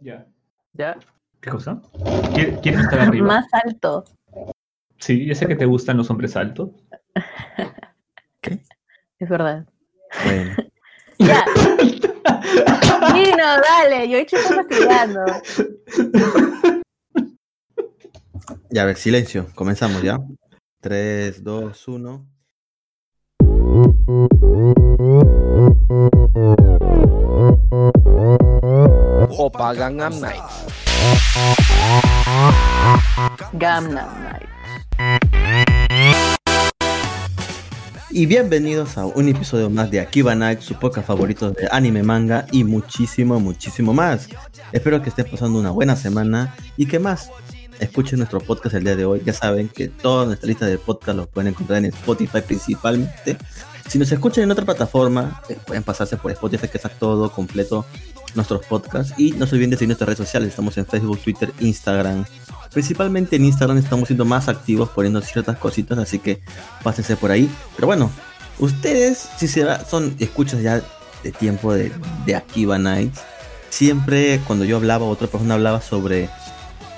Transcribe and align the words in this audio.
Ya. 0.00 0.26
¿Ya? 0.74 0.96
¿Qué 1.40 1.50
cosa? 1.50 1.80
¿Qui- 2.32 2.60
¿Quieres 2.62 2.80
estar 2.82 3.00
arriba? 3.00 3.26
Más 3.26 3.46
alto. 3.52 4.04
Sí, 4.98 5.26
ya 5.26 5.34
sé 5.34 5.46
que 5.46 5.56
te 5.56 5.64
gustan 5.66 5.96
los 5.96 6.10
hombres 6.10 6.36
altos. 6.36 6.70
Es 9.18 9.28
verdad. 9.28 9.66
Bueno, 10.24 10.54
Ya. 11.18 11.44
Dino, 13.12 13.44
dale, 13.68 14.08
yo 14.08 14.16
he 14.16 14.22
hecho 14.22 14.38
masticando. 14.56 15.26
ya 18.70 18.82
a 18.82 18.86
ver, 18.86 18.96
silencio. 18.96 19.48
Comenzamos 19.54 20.02
ya. 20.02 20.18
3, 20.80 21.44
2, 21.44 21.88
1. 21.88 22.26
Opa 29.38 29.72
Gangnam 29.74 30.20
Night. 30.20 30.42
Gamma 33.52 34.08
Night. 34.22 34.48
Y 38.10 38.26
bienvenidos 38.26 38.98
a 38.98 39.06
un 39.06 39.28
episodio 39.28 39.70
más 39.70 39.90
de 39.90 40.00
Akiba 40.00 40.34
Night, 40.34 40.60
su 40.60 40.74
podcast 40.74 41.06
favorito 41.06 41.52
de 41.52 41.68
anime, 41.70 42.02
manga 42.02 42.46
y 42.50 42.64
muchísimo, 42.64 43.38
muchísimo 43.38 43.94
más. 43.94 44.28
Espero 44.72 45.00
que 45.00 45.10
estén 45.10 45.30
pasando 45.30 45.60
una 45.60 45.70
buena 45.70 45.94
semana 45.94 46.54
y 46.76 46.86
que 46.86 46.98
más 46.98 47.30
escuchen 47.78 48.18
nuestro 48.18 48.40
podcast 48.40 48.74
el 48.74 48.84
día 48.84 48.96
de 48.96 49.04
hoy. 49.04 49.22
Ya 49.24 49.32
saben 49.32 49.68
que 49.68 49.88
toda 49.88 50.26
nuestra 50.26 50.48
lista 50.48 50.66
de 50.66 50.78
podcast 50.78 51.16
los 51.16 51.28
pueden 51.28 51.52
encontrar 51.52 51.78
en 51.78 51.86
Spotify 51.86 52.40
principalmente. 52.44 53.36
Si 53.88 53.98
nos 53.98 54.10
escuchan 54.10 54.44
en 54.44 54.50
otra 54.50 54.64
plataforma, 54.64 55.42
eh, 55.48 55.56
pueden 55.66 55.82
pasarse 55.82 56.16
por 56.16 56.30
Spotify 56.32 56.68
que 56.68 56.78
está 56.78 56.88
todo 56.88 57.30
completo 57.32 57.86
nuestros 58.36 58.64
podcasts. 58.66 59.14
Y 59.18 59.32
no 59.32 59.46
se 59.46 59.54
olviden 59.54 59.70
de 59.70 59.76
seguir 59.76 59.88
nuestras 59.88 60.06
redes 60.08 60.18
sociales. 60.18 60.48
Estamos 60.50 60.76
en 60.78 60.86
Facebook, 60.86 61.20
Twitter, 61.20 61.52
Instagram. 61.60 62.24
Principalmente 62.72 63.36
en 63.36 63.44
Instagram 63.44 63.78
estamos 63.78 64.06
siendo 64.08 64.24
más 64.24 64.48
activos 64.48 64.88
poniendo 64.90 65.20
ciertas 65.22 65.56
cositas, 65.58 65.98
así 65.98 66.18
que 66.18 66.40
pásense 66.82 67.16
por 67.16 67.30
ahí. 67.30 67.50
Pero 67.74 67.86
bueno, 67.88 68.10
ustedes, 68.58 69.28
si 69.38 69.48
se 69.48 69.64
va- 69.64 69.84
son 69.84 70.14
escuchas 70.20 70.62
ya 70.62 70.80
de 71.22 71.32
tiempo 71.32 71.72
de, 71.72 71.92
de 72.26 72.36
Akiba 72.36 72.78
Nights, 72.78 73.20
siempre 73.70 74.40
cuando 74.46 74.64
yo 74.64 74.76
hablaba, 74.76 75.04
otra 75.06 75.26
persona 75.26 75.54
hablaba 75.54 75.80
sobre 75.80 76.28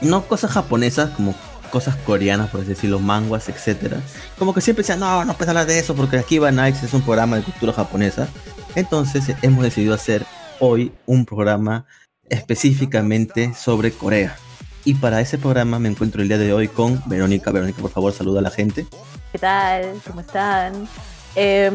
no 0.01 0.25
cosas 0.27 0.51
japonesas 0.53 1.11
como 1.11 1.35
cosas 1.71 1.97
coreanas, 2.05 2.51
por 2.51 2.61
así 2.61 2.69
decirlo, 2.71 2.99
manguas, 2.99 3.49
etcétera. 3.49 3.99
Como 4.39 4.53
que 4.53 4.61
siempre 4.61 4.83
decían, 4.83 5.01
no, 5.01 5.25
no 5.25 5.33
puedes 5.35 5.49
hablar 5.49 5.65
de 5.67 5.79
eso 5.79 5.95
porque 5.95 6.19
Akiba 6.19 6.51
Nights 6.53 6.83
es 6.83 6.93
un 6.93 7.01
programa 7.03 7.37
de 7.37 7.45
cultura 7.45 7.73
japonesa. 7.73 8.29
Entonces 8.75 9.35
hemos 9.41 9.63
decidido 9.65 9.95
hacer 9.95 10.27
hoy 10.65 10.93
un 11.07 11.27
programa 11.27 11.87
específicamente 12.29 13.53
sobre 13.53 13.91
Corea. 13.91 14.37
Y 14.85 14.95
para 14.95 15.21
ese 15.21 15.37
programa 15.37 15.81
me 15.81 15.89
encuentro 15.89 16.23
el 16.23 16.29
día 16.29 16.39
de 16.39 16.53
hoy 16.53 16.69
con 16.69 17.03
Verónica. 17.07 17.51
Verónica, 17.51 17.83
por 17.83 17.91
favor, 17.91 18.13
saluda 18.13 18.39
a 18.39 18.43
la 18.43 18.51
gente. 18.51 18.87
¿Qué 19.33 19.39
tal? 19.39 19.93
¿Cómo 20.07 20.21
están? 20.21 20.87
Em, 21.35 21.75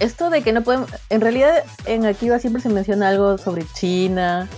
esto 0.00 0.28
de 0.28 0.42
que 0.42 0.52
no 0.52 0.62
podemos. 0.64 0.90
En 1.08 1.20
realidad, 1.20 1.62
en 1.84 2.04
Akiva 2.04 2.40
siempre 2.40 2.60
se 2.60 2.68
menciona 2.68 3.08
algo 3.10 3.38
sobre 3.38 3.64
China, 3.74 4.48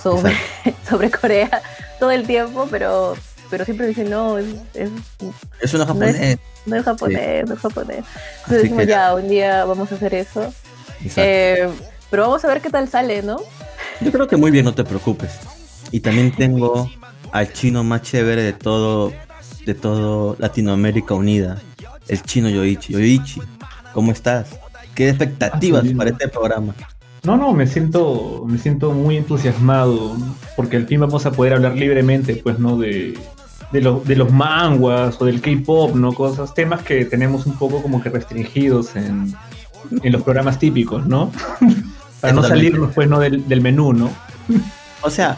sobre, 0.00 0.32
sobre 0.88 1.10
Corea, 1.10 1.62
todo 1.98 2.12
el 2.12 2.26
tiempo, 2.28 2.68
pero, 2.70 3.16
pero 3.50 3.64
siempre 3.64 3.88
dicen 3.88 4.08
no, 4.08 4.38
es, 4.38 4.46
es- 4.74 4.90
Es 5.60 5.74
una 5.74 5.84
japonés. 5.86 6.38
no 6.64 6.76
es 6.76 6.84
japonés, 6.84 7.48
no 7.48 7.54
es 7.54 7.60
japonés. 7.60 7.98
Así 8.04 8.36
Entonces 8.44 8.62
dijimos, 8.62 8.84
que- 8.84 8.90
ya, 8.90 9.14
un 9.16 9.28
día 9.28 9.64
vamos 9.64 9.90
a 9.90 9.96
hacer 9.96 10.14
eso. 10.14 10.52
Eh, 11.16 11.68
pero 12.10 12.22
vamos 12.22 12.44
a 12.44 12.48
ver 12.48 12.60
qué 12.60 12.70
tal 12.70 12.88
sale, 12.88 13.22
¿no? 13.22 13.38
Yo 14.00 14.12
creo 14.12 14.26
que 14.26 14.36
muy 14.36 14.50
bien, 14.50 14.64
no 14.64 14.74
te 14.74 14.84
preocupes. 14.84 15.32
Y 15.90 16.00
también 16.00 16.32
tengo 16.32 16.90
al 17.32 17.52
chino 17.52 17.82
más 17.84 18.02
chévere 18.02 18.42
de 18.42 18.52
todo, 18.52 19.12
de 19.64 19.74
todo 19.74 20.36
Latinoamérica 20.38 21.14
Unida, 21.14 21.60
el 22.08 22.22
chino 22.22 22.48
Yoichi. 22.48 22.92
Yoichi, 22.92 23.40
¿cómo 23.94 24.12
estás? 24.12 24.48
¿Qué 24.94 25.08
expectativas 25.10 25.84
Ah, 25.86 25.96
para 25.96 26.10
este 26.10 26.28
programa? 26.28 26.74
No, 27.22 27.36
no, 27.36 27.52
me 27.52 27.66
siento, 27.66 28.44
me 28.46 28.56
siento 28.58 28.92
muy 28.92 29.16
entusiasmado 29.16 30.16
porque 30.56 30.76
al 30.76 30.86
fin 30.86 31.00
vamos 31.00 31.26
a 31.26 31.32
poder 31.32 31.54
hablar 31.54 31.74
libremente, 31.76 32.36
pues, 32.36 32.58
¿no? 32.58 32.78
De, 32.78 33.18
de, 33.72 33.80
lo- 33.80 34.00
de 34.04 34.14
los 34.16 34.30
manguas 34.32 35.20
o 35.20 35.24
del 35.24 35.40
K-pop, 35.40 35.94
¿no? 35.96 36.12
Cosas, 36.12 36.54
temas 36.54 36.82
que 36.82 37.04
tenemos 37.04 37.44
un 37.46 37.58
poco 37.58 37.82
como 37.82 38.00
que 38.00 38.10
restringidos 38.10 38.94
en, 38.96 39.34
en 40.02 40.12
los 40.12 40.22
programas 40.22 40.58
típicos, 40.58 41.06
¿no? 41.06 41.32
Para 42.20 42.32
no 42.32 42.42
salirnos, 42.48 42.94
pues, 42.94 43.08
¿no? 43.08 43.18
Del, 43.20 43.46
del 43.48 43.60
menú, 43.60 43.92
¿no? 43.92 44.10
O 45.02 45.10
sea, 45.10 45.36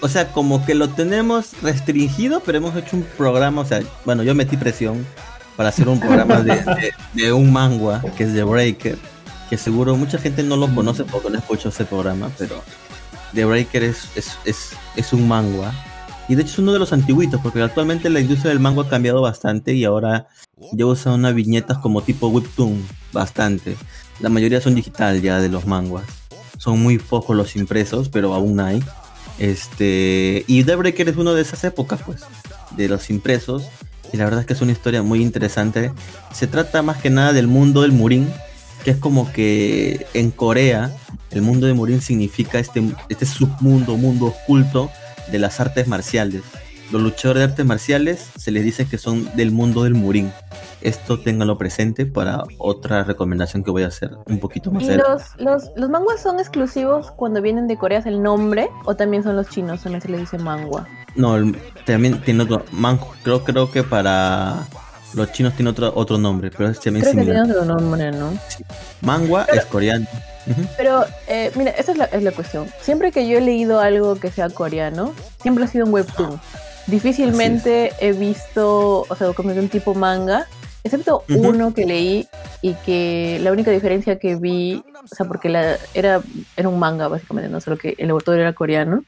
o 0.00 0.08
sea, 0.08 0.32
como 0.32 0.64
que 0.64 0.74
lo 0.74 0.88
tenemos 0.88 1.52
restringido, 1.62 2.40
pero 2.40 2.58
hemos 2.58 2.74
hecho 2.76 2.96
un 2.96 3.02
programa, 3.18 3.60
o 3.62 3.64
sea, 3.64 3.80
bueno, 4.04 4.22
yo 4.22 4.34
metí 4.34 4.56
presión 4.56 5.04
para 5.56 5.68
hacer 5.68 5.88
un 5.88 6.00
programa 6.00 6.40
de, 6.40 6.54
de- 6.56 6.92
de 7.12 7.32
un 7.32 7.52
manga 7.52 8.02
que 8.16 8.24
es 8.24 8.32
The 8.34 8.42
Breaker, 8.44 8.96
que 9.50 9.56
seguro 9.58 9.96
mucha 9.96 10.16
gente 10.18 10.42
no 10.42 10.56
lo 10.56 10.74
conoce 10.74 11.04
porque 11.04 11.28
no 11.30 11.38
escuchó 11.38 11.68
ese 11.68 11.84
programa, 11.84 12.30
pero 12.38 12.62
The 13.34 13.44
Breaker 13.44 13.82
es, 13.82 14.08
es, 14.16 14.38
es, 14.44 14.70
es 14.96 15.12
un 15.12 15.28
manga. 15.28 15.72
Y 16.28 16.36
de 16.36 16.42
hecho 16.42 16.52
es 16.52 16.58
uno 16.60 16.72
de 16.72 16.78
los 16.78 16.92
antiguitos, 16.92 17.40
porque 17.42 17.60
actualmente 17.60 18.08
la 18.08 18.20
industria 18.20 18.50
del 18.50 18.60
manga 18.60 18.82
ha 18.82 18.88
cambiado 18.88 19.20
bastante 19.20 19.74
y 19.74 19.84
ahora 19.84 20.28
ya 20.72 20.86
usan 20.86 21.14
unas 21.14 21.34
viñetas 21.34 21.78
como 21.78 22.02
tipo 22.02 22.28
webtoon, 22.28 22.82
bastante. 23.12 23.76
La 24.20 24.28
mayoría 24.28 24.60
son 24.60 24.74
digital 24.74 25.20
ya 25.22 25.40
de 25.40 25.48
los 25.48 25.66
manguas. 25.66 26.04
Son 26.58 26.80
muy 26.80 26.98
pocos 26.98 27.36
los 27.36 27.56
impresos, 27.56 28.08
pero 28.08 28.34
aún 28.34 28.60
hay. 28.60 28.82
Este, 29.38 30.44
y 30.46 30.64
The 30.64 30.76
Breaker 30.76 31.08
es 31.08 31.16
uno 31.16 31.32
de 31.32 31.42
esas 31.42 31.64
épocas, 31.64 32.00
pues, 32.04 32.20
de 32.76 32.88
los 32.88 33.08
impresos. 33.08 33.64
Y 34.12 34.16
la 34.16 34.24
verdad 34.24 34.40
es 34.40 34.46
que 34.46 34.52
es 34.52 34.60
una 34.60 34.72
historia 34.72 35.02
muy 35.02 35.22
interesante. 35.22 35.92
Se 36.32 36.46
trata 36.46 36.82
más 36.82 36.98
que 36.98 37.10
nada 37.10 37.32
del 37.32 37.46
mundo 37.46 37.82
del 37.82 37.92
Murin, 37.92 38.28
que 38.84 38.90
es 38.90 38.96
como 38.96 39.32
que 39.32 40.06
en 40.14 40.30
Corea 40.30 40.94
el 41.30 41.42
mundo 41.42 41.66
de 41.66 41.74
Murin 41.74 42.00
significa 42.00 42.58
este, 42.58 42.82
este 43.08 43.24
submundo, 43.24 43.96
mundo 43.96 44.26
oculto 44.26 44.90
de 45.30 45.38
las 45.38 45.60
artes 45.60 45.86
marciales. 45.86 46.42
Los 46.90 47.02
luchadores 47.02 47.40
de 47.40 47.44
artes 47.50 47.64
marciales 47.64 48.26
se 48.36 48.50
les 48.50 48.64
dice 48.64 48.86
que 48.86 48.98
son 48.98 49.30
del 49.36 49.52
mundo 49.52 49.84
del 49.84 49.94
Murin. 49.94 50.32
Esto 50.82 51.18
ténganlo 51.20 51.58
presente 51.58 52.06
para 52.06 52.42
otra 52.58 53.04
recomendación 53.04 53.62
que 53.62 53.70
voy 53.70 53.82
a 53.82 53.88
hacer 53.88 54.12
un 54.26 54.38
poquito 54.40 54.70
más 54.70 54.82
¿Y 54.82 54.94
los, 54.94 55.22
los, 55.38 55.70
los 55.76 55.90
manguas 55.90 56.22
son 56.22 56.38
exclusivos 56.40 57.10
cuando 57.10 57.42
vienen 57.42 57.66
de 57.68 57.76
Corea, 57.76 57.98
es 57.98 58.06
el 58.06 58.22
nombre? 58.22 58.70
¿O 58.86 58.96
también 58.96 59.22
son 59.22 59.36
los 59.36 59.48
chinos? 59.50 59.82
También 59.82 60.00
se 60.00 60.08
les 60.08 60.20
dice 60.20 60.38
mangua. 60.38 60.86
No, 61.16 61.36
el- 61.36 61.54
también 61.84 62.20
tiene 62.22 62.44
otro. 62.44 62.64
Manjo, 62.72 63.12
creo, 63.22 63.44
creo 63.44 63.70
que 63.70 63.82
para 63.82 64.66
los 65.12 65.30
chinos 65.32 65.54
tiene 65.54 65.70
otro, 65.70 65.92
otro 65.94 66.16
nombre, 66.16 66.50
pero 66.56 66.70
es 66.70 66.80
también 66.80 67.02
Creo 67.04 67.14
que 67.14 67.20
similar. 67.20 67.44
tienen 67.44 67.60
otro 67.62 67.74
nombre, 67.74 68.12
¿no? 68.12 68.32
Mangua 69.02 69.44
es 69.52 69.66
coreano. 69.66 70.06
Pero, 70.78 71.04
eh, 71.28 71.52
mira, 71.56 71.72
esa 71.72 71.92
es 71.92 71.98
la, 71.98 72.04
es 72.06 72.22
la 72.22 72.32
cuestión. 72.32 72.66
Siempre 72.80 73.12
que 73.12 73.28
yo 73.28 73.36
he 73.36 73.40
leído 73.42 73.80
algo 73.80 74.14
que 74.16 74.30
sea 74.30 74.48
coreano, 74.48 75.12
siempre 75.42 75.64
ha 75.64 75.66
sido 75.68 75.84
un 75.84 75.92
webtoon. 75.92 76.40
Difícilmente 76.86 77.92
he 78.00 78.12
visto, 78.12 79.06
o 79.08 79.14
sea, 79.16 79.32
como 79.32 79.50
de 79.50 79.60
un 79.60 79.68
tipo 79.68 79.94
manga, 79.94 80.46
excepto 80.84 81.24
uno 81.28 81.74
que 81.74 81.86
leí 81.86 82.26
y 82.62 82.74
que 82.86 83.38
la 83.42 83.52
única 83.52 83.70
diferencia 83.70 84.18
que 84.18 84.36
vi, 84.36 84.82
o 85.02 85.06
sea, 85.14 85.26
porque 85.26 85.48
la, 85.48 85.76
era, 85.94 86.20
era 86.56 86.68
un 86.68 86.78
manga 86.78 87.08
básicamente, 87.08 87.50
no 87.50 87.60
solo 87.60 87.76
que 87.76 87.94
el 87.98 88.10
autor 88.10 88.38
era 88.38 88.52
coreano, 88.52 89.04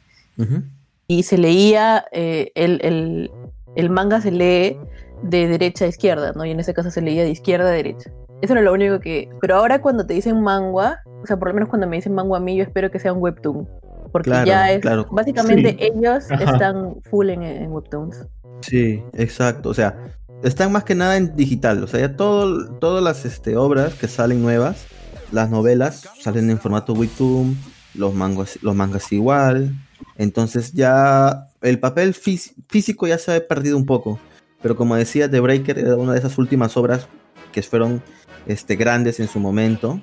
y 1.06 1.22
se 1.24 1.38
leía, 1.38 2.04
eh, 2.12 2.50
el, 2.54 2.80
el, 2.82 3.30
el 3.76 3.90
manga 3.90 4.20
se 4.20 4.30
lee 4.32 4.76
de 5.22 5.46
derecha 5.46 5.84
a 5.84 5.88
izquierda, 5.88 6.32
¿no? 6.34 6.44
Y 6.44 6.50
en 6.50 6.60
ese 6.60 6.74
caso 6.74 6.90
se 6.90 7.00
leía 7.00 7.22
de 7.22 7.30
izquierda 7.30 7.68
a 7.68 7.72
derecha. 7.72 8.10
Eso 8.40 8.54
era 8.54 8.62
lo 8.62 8.72
único 8.72 8.98
que... 8.98 9.28
Pero 9.40 9.56
ahora 9.56 9.80
cuando 9.80 10.04
te 10.04 10.14
dicen 10.14 10.40
manga, 10.40 11.00
o 11.22 11.26
sea, 11.26 11.36
por 11.38 11.48
lo 11.48 11.54
menos 11.54 11.68
cuando 11.68 11.86
me 11.86 11.96
dicen 11.96 12.14
manga 12.14 12.36
a 12.36 12.40
mí, 12.40 12.56
yo 12.56 12.64
espero 12.64 12.90
que 12.90 12.98
sea 12.98 13.12
un 13.12 13.22
webtoon. 13.22 13.68
Porque 14.10 14.30
Claro, 14.30 14.46
ya 14.46 14.72
es... 14.72 14.80
claro. 14.80 15.06
Básicamente 15.10 15.76
Sí. 15.78 15.90
ellos 15.94 16.30
Ajá. 16.30 16.52
están 16.52 16.96
full 17.02 17.30
en, 17.30 17.42
en 17.42 17.70
webtoons. 17.70 18.26
Sí, 18.62 19.02
exacto. 19.12 19.68
O 19.68 19.74
sea, 19.74 19.96
están 20.42 20.72
más 20.72 20.84
que 20.84 20.94
nada 20.94 21.16
en 21.16 21.34
digital. 21.36 21.82
O 21.82 21.86
sea, 21.86 22.00
ya 22.00 22.16
todo, 22.16 22.68
todas 22.78 23.02
las 23.02 23.24
este, 23.24 23.56
obras 23.56 23.94
que 23.94 24.08
salen 24.08 24.42
nuevas, 24.42 24.86
las 25.30 25.50
novelas, 25.50 26.08
salen 26.20 26.50
en 26.50 26.58
formato 26.58 26.92
webtoon, 26.92 27.56
los 27.94 28.14
mangas, 28.14 28.58
los 28.62 28.74
mangas 28.74 29.10
igual. 29.12 29.74
Entonces 30.16 30.72
ya 30.72 31.48
el 31.60 31.78
papel 31.78 32.14
fís- 32.14 32.54
físico 32.68 33.06
ya 33.06 33.18
se 33.18 33.34
ha 33.36 33.46
perdido 33.46 33.76
un 33.76 33.86
poco. 33.86 34.18
Pero 34.62 34.76
como 34.76 34.94
decía, 34.96 35.30
The 35.30 35.40
Breaker 35.40 35.78
era 35.78 35.96
una 35.96 36.12
de 36.12 36.18
esas 36.18 36.38
últimas 36.38 36.76
obras 36.76 37.08
que 37.52 37.62
fueron 37.62 38.02
este, 38.46 38.76
grandes 38.76 39.20
en 39.20 39.28
su 39.28 39.40
momento 39.40 40.00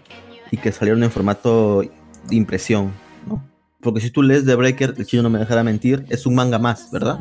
y 0.51 0.57
que 0.57 0.71
salieron 0.71 1.03
en 1.03 1.11
formato 1.11 1.81
de 1.81 2.35
impresión, 2.35 2.91
¿no? 3.27 3.43
Porque 3.81 4.01
si 4.01 4.11
tú 4.11 4.21
lees 4.21 4.45
The 4.45 4.55
Breaker, 4.55 4.95
el 4.97 5.05
chino 5.05 5.23
no 5.23 5.29
me 5.29 5.39
dejará 5.39 5.63
mentir, 5.63 6.05
es 6.09 6.25
un 6.25 6.35
manga 6.35 6.59
más, 6.59 6.91
¿verdad? 6.91 7.17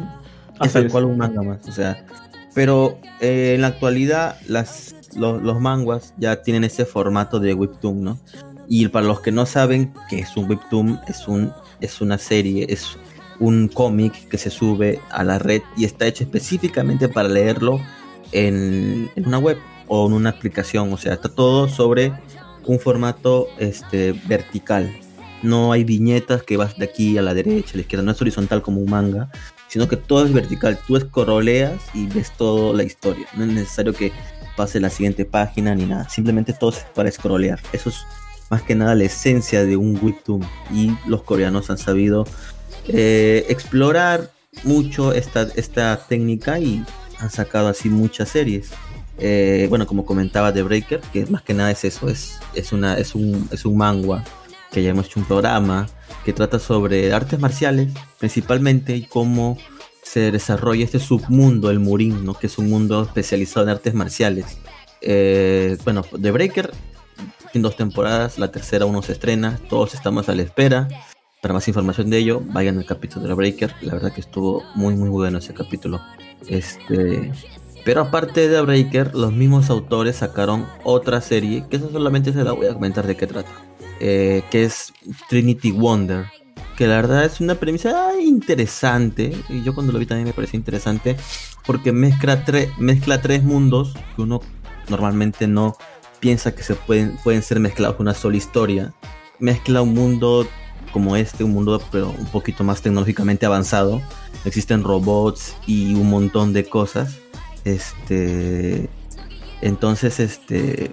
es 0.61 0.73
tal 0.73 0.91
cual 0.91 1.05
un 1.05 1.17
manga 1.19 1.41
más, 1.43 1.69
o 1.69 1.73
sea. 1.73 2.05
Pero 2.59 2.99
eh, 3.21 3.53
en 3.55 3.61
la 3.61 3.69
actualidad 3.69 4.37
las, 4.49 4.97
lo- 5.15 5.39
los 5.39 5.61
manguas 5.61 6.13
ya 6.17 6.43
tienen 6.43 6.65
ese 6.65 6.85
formato 6.85 7.39
de 7.39 7.55
webtoon, 7.55 8.03
¿no? 8.03 8.19
Y 8.67 8.89
para 8.89 9.07
los 9.07 9.21
que 9.21 9.31
no 9.31 9.47
saben 9.47 9.95
que 10.11 10.19
es 10.19 10.37
un 10.37 10.51
webtoon, 10.51 10.99
es, 11.07 11.29
un, 11.29 11.53
es 11.81 12.01
una 12.01 12.19
serie, 12.19 12.67
es, 12.69 12.99
un 13.39 13.69
cómic 13.69 14.29
que 14.29 14.39
se 14.39 14.51
sube 14.51 14.99
a 15.11 15.23
la 15.23 15.39
red 15.39 15.63
y 15.77 15.85
está 15.85 16.09
hecho 16.09 16.25
específicamente 16.25 17.09
para 17.09 17.29
leerlo 17.29 17.81
en, 18.33 19.09
en 19.15 19.27
una 19.29 19.39
web 19.39 19.59
o 19.87 20.09
en 20.09 20.15
una 20.15 20.31
aplicación. 20.31 20.93
O 20.93 20.97
sea, 20.97 21.15
está 21.15 21.29
todo 21.29 21.69
sobre 21.69 22.13
un 22.67 22.81
formato 22.81 23.47
este, 23.61 24.21
vertical. 24.27 24.93
No 25.45 25.71
hay 25.71 25.85
viñetas 25.85 26.43
que 26.43 26.57
vas 26.57 26.77
de 26.77 26.87
aquí 26.87 27.17
a 27.19 27.23
la 27.23 27.33
derecha, 27.35 27.75
a 27.75 27.77
la 27.77 27.83
izquierda. 27.83 28.05
No 28.05 28.11
es 28.11 28.21
horizontal 28.21 28.63
como 28.63 28.81
un 28.81 28.91
manga, 28.91 29.31
sino 29.69 29.89
que 29.89 29.97
todo 29.97 30.25
es 30.25 30.33
vertical. 30.33 30.79
Tú 30.87 30.97
escroleas 30.97 31.81
y 31.95 32.07
ves 32.07 32.33
toda 32.37 32.75
la 32.75 32.83
historia. 32.83 33.27
No 33.37 33.45
es 33.45 33.51
necesario 33.51 33.93
que 33.93 34.13
pase 34.57 34.81
la 34.81 34.91
siguiente 34.91 35.25
página 35.25 35.75
ni 35.75 35.87
nada. 35.87 36.09
Simplemente 36.09 36.53
todo 36.53 36.71
es 36.71 36.85
para 36.95 37.11
scrollear. 37.11 37.61
Eso 37.73 37.91
es 37.91 37.97
más 38.51 38.63
que 38.63 38.75
nada 38.75 38.95
la 38.95 39.05
esencia 39.05 39.65
de 39.65 39.77
un 39.77 39.99
webtoon. 40.03 40.43
Y 40.73 40.97
los 41.07 41.23
coreanos 41.23 41.71
han 41.71 41.79
sabido 41.79 42.27
eh, 42.89 43.47
explorar 43.49 44.31
mucho 44.65 45.13
esta, 45.13 45.43
esta 45.55 46.07
técnica 46.09 46.59
y 46.59 46.85
han 47.19 47.31
sacado 47.31 47.69
así 47.69 47.89
muchas 47.89 48.31
series. 48.31 48.71
Eh, 49.21 49.67
bueno, 49.69 49.87
como 49.87 50.07
comentaba 50.07 50.53
The 50.53 50.63
Breaker, 50.63 51.01
que 51.13 51.27
más 51.27 51.43
que 51.43 51.53
nada 51.53 51.71
es 51.71 51.85
eso, 51.85 52.09
es, 52.09 52.39
es, 52.55 52.73
una, 52.73 52.97
es, 52.97 53.15
un, 53.15 53.49
es 53.51 53.65
un 53.65 53.77
manga 53.77 54.25
que 54.71 54.83
ya 54.83 54.91
hemos 54.91 55.07
hecho 55.07 55.21
un 55.21 55.27
programa 55.27 55.89
que 56.25 56.33
trata 56.33 56.59
sobre 56.59 57.13
artes 57.13 57.39
marciales 57.39 57.93
principalmente 58.19 58.97
y 58.97 59.05
cómo 59.05 59.57
se 60.03 60.31
desarrolla 60.33 60.85
este 60.85 61.01
submundo, 61.01 61.71
el 61.71 61.81
Murin, 61.81 62.25
¿no? 62.25 62.35
que 62.35 62.47
es 62.47 62.59
un 62.59 62.71
mundo 62.71 63.03
especializado 63.03 63.67
en 63.67 63.71
artes 63.71 63.95
marciales. 63.95 64.59
Eh, 65.01 65.77
bueno, 65.85 66.03
The 66.21 66.31
Breaker, 66.31 66.73
en 67.53 67.63
dos 67.63 67.77
temporadas, 67.77 68.39
la 68.39 68.51
tercera 68.51 68.87
uno 68.87 69.03
se 69.03 69.13
estrena, 69.13 69.61
todos 69.69 69.95
estamos 69.95 70.29
a 70.29 70.35
la 70.35 70.43
espera. 70.43 70.89
Para 71.43 71.55
más 71.55 71.69
información 71.69 72.11
de 72.11 72.19
ello, 72.19 72.43
vayan 72.45 72.79
al 72.79 72.87
capítulo 72.87 73.23
de 73.23 73.29
The 73.29 73.35
Breaker, 73.35 73.75
la 73.83 73.95
verdad 73.95 74.13
que 74.13 74.21
estuvo 74.21 74.65
muy 74.75 74.95
muy 74.95 75.09
bueno 75.09 75.39
ese 75.39 75.55
capítulo. 75.55 76.01
Este, 76.49 77.31
pero 77.85 78.03
aparte 78.03 78.49
de 78.49 78.57
The 78.57 78.63
Breaker, 78.63 79.15
los 79.15 79.33
mismos 79.33 79.71
autores 79.71 80.17
sacaron 80.17 80.67
otra 80.85 81.21
serie, 81.21 81.65
que 81.71 81.77
eso 81.77 81.91
solamente 81.91 82.33
se 82.33 82.43
la 82.45 82.53
voy 82.53 82.67
a 82.67 82.75
comentar 82.75 83.07
de 83.07 83.17
qué 83.17 83.27
trata, 83.27 83.53
eh, 84.01 84.43
que 84.51 84.65
es 84.65 84.93
Trinity 85.29 85.71
Wonder, 85.71 86.27
que 86.77 86.87
la 86.87 86.97
verdad 86.97 87.25
es 87.25 87.41
una 87.41 87.57
premisa 87.57 88.13
interesante, 88.21 89.37
y 89.49 89.63
yo 89.63 89.75
cuando 89.75 89.93
lo 89.93 89.99
vi 89.99 90.07
también 90.07 90.27
me 90.27 90.33
pareció 90.33 90.57
interesante, 90.57 91.17
porque 91.67 91.93
mezcla, 91.93 92.43
mezcla 92.79 93.21
tres 93.21 93.43
mundos 93.43 93.95
que 94.15 94.23
uno 94.23 94.41
normalmente 94.89 95.47
no 95.47 95.77
piensa 96.21 96.55
que 96.55 96.63
se 96.63 96.75
pueden, 96.75 97.17
pueden 97.23 97.43
ser 97.43 97.61
mezclados 97.61 97.97
en 97.97 98.03
una 98.03 98.15
sola 98.15 98.37
historia. 98.37 98.95
Mezcla 99.39 99.83
un 99.83 99.95
mundo 99.95 100.47
como 100.93 101.17
este, 101.17 101.45
un 101.45 101.53
mundo 101.53 101.81
pero 101.93 102.11
un 102.11 102.27
poquito 102.27 102.65
más 102.65 102.81
tecnológicamente 102.81 103.47
avanzado. 103.47 104.01
Existen 104.45 104.83
robots 104.83 105.55
y 105.67 105.95
un 105.95 106.09
montón 106.09 106.53
de 106.53 106.65
cosas 106.65 107.19
este. 107.65 108.89
Entonces, 109.61 110.21
este. 110.21 110.93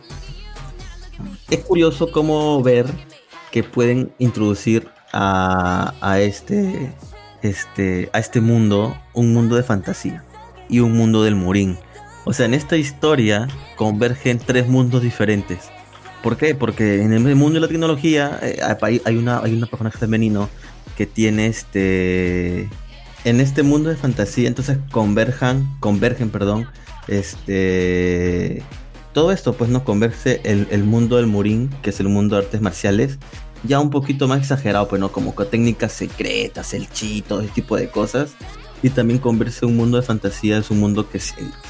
Es 1.50 1.60
curioso 1.60 2.12
cómo 2.12 2.62
ver 2.62 2.86
que 3.52 3.64
pueden 3.64 4.12
introducir 4.20 4.88
a, 5.14 5.94
a 6.02 6.20
este. 6.20 6.94
Este. 7.42 8.10
a 8.14 8.20
este 8.20 8.42
mundo. 8.42 8.98
Un 9.14 9.34
mundo 9.34 9.56
de 9.56 9.64
fantasía. 9.64 10.24
Y 10.70 10.80
un 10.80 10.94
mundo 10.94 11.24
del 11.24 11.36
Morín. 11.36 11.78
O 12.26 12.34
sea, 12.34 12.48
en 12.48 12.54
esta 12.54 12.76
historia 12.76 13.48
convergen 13.76 14.40
tres 14.40 14.68
mundos 14.68 15.02
diferentes. 15.02 15.70
¿Por 16.24 16.38
qué? 16.38 16.56
Porque 16.56 17.04
en 17.04 17.14
el 17.14 17.36
mundo 17.36 17.56
de 17.56 17.60
la 17.60 17.68
tecnología 17.68 18.40
eh, 18.42 18.60
hay, 18.82 19.16
una, 19.16 19.42
hay 19.42 19.54
una 19.54 19.68
personaje 19.68 20.00
femenino 20.00 20.50
que 20.98 21.06
tiene 21.06 21.46
este 21.46 22.68
en 23.26 23.42
este 23.42 23.64
mundo 23.64 23.90
de 23.90 23.96
fantasía, 23.96 24.48
entonces 24.48 24.78
converjan, 24.92 25.78
convergen, 25.80 26.30
perdón, 26.30 26.68
este, 27.08 28.62
todo 29.16 29.32
esto, 29.32 29.54
pues 29.54 29.70
no 29.70 29.86
converge 29.86 30.42
el, 30.44 30.84
mundo 30.84 31.16
del 31.16 31.26
Murín, 31.26 31.70
que 31.82 31.92
es 31.92 32.02
el 32.02 32.10
mundo 32.10 32.36
de 32.36 32.44
artes 32.44 32.60
marciales, 32.60 33.18
ya 33.64 33.80
un 33.80 33.90
poquito 33.90 34.28
más 34.28 34.40
exagerado, 34.40 34.90
pues 34.90 35.00
no, 35.00 35.10
como 35.14 35.34
con 35.34 35.50
técnicas 35.50 35.94
secretas, 35.94 36.74
el 36.74 36.90
chito, 36.90 37.40
ese 37.40 37.50
tipo 37.54 37.78
de 37.78 37.88
cosas, 37.88 38.34
y 38.84 38.90
también 38.90 39.20
converge 39.20 39.66
un 39.66 39.78
mundo 39.78 39.96
de 39.96 40.04
fantasía, 40.04 40.58
es 40.58 40.70
un 40.70 40.82
mundo 40.82 41.10
que 41.10 41.22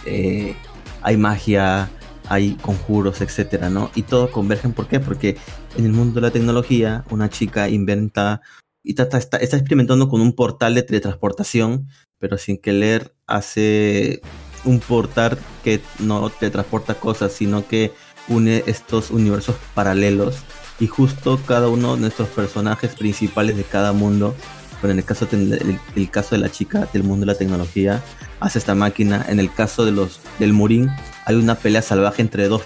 eh, 0.07 0.55
hay 1.03 1.17
magia, 1.17 1.91
hay 2.29 2.55
conjuros, 2.63 3.21
etcétera, 3.21 3.69
¿no? 3.69 3.91
Y 3.93 4.01
todo 4.01 4.31
convergen, 4.31 4.73
¿por 4.73 4.87
qué? 4.87 4.99
Porque 4.99 5.37
en 5.77 5.85
el 5.85 5.91
mundo 5.91 6.15
de 6.15 6.21
la 6.21 6.31
tecnología, 6.31 7.05
una 7.11 7.29
chica 7.29 7.69
inventa 7.69 8.41
y 8.83 8.99
está, 8.99 9.19
está, 9.19 9.37
experimentando 9.37 10.09
con 10.09 10.19
un 10.19 10.33
portal 10.33 10.73
de 10.73 10.81
teletransportación, 10.81 11.89
pero 12.17 12.39
sin 12.39 12.57
que 12.57 12.73
leer 12.73 13.13
hace 13.27 14.21
un 14.65 14.79
portal 14.79 15.37
que 15.63 15.81
no 15.99 16.29
te 16.29 16.49
transporta 16.49 16.95
cosas, 16.95 17.33
sino 17.33 17.67
que 17.67 17.93
une 18.27 18.63
estos 18.65 19.11
universos 19.11 19.55
paralelos. 19.73 20.37
Y 20.79 20.87
justo 20.87 21.39
cada 21.45 21.69
uno 21.69 21.95
de 21.95 22.01
nuestros 22.01 22.27
personajes 22.29 22.95
principales 22.95 23.55
de 23.55 23.63
cada 23.63 23.93
mundo, 23.93 24.35
bueno, 24.81 24.93
en 24.93 24.99
el 24.99 25.05
caso, 25.05 25.25
de, 25.25 25.77
el, 25.95 26.09
caso 26.09 26.35
de 26.35 26.41
la 26.41 26.51
chica 26.51 26.87
del 26.91 27.03
mundo 27.03 27.25
de 27.25 27.31
la 27.31 27.37
tecnología, 27.37 28.03
hace 28.39 28.59
esta 28.59 28.75
máquina. 28.75 29.25
En 29.29 29.39
el 29.39 29.53
caso 29.53 29.85
de 29.85 29.91
los 29.91 30.19
del 30.39 30.53
Murín, 30.53 30.89
hay 31.25 31.35
una 31.35 31.55
pelea 31.55 31.81
salvaje 31.81 32.21
entre 32.21 32.47
dos, 32.47 32.63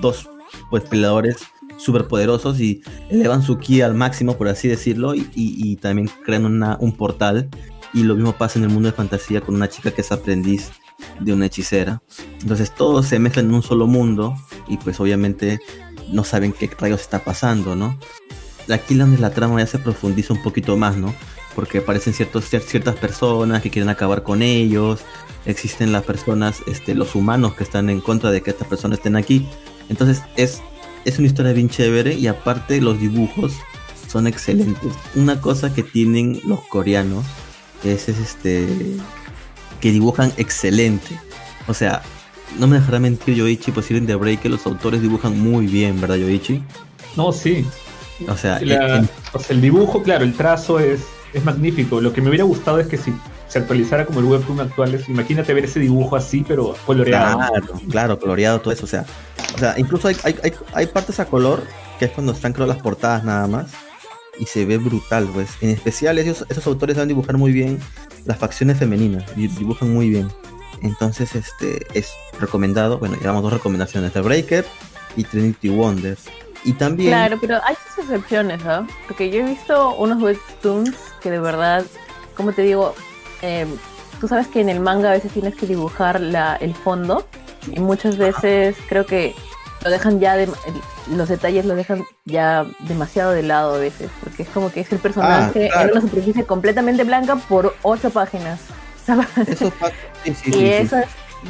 dos 0.00 0.28
pues, 0.70 0.82
peleadores 0.84 1.36
poderosos 2.08 2.60
y 2.60 2.82
elevan 3.10 3.42
su 3.42 3.58
ki 3.58 3.82
al 3.82 3.94
máximo, 3.94 4.36
por 4.36 4.48
así 4.48 4.68
decirlo, 4.68 5.14
y, 5.14 5.76
también 5.76 6.10
crean 6.24 6.44
un 6.80 6.92
portal. 6.92 7.48
Y 7.92 8.02
lo 8.02 8.14
mismo 8.14 8.32
pasa 8.32 8.58
en 8.58 8.64
el 8.64 8.70
mundo 8.70 8.90
de 8.90 8.96
fantasía 8.96 9.40
con 9.40 9.54
una 9.54 9.68
chica 9.68 9.92
que 9.92 10.00
es 10.00 10.10
aprendiz 10.10 10.72
de 11.20 11.32
una 11.32 11.46
hechicera. 11.46 12.02
Entonces 12.40 12.74
todo 12.74 13.02
se 13.02 13.18
mezcla 13.18 13.42
en 13.42 13.52
un 13.52 13.62
solo 13.62 13.86
mundo 13.86 14.34
y 14.68 14.76
pues 14.78 15.00
obviamente 15.00 15.60
no 16.10 16.24
saben 16.24 16.52
qué 16.52 16.70
rayos 16.78 17.00
está 17.00 17.24
pasando, 17.24 17.76
¿no? 17.76 17.98
Aquí 18.72 18.94
donde 18.94 19.18
la 19.18 19.30
trama 19.30 19.60
ya 19.60 19.66
se 19.66 19.78
profundiza 19.78 20.32
un 20.32 20.42
poquito 20.42 20.76
más, 20.76 20.96
¿no? 20.96 21.14
Porque 21.54 21.78
aparecen 21.78 22.14
ciertas 22.14 22.96
personas 22.96 23.62
que 23.62 23.70
quieren 23.70 23.88
acabar 23.88 24.22
con 24.22 24.42
ellos, 24.42 25.00
existen 25.44 25.92
las 25.92 26.02
personas, 26.02 26.62
este, 26.66 26.94
los 26.94 27.14
humanos 27.14 27.54
que 27.54 27.64
están 27.64 27.90
en 27.90 28.00
contra 28.00 28.30
de 28.30 28.42
que 28.42 28.50
estas 28.50 28.66
personas 28.68 28.98
estén 28.98 29.16
aquí. 29.16 29.46
Entonces 29.88 30.22
es 30.36 30.62
es 31.04 31.18
una 31.18 31.28
historia 31.28 31.52
bien 31.52 31.68
chévere 31.68 32.14
y 32.14 32.26
aparte 32.26 32.80
los 32.80 32.98
dibujos 32.98 33.52
son 34.08 34.26
excelentes. 34.26 34.92
Una 35.14 35.40
cosa 35.40 35.74
que 35.74 35.82
tienen 35.82 36.40
los 36.44 36.60
coreanos 36.60 37.24
es, 37.82 38.08
este 38.08 38.66
que 39.84 39.92
dibujan 39.92 40.32
excelente. 40.38 41.20
O 41.68 41.74
sea, 41.74 42.00
no 42.58 42.66
me 42.66 42.78
dejará 42.78 42.98
mentir 43.00 43.34
Yoichi, 43.34 43.70
pues 43.70 43.90
en 43.90 44.06
The 44.06 44.14
Break 44.14 44.40
que 44.40 44.48
los 44.48 44.64
autores 44.64 45.02
dibujan 45.02 45.38
muy 45.38 45.66
bien, 45.66 46.00
¿verdad 46.00 46.16
Yoichi? 46.16 46.62
No, 47.16 47.32
sí. 47.32 47.66
O 48.26 48.34
sea, 48.34 48.60
el 48.60 49.60
dibujo, 49.60 50.02
claro, 50.02 50.24
el 50.24 50.32
trazo 50.32 50.80
es, 50.80 51.02
es 51.34 51.44
magnífico. 51.44 52.00
Lo 52.00 52.14
que 52.14 52.22
me 52.22 52.30
hubiera 52.30 52.44
gustado 52.44 52.80
es 52.80 52.86
que 52.86 52.96
si 52.96 53.12
se 53.46 53.58
actualizara 53.58 54.06
como 54.06 54.20
el 54.20 54.24
webtoon 54.24 54.60
actual, 54.60 55.04
imagínate 55.06 55.52
ver 55.52 55.66
ese 55.66 55.80
dibujo 55.80 56.16
así, 56.16 56.42
pero 56.48 56.74
coloreado. 56.86 57.36
Claro, 57.36 57.80
claro, 57.90 58.18
coloreado, 58.18 58.62
todo 58.62 58.72
eso. 58.72 58.86
O 58.86 58.88
sea, 58.88 59.04
o 59.54 59.58
sea, 59.58 59.74
incluso 59.76 60.08
hay, 60.08 60.16
hay, 60.24 60.54
hay, 60.72 60.86
partes 60.86 61.20
a 61.20 61.26
color, 61.26 61.62
que 61.98 62.06
es 62.06 62.10
cuando 62.10 62.32
están 62.32 62.54
creo 62.54 62.66
las 62.66 62.78
portadas 62.78 63.22
nada 63.22 63.46
más. 63.48 63.66
Y 64.40 64.46
se 64.46 64.64
ve 64.64 64.78
brutal, 64.78 65.28
pues. 65.34 65.50
En 65.60 65.68
especial 65.68 66.16
esos, 66.18 66.46
esos 66.48 66.66
autores 66.66 66.94
saben 66.94 67.08
dibujar 67.08 67.36
muy 67.36 67.52
bien 67.52 67.80
las 68.24 68.38
facciones 68.38 68.78
femeninas. 68.78 69.24
Dibujan 69.36 69.92
muy 69.92 70.08
bien. 70.08 70.28
Entonces, 70.82 71.34
este 71.34 71.86
es 71.98 72.12
recomendado. 72.40 72.98
Bueno, 72.98 73.16
llevamos 73.20 73.42
dos 73.42 73.52
recomendaciones: 73.52 74.12
The 74.12 74.20
Breaker 74.20 74.64
y 75.16 75.24
Trinity 75.24 75.68
Wonders. 75.70 76.24
Y 76.64 76.72
también. 76.72 77.10
Claro, 77.10 77.38
pero 77.40 77.60
hay 77.64 77.74
sus 77.86 78.04
excepciones, 78.04 78.64
¿no? 78.64 78.86
Porque 79.06 79.30
yo 79.30 79.40
he 79.40 79.48
visto 79.48 79.94
unos 79.96 80.22
webtoons 80.22 80.94
que 81.20 81.30
de 81.30 81.38
verdad, 81.38 81.84
como 82.36 82.52
te 82.52 82.62
digo, 82.62 82.94
eh, 83.42 83.66
tú 84.20 84.28
sabes 84.28 84.46
que 84.46 84.60
en 84.60 84.70
el 84.70 84.80
manga 84.80 85.10
a 85.10 85.12
veces 85.12 85.32
tienes 85.32 85.54
que 85.54 85.66
dibujar 85.66 86.20
la, 86.20 86.56
el 86.56 86.74
fondo 86.74 87.26
y 87.70 87.80
muchas 87.80 88.16
veces 88.16 88.76
creo 88.88 89.04
que 89.06 89.34
lo 89.84 89.90
dejan 89.90 90.18
ya 90.18 90.36
de, 90.36 90.48
los 91.10 91.28
detalles 91.28 91.66
lo 91.66 91.74
dejan 91.74 92.04
ya 92.24 92.66
demasiado 92.80 93.32
de 93.32 93.42
lado 93.42 93.74
a 93.74 93.78
veces 93.78 94.10
porque 94.22 94.42
es 94.44 94.48
como 94.48 94.72
que 94.72 94.80
es 94.80 94.90
el 94.92 94.98
personaje 94.98 95.70
ah, 95.74 95.82
en 95.82 95.90
una 95.90 96.00
superficie 96.00 96.44
completamente 96.44 97.04
blanca 97.04 97.36
por 97.36 97.74
ocho 97.82 98.10
páginas 98.10 98.60
Eso 99.44 99.72
y 100.46 100.64
eso 100.64 100.96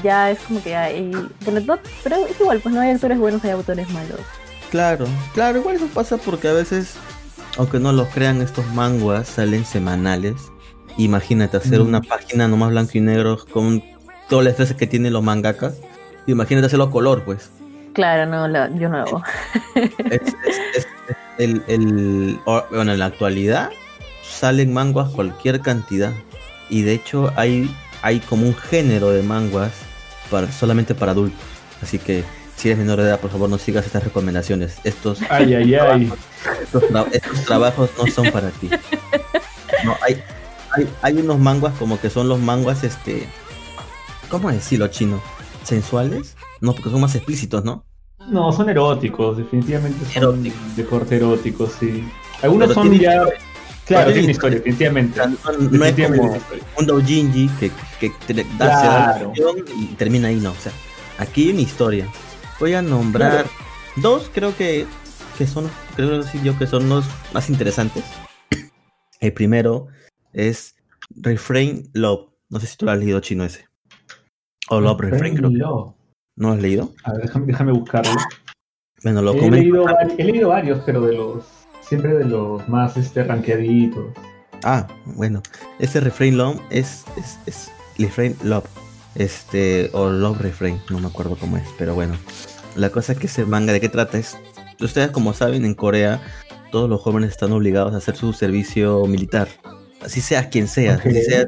ya 0.03 0.33
es 0.33 0.41
como 0.41 0.61
que 0.61 0.75
hay 0.75 1.13
bueno, 1.45 1.79
pero 2.03 2.27
es 2.27 2.41
igual 2.41 2.59
pues 2.61 2.75
no 2.75 2.81
hay 2.81 2.91
autores 2.91 3.17
buenos 3.17 3.45
hay 3.45 3.53
autores 3.53 3.89
malos. 3.91 4.19
Claro 4.71 5.07
claro 5.35 5.61
igual 5.61 5.77
eso 5.77 5.87
pasa 5.87 6.17
porque 6.17 6.49
a 6.49 6.53
veces 6.53 6.97
aunque 7.57 7.79
no 7.79 7.93
los 7.93 8.09
crean 8.09 8.43
estos 8.43 8.67
manguas 8.75 9.29
salen 9.29 9.65
semanales. 9.65 10.35
Imagínate 10.97 11.57
hacer 11.57 11.81
una 11.81 12.01
página 12.01 12.49
nomás 12.49 12.71
blanco 12.71 12.93
y 12.95 13.01
negro 13.01 13.39
con 13.53 13.83
todo 14.29 14.41
el 14.41 14.49
estrés 14.49 14.75
que 14.75 14.87
tienen 14.87 15.13
los 15.13 15.23
mangakas. 15.23 15.75
Imagínate 16.27 16.67
hacerlo 16.67 16.85
a 16.85 16.91
color, 16.91 17.25
pues. 17.25 17.51
Claro, 17.95 18.27
no, 18.27 18.77
yo 18.79 18.89
no 18.89 18.99
hago. 18.99 19.23
el, 21.39 21.63
el, 21.67 22.39
bueno, 22.71 22.93
en 22.93 22.99
la 22.99 23.07
actualidad 23.07 23.71
salen 24.23 24.73
manguas 24.73 25.11
cualquier 25.11 25.61
cantidad. 25.61 26.13
Y 26.71 26.83
de 26.83 26.95
hecho 26.95 27.33
hay, 27.37 27.75
hay 28.03 28.21
como 28.21 28.47
un 28.47 28.55
género 28.57 29.11
de 29.11 29.23
manguas 29.23 29.73
para, 30.31 30.51
solamente 30.51 30.95
para 30.95 31.13
adultos. 31.13 31.39
Así 31.83 31.99
que 31.99 32.25
si 32.57 32.69
eres 32.69 32.79
menor 32.79 32.99
de 33.01 33.05
edad, 33.09 33.21
por 33.21 33.31
favor 33.31 33.49
no 33.51 33.59
sigas 33.59 33.85
estas 33.87 34.03
recomendaciones. 34.05 34.79
Estos, 34.85 35.19
Ay, 35.31 35.55
ay, 35.55 35.75
ay. 35.75 36.13
estos, 36.63 36.83
tra- 36.85 37.07
estos 37.13 37.45
trabajos 37.45 37.91
no 37.99 38.07
son 38.07 38.31
para 38.31 38.51
ti. 38.51 38.71
No, 39.85 39.97
hay, 40.03 40.23
hay, 40.73 40.89
hay 41.03 41.17
unos 41.19 41.39
manguas 41.39 41.75
como 41.79 42.01
que 42.01 42.11
son 42.11 42.29
los 42.29 42.39
manguas, 42.41 42.83
este... 42.85 43.29
¿Cómo 44.31 44.51
decirlo 44.51 44.89
chino? 44.89 45.23
¿Sensuales? 45.63 46.34
No, 46.65 46.73
porque 46.73 46.91
son 46.91 47.01
más 47.01 47.15
explícitos, 47.15 47.65
¿no? 47.65 47.85
No, 48.31 48.51
son 48.53 48.71
eróticos, 48.71 49.37
definitivamente 49.37 50.05
son 50.07 50.23
Eróticos. 50.23 50.77
de 50.77 50.85
corte 50.87 51.17
erótico, 51.17 51.67
sí. 51.67 52.03
Algunos 52.43 52.69
Pero 52.69 52.81
son 52.81 52.91
tiene 52.91 53.05
ya... 53.05 53.23
Claro, 53.87 54.13
tiene 54.15 54.33
historia, 54.33 54.59
definitivamente. 54.59 55.21
No, 55.21 55.85
es 55.85 55.95
como 55.95 56.39
un 56.79 56.87
doujinji 56.87 57.49
que, 57.61 57.71
que 58.01 58.11
te 58.27 58.33
da, 58.57 59.15
Claro. 59.19 59.33
y 59.77 59.87
termina 59.97 60.29
ahí, 60.29 60.37
no. 60.37 60.53
O 60.53 60.55
sea, 60.55 60.73
aquí 61.19 61.49
hay 61.49 61.53
una 61.53 61.61
historia. 61.61 62.09
Voy 62.59 62.73
a 62.73 62.81
nombrar 62.81 63.45
dos, 63.97 64.31
creo 64.33 64.57
que, 64.57 64.87
que 65.37 65.47
son, 65.47 65.71
creo 65.97 66.23
yo 66.43 66.59
que 66.59 66.67
son 66.67 66.89
los 66.89 67.05
más 67.35 67.51
interesantes. 67.51 68.05
El 69.21 69.35
primero 69.35 69.89
es 70.33 70.77
Refrain 71.15 71.91
Love. 71.93 72.31
No 72.49 72.61
sé 72.61 72.67
si 72.69 72.79
tú 72.79 72.87
lo 72.87 72.93
has 72.93 72.99
leído 72.99 73.21
chino 73.21 73.45
ese. 73.45 73.67
O 74.71 74.81
Love 74.81 75.01
Refrain, 75.01 75.37
creo 75.37 75.51
que. 75.51 75.59
¿No 76.37 76.53
has 76.53 76.61
leído? 76.61 76.93
A 77.05 77.13
ver, 77.13 77.23
déjame, 77.23 77.47
déjame 77.47 77.73
buscarlo. 77.73 78.13
Bueno, 79.03 79.23
lo 79.23 79.35
He 79.35 79.51
leído, 79.51 79.87
he 80.19 80.25
leído 80.25 80.49
varios, 80.49 80.83
pero 80.85 81.03
de 81.03 81.15
los... 81.15 81.45
Siempre 81.83 82.15
de 82.15 82.25
los 82.25 82.67
más 82.69 82.97
este, 82.97 83.23
rankeaditos. 83.25 84.07
Ah, 84.65 84.87
bueno. 85.05 85.43
Ese 85.79 86.01
Refrain 86.01 86.39
Love 86.39 86.59
es, 86.71 87.05
es, 87.19 87.39
es 87.47 87.71
Refrain 87.99 88.35
Love. 88.43 88.65
Este, 89.15 89.91
o 89.93 90.09
Love 90.09 90.41
Refrain, 90.41 90.81
no 90.91 90.99
me 90.99 91.07
acuerdo 91.09 91.37
cómo 91.37 91.59
es, 91.59 91.69
pero 91.79 91.95
bueno. 91.95 92.17
La 92.75 92.91
cosa 92.91 93.13
es 93.13 93.19
que 93.19 93.27
ese 93.27 93.45
manga 93.45 93.73
de 93.73 93.81
qué 93.81 93.89
trata 93.91 94.19
es. 94.19 94.37
Ustedes, 94.81 95.11
como 95.11 95.35
saben, 95.35 95.65
en 95.65 95.75
Corea, 95.75 96.21
todos 96.73 96.89
los 96.89 97.01
jóvenes 97.01 97.31
están 97.31 97.53
obligados 97.53 97.95
a 97.95 97.99
hacer 97.99 98.17
su 98.17 98.33
servicio 98.33 99.05
militar. 99.05 99.49
Así 100.03 100.21
seas 100.21 100.47
quien 100.47 100.67
seas, 100.67 100.99
Ok. 100.99 101.07
así 101.07 101.23
seas, 101.23 101.47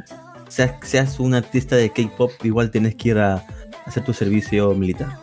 seas, 0.49 0.73
seas 0.83 1.19
un 1.19 1.35
artista 1.35 1.75
de 1.77 1.91
K-pop, 1.91 2.31
igual 2.45 2.71
tienes 2.71 2.95
que 2.95 3.09
ir 3.09 3.19
a 3.19 3.45
hacer 3.87 4.05
tu 4.05 4.13
servicio 4.13 4.73
militar. 4.75 5.19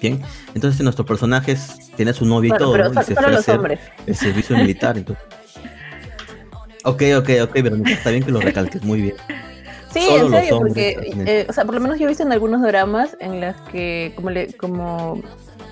Bien, 0.00 0.20
entonces 0.54 0.80
nuestros 0.82 1.06
personajes 1.06 1.90
tienen 1.96 2.14
su 2.14 2.24
novia 2.24 2.54
y 2.54 2.58
todo, 2.58 2.72
pero 2.72 2.88
¿no? 2.90 3.00
y 3.00 3.04
se 3.04 3.14
fue 3.14 3.24
a 3.26 3.30
los 3.30 3.40
hacer 3.40 3.56
hombres. 3.56 3.80
el 4.06 4.16
servicio 4.16 4.56
militar. 4.56 4.96
Entonces. 4.98 5.22
Ok, 6.84 7.02
ok, 7.18 7.28
ok, 7.42 7.52
Verónica, 7.62 7.90
está 7.90 8.10
bien 8.10 8.22
que 8.22 8.30
lo 8.32 8.40
recalques, 8.40 8.82
muy 8.82 9.02
bien. 9.02 9.14
Sí, 9.92 10.00
Solo 10.06 10.26
en 10.26 10.32
serio, 10.42 10.56
hombres 10.56 10.72
porque, 10.94 11.12
eh, 11.26 11.46
o 11.48 11.52
sea, 11.52 11.64
por 11.64 11.74
lo 11.74 11.80
menos 11.80 11.98
yo 11.98 12.06
he 12.06 12.08
visto 12.08 12.22
en 12.22 12.32
algunos 12.32 12.62
dramas 12.62 13.16
en 13.20 13.40
las 13.40 13.56
que 13.72 14.12
como 14.16 14.30
le, 14.30 14.52
como 14.54 15.20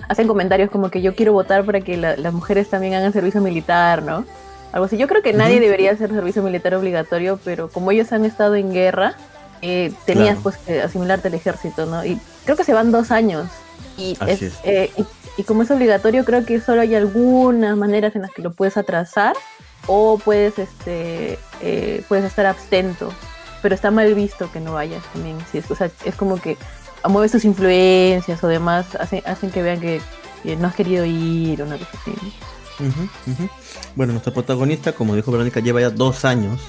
hacen 0.09 0.27
comentarios 0.27 0.71
como 0.71 0.91
que 0.91 1.01
yo 1.03 1.15
quiero 1.15 1.33
votar 1.33 1.65
para 1.65 1.81
que 1.81 1.97
la- 1.97 2.17
las 2.17 2.33
mujeres 2.35 2.69
también 2.69 2.95
hagan 2.95 3.13
servicio 3.13 3.41
militar, 3.41 4.03
¿no? 4.03 4.25
Algo 4.73 4.85
así. 4.87 4.99
Yo 4.99 5.07
creo 5.09 5.23
que 5.23 5.33
nadie 5.33 5.61
debería 5.61 5.93
hacer 5.93 6.11
servicio 6.11 6.43
militar 6.43 6.75
obligatorio, 6.75 7.39
pero 7.45 7.69
como 7.71 7.91
ellos 7.93 8.13
han 8.13 8.25
estado 8.27 8.55
en 8.57 8.73
guerra, 8.73 9.15
eh, 9.63 9.93
tenías 10.07 10.27
Claro. 10.39 10.41
pues 10.43 10.57
que 10.59 10.83
asimilarte 10.83 11.29
al 11.29 11.35
ejército, 11.35 11.87
¿no? 11.87 12.05
Y 12.05 12.21
creo 12.45 12.57
que 12.57 12.65
se 12.65 12.73
van 12.75 12.91
dos 12.93 13.11
años. 13.11 13.49
Y, 13.97 14.17
es, 14.27 14.43
es. 14.43 14.55
eh, 14.65 14.91
y, 14.97 15.05
y 15.41 15.45
como 15.45 15.63
es 15.63 15.71
obligatorio, 15.71 16.25
creo 16.25 16.45
que 16.45 16.61
solo 16.61 16.83
hay 16.83 16.95
algunas 16.95 17.77
maneras 17.77 18.15
en 18.17 18.23
las 18.23 18.31
que 18.31 18.43
lo 18.43 18.53
puedes 18.53 18.77
atrasar 18.77 19.35
o 19.87 20.19
puedes, 20.19 20.59
este, 20.59 21.39
eh, 21.61 22.03
puedes 22.09 22.25
estar 22.25 22.47
abstento 22.47 23.13
pero 23.61 23.75
está 23.75 23.91
mal 23.91 24.15
visto 24.15 24.51
que 24.53 24.61
no 24.61 24.75
vayas 24.75 25.03
también. 25.13 25.37
Sí, 25.51 25.61
o 25.69 25.75
sea, 25.75 25.91
es 26.05 26.15
como 26.15 26.41
que 26.41 26.57
mueves 27.09 27.33
tus 27.33 27.45
influencias 27.45 28.43
o 28.45 28.47
demás, 28.47 28.95
hacen, 28.95 29.21
hacen 29.27 29.51
que 29.51 29.63
vean 29.63 29.81
que, 29.81 30.01
que 30.45 30.55
no 30.55 30.69
has 30.69 30.77
querido 30.77 31.05
ir 31.05 31.61
o 31.61 31.65
una 31.65 31.77
cosa 31.77 31.91
así. 32.01 32.13
Ujú. 32.81 33.49
Bueno, 33.97 34.13
nuestro 34.13 34.33
protagonista, 34.33 34.93
como 34.93 35.17
dijo 35.17 35.33
Verónica, 35.33 35.59
lleva 35.59 35.81
ya 35.81 35.91
dos 35.91 36.25
años 36.25 36.61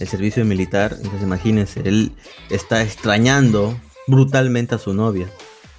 el 0.00 0.08
servicio 0.08 0.44
militar. 0.44 0.94
Entonces 0.96 1.22
imagínense, 1.22 1.80
él 1.84 2.12
está 2.48 2.82
extrañando 2.82 3.78
brutalmente 4.08 4.74
a 4.74 4.78
su 4.78 4.92
novia. 4.92 5.28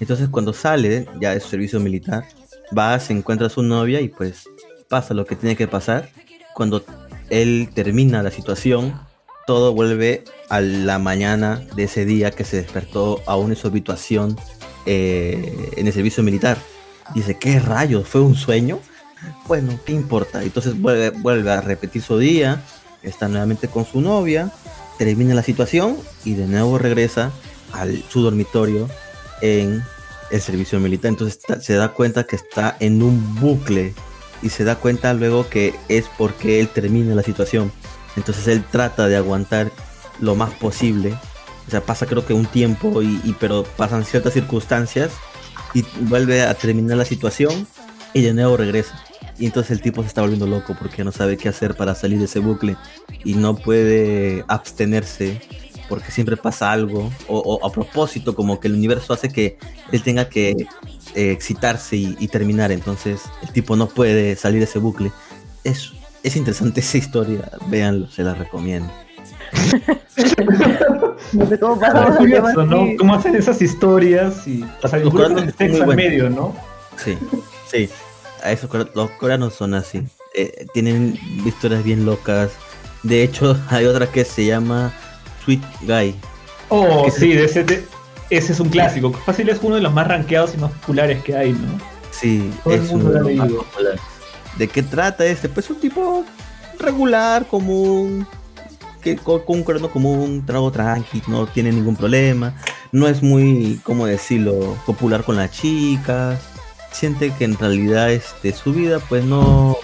Entonces 0.00 0.28
cuando 0.30 0.52
sale 0.52 1.06
ya 1.20 1.34
de 1.34 1.40
su 1.40 1.48
servicio 1.48 1.78
militar, 1.80 2.24
va, 2.76 2.98
se 2.98 3.12
encuentra 3.12 3.48
a 3.48 3.50
su 3.50 3.62
novia 3.62 4.00
y 4.00 4.08
pues 4.08 4.48
pasa 4.88 5.12
lo 5.12 5.26
que 5.26 5.36
tiene 5.36 5.56
que 5.56 5.68
pasar. 5.68 6.08
Cuando 6.54 6.84
él 7.28 7.68
termina 7.74 8.22
la 8.22 8.30
situación, 8.30 8.98
todo 9.46 9.74
vuelve 9.74 10.24
a 10.48 10.60
la 10.60 10.98
mañana 10.98 11.62
de 11.74 11.84
ese 11.84 12.04
día 12.04 12.30
que 12.30 12.44
se 12.44 12.58
despertó 12.58 13.20
aún 13.26 13.50
en 13.50 13.56
su 13.56 13.66
habituación 13.66 14.36
eh, 14.86 15.70
en 15.76 15.86
el 15.86 15.92
servicio 15.92 16.22
militar. 16.22 16.58
Dice, 17.14 17.38
¿qué 17.38 17.58
rayos? 17.58 18.08
¿Fue 18.08 18.20
un 18.20 18.34
sueño? 18.34 18.78
Bueno, 19.46 19.78
¿qué 19.84 19.92
importa? 19.92 20.42
Entonces 20.42 20.80
vuelve, 20.80 21.10
vuelve 21.10 21.50
a 21.50 21.60
repetir 21.60 22.02
su 22.02 22.18
día, 22.18 22.62
está 23.02 23.28
nuevamente 23.28 23.68
con 23.68 23.84
su 23.84 24.00
novia, 24.00 24.50
termina 24.98 25.34
la 25.34 25.42
situación 25.42 25.96
y 26.24 26.34
de 26.34 26.46
nuevo 26.46 26.78
regresa 26.78 27.32
a 27.72 27.86
su 28.08 28.22
dormitorio 28.22 28.88
en 29.40 29.82
el 30.30 30.40
servicio 30.40 30.78
militar. 30.80 31.10
Entonces 31.10 31.40
se 31.60 31.74
da 31.74 31.88
cuenta 31.88 32.24
que 32.24 32.36
está 32.36 32.76
en 32.80 33.02
un 33.02 33.34
bucle 33.40 33.94
y 34.42 34.48
se 34.48 34.64
da 34.64 34.76
cuenta 34.76 35.14
luego 35.14 35.48
que 35.48 35.74
es 35.88 36.06
porque 36.18 36.60
él 36.60 36.68
termina 36.68 37.14
la 37.14 37.22
situación. 37.22 37.72
Entonces 38.16 38.46
él 38.48 38.64
trata 38.70 39.08
de 39.08 39.16
aguantar 39.16 39.70
lo 40.20 40.34
más 40.34 40.50
posible. 40.54 41.14
O 41.66 41.70
sea, 41.70 41.80
pasa 41.80 42.06
creo 42.06 42.26
que 42.26 42.34
un 42.34 42.46
tiempo 42.46 43.02
y- 43.02 43.36
pero 43.38 43.64
pasan 43.76 44.04
ciertas 44.04 44.32
circunstancias 44.34 45.10
y 45.74 45.84
vuelve 46.00 46.42
a 46.42 46.54
terminar 46.54 46.98
la 46.98 47.04
situación 47.04 47.66
y 48.12 48.20
de 48.22 48.34
nuevo 48.34 48.56
regresa. 48.56 49.02
Y 49.38 49.46
entonces 49.46 49.72
el 49.72 49.80
tipo 49.80 50.02
se 50.02 50.08
está 50.08 50.20
volviendo 50.20 50.46
loco 50.46 50.76
porque 50.78 51.04
no 51.04 51.12
sabe 51.12 51.36
qué 51.36 51.48
hacer 51.48 51.74
para 51.74 51.94
salir 51.94 52.18
de 52.18 52.26
ese 52.26 52.38
bucle 52.38 52.76
y 53.24 53.34
no 53.34 53.56
puede 53.56 54.44
abstenerse 54.48 55.40
porque 55.88 56.10
siempre 56.10 56.36
pasa 56.36 56.72
algo 56.72 57.10
o, 57.28 57.38
o 57.38 57.66
a 57.66 57.72
propósito 57.72 58.34
como 58.34 58.60
que 58.60 58.68
el 58.68 58.74
universo 58.74 59.12
hace 59.12 59.28
que 59.28 59.58
él 59.90 60.02
tenga 60.02 60.28
que 60.28 60.66
eh, 61.14 61.30
excitarse 61.30 61.96
y, 61.96 62.16
y 62.18 62.28
terminar. 62.28 62.72
Entonces 62.72 63.22
el 63.42 63.52
tipo 63.52 63.76
no 63.76 63.88
puede 63.88 64.36
salir 64.36 64.60
de 64.60 64.64
ese 64.64 64.78
bucle. 64.78 65.12
Es, 65.64 65.92
es 66.22 66.36
interesante 66.36 66.80
esa 66.80 66.98
historia, 66.98 67.50
véanlo, 67.68 68.08
se 68.08 68.22
la 68.22 68.34
recomiendo. 68.34 68.90
No 71.32 71.46
sé 71.48 71.58
cómo 71.58 71.78
tema 71.78 72.16
curioso, 72.16 72.64
¿no? 72.64 72.86
¿Cómo 72.98 73.14
hacen 73.14 73.36
esas 73.36 73.60
historias? 73.60 74.46
Y, 74.46 74.64
o 74.82 74.88
sea, 74.88 74.98
el 74.98 75.10
buenos. 75.10 75.44
medio, 75.94 76.30
¿no? 76.30 76.54
Sí, 76.96 77.18
sí. 77.70 77.88
A 78.42 78.52
esos 78.52 78.70
los 78.94 79.10
coreanos 79.12 79.54
son 79.54 79.74
así. 79.74 80.02
Eh, 80.34 80.66
tienen 80.74 81.18
historias 81.44 81.84
bien 81.84 82.04
locas. 82.04 82.50
De 83.02 83.22
hecho, 83.22 83.56
hay 83.68 83.84
otra 83.86 84.06
que 84.06 84.24
se 84.24 84.44
llama 84.46 84.92
Sweet 85.44 85.62
Guy. 85.82 86.14
Oh, 86.68 87.10
sí, 87.10 87.32
de 87.34 87.44
ese, 87.44 87.64
de- 87.64 87.84
ese 88.30 88.52
es 88.52 88.60
un 88.60 88.68
clásico. 88.70 89.12
Fácil 89.12 89.48
es 89.50 89.58
uno 89.62 89.74
de 89.76 89.82
los 89.82 89.92
más 89.92 90.08
rankeados 90.08 90.54
y 90.54 90.58
más 90.58 90.72
populares 90.72 91.22
que 91.22 91.36
hay, 91.36 91.52
¿no? 91.52 91.78
Sí, 92.10 92.50
Todo 92.64 92.74
es 92.74 92.90
uno 92.90 93.10
de 93.10 93.20
los 93.20 93.34
más 93.36 93.48
leído. 93.48 93.62
populares. 93.64 94.00
¿De 94.56 94.68
qué 94.68 94.82
trata 94.82 95.24
este? 95.26 95.48
Pues 95.48 95.68
un 95.70 95.80
tipo 95.80 96.24
regular, 96.78 97.46
común, 97.46 98.26
que 99.02 99.16
con, 99.16 99.42
un 99.46 99.62
coreano 99.64 99.90
común, 99.90 100.42
trago 100.46 100.70
tranqui, 100.70 101.22
no 101.26 101.46
tiene 101.46 101.72
ningún 101.72 101.96
problema, 101.96 102.54
no 102.90 103.08
es 103.08 103.22
muy, 103.22 103.80
¿cómo 103.82 104.06
decirlo?, 104.06 104.76
popular 104.86 105.24
con 105.24 105.36
las 105.36 105.50
chicas, 105.50 106.38
siente 106.92 107.32
que 107.34 107.44
en 107.44 107.58
realidad 107.58 108.12
este, 108.12 108.52
su 108.52 108.72
vida 108.72 109.00
pues 109.08 109.24
no, 109.24 109.76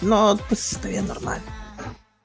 no, 0.00 0.38
pues 0.48 0.72
está 0.72 0.88
bien 0.88 1.06
normal. 1.06 1.40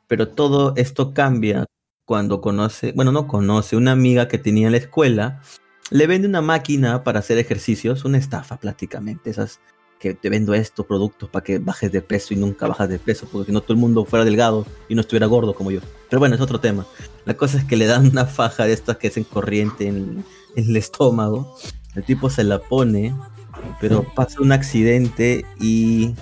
Pero 0.08 0.30
todo 0.30 0.74
esto 0.76 1.14
cambia 1.14 1.66
cuando 2.06 2.40
conoce, 2.40 2.94
bueno, 2.94 3.12
no 3.12 3.28
conoce, 3.28 3.76
una 3.76 3.92
amiga 3.92 4.28
que 4.28 4.38
tenía 4.38 4.68
en 4.68 4.72
la 4.72 4.78
escuela, 4.78 5.42
le 5.90 6.08
vende 6.08 6.28
una 6.28 6.42
máquina 6.42 7.04
para 7.04 7.20
hacer 7.20 7.38
ejercicios, 7.38 8.06
una 8.06 8.18
estafa 8.18 8.58
prácticamente, 8.58 9.30
esas 9.30 9.60
que 10.00 10.14
te 10.14 10.30
vendo 10.30 10.54
estos 10.54 10.86
productos 10.86 11.30
para 11.30 11.44
que 11.44 11.60
bajes 11.60 11.92
de 11.92 12.02
peso 12.02 12.34
y 12.34 12.38
nunca 12.38 12.68
bajas 12.68 12.88
de 12.88 13.00
peso, 13.00 13.28
porque 13.32 13.52
no 13.52 13.62
todo 13.62 13.74
el 13.74 13.80
mundo 13.80 14.06
fuera 14.06 14.24
delgado 14.24 14.66
y 14.88 14.96
no 14.96 15.02
estuviera 15.02 15.26
gordo 15.26 15.56
como 15.56 15.72
yo. 15.72 15.82
Pero 16.10 16.20
bueno, 16.20 16.36
es 16.36 16.42
otro 16.42 16.60
tema. 16.60 16.86
La 17.26 17.36
cosa 17.36 17.58
es 17.58 17.66
que 17.66 17.76
le 17.76 17.88
dan 17.88 18.08
una 18.08 18.26
faja 18.26 18.66
de 18.66 18.74
estas 18.74 18.98
que 18.98 19.08
es 19.08 19.18
en 19.18 19.24
corriente 19.24 19.88
en, 19.88 20.24
en 20.56 20.70
el 20.70 20.78
estómago. 20.78 21.58
El 21.96 22.04
tipo 22.04 22.30
se 22.30 22.44
la 22.44 22.60
pone, 22.60 23.16
pero 23.80 24.04
pasa 24.16 24.42
un 24.42 24.52
accidente 24.52 25.46
y 25.60 26.16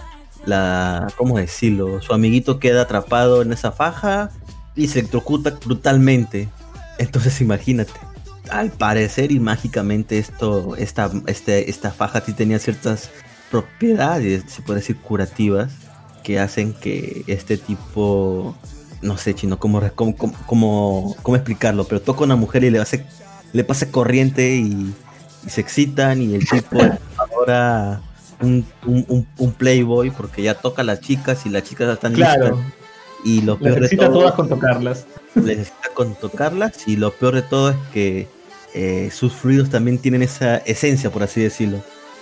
la, 0.46 1.08
¿cómo 1.18 1.38
decirlo? 1.38 2.02
Su 2.02 2.14
amiguito 2.14 2.60
queda 2.60 2.84
atrapado 2.84 3.42
en 3.42 3.52
esa 3.54 3.72
faja 3.72 4.32
y 4.76 4.88
se 4.88 5.00
electrocuta 5.00 5.58
brutalmente. 5.66 6.50
Entonces 6.98 7.42
imagínate. 7.42 7.94
Al 8.50 8.72
parecer 8.72 9.32
y 9.32 9.40
mágicamente 9.40 10.20
esto, 10.20 10.76
esta, 10.76 11.12
este, 11.26 11.70
esta 11.70 11.92
faja 11.92 12.22
sí 12.24 12.34
tenía 12.34 12.60
ciertas 12.60 13.10
propiedades, 13.50 14.44
se 14.48 14.62
puede 14.62 14.82
decir, 14.82 14.98
curativas, 14.98 15.72
que 16.24 16.40
hacen 16.40 16.74
que 16.74 17.24
este 17.28 17.58
tipo 17.58 18.56
no 19.02 19.18
sé, 19.18 19.36
chino, 19.36 19.60
cómo, 19.60 19.82
cómo, 19.94 20.16
cómo, 20.46 21.16
cómo- 21.22 21.36
explicarlo, 21.36 21.86
pero 21.86 22.02
toca 22.02 22.22
a 22.22 22.24
una 22.24 22.36
mujer 22.36 22.64
y 22.64 22.72
le 22.72 22.80
hace, 22.80 23.06
le 23.54 23.64
pasa 23.64 23.92
corriente 23.92 24.56
y, 24.56 24.94
y 25.46 25.50
se 25.50 25.62
excitan 25.62 26.22
y 26.22 26.34
el 26.34 26.48
tipo 26.48 26.80
ahora 27.36 28.02
un, 28.42 28.66
un, 28.86 29.06
un- 29.08 29.28
un 29.38 29.52
playboy 29.54 30.12
porque 30.12 30.42
ya 30.44 30.56
toca 30.56 30.82
a 30.82 30.86
las 30.86 31.02
chicas 31.02 31.46
y 31.46 31.50
las 31.50 31.64
chicas 31.64 31.92
están 31.94 32.14
Claro, 32.14 32.44
listas 32.58 32.74
y 33.24 33.42
lo 33.42 33.58
peor 33.58 33.76
de 33.76 33.82
necesita 33.82 34.06
todo 34.08 34.20
todas 34.20 34.34
con 34.36 34.50
tocarlas. 34.50 35.06
les 35.36 35.46
necesita 35.58 35.90
con 35.94 36.16
tocarlas 36.16 36.88
y 36.88 36.96
lo 36.98 37.12
peor 37.12 37.36
de 37.36 37.42
todo 37.44 37.70
es 37.72 37.78
que 37.94 38.28
eh, 38.74 39.10
sus 39.12 39.34
fluidos 39.34 39.70
también 39.70 39.98
tienen 40.00 40.22
esa 40.22 40.58
esencia, 40.58 41.10
por 41.12 41.24
así 41.24 41.42
decirlo. 41.42 41.82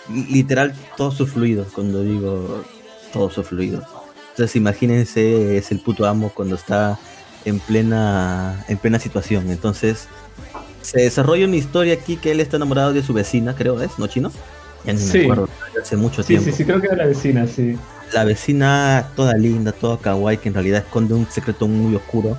Li- 0.10 0.25
Literal, 0.25 0.74
todos 0.98 1.15
sus 1.15 1.32
fluidos, 1.32 1.67
cuando 1.74 2.03
digo 2.03 2.63
todos 3.12 3.34
sus 3.34 3.48
fluidos. 3.48 3.84
Entonces 4.32 4.55
imagínense, 4.55 5.58
es 5.58 5.72
el 5.72 5.79
puto 5.79 6.05
amo 6.05 6.32
cuando 6.34 6.55
está 6.55 7.00
en 7.46 7.60
plena, 7.60 8.63
en 8.67 8.77
plena 8.77 9.00
situación. 9.00 9.50
Entonces 9.51 10.08
se 10.82 11.01
desarrolla 11.01 11.46
una 11.46 11.55
historia 11.55 11.93
aquí 11.96 12.17
que 12.17 12.32
él 12.32 12.39
está 12.39 12.58
enamorado 12.58 12.93
de 12.93 13.03
su 13.03 13.13
vecina, 13.13 13.55
creo 13.55 13.82
es, 13.82 13.98
¿no, 14.00 14.08
Chino? 14.08 14.32
Ya 14.86 14.94
ni 14.94 15.00
Sí. 15.00 15.18
me 15.20 15.24
acuerdo, 15.25 15.50
hace 15.82 15.96
mucho 15.98 16.22
Sí, 16.24 16.28
tiempo. 16.30 16.46
sí, 16.46 16.52
sí, 16.52 16.66
creo 16.66 16.82
que 16.82 16.88
era 16.88 16.96
la 16.98 17.06
vecina, 17.06 17.48
sí. 17.48 17.78
La 18.13 18.24
vecina 18.25 19.08
toda 19.16 19.34
linda, 19.34 19.72
toda 19.72 19.98
kawaii, 19.98 20.38
que 20.38 20.50
en 20.50 20.54
realidad 20.56 20.80
esconde 20.86 21.13
un 21.13 21.25
secreto 21.30 21.68
muy 21.68 21.96
oscuro. 21.96 22.38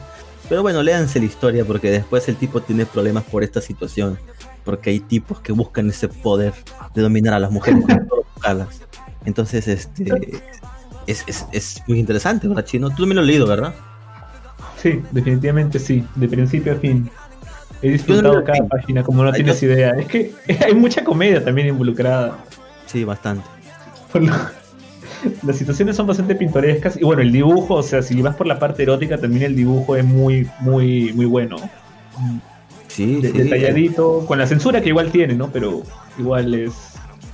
Pero 0.49 0.63
bueno, 0.63 0.83
léanse 0.83 1.19
la 1.19 1.25
historia 1.25 1.65
porque 1.65 1.91
después 1.91 2.29
el 2.29 2.37
tipo 2.37 2.61
tiene 2.61 2.85
problemas 2.87 3.25
por 3.25 3.43
esta 3.43 3.61
situación. 3.61 4.19
Porque 4.65 4.91
hay 4.91 5.01
tipos 5.01 5.41
que 5.41 5.53
buscan 5.53 5.89
ese 5.89 6.09
poder 6.09 6.53
de 6.95 7.03
dominar 7.03 7.35
a 7.35 7.39
las 7.39 7.51
mujeres. 7.51 7.83
Entonces, 9.25 9.67
este. 9.69 10.41
Es, 11.07 11.23
es, 11.27 11.47
es 11.53 11.83
muy 11.87 11.99
interesante, 11.99 12.49
¿verdad, 12.49 12.65
Chino? 12.65 12.89
Tú 12.91 12.97
también 13.03 13.17
lo 13.17 13.21
has 13.23 13.27
leído, 13.27 13.47
¿verdad? 13.47 13.75
Sí, 14.83 15.03
definitivamente 15.13 15.79
sí, 15.79 16.07
de 16.15 16.29
principio 16.29 16.73
a 16.73 16.77
fin. 16.77 17.11
He 17.83 17.91
disfrutado 17.91 18.35
no- 18.41 18.45
cada 18.45 18.67
página, 18.67 19.03
como 19.03 19.23
no 19.23 19.29
Ay, 19.31 19.35
tienes 19.43 19.61
yo- 19.61 19.67
idea. 19.69 19.91
Es 19.99 20.07
que 20.07 20.33
hay 20.67 20.75
mucha 20.75 21.05
comedia 21.05 21.45
también 21.45 21.69
involucrada. 21.69 22.39
Sí, 22.87 23.05
bastante. 23.05 23.45
Lo- 24.15 24.33
Las 25.43 25.57
situaciones 25.57 25.97
son 25.97 26.07
bastante 26.07 26.35
pintorescas. 26.35 26.97
Y 26.99 27.05
bueno, 27.05 27.23
el 27.23 27.33
dibujo, 27.33 27.75
o 27.77 27.83
sea, 27.83 28.03
si 28.03 28.21
vas 28.21 28.37
por 28.37 28.47
la 28.47 28.59
parte 28.59 28.83
erótica, 28.83 29.17
también 29.19 29.43
el 29.45 29.57
dibujo 29.57 29.97
es 29.97 30.05
muy, 30.05 30.49
muy, 30.61 31.13
muy 31.15 31.25
bueno. 31.25 31.57
Sí, 32.89 33.21
De- 33.21 33.31
sí. 33.33 33.39
detalladito, 33.39 34.25
con 34.27 34.39
la 34.39 34.47
censura 34.47 34.81
que 34.81 34.91
igual 34.91 35.11
tiene, 35.11 35.35
¿no? 35.35 35.51
Pero 35.51 35.83
igual 36.19 36.55
es. 36.55 36.73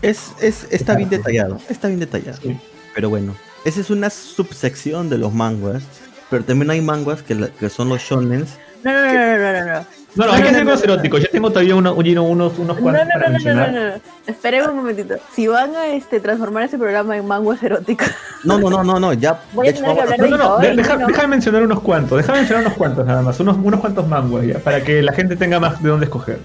Es, 0.02 0.32
es, 0.40 0.66
está 0.70 0.94
bien 0.96 1.10
detallado. 1.10 1.58
Está 1.68 1.88
bien 1.88 2.00
detallado. 2.00 2.38
sí. 2.42 2.56
Pero 2.94 3.08
bueno, 3.10 3.34
esa 3.64 3.80
es 3.80 3.90
una 3.90 4.08
subsección 4.10 5.10
de 5.10 5.18
los 5.18 5.32
manguas. 5.34 5.82
Pero 6.30 6.44
también 6.44 6.70
hay 6.70 6.80
manguas 6.80 7.22
que, 7.22 7.34
la- 7.34 7.48
que 7.48 7.68
son 7.68 7.88
los 7.88 8.00
shonens. 8.00 8.56
No, 8.84 8.92
no, 8.92 9.12
no, 9.12 9.12
no, 9.12 9.52
no, 9.52 9.66
no, 9.74 9.86
no. 10.16 10.24
No, 10.26 10.26
no, 10.26 10.26
No, 10.26 10.32
hay 10.36 10.42
que 10.42 10.50
no, 10.50 10.56
hacer 10.56 10.64
no, 10.64 10.70
los 10.72 10.86
no. 10.86 10.92
eróticos. 10.92 11.20
Yo 11.22 11.30
tengo 11.30 11.50
todavía 11.50 11.74
uno- 11.76 11.94
uno- 11.94 12.22
unos, 12.24 12.58
unos 12.58 12.58
No, 12.58 12.74
no, 12.74 12.80
cuantos 12.82 13.04
no, 13.06 13.12
para 13.12 13.18
no, 13.18 13.20
no, 13.20 13.26
no, 13.26 13.32
mencionar. 13.32 13.72
no, 13.72 13.88
no. 13.96 14.00
Esperen 14.26 14.70
un 14.70 14.76
momentito. 14.76 15.14
Si 15.34 15.46
van 15.46 15.74
a 15.76 15.86
este, 15.88 16.20
transformar 16.20 16.64
este 16.64 16.78
programa 16.78 17.16
en 17.16 17.26
manguas 17.26 17.62
eróticos, 17.62 18.08
No, 18.44 18.58
no, 18.58 18.70
no, 18.70 18.82
no, 18.84 18.98
no. 19.00 19.12
Ya. 19.12 19.40
Voy 19.52 19.68
a 19.68 19.74
tener 19.74 19.94
que 19.94 20.00
hablar 20.00 20.18
No, 20.18 20.26
no, 20.28 20.36
no, 20.36 20.58
déjame 20.58 21.26
mencionar 21.28 21.62
unos 21.62 21.80
cuantos, 21.80 22.18
déjame 22.18 22.38
mencionar 22.38 22.64
unos 22.66 22.76
cuantos 22.76 23.06
nada 23.06 23.22
más, 23.22 23.38
unos, 23.40 23.56
unos 23.56 23.80
cuantos 23.80 24.06
manguas 24.08 24.46
ya, 24.46 24.58
para 24.58 24.82
que 24.82 25.02
la 25.02 25.12
gente 25.12 25.36
tenga 25.36 25.60
más 25.60 25.82
de 25.82 25.88
dónde 25.88 26.06
escoger. 26.06 26.38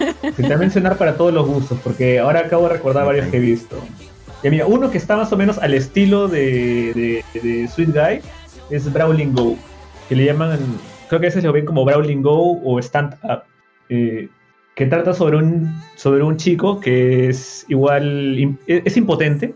A 0.00 0.56
mencionar 0.56 0.96
para 0.96 1.14
todos 1.16 1.32
los 1.32 1.46
gustos, 1.46 1.76
porque 1.82 2.20
ahora 2.20 2.40
acabo 2.40 2.68
de 2.68 2.74
recordar 2.74 3.04
varios 3.04 3.26
que 3.28 3.38
he 3.38 3.40
visto. 3.40 3.76
Ya 4.44 4.50
mira, 4.50 4.66
uno 4.66 4.90
que 4.92 4.98
está 4.98 5.16
más 5.16 5.32
o 5.32 5.36
menos 5.36 5.58
al 5.58 5.74
estilo 5.74 6.28
de, 6.28 7.24
de, 7.34 7.40
de 7.40 7.66
Sweet 7.68 7.90
Guy 7.92 8.20
es 8.70 8.92
Brawling 8.92 9.34
Go, 9.34 9.56
que 10.08 10.14
le 10.14 10.26
llaman, 10.26 10.60
creo 11.08 11.20
que 11.20 11.26
a 11.26 11.30
veces 11.30 11.44
lo 11.44 11.52
ven 11.52 11.64
como 11.64 11.84
Brawling 11.84 12.22
Go 12.22 12.60
o 12.62 12.78
Stand 12.78 13.14
Up, 13.24 13.42
eh, 13.88 14.28
que 14.74 14.86
trata 14.86 15.12
sobre 15.12 15.36
un, 15.38 15.72
sobre 15.96 16.22
un 16.22 16.36
chico 16.36 16.78
que 16.80 17.28
es 17.28 17.64
igual, 17.68 18.36
im- 18.38 18.56
es 18.66 18.96
impotente, 18.96 19.54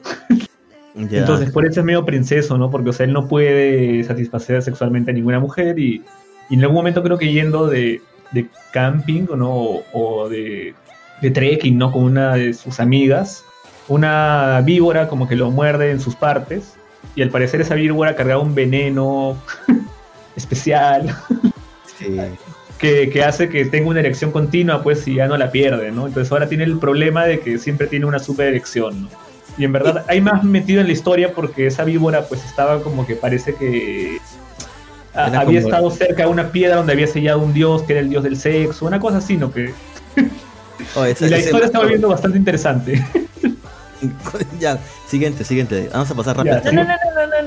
entonces, 1.20 1.50
por 1.50 1.64
eso 1.64 1.80
es 1.80 1.86
medio 1.86 2.04
princeso, 2.04 2.58
¿no? 2.58 2.70
Porque, 2.70 2.90
o 2.90 2.92
sea, 2.92 3.06
él 3.06 3.12
no 3.12 3.26
puede 3.28 4.04
satisfacer 4.04 4.60
sexualmente 4.62 5.10
a 5.10 5.14
ninguna 5.14 5.40
mujer 5.40 5.78
y, 5.78 6.02
y 6.50 6.54
en 6.54 6.60
algún 6.62 6.76
momento 6.76 7.02
creo 7.02 7.16
que 7.18 7.32
yendo 7.32 7.66
de, 7.66 8.02
de 8.32 8.46
camping, 8.72 9.26
¿no? 9.36 9.50
O, 9.54 9.84
o 9.92 10.28
de, 10.28 10.74
de 11.22 11.30
trekking, 11.30 11.78
¿no? 11.78 11.92
Con 11.92 12.02
una 12.04 12.34
de 12.34 12.52
sus 12.52 12.78
amigas, 12.78 13.42
una 13.88 14.60
víbora 14.64 15.08
como 15.08 15.26
que 15.28 15.36
lo 15.36 15.50
muerde 15.50 15.90
en 15.92 16.00
sus 16.00 16.14
partes 16.14 16.74
y 17.14 17.22
al 17.22 17.30
parecer 17.30 17.60
esa 17.62 17.74
víbora 17.74 18.14
cargaba 18.14 18.42
un 18.42 18.54
veneno 18.54 19.36
especial 20.36 21.14
Sí. 21.98 22.16
que, 22.78 23.10
que 23.10 23.22
hace 23.22 23.48
que 23.48 23.64
tenga 23.66 23.88
una 23.90 24.00
erección 24.00 24.32
continua, 24.32 24.82
pues, 24.82 25.06
y 25.06 25.14
ya 25.16 25.26
no 25.28 25.36
la 25.36 25.50
pierde, 25.52 25.92
¿no? 25.92 26.06
Entonces 26.08 26.32
ahora 26.32 26.48
tiene 26.48 26.64
el 26.64 26.78
problema 26.78 27.24
de 27.24 27.38
que 27.40 27.58
siempre 27.58 27.86
tiene 27.86 28.06
una 28.06 28.18
super 28.18 28.48
erección, 28.48 29.02
¿no? 29.02 29.08
Y 29.58 29.64
en 29.64 29.72
verdad 29.72 30.04
hay 30.08 30.20
más 30.20 30.42
metido 30.44 30.80
en 30.80 30.86
la 30.86 30.92
historia 30.92 31.32
porque 31.34 31.66
esa 31.66 31.84
víbora, 31.84 32.22
pues, 32.26 32.44
estaba 32.44 32.82
como 32.82 33.06
que 33.06 33.14
parece 33.14 33.54
que 33.54 34.18
a- 35.14 35.28
Era 35.28 35.40
había 35.40 35.60
como- 35.60 35.74
estado 35.74 35.90
cerca 35.90 36.22
de 36.24 36.28
una 36.30 36.50
piedra 36.50 36.76
donde 36.76 36.92
había 36.94 37.06
sellado 37.06 37.38
un 37.40 37.52
dios 37.52 37.82
que 37.82 37.92
era 37.92 38.00
el 38.00 38.08
dios 38.08 38.24
del 38.24 38.36
sexo, 38.36 38.86
una 38.86 38.98
cosa 38.98 39.18
así, 39.18 39.36
¿no? 39.36 39.52
Que, 39.52 39.72
Oh, 40.96 41.06
y 41.06 41.14
la 41.28 41.38
historia 41.38 41.66
está 41.66 41.78
volviendo 41.78 42.08
bastante 42.08 42.36
interesante. 42.38 43.04
ya, 44.58 44.78
siguiente, 45.06 45.44
siguiente. 45.44 45.88
Vamos 45.92 46.10
a 46.10 46.14
pasar 46.14 46.36
rápido. 46.36 46.60
Ya. 46.64 46.72
no, 46.72 46.82
no, 46.82 46.88
no, 46.88 46.94
no, 46.96 46.96
no, 47.01 47.01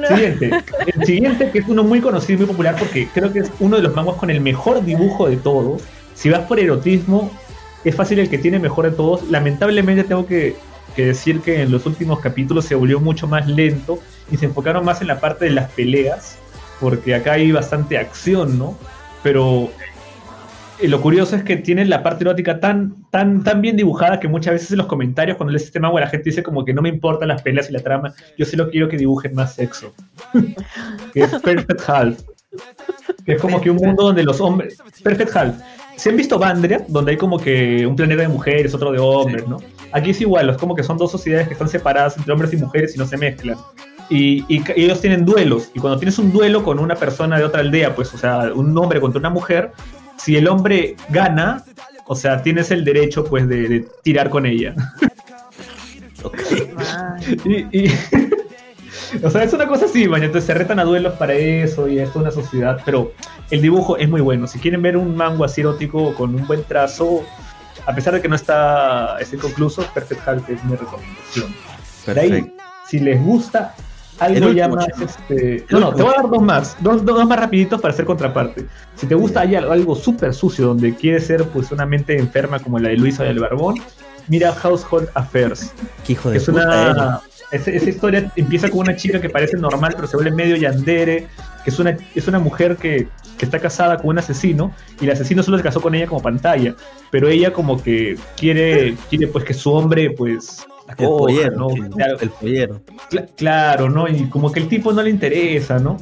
Siguiente. 0.08 0.52
El 0.86 1.06
siguiente, 1.06 1.52
que 1.52 1.60
es 1.60 1.68
uno 1.68 1.84
muy 1.84 2.02
conocido 2.02 2.36
y 2.36 2.46
muy 2.46 2.48
popular 2.48 2.76
porque 2.78 3.08
creo 3.14 3.32
que 3.32 3.40
es 3.40 3.52
uno 3.60 3.78
de 3.78 3.84
los 3.84 3.96
manguas 3.96 4.18
con 4.18 4.30
el 4.30 4.42
mejor 4.42 4.84
dibujo 4.84 5.28
de 5.28 5.38
todos. 5.38 5.82
Si 6.14 6.30
vas 6.30 6.42
por 6.42 6.60
erotismo, 6.60 7.32
es 7.84 7.96
fácil 7.96 8.20
el 8.20 8.30
que 8.30 8.38
tiene 8.38 8.60
mejor 8.60 8.86
de 8.90 8.92
todos. 8.92 9.24
Lamentablemente 9.30 10.04
tengo 10.04 10.26
que 10.26 10.56
decir 10.96 11.42
que 11.42 11.62
en 11.62 11.72
los 11.72 11.86
últimos 11.86 12.20
capítulos 12.20 12.66
se 12.66 12.76
volvió 12.76 13.00
mucho 13.00 13.28
más 13.28 13.48
lento 13.48 14.00
y 14.32 14.38
se 14.38 14.46
enfocaron 14.46 14.86
más 14.86 15.02
en 15.02 15.08
la 15.08 15.20
parte 15.20 15.46
de 15.46 15.52
las 15.52 15.70
peleas, 15.72 16.38
porque 16.80 17.14
acá 17.16 17.34
hay 17.34 17.52
bastante 17.52 17.98
acción, 17.98 18.58
¿no? 18.58 18.78
Pero 19.24 19.70
eh, 20.82 20.88
lo 20.88 21.02
curioso 21.02 21.36
es 21.36 21.44
que 21.44 21.58
tiene 21.58 21.86
la 21.86 22.04
parte 22.04 22.24
erótica 22.24 22.60
tan, 22.60 23.10
tan, 23.12 23.44
tan 23.44 23.62
bien 23.62 23.78
dibujada 23.78 24.20
que 24.20 24.28
muchas 24.28 24.54
veces 24.54 24.72
en 24.72 24.78
los 24.80 24.88
comentarios 24.88 25.38
cuando 25.38 25.52
lees 25.52 25.64
este 25.64 25.80
manga 25.80 26.00
la 26.02 26.08
gente 26.08 26.30
dice 26.30 26.44
como 26.44 26.66
que 26.66 26.74
no 26.74 26.82
me 26.82 26.90
importan 26.90 27.30
las 27.30 27.42
peleas 27.42 27.70
y 27.70 27.74
la 27.74 27.80
trama, 27.80 28.14
yo 28.38 28.46
solo 28.46 28.70
quiero 28.70 28.90
que 28.90 28.98
dibujen 28.98 29.34
más 29.36 29.56
sexo. 29.56 29.94
que 31.14 31.22
es 31.22 31.30
Perfect 31.42 31.82
Half. 31.88 32.22
Que 33.26 33.34
es 33.34 33.42
como 33.42 33.60
que 33.62 33.70
un 33.70 33.78
mundo 33.78 34.04
donde 34.04 34.24
los 34.24 34.40
hombres... 34.42 34.78
Perfect 35.04 35.36
Half. 35.36 35.56
Si 35.98 36.10
han 36.10 36.18
visto 36.18 36.38
Bandria, 36.38 36.86
donde 36.88 37.12
hay 37.12 37.18
como 37.18 37.40
que 37.40 37.88
un 37.88 37.96
planeta 37.96 38.22
de 38.22 38.28
mujeres, 38.28 38.74
otro 38.74 38.92
de 38.92 39.00
hombres, 39.00 39.48
¿no? 39.48 39.58
Aquí 39.94 40.10
es 40.10 40.20
igual, 40.20 40.50
es 40.50 40.58
como 40.58 40.76
que 40.76 40.84
son 40.84 40.98
dos 40.98 41.12
sociedades 41.12 41.48
que 41.48 41.54
están 41.54 41.70
separadas 41.70 42.18
entre 42.18 42.34
hombres 42.34 42.52
y 42.54 42.58
mujeres 42.58 42.96
y 42.96 43.00
no 43.00 43.06
se 43.06 43.18
mezclan. 43.18 43.58
Y, 44.10 44.44
y 44.54 44.62
y 44.76 44.84
ellos 44.84 45.00
tienen 45.00 45.26
duelos. 45.26 45.72
Y 45.74 45.80
cuando 45.80 45.98
tienes 45.98 46.20
un 46.20 46.32
duelo 46.34 46.64
con 46.64 46.80
una 46.80 46.96
persona 46.96 47.38
de 47.38 47.46
otra 47.46 47.62
aldea, 47.62 47.96
pues, 47.96 48.14
o 48.14 48.18
sea, 48.18 48.52
un 48.54 48.78
hombre 48.78 49.00
contra 49.00 49.20
una 49.20 49.30
mujer, 49.30 49.72
si 50.18 50.36
el 50.38 50.48
hombre 50.48 50.96
gana, 51.10 51.64
o 52.08 52.16
sea, 52.16 52.42
tienes 52.42 52.72
el 52.72 52.84
derecho, 52.86 53.24
pues, 53.26 53.48
de, 53.48 53.68
de 53.68 53.88
tirar 54.04 54.30
con 54.30 54.46
ella. 54.46 54.74
Ok. 56.24 56.40
Ay, 56.78 57.38
Y, 57.46 57.86
y- 57.86 57.92
o 59.24 59.30
sea, 59.30 59.44
es 59.44 59.54
una 59.54 59.68
cosa 59.68 59.86
así, 59.86 60.08
man. 60.08 60.24
Entonces 60.24 60.48
se 60.48 60.54
retan 60.56 60.80
a 60.80 60.84
duelos 60.84 61.14
para 61.14 61.34
eso 61.36 61.88
y 61.88 62.00
esto 62.00 62.12
es 62.12 62.16
una 62.16 62.32
sociedad. 62.32 62.80
Pero 62.84 63.12
el 63.52 63.62
dibujo 63.62 63.96
es 63.98 64.10
muy 64.10 64.22
bueno. 64.22 64.48
Si 64.48 64.58
quieren 64.58 64.82
ver 64.82 64.98
un 64.98 65.16
mango 65.16 65.44
así 65.46 65.62
erótico 65.62 66.16
con 66.16 66.34
un 66.34 66.48
buen 66.48 66.64
trazo, 66.64 67.24
a 67.86 67.94
pesar 67.94 68.16
de 68.16 68.22
que 68.24 68.28
no 68.28 68.36
está 68.36 69.18
es 69.20 69.32
inconcluso, 69.34 69.84
Perfect 69.94 70.28
Half 70.28 70.50
es 70.50 70.64
mi 70.64 70.76
recomendación. 70.76 71.54
De 72.08 72.20
ahí, 72.20 72.56
si 72.88 73.00
les 73.00 73.22
gusta 73.24 73.76
algo 74.20 74.52
ya 74.52 74.68
más, 74.68 74.88
este... 75.02 75.66
No, 75.70 75.80
no, 75.80 75.94
te 75.94 76.04
voy 76.04 76.12
a 76.14 76.22
dar 76.22 76.30
dos 76.30 76.42
más, 76.42 76.78
dos, 76.80 77.04
dos 77.04 77.26
más 77.28 77.40
rapiditos 77.40 77.82
para 77.82 77.94
hacer 77.94 78.06
contraparte. 78.06 78.66
Si 78.96 79.08
te 79.08 79.16
gusta 79.16 79.42
hay 79.42 79.56
algo, 79.56 79.96
súper 79.96 80.34
sucio 80.34 80.68
donde 80.68 80.96
quieres 80.96 81.28
ser 81.28 81.46
pues 81.50 81.72
una 81.72 81.86
mente 81.86 82.18
enferma 82.18 82.60
como 82.60 82.80
la 82.80 82.90
de 82.90 82.98
Luisa 82.98 83.24
del 83.24 83.40
Barbón, 83.40 83.76
mira 84.28 84.54
Household 84.54 85.10
Affairs. 85.14 85.74
Qué 86.06 86.14
hijo 86.14 86.30
de 86.30 86.38
es 86.38 86.46
puta 86.46 86.62
una... 86.62 87.22
Esa, 87.52 87.70
esa 87.70 87.90
historia 87.90 88.32
empieza 88.36 88.70
con 88.70 88.80
una 88.80 88.96
chica 88.96 89.22
que 89.22 89.30
parece 89.30 89.56
normal 89.56 89.94
pero 89.96 90.08
se 90.08 90.18
vuelve 90.18 90.32
medio 90.32 90.56
yandere, 90.56 91.28
que 91.64 91.70
es 91.70 91.78
una, 91.78 91.96
es 92.16 92.28
una 92.28 92.40
mujer 92.40 92.76
que, 92.76 93.08
que 93.38 93.46
está 93.46 93.60
casada 93.60 93.98
con 93.98 94.08
un 94.08 94.18
asesino 94.18 94.74
y 95.00 95.06
el 95.06 95.12
asesino 95.12 95.44
solo 95.44 95.58
se 95.58 95.64
casó 95.64 95.80
con 95.80 95.94
ella 95.94 96.08
como 96.08 96.22
pantalla, 96.22 96.76
pero 97.12 97.28
ella 97.28 97.54
como 97.54 97.82
que 97.82 98.18
quiere, 98.36 98.96
quiere 99.10 99.28
pues 99.28 99.46
que 99.46 99.54
su 99.54 99.72
hombre 99.72 100.10
pues... 100.10 100.66
El 100.90 100.96
coja, 100.96 101.18
pollero. 101.18 101.58
¿no? 101.58 101.68
Claro, 101.96 102.18
El 102.20 102.30
pollero. 102.30 102.82
Cla- 103.10 103.28
claro, 103.36 103.90
¿no? 103.90 104.08
Y 104.08 104.30
como 104.30 104.52
que 104.52 104.60
el 104.60 104.68
tipo 104.68 104.94
no 104.94 105.02
le 105.02 105.10
interesa, 105.10 105.80
¿no? 105.80 105.98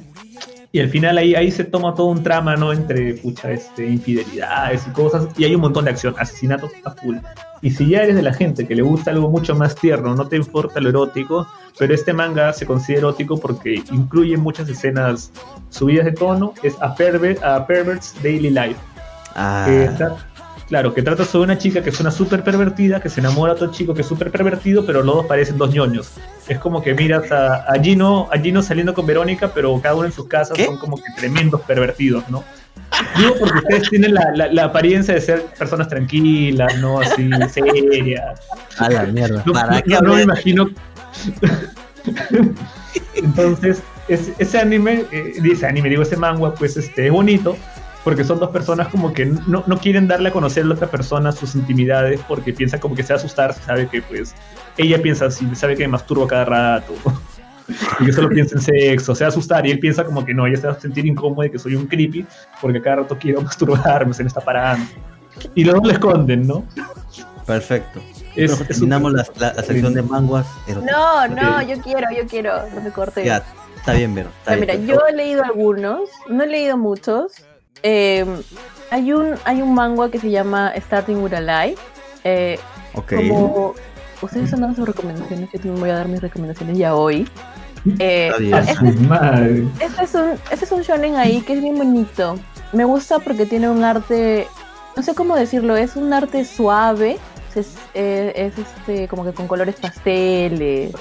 Y 0.72 0.80
al 0.80 0.90
final 0.90 1.20
ahí, 1.20 1.36
ahí 1.36 1.52
se 1.52 1.64
toma 1.66 1.94
todo 1.94 2.08
un 2.08 2.24
trama, 2.24 2.56
¿no? 2.56 2.74
Entre, 2.74 3.14
pucha, 3.14 3.52
este, 3.52 3.86
infidelidades 3.88 4.88
y 4.88 4.90
cosas. 4.90 5.28
Y 5.38 5.44
hay 5.46 5.54
un 5.54 5.62
montón 5.62 5.86
de 5.86 5.92
acción, 5.92 6.16
asesinatos 6.18 6.72
a 6.84 6.92
full. 6.92 7.18
Y 7.62 7.70
si 7.70 7.88
ya 7.90 8.02
eres 8.02 8.16
de 8.16 8.24
la 8.24 8.34
gente 8.34 8.68
que 8.68 8.76
le 8.76 8.82
gusta 8.82 9.12
algo 9.12 9.30
mucho 9.30 9.54
más 9.56 9.76
tierno, 9.76 10.16
no 10.16 10.28
te 10.28 10.36
importa 10.36 10.80
lo 10.82 10.90
erótico, 10.90 11.48
pero 11.78 11.94
este 11.94 12.12
manga 12.12 12.52
se 12.54 12.66
considera 12.66 13.02
erótico 13.02 13.38
porque 13.40 13.84
incluye 13.92 14.36
muchas 14.36 14.68
escenas 14.68 15.32
subidas 15.70 16.06
de 16.06 16.12
tono, 16.14 16.54
es 16.64 16.76
A, 16.82 16.88
a 16.88 16.96
Pervert's 17.68 18.16
Daily 18.24 18.50
Life. 18.50 18.76
Ah, 19.36 19.66
que 19.68 19.90
tra- 19.92 20.16
claro, 20.74 20.92
que 20.92 21.04
trata 21.04 21.24
sobre 21.24 21.44
una 21.52 21.58
chica 21.60 21.84
que 21.84 21.92
es 21.92 22.00
una 22.00 22.10
súper 22.10 22.44
pervertida, 22.44 23.00
que 23.00 23.08
se 23.08 23.20
enamora 23.20 23.52
a 23.52 23.56
otro 23.56 23.70
chico 23.70 23.94
que 23.94 24.02
es 24.02 24.08
súper 24.08 24.32
pervertido, 24.32 24.84
pero 24.88 25.04
los 25.04 25.18
dos 25.18 25.26
parecen 25.28 25.56
dos 25.60 25.72
ñoños. 25.72 26.14
Es 26.48 26.58
como 26.58 26.82
que 26.82 26.96
miras 26.96 27.32
a, 27.32 27.58
a 27.72 27.80
Gino, 27.80 28.28
a 28.34 28.40
Gino 28.40 28.64
saliendo 28.64 28.96
con 28.96 29.06
Verónica, 29.06 29.52
pero 29.54 29.80
cada 29.80 29.94
uno 29.94 30.06
en 30.08 30.12
sus 30.12 30.28
casas 30.28 30.58
¿Qué? 30.58 30.66
son 30.66 30.78
como 30.80 30.98
que 30.98 31.04
tremendos 31.16 31.62
pervertidos, 31.62 32.28
¿no? 32.28 32.44
Digo 33.20 33.36
porque 33.40 33.56
ustedes 33.60 33.90
tienen 33.92 34.16
la, 34.16 34.32
la- 34.36 34.48
la 34.52 34.64
apariencia 34.64 35.14
de 35.14 35.22
ser 35.22 35.44
personas 35.60 35.88
tranquilas, 35.90 36.76
¿no? 36.80 37.02
Así, 37.02 37.30
serias. 37.52 38.40
a 38.80 38.90
la 38.90 39.04
mierda. 39.04 39.44
No, 39.46 39.54
¿Para 39.54 39.80
no- 40.02 40.16
me 40.16 40.24
imagino. 40.24 40.70
Entonces, 43.14 43.84
es- 44.08 44.32
ese 44.40 44.58
anime, 44.58 45.06
eh, 45.12 45.34
ese 45.44 45.68
anime, 45.68 45.90
digo, 45.90 46.02
ese 46.02 46.18
manga, 46.18 46.56
pues 46.56 46.78
este, 46.78 47.06
es 47.06 47.12
bonito, 47.12 47.56
porque 48.04 48.24
son 48.24 48.40
dos 48.40 48.50
personas 48.52 48.88
como 48.90 49.14
que 49.14 49.26
no, 49.26 49.64
no 49.66 49.78
quieren 49.78 50.08
darle 50.08 50.30
a 50.30 50.32
conocer 50.32 50.64
a 50.64 50.68
la 50.68 50.74
otra 50.76 50.88
persona 50.88 51.32
sus 51.32 51.56
intimidades, 51.56 52.20
porque 52.28 52.52
piensa 52.54 52.80
como 52.80 52.96
que 52.96 53.04
se 53.04 53.14
va 53.14 53.18
a 53.18 53.20
asustar, 53.20 53.54
sabe 53.54 53.88
que 53.88 54.02
pues 54.02 54.36
ella 54.78 55.02
piensa 55.02 55.26
así, 55.28 55.48
sabe 55.56 55.76
que 55.76 55.84
me 55.84 55.90
masturbo 55.90 56.28
cada 56.28 56.46
rato. 56.46 56.94
Y 58.02 58.06
que 58.08 58.12
solo 58.12 58.28
piensa 58.28 58.56
en 58.56 58.62
sexo, 58.62 59.16
se 59.16 59.24
va 59.24 59.28
a 59.28 59.30
asustar 59.30 59.66
y 59.66 59.72
él 59.72 59.80
piensa 59.80 60.04
como 60.04 60.26
que 60.26 60.34
no, 60.34 60.46
ella 60.46 60.58
se 60.58 60.68
va 60.68 60.74
a 60.74 60.80
sentir 60.82 61.06
incómodo 61.06 61.46
y 61.46 61.50
que 61.50 61.58
soy 61.58 61.76
un 61.76 61.88
creepy 61.88 62.26
porque 62.60 62.82
cada 62.82 62.98
rato 62.98 63.18
quiero 63.18 63.42
masturbarme, 63.48 64.14
se 64.14 64.22
me 64.22 64.28
está 64.28 64.42
parando. 64.42 64.86
Y 65.56 65.64
los 65.64 65.76
dos 65.76 65.88
le 65.88 65.94
esconden, 65.94 66.46
¿no? 66.46 66.66
Perfecto. 67.48 68.02
Es- 68.36 68.52
es 68.60 68.68
terminamos 68.68 69.14
la, 69.14 69.26
la- 69.40 69.54
la 69.54 69.64
sección 69.64 69.94
de 69.94 70.02
manguas. 70.02 70.46
No, 70.68 71.26
no, 71.30 71.62
yo 71.62 71.80
quiero, 71.82 72.08
yo 72.12 72.28
quiero, 72.28 72.52
no 72.76 72.82
me 72.82 72.90
cortes. 72.92 73.24
Ya, 73.26 73.42
está 73.78 73.94
bien, 73.94 74.14
Vero. 74.14 74.30
está 74.40 74.56
Ya, 74.56 74.60
mira, 74.60 74.76
bien. 74.76 74.88
yo 74.88 75.08
he 75.08 75.14
leído 75.14 75.44
algunos, 75.46 76.10
no 76.30 76.44
he 76.44 76.48
leído 76.48 76.76
muchos. 76.78 77.32
Eh, 77.84 78.26
hay 78.92 79.12
un 79.14 79.36
hay 79.46 79.62
un 79.62 79.74
manga 79.74 80.10
que 80.10 80.20
se 80.20 80.30
llama 80.32 80.72
Starting 80.76 81.18
with 81.22 81.34
a 81.34 81.42
Lie. 81.42 81.76
Eh, 82.24 82.58
Ok. 82.96 83.14
como 83.16 83.74
ustedes 84.22 84.46
están 84.46 84.62
dando 84.62 84.76
sus 84.76 84.88
recomendaciones, 84.88 85.50
yo 85.52 85.60
también 85.60 85.80
voy 85.80 85.90
a 85.90 85.96
dar 85.96 86.08
mis 86.08 86.22
recomendaciones 86.22 86.78
ya 86.78 86.96
hoy. 86.96 87.28
Eh, 88.00 88.32
este, 88.40 88.92
madre. 89.08 89.66
este 89.82 90.04
es 90.06 90.14
un 90.16 90.30
este 90.52 90.66
es 90.66 90.72
un 90.72 90.82
shonen 90.82 91.16
ahí 91.18 91.42
que 91.42 91.54
es 91.54 91.62
bien 91.62 91.78
bonito. 91.78 92.38
Me 92.72 92.86
gusta 92.86 93.20
porque 93.20 93.46
tiene 93.46 93.70
un 93.70 93.84
arte, 93.84 94.48
no 94.96 95.04
sé 95.04 95.14
cómo 95.14 95.36
decirlo, 95.36 95.76
es 95.76 95.96
un 95.96 96.14
arte 96.14 96.46
suave. 96.46 97.18
Es, 97.56 97.76
eh, 97.94 98.32
es 98.36 98.54
este 98.58 99.08
como 99.08 99.24
que 99.26 99.32
con 99.34 99.48
colores 99.48 99.76
pasteles. 99.76 100.92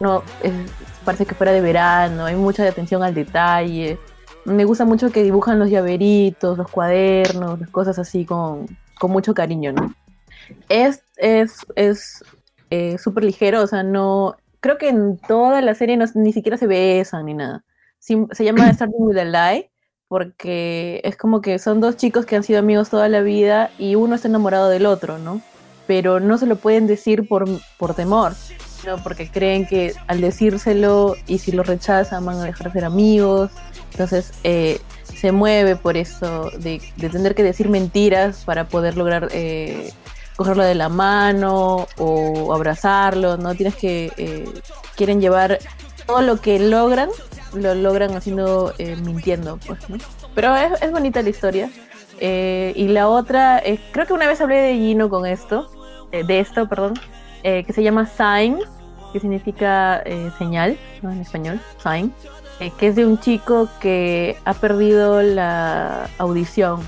No, 0.00 0.22
es- 0.42 0.52
parece 1.04 1.24
que 1.24 1.34
fuera 1.34 1.52
de 1.52 1.60
verano. 1.60 2.24
Hay 2.26 2.34
mucha 2.36 2.66
atención 2.66 3.02
al 3.04 3.14
detalle. 3.14 3.98
Me 4.44 4.64
gusta 4.64 4.84
mucho 4.84 5.10
que 5.10 5.22
dibujan 5.22 5.58
los 5.58 5.70
llaveritos, 5.70 6.58
los 6.58 6.70
cuadernos, 6.70 7.58
las 7.60 7.70
cosas 7.70 7.98
así 7.98 8.24
con, 8.24 8.66
con 8.98 9.10
mucho 9.10 9.34
cariño, 9.34 9.72
¿no? 9.72 9.94
Es 10.68 11.02
es 11.16 11.56
es 11.76 12.22
eh, 12.70 12.98
súper 12.98 13.24
ligero, 13.24 13.62
o 13.62 13.66
sea, 13.66 13.82
no 13.82 14.36
creo 14.60 14.78
que 14.78 14.88
en 14.88 15.18
toda 15.18 15.60
la 15.62 15.74
serie 15.74 15.96
no- 15.96 16.06
ni 16.14 16.32
siquiera 16.32 16.56
se 16.58 16.66
besan 16.66 17.26
ni 17.26 17.34
nada. 17.34 17.64
Sim- 17.98 18.28
se 18.32 18.44
llama 18.44 18.70
Starting 18.74 18.96
with 18.98 19.16
a 19.18 19.24
Lie 19.24 19.70
porque 20.08 21.00
es 21.04 21.16
como 21.16 21.40
que 21.40 21.58
son 21.58 21.80
dos 21.80 21.96
chicos 21.96 22.26
que 22.26 22.36
han 22.36 22.42
sido 22.42 22.58
amigos 22.58 22.90
toda 22.90 23.08
la 23.08 23.20
vida 23.22 23.70
y 23.78 23.94
uno 23.94 24.14
está 24.14 24.28
enamorado 24.28 24.68
del 24.68 24.86
otro, 24.86 25.18
¿no? 25.18 25.40
Pero 25.86 26.20
no 26.20 26.36
se 26.38 26.46
lo 26.46 26.56
pueden 26.56 26.86
decir 26.86 27.26
por, 27.28 27.46
por 27.78 27.94
temor, 27.94 28.32
¿no? 28.86 29.02
Porque 29.02 29.28
creen 29.28 29.66
que 29.66 29.94
al 30.06 30.20
decírselo 30.20 31.16
y 31.26 31.38
si 31.38 31.52
lo 31.52 31.62
rechazan 31.62 32.24
van 32.24 32.38
a 32.38 32.44
dejar 32.44 32.68
de 32.68 32.72
ser 32.72 32.84
amigos. 32.84 33.50
Entonces 33.92 34.32
eh, 34.44 34.80
se 35.02 35.32
mueve 35.32 35.76
por 35.76 35.96
eso 35.96 36.50
de, 36.58 36.80
tener 36.98 37.34
que 37.34 37.42
decir 37.42 37.68
mentiras 37.68 38.44
para 38.44 38.68
poder 38.68 38.96
lograr 38.96 39.28
eh, 39.32 39.92
cogerlo 40.36 40.64
de 40.64 40.74
la 40.74 40.88
mano 40.88 41.86
o 41.98 42.52
abrazarlo, 42.52 43.36
¿no? 43.36 43.54
Tienes 43.54 43.76
que, 43.76 44.12
eh, 44.16 44.44
quieren 44.96 45.20
llevar 45.20 45.58
todo 46.06 46.22
lo 46.22 46.40
que 46.40 46.58
logran, 46.58 47.08
lo 47.54 47.74
logran 47.74 48.14
haciendo, 48.14 48.74
eh, 48.78 48.96
mintiendo, 48.96 49.58
pues, 49.66 49.88
¿no? 49.88 49.98
Pero 50.34 50.54
es, 50.56 50.90
bonita 50.90 51.22
la 51.22 51.30
historia. 51.30 51.70
Eh, 52.20 52.72
y 52.76 52.88
la 52.88 53.08
otra, 53.08 53.58
eh, 53.58 53.78
creo 53.92 54.06
que 54.06 54.12
una 54.12 54.26
vez 54.26 54.40
hablé 54.40 54.60
de 54.60 54.74
Gino 54.74 55.08
con 55.08 55.26
esto, 55.26 55.70
de 56.12 56.38
esto, 56.38 56.68
perdón, 56.68 56.94
eh, 57.42 57.64
que 57.64 57.72
se 57.72 57.82
llama 57.82 58.06
Sign, 58.06 58.58
que 59.14 59.20
significa 59.20 60.02
eh, 60.04 60.32
señal, 60.38 60.76
¿no? 61.00 61.12
En 61.12 61.20
español, 61.20 61.60
Sign, 61.80 62.12
eh, 62.58 62.72
que 62.76 62.88
es 62.88 62.96
de 62.96 63.06
un 63.06 63.20
chico 63.20 63.68
que 63.78 64.36
ha 64.44 64.54
perdido 64.54 65.22
la 65.22 66.10
audición 66.18 66.80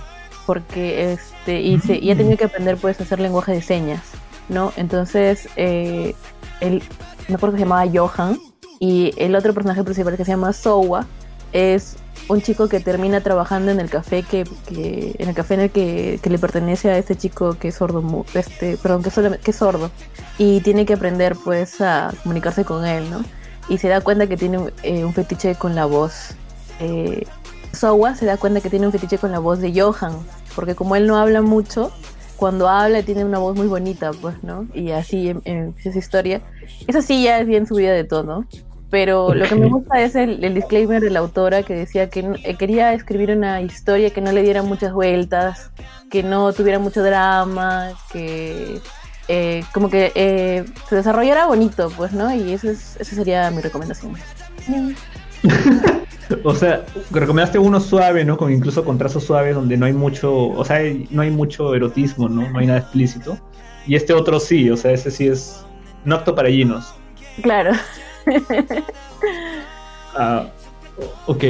porque 0.44 1.12
este 1.12 1.60
y, 1.60 1.78
se, 1.78 1.98
y 1.98 2.10
ha 2.10 2.16
tenido 2.16 2.36
que 2.36 2.44
aprender 2.44 2.78
pues 2.78 2.98
a 2.98 3.04
hacer 3.04 3.20
lenguaje 3.20 3.52
de 3.52 3.62
señas, 3.62 4.02
¿no? 4.48 4.72
Entonces 4.76 5.48
eh, 5.54 6.16
él, 6.60 6.82
me 7.28 7.36
acuerdo 7.36 7.54
que 7.54 7.60
se 7.60 7.64
llamaba 7.64 7.88
Johan 7.94 8.40
y 8.80 9.14
el 9.18 9.36
otro 9.36 9.54
personaje 9.54 9.84
principal 9.84 10.16
que 10.16 10.24
se 10.24 10.32
llama 10.32 10.52
Sowa 10.52 11.06
es 11.52 11.96
un 12.28 12.42
chico 12.42 12.68
que 12.68 12.80
termina 12.80 13.20
trabajando 13.20 13.70
en 13.70 13.80
el 13.80 13.88
café 13.88 14.22
que, 14.22 14.44
en 15.18 15.28
el 15.28 15.34
café 15.34 15.54
en 15.54 15.60
el 15.60 15.70
que, 15.70 16.18
que 16.22 16.30
le 16.30 16.38
pertenece 16.38 16.90
a 16.90 16.98
este 16.98 17.16
chico 17.16 17.56
que 17.58 17.68
es 17.68 17.76
sordo 17.76 18.24
este 18.34 18.76
perdón 18.76 19.02
que, 19.02 19.50
es 19.50 19.56
sordo 19.56 19.90
y 20.38 20.60
tiene 20.60 20.86
que 20.86 20.94
aprender 20.94 21.36
pues 21.36 21.80
a 21.80 22.12
comunicarse 22.22 22.64
con 22.64 22.84
él 22.84 23.08
no 23.10 23.24
y 23.68 23.78
se 23.78 23.88
da 23.88 24.00
cuenta 24.00 24.26
que 24.26 24.36
tiene 24.36 24.58
eh, 24.82 25.04
un 25.04 25.12
fetiche 25.12 25.54
con 25.54 25.74
la 25.74 25.86
voz 25.86 26.30
eh, 26.80 27.26
Sowa 27.72 28.14
se 28.14 28.26
da 28.26 28.36
cuenta 28.36 28.60
que 28.60 28.70
tiene 28.70 28.86
un 28.86 28.92
fetiche 28.92 29.18
con 29.18 29.30
la 29.30 29.38
voz 29.38 29.60
de 29.60 29.78
Johan 29.78 30.12
porque 30.54 30.74
como 30.74 30.96
él 30.96 31.06
no 31.06 31.16
habla 31.18 31.42
mucho 31.42 31.92
cuando 32.36 32.68
habla 32.68 33.02
tiene 33.02 33.24
una 33.24 33.38
voz 33.38 33.56
muy 33.56 33.66
bonita 33.66 34.10
pues 34.20 34.42
no 34.42 34.66
y 34.74 34.90
así 34.90 35.28
em- 35.28 35.40
em- 35.44 35.66
empieza 35.68 35.90
esa 35.90 35.98
historia 35.98 36.40
esa 36.86 37.02
sí 37.02 37.22
ya 37.22 37.38
es 37.38 37.46
bien 37.46 37.66
subida 37.66 37.92
de 37.92 38.04
tono 38.04 38.46
pero 38.90 39.34
lo 39.34 39.46
que 39.46 39.56
me 39.56 39.68
gusta 39.68 40.00
es 40.00 40.14
el, 40.14 40.44
el 40.44 40.54
disclaimer 40.54 41.00
de 41.00 41.10
la 41.10 41.18
autora 41.18 41.62
que 41.62 41.74
decía 41.74 42.08
que 42.08 42.24
eh, 42.44 42.56
quería 42.56 42.92
escribir 42.92 43.30
una 43.30 43.60
historia 43.60 44.10
que 44.10 44.20
no 44.20 44.32
le 44.32 44.42
diera 44.42 44.62
muchas 44.62 44.92
vueltas, 44.92 45.70
que 46.10 46.22
no 46.22 46.52
tuviera 46.52 46.78
mucho 46.78 47.02
drama, 47.02 47.90
que 48.12 48.80
eh, 49.28 49.64
como 49.72 49.90
que 49.90 50.12
eh, 50.14 50.64
se 50.88 50.96
desarrollara 50.96 51.46
bonito, 51.46 51.90
pues, 51.96 52.12
¿no? 52.12 52.32
Y 52.34 52.52
eso 52.52 52.70
es, 52.70 52.96
esa 53.00 53.16
sería 53.16 53.50
mi 53.50 53.60
recomendación. 53.60 54.14
O 56.42 56.56
sea, 56.56 56.84
recomendaste 57.12 57.56
uno 57.56 57.78
suave, 57.78 58.24
¿no? 58.24 58.36
Con 58.36 58.52
incluso 58.52 58.84
con 58.84 58.98
trazos 58.98 59.22
suaves 59.22 59.54
donde 59.54 59.76
no 59.76 59.86
hay 59.86 59.92
mucho, 59.92 60.34
o 60.34 60.64
sea, 60.64 60.80
no 61.10 61.22
hay 61.22 61.30
mucho 61.30 61.72
erotismo, 61.72 62.28
¿no? 62.28 62.50
No 62.50 62.58
hay 62.58 62.66
nada 62.66 62.80
explícito. 62.80 63.38
Y 63.86 63.94
este 63.94 64.12
otro 64.12 64.40
sí, 64.40 64.68
o 64.68 64.76
sea, 64.76 64.90
ese 64.90 65.12
sí 65.12 65.28
es 65.28 65.64
no 66.04 66.16
apto 66.16 66.34
para 66.34 66.48
ginos. 66.48 66.92
Claro. 67.42 67.72
Ah, 70.14 70.46
ok. 71.26 71.42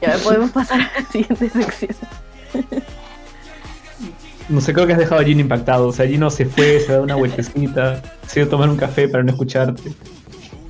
Ya 0.00 0.16
podemos 0.22 0.50
pasar 0.50 0.80
a 0.80 1.00
la 1.00 1.06
siguiente 1.10 1.48
sección. 1.50 1.96
No 4.48 4.60
sé, 4.60 4.72
creo 4.74 4.86
que 4.86 4.92
has 4.92 4.98
dejado 4.98 5.20
a 5.20 5.24
Gino 5.24 5.40
impactado. 5.40 5.88
O 5.88 5.92
sea, 5.92 6.06
Gino 6.06 6.30
se 6.30 6.44
fue, 6.46 6.80
se 6.80 6.92
da 6.92 7.00
una 7.00 7.14
vueltecita, 7.14 8.02
se 8.26 8.40
dio 8.40 8.46
a 8.46 8.50
tomar 8.50 8.68
un 8.68 8.76
café 8.76 9.08
para 9.08 9.22
no 9.24 9.30
escucharte. 9.30 9.92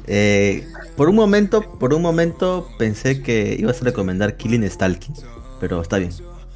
Eh, 0.07 0.67
por 0.97 1.09
un 1.09 1.17
momento, 1.17 1.63
por 1.79 1.93
un 1.95 2.03
momento 2.03 2.69
pensé 2.79 3.23
que 3.23 3.57
ibas 3.59 3.81
a 3.83 3.85
recomendar 3.87 4.37
Killing 4.37 4.69
Stalking, 4.69 5.15
pero 5.61 5.81
está 5.81 5.99
bien, 5.99 6.11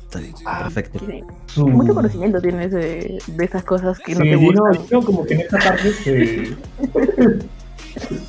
está 0.04 0.20
bien, 0.20 0.34
Ah, 0.44 0.60
perfecto. 0.64 0.98
Tiene- 1.00 1.24
Su- 1.46 1.66
Mucho 1.66 1.94
conocimiento 1.94 2.40
tienes 2.40 2.70
de, 2.70 3.18
de 3.26 3.44
esas 3.44 3.64
cosas 3.64 3.98
que 3.98 4.14
no 4.14 4.20
te 4.20 4.36
gustan. 4.36 4.86
Gino 4.86 5.02
como 5.02 5.24
que 5.24 5.34
en 5.34 5.40
esta 5.40 5.58
parte 5.58 5.92
se... 5.92 6.56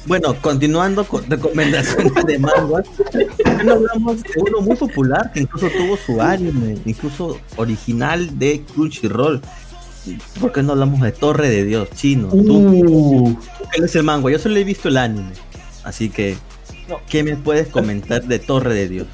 Bueno, 0.05 0.35
continuando 0.41 1.03
con 1.05 1.29
recomendaciones 1.29 2.13
de 2.25 2.39
mangas, 2.39 2.87
¿por 2.87 3.09
qué 3.09 3.63
no 3.63 3.73
hablamos 3.73 4.23
de 4.23 4.29
uno 4.37 4.61
muy 4.61 4.75
popular 4.75 5.31
que 5.33 5.41
incluso 5.41 5.67
tuvo 5.69 5.97
su 5.97 6.21
anime, 6.21 6.77
incluso 6.85 7.39
original 7.57 8.37
de 8.37 8.63
Crunchyroll? 8.73 9.41
¿Por 10.39 10.51
qué 10.51 10.63
no 10.63 10.71
hablamos 10.73 11.01
de 11.01 11.11
Torre 11.11 11.49
de 11.49 11.65
Dios, 11.65 11.89
chino? 11.95 12.29
Tú, 12.29 12.57
Uh, 12.57 13.33
tú 13.33 13.37
lees 13.79 13.95
el 13.95 14.03
manga, 14.03 14.31
yo 14.31 14.39
solo 14.39 14.55
he 14.57 14.63
visto 14.63 14.87
el 14.87 14.97
anime, 14.97 15.31
así 15.83 16.09
que. 16.09 16.37
¿qué 17.09 17.23
me 17.23 17.35
puedes 17.35 17.67
comentar 17.67 18.23
de 18.23 18.39
Torre 18.39 18.73
de 18.73 18.89
Dios? 18.89 19.07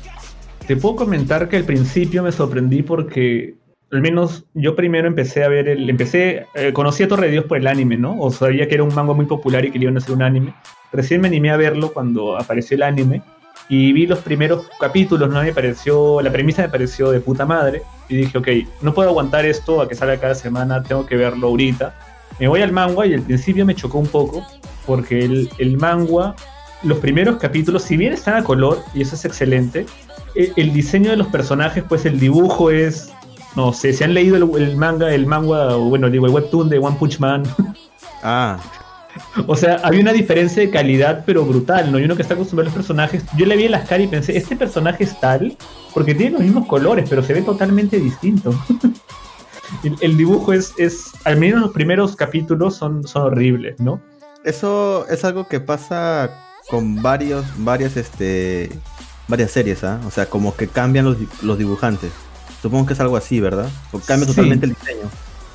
Te 0.67 0.77
puedo 0.77 0.95
comentar 0.95 1.49
que 1.49 1.57
al 1.57 1.65
principio 1.65 2.23
me 2.23 2.31
sorprendí 2.31 2.81
porque 2.81 3.55
al 3.95 4.01
menos 4.01 4.43
yo 4.53 4.75
primero 4.75 5.07
empecé 5.07 5.45
a 5.45 5.47
ver 5.47 5.69
el, 5.69 5.89
empecé, 5.89 6.47
eh, 6.53 6.73
conocí 6.73 7.03
a 7.03 7.07
Torre 7.07 7.27
de 7.27 7.31
Dios 7.31 7.45
por 7.45 7.57
el 7.57 7.65
anime, 7.65 7.97
¿no? 7.97 8.19
O 8.19 8.29
sabía 8.29 8.67
que 8.67 8.75
era 8.75 8.83
un 8.83 8.93
manga 8.93 9.13
muy 9.13 9.25
popular 9.25 9.63
y 9.63 9.71
que 9.71 9.79
le 9.79 9.85
iban 9.85 9.95
a 9.95 9.99
hacer 9.99 10.13
un 10.13 10.21
anime. 10.21 10.53
Recién 10.91 11.21
me 11.21 11.29
animé 11.29 11.49
a 11.49 11.57
verlo 11.57 11.93
cuando 11.93 12.37
apareció 12.37 12.75
el 12.75 12.83
anime 12.83 13.21
y 13.69 13.93
vi 13.93 14.05
los 14.05 14.19
primeros 14.19 14.67
capítulos, 14.79 15.29
¿no? 15.29 15.41
Me 15.41 15.53
pareció, 15.53 16.21
la 16.21 16.31
premisa 16.31 16.63
me 16.63 16.69
pareció 16.69 17.11
de 17.11 17.21
puta 17.21 17.45
madre. 17.45 17.83
Y 18.09 18.17
dije, 18.17 18.37
ok, 18.37 18.47
no 18.81 18.93
puedo 18.93 19.09
aguantar 19.09 19.45
esto 19.45 19.81
a 19.81 19.87
que 19.87 19.95
salga 19.95 20.17
cada 20.17 20.35
semana, 20.35 20.83
tengo 20.83 21.05
que 21.05 21.15
verlo 21.15 21.47
ahorita. 21.47 21.95
Me 22.37 22.49
voy 22.49 22.61
al 22.61 22.73
manga 22.73 23.05
y 23.05 23.13
al 23.13 23.21
principio 23.21 23.65
me 23.65 23.73
chocó 23.73 23.97
un 23.97 24.07
poco, 24.07 24.45
porque 24.85 25.23
el, 25.23 25.49
el 25.57 25.77
manga, 25.77 26.35
los 26.83 26.97
primeros 26.99 27.37
capítulos, 27.37 27.83
si 27.83 27.95
bien 27.95 28.13
están 28.13 28.35
a 28.35 28.43
color, 28.43 28.79
y 28.93 29.01
eso 29.01 29.15
es 29.15 29.23
excelente, 29.23 29.85
el, 30.35 30.51
el 30.57 30.73
diseño 30.73 31.11
de 31.11 31.17
los 31.17 31.27
personajes, 31.27 31.83
pues 31.87 32.05
el 32.05 32.19
dibujo 32.19 32.69
es, 32.69 33.11
no 33.55 33.73
sé, 33.73 33.93
si 33.93 34.03
han 34.03 34.13
leído 34.13 34.35
el, 34.35 34.61
el 34.61 34.77
manga, 34.77 35.13
el 35.13 35.25
manga, 35.25 35.75
o 35.77 35.89
bueno, 35.89 36.09
digo, 36.09 36.25
el 36.25 36.31
webtoon 36.31 36.69
de 36.69 36.79
One 36.79 36.97
Punch 36.99 37.19
Man, 37.19 37.43
Ah, 38.27 38.57
o 39.47 39.55
sea, 39.55 39.79
había 39.83 40.01
una 40.01 40.11
diferencia 40.11 40.61
de 40.61 40.71
calidad, 40.71 41.23
pero 41.25 41.45
brutal, 41.45 41.91
¿no? 41.91 41.99
Y 41.99 42.03
uno 42.03 42.15
que 42.15 42.23
está 42.23 42.33
acostumbrado 42.33 42.69
a 42.69 42.71
los 42.71 42.75
personajes, 42.75 43.23
yo 43.37 43.45
le 43.45 43.55
vi 43.55 43.65
en 43.65 43.71
las 43.71 43.87
caras 43.87 44.05
y 44.05 44.07
pensé, 44.07 44.35
este 44.35 44.55
personaje 44.55 45.03
es 45.03 45.19
tal, 45.19 45.55
porque 45.93 46.15
tiene 46.15 46.31
los 46.31 46.41
mismos 46.41 46.67
colores, 46.67 47.07
pero 47.07 47.23
se 47.23 47.33
ve 47.33 47.43
totalmente 47.43 47.99
distinto. 47.99 48.51
el, 49.83 49.95
el 50.01 50.17
dibujo 50.17 50.53
es, 50.53 50.73
es, 50.77 51.11
al 51.23 51.37
menos 51.37 51.61
los 51.61 51.71
primeros 51.71 52.15
capítulos 52.15 52.75
son, 52.75 53.07
son 53.07 53.23
horribles, 53.23 53.79
¿no? 53.79 54.01
eso 54.45 55.07
es 55.09 55.25
algo 55.25 55.47
que 55.47 55.59
pasa 55.59 56.29
con 56.69 57.01
varios, 57.01 57.45
varias, 57.57 57.97
este, 57.97 58.69
varias 59.27 59.51
series, 59.51 59.83
¿ah? 59.83 59.99
O 60.07 60.11
sea, 60.11 60.27
como 60.27 60.55
que 60.55 60.67
cambian 60.67 61.05
los, 61.05 61.17
los 61.41 61.57
dibujantes. 61.57 62.11
Supongo 62.65 62.87
que 62.87 62.93
es 62.93 62.99
algo 62.99 63.15
así, 63.15 63.39
¿verdad? 63.39 63.69
O 63.91 63.99
cambia 63.99 64.25
Sí. 64.27 64.33
totalmente 64.33 64.65
el 64.65 64.73
diseño. 64.73 65.07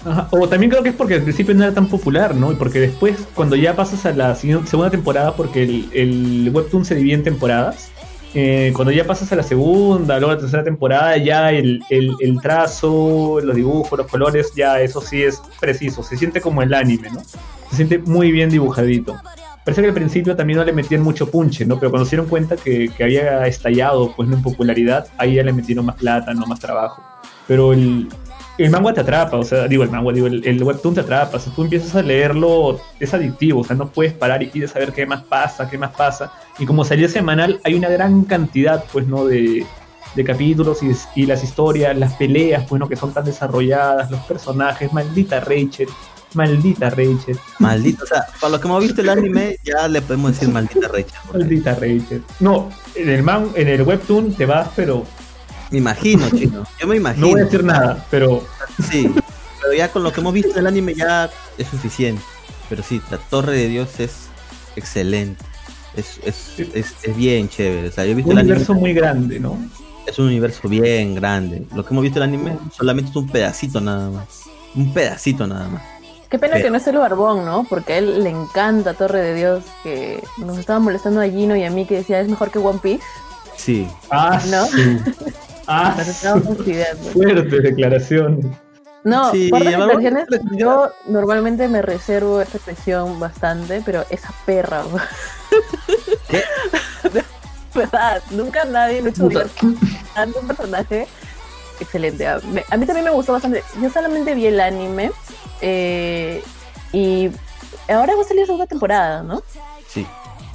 Ajá. 0.05 0.29
O 0.31 0.49
también 0.49 0.71
creo 0.71 0.85
que 0.85 0.91
es 0.91 0.95
porque 0.95 1.15
al 1.15 1.23
principio 1.23 1.57
no 1.57 1.65
era 1.65 1.75
tan 1.75 1.89
popular, 1.89 2.37
¿no? 2.37 2.53
Y 2.53 2.55
porque 2.55 2.79
después, 2.79 3.17
cuando 3.35 3.57
ya 3.57 3.75
pasas 3.75 4.07
a 4.07 4.13
la 4.13 4.37
segunda 4.37 4.91
temporada, 4.91 5.35
porque 5.35 5.65
el, 5.65 5.89
el 5.93 6.51
webtoon 6.55 6.85
se 6.85 6.95
divide 6.95 7.15
en 7.15 7.25
temporadas, 7.25 7.91
eh, 8.33 8.73
cuando 8.77 8.93
ya 8.93 9.05
pasas 9.09 9.33
a 9.33 9.35
la 9.35 9.43
segunda, 9.43 10.19
luego 10.21 10.31
a 10.31 10.35
la 10.37 10.41
tercera 10.41 10.63
temporada, 10.63 11.17
ya 11.17 11.51
el, 11.51 11.83
el- 11.91 12.15
el 12.21 12.41
trazo, 12.41 13.41
los 13.43 13.57
dibujos, 13.57 13.99
los 13.99 14.07
colores, 14.07 14.53
ya 14.55 14.81
eso 14.81 15.01
sí 15.01 15.21
es 15.25 15.43
preciso, 15.59 16.05
se 16.05 16.17
siente 16.17 16.41
como 16.41 16.63
el 16.63 16.73
anime, 16.73 17.11
¿no? 17.11 17.21
Se 17.71 17.75
siente 17.77 17.99
muy 17.99 18.31
bien 18.31 18.51
dibujadito. 18.51 19.17
Parece 19.65 19.83
que 19.83 19.89
al 19.89 19.95
principio 19.95 20.35
también 20.35 20.59
no 20.59 20.65
le 20.65 20.73
metían 20.73 21.03
mucho 21.03 21.31
punche, 21.31 21.67
¿no? 21.67 21.79
Pero 21.79 21.91
cuando 21.91 22.07
se 22.07 22.17
dieron 22.17 22.29
cuenta 22.29 22.57
que, 22.57 22.91
había 23.01 23.47
estallado 23.47 24.15
pues, 24.17 24.31
en 24.31 24.41
popularidad, 24.43 25.07
ahí 25.19 25.35
ya 25.35 25.43
le 25.43 25.53
metieron 25.53 25.85
más 25.85 25.97
plata, 25.97 26.33
no 26.33 26.47
más 26.47 26.61
trabajo. 26.61 27.03
Pero 27.47 27.73
el, 27.73 28.09
el 28.57 28.71
manga 28.71 28.95
te 28.95 29.01
atrapa, 29.01 29.37
o 29.37 29.45
sea, 29.45 29.69
digo 29.69 29.83
el 29.83 29.91
manga, 29.91 30.13
digo, 30.13 30.27
el, 30.27 30.47
el 30.47 30.63
webtoon 30.63 30.95
te 30.95 31.01
atrapa. 31.01 31.39
Si 31.39 31.51
tú 31.51 31.63
empiezas 31.63 31.95
a 31.95 32.03
leerlo, 32.03 32.81
es 32.99 33.13
adictivo, 33.13 33.61
o 33.61 33.65
sea, 33.65 33.77
no 33.77 33.89
puedes 33.89 34.15
parar 34.15 34.43
y 34.43 34.49
quieres 34.49 34.71
saber 34.71 34.93
qué 34.93 35.05
más 35.05 35.25
pasa, 35.25 35.69
qué 35.69 35.77
más 35.77 35.93
pasa. 35.93 36.33
Y 36.59 36.65
como 36.65 36.85
salía 36.85 37.09
semanal, 37.09 37.61
hay 37.65 37.75
una 37.75 37.89
gran 37.89 38.25
cantidad, 38.25 38.85
pues, 38.93 39.07
¿no? 39.07 39.27
De, 39.27 39.67
de 40.15 40.25
capítulos 40.25 40.81
y, 41.15 41.27
las 41.27 41.45
historias, 41.45 41.97
las 41.97 42.15
peleas, 42.15 42.65
pues, 42.69 42.81
¿no? 42.81 42.89
Que 42.89 42.97
son 42.97 43.13
tan 43.13 43.25
desarrolladas, 43.25 44.11
los 44.11 44.21
personajes, 44.21 44.93
maldita 44.93 45.41
Rachel, 45.41 45.89
maldita 46.35 46.91
Rachel, 46.91 47.39
Maldito, 47.59 48.05
o 48.05 48.07
sea, 48.07 48.27
para 48.41 48.53
lo 48.53 48.61
que 48.61 48.69
hemos 48.69 48.83
visto 48.83 49.01
el 49.01 49.09
anime, 49.09 49.57
ya 49.65 49.89
le 49.89 50.01
podemos 50.03 50.33
decir 50.33 50.49
maldita 50.49 50.89
Rachel. 50.89 51.19
maldita 51.33 51.75
Rachel. 51.75 52.23
No, 52.41 52.71
en 52.95 53.09
el, 53.09 53.23
man, 53.23 53.51
en 53.55 53.69
el 53.69 53.83
webtoon 53.83 54.35
te 54.35 54.47
vas, 54.47 54.69
pero 54.77 55.05
Me 55.71 55.79
imagino, 55.79 56.29
chino. 56.31 56.65
Yo 56.81 56.87
me 56.87 56.97
imagino. 56.97 57.27
no 57.27 57.33
voy 57.33 57.41
a 57.41 57.45
decir 57.45 57.65
nada, 57.65 58.07
pero 58.11 58.45
Sí, 58.91 59.11
pero 59.61 59.73
ya 59.75 59.91
con 59.91 60.03
lo 60.03 60.13
que 60.13 60.21
hemos 60.21 60.33
visto 60.35 60.53
del 60.55 60.67
anime 60.67 60.95
ya 60.95 61.31
es 61.59 61.69
suficiente. 61.69 62.23
Pero 62.69 62.83
sí, 62.83 63.01
la 63.11 63.19
Torre 63.19 63.53
de 63.53 63.69
Dios 63.69 63.99
es 63.99 64.29
excelente. 64.77 65.45
Es, 65.97 66.21
es, 66.25 66.61
es, 66.75 66.95
es 67.03 67.17
bien 67.17 67.49
chévere. 67.49 67.89
O 67.89 67.93
sea, 67.93 68.05
yo 68.05 68.13
he 68.13 68.15
visto 68.15 68.31
un 68.31 68.39
el 68.39 68.43
anime, 68.43 68.53
universo 68.55 68.75
muy 68.75 68.93
grande, 68.95 69.41
¿no? 69.41 69.59
es 70.07 70.19
un 70.19 70.27
universo 70.27 70.69
bien 70.69 71.15
grande. 71.15 71.67
Lo 71.75 71.85
que 71.85 71.95
hemos 71.95 72.03
visto 72.03 72.19
el 72.19 72.25
anime 72.25 72.59
solamente 72.77 73.11
es 73.11 73.17
un 73.17 73.29
pedacito 73.29 73.81
nada 73.81 74.11
más. 74.11 74.43
Un 74.75 74.93
pedacito 74.93 75.47
nada 75.47 75.69
más. 75.69 75.83
Qué 76.31 76.39
pena 76.39 76.55
Pero- 76.55 76.65
que 76.67 76.71
no 76.71 76.77
es 76.77 76.87
el 76.87 76.97
barbón, 76.97 77.45
¿no? 77.45 77.67
Porque 77.69 77.95
a 77.95 77.99
él 77.99 78.23
le 78.23 78.31
encanta 78.31 78.95
Torre 78.95 79.21
de 79.21 79.35
Dios, 79.35 79.65
que 79.83 80.23
nos 80.39 80.59
estaba 80.59 80.79
molestando 80.79 81.21
a 81.21 81.25
Gino 81.29 81.57
y 81.57 81.65
a 81.65 81.71
mí 81.71 81.87
que 81.87 81.97
decía 81.97 82.21
es 82.21 82.29
mejor 82.29 82.51
que 82.51 82.59
One 82.61 82.79
Piece. 82.81 83.03
Sí. 83.57 83.89
Ah, 84.11 84.41
¿No? 84.49 84.65
sí. 84.67 84.99
Ah, 85.73 85.95
fuerte 87.13 87.61
declaración. 87.61 88.57
No, 89.05 89.31
Sí, 89.31 89.51
por 89.51 89.63
yo 90.57 90.91
normalmente 91.07 91.69
me 91.69 91.81
reservo 91.81 92.41
esta 92.41 92.57
expresión 92.57 93.21
bastante, 93.21 93.81
pero 93.87 94.05
esa 94.11 94.33
perra. 94.45 94.83
Verdad, 97.75 98.23
nunca 98.31 98.65
nadie 98.65 99.01
odiar 99.21 99.47
tanto 100.15 100.41
un 100.41 100.47
personaje. 100.49 101.07
Excelente. 101.79 102.27
A 102.27 102.39
mí 102.41 102.87
también 102.87 103.05
me 103.05 103.11
gustó 103.11 103.33
bastante. 103.33 103.63
Yo 103.81 103.89
solamente 103.91 104.35
vi 104.35 104.47
el 104.47 104.61
anime 104.61 105.13
eh, 105.61 106.43
y 106.93 107.31
ahora 107.89 108.15
va 108.17 108.23
a 108.23 108.25
salir 108.25 108.41
la 108.43 108.47
segunda 108.47 108.67
temporada, 108.67 109.23
¿no? 109.23 109.43
Sí. 109.89 110.07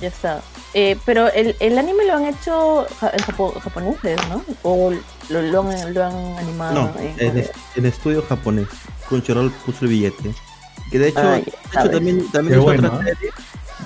Ya 0.01 0.09
está. 0.09 0.41
Eh, 0.73 0.97
pero 1.05 1.31
el, 1.31 1.55
el 1.61 1.77
anime 1.77 2.05
lo 2.05 2.15
han 2.15 2.25
hecho 2.25 2.85
ja- 2.99 3.11
en 3.13 3.19
Japo- 3.19 3.53
japoneses, 3.61 4.19
¿no? 4.29 4.43
O 4.63 4.91
lo, 5.29 5.41
lo 5.41 5.61
han, 5.61 5.93
lo 5.93 6.03
han 6.05 6.37
animado 6.37 6.73
No, 6.73 6.93
en 6.99 7.37
el, 7.37 7.49
el 7.75 7.85
estudio 7.85 8.21
japonés. 8.21 8.67
Crunchyroll 9.07 9.51
puso 9.65 9.85
el 9.85 9.91
billete. 9.91 10.33
Que 10.91 10.99
de 10.99 11.07
hecho, 11.09 11.21
de 11.21 11.39
hecho 11.39 11.89
también, 11.91 12.19
hizo 12.19 12.61
bueno, 12.61 12.89
otra 12.93 13.09
¿eh? 13.09 13.15
serie. 13.15 13.31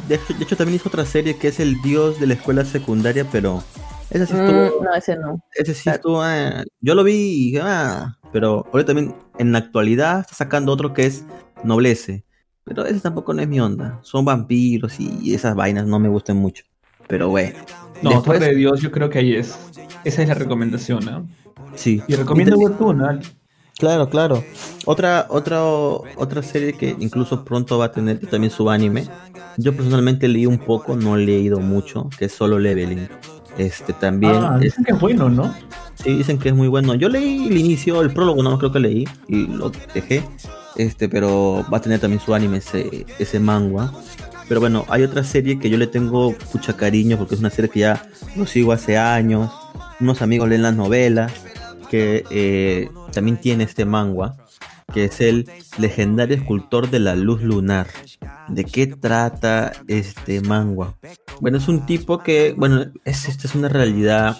De 0.07 0.15
hecho, 0.15 0.33
de 0.33 0.43
hecho, 0.43 0.57
también 0.57 0.75
hizo 0.77 0.89
otra 0.89 1.05
serie 1.05 1.37
que 1.37 1.49
es 1.49 1.59
el 1.59 1.79
dios 1.83 2.19
de 2.19 2.25
la 2.27 2.33
escuela 2.33 2.65
secundaria, 2.65 3.25
pero 3.31 3.63
esa 4.09 4.25
sí 4.25 4.33
estuvo, 4.33 4.81
Mm, 4.81 4.83
no, 4.83 4.95
ese 4.95 5.15
no. 5.15 5.39
ese 5.53 5.73
sí 5.75 5.83
claro. 5.83 5.95
estuvo, 5.97 6.21
ah, 6.23 6.63
yo 6.81 6.95
lo 6.95 7.03
vi 7.03 7.13
y 7.13 7.45
dije, 7.51 7.61
ah, 7.63 8.17
pero 8.31 8.65
ahora 8.71 8.85
también 8.85 9.15
en 9.37 9.51
la 9.51 9.59
actualidad 9.59 10.21
está 10.21 10.35
sacando 10.35 10.71
otro 10.71 10.93
que 10.93 11.05
es 11.05 11.25
Noblece, 11.63 12.23
pero 12.63 12.85
ese 12.85 12.99
tampoco 12.99 13.33
no 13.33 13.41
es 13.41 13.47
mi 13.47 13.59
onda, 13.59 13.99
son 14.01 14.25
vampiros 14.25 14.99
y 14.99 15.33
esas 15.33 15.55
vainas 15.55 15.85
no 15.85 15.99
me 15.99 16.09
gustan 16.09 16.37
mucho, 16.37 16.63
pero 17.07 17.29
bueno. 17.29 17.57
No, 18.01 18.11
Después- 18.11 18.39
de 18.39 18.55
Dios, 18.55 18.81
yo 18.81 18.91
creo 18.91 19.09
que 19.09 19.19
ahí 19.19 19.35
es. 19.35 19.57
Esa 20.05 20.21
es 20.21 20.27
la 20.29 20.33
recomendación, 20.35 21.03
¿no? 21.05 21.27
sí. 21.75 22.01
Y 22.07 22.15
recomiendo 22.15 22.57
Webtoon. 22.57 23.21
Claro, 23.77 24.09
claro. 24.09 24.43
Otra, 24.85 25.25
otra, 25.29 25.63
otra 25.63 26.43
serie 26.43 26.73
que 26.73 26.95
incluso 26.99 27.45
pronto 27.45 27.77
va 27.77 27.85
a 27.85 27.91
tener 27.91 28.19
también 28.27 28.51
su 28.51 28.69
anime. 28.69 29.07
Yo 29.57 29.73
personalmente 29.73 30.27
leí 30.27 30.45
un 30.45 30.59
poco, 30.59 30.97
no 30.97 31.15
he 31.15 31.25
leído 31.25 31.59
mucho, 31.61 32.09
que 32.17 32.25
es 32.25 32.33
solo 32.33 32.59
Leveling. 32.59 33.07
Este 33.59 33.93
también, 33.93 34.33
Ah, 34.35 34.55
es- 34.55 34.61
dicen 34.71 34.83
que 34.85 34.93
es 34.93 34.99
bueno, 34.99 35.29
¿no? 35.29 35.53
sí, 35.95 36.15
dicen 36.15 36.39
que 36.39 36.49
es 36.49 36.55
muy 36.55 36.67
bueno. 36.69 36.95
Yo 36.95 37.09
leí 37.09 37.47
el 37.47 37.57
inicio, 37.57 38.01
el 38.01 38.11
prólogo, 38.11 38.41
no 38.41 38.57
creo 38.57 38.71
que 38.71 38.79
leí 38.79 39.05
y 39.27 39.45
lo 39.47 39.71
dejé. 39.93 40.23
Este, 40.77 41.09
pero 41.09 41.65
va 41.71 41.77
a 41.77 41.81
tener 41.81 41.99
también 41.99 42.21
su 42.21 42.33
anime 42.33 42.57
ese, 42.57 43.05
ese 43.19 43.39
manga. 43.39 43.91
Pero 44.47 44.61
bueno, 44.61 44.85
hay 44.89 45.03
otra 45.03 45.23
serie 45.23 45.59
que 45.59 45.69
yo 45.69 45.77
le 45.77 45.87
tengo 45.87 46.33
mucha 46.53 46.75
cariño 46.77 47.17
porque 47.17 47.35
es 47.35 47.39
una 47.41 47.49
serie 47.51 47.69
que 47.69 47.81
ya 47.81 48.01
lo 48.35 48.45
sigo 48.47 48.71
hace 48.71 48.97
años. 48.97 49.51
Unos 49.99 50.21
amigos 50.21 50.47
leen 50.49 50.61
las 50.63 50.75
novelas 50.75 51.31
que 51.89 52.23
eh, 52.31 52.89
también 53.11 53.37
tiene 53.37 53.65
este 53.65 53.83
manga, 53.83 54.35
que 54.89 55.05
es 55.05 55.21
el 55.21 55.49
legendario 55.77 56.35
escultor 56.35 56.89
de 56.89 56.99
la 56.99 57.15
luz 57.15 57.41
lunar. 57.41 57.87
¿De 58.47 58.65
qué 58.65 58.87
trata 58.87 59.71
este 59.87 60.41
manga? 60.41 60.95
Bueno, 61.39 61.57
es 61.57 61.67
un 61.67 61.85
tipo 61.85 62.19
que, 62.19 62.53
bueno, 62.57 62.85
es, 63.05 63.27
esta 63.27 63.47
es 63.47 63.55
una 63.55 63.69
realidad 63.69 64.37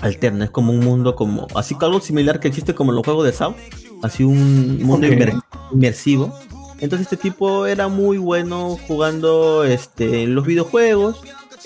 alterna, 0.00 0.44
es 0.44 0.50
como 0.50 0.72
un 0.72 0.80
mundo 0.80 1.14
como, 1.14 1.46
así 1.54 1.76
que 1.76 1.84
algo 1.84 2.00
similar 2.00 2.40
que 2.40 2.48
existe 2.48 2.74
como 2.74 2.92
en 2.92 2.96
los 2.96 3.04
juegos 3.04 3.26
de 3.26 3.32
Sao, 3.32 3.54
así 4.02 4.24
un 4.24 4.82
mundo 4.82 5.06
inmer- 5.06 5.42
inmersivo. 5.72 6.38
Entonces 6.80 7.10
este 7.10 7.16
tipo 7.16 7.66
era 7.66 7.88
muy 7.88 8.18
bueno 8.18 8.78
jugando 8.86 9.64
este, 9.64 10.22
en 10.22 10.34
los 10.36 10.46
videojuegos. 10.46 11.20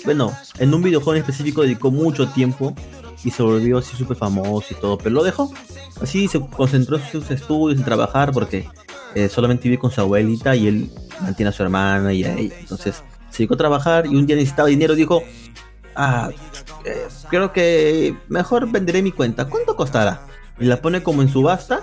Bueno, 0.05 0.33
en 0.57 0.73
un 0.73 0.81
videojuego 0.81 1.13
en 1.13 1.21
específico 1.21 1.61
dedicó 1.61 1.91
mucho 1.91 2.27
tiempo 2.29 2.75
y 3.23 3.31
se 3.31 3.43
volvió 3.43 3.77
así 3.77 3.95
súper 3.95 4.17
famoso 4.17 4.67
y 4.71 4.75
todo, 4.75 4.97
pero 4.97 5.11
lo 5.11 5.23
dejó. 5.23 5.51
Así 6.01 6.27
se 6.27 6.39
concentró 6.39 6.97
en 6.97 7.11
sus 7.11 7.29
estudios, 7.31 7.79
en 7.79 7.85
trabajar, 7.85 8.31
porque 8.31 8.67
eh, 9.15 9.29
solamente 9.29 9.69
vive 9.69 9.79
con 9.79 9.91
su 9.91 10.01
abuelita 10.01 10.55
y 10.55 10.67
él 10.67 10.91
mantiene 11.21 11.49
a 11.49 11.51
su 11.53 11.63
hermana 11.63 12.13
y 12.13 12.23
a 12.23 12.33
ella. 12.35 12.55
Entonces 12.59 13.03
se 13.29 13.37
dedicó 13.39 13.53
a 13.53 13.57
trabajar 13.57 14.05
y 14.05 14.15
un 14.15 14.25
día 14.25 14.35
necesitaba 14.35 14.67
dinero. 14.69 14.95
Dijo, 14.95 15.23
ah, 15.95 16.29
eh, 16.85 17.07
creo 17.29 17.53
que 17.53 18.15
mejor 18.27 18.69
venderé 18.69 19.01
mi 19.01 19.11
cuenta. 19.11 19.47
¿Cuánto 19.47 19.75
costará? 19.75 20.27
Y 20.59 20.65
la 20.65 20.81
pone 20.81 21.01
como 21.01 21.21
en 21.21 21.29
subasta 21.29 21.81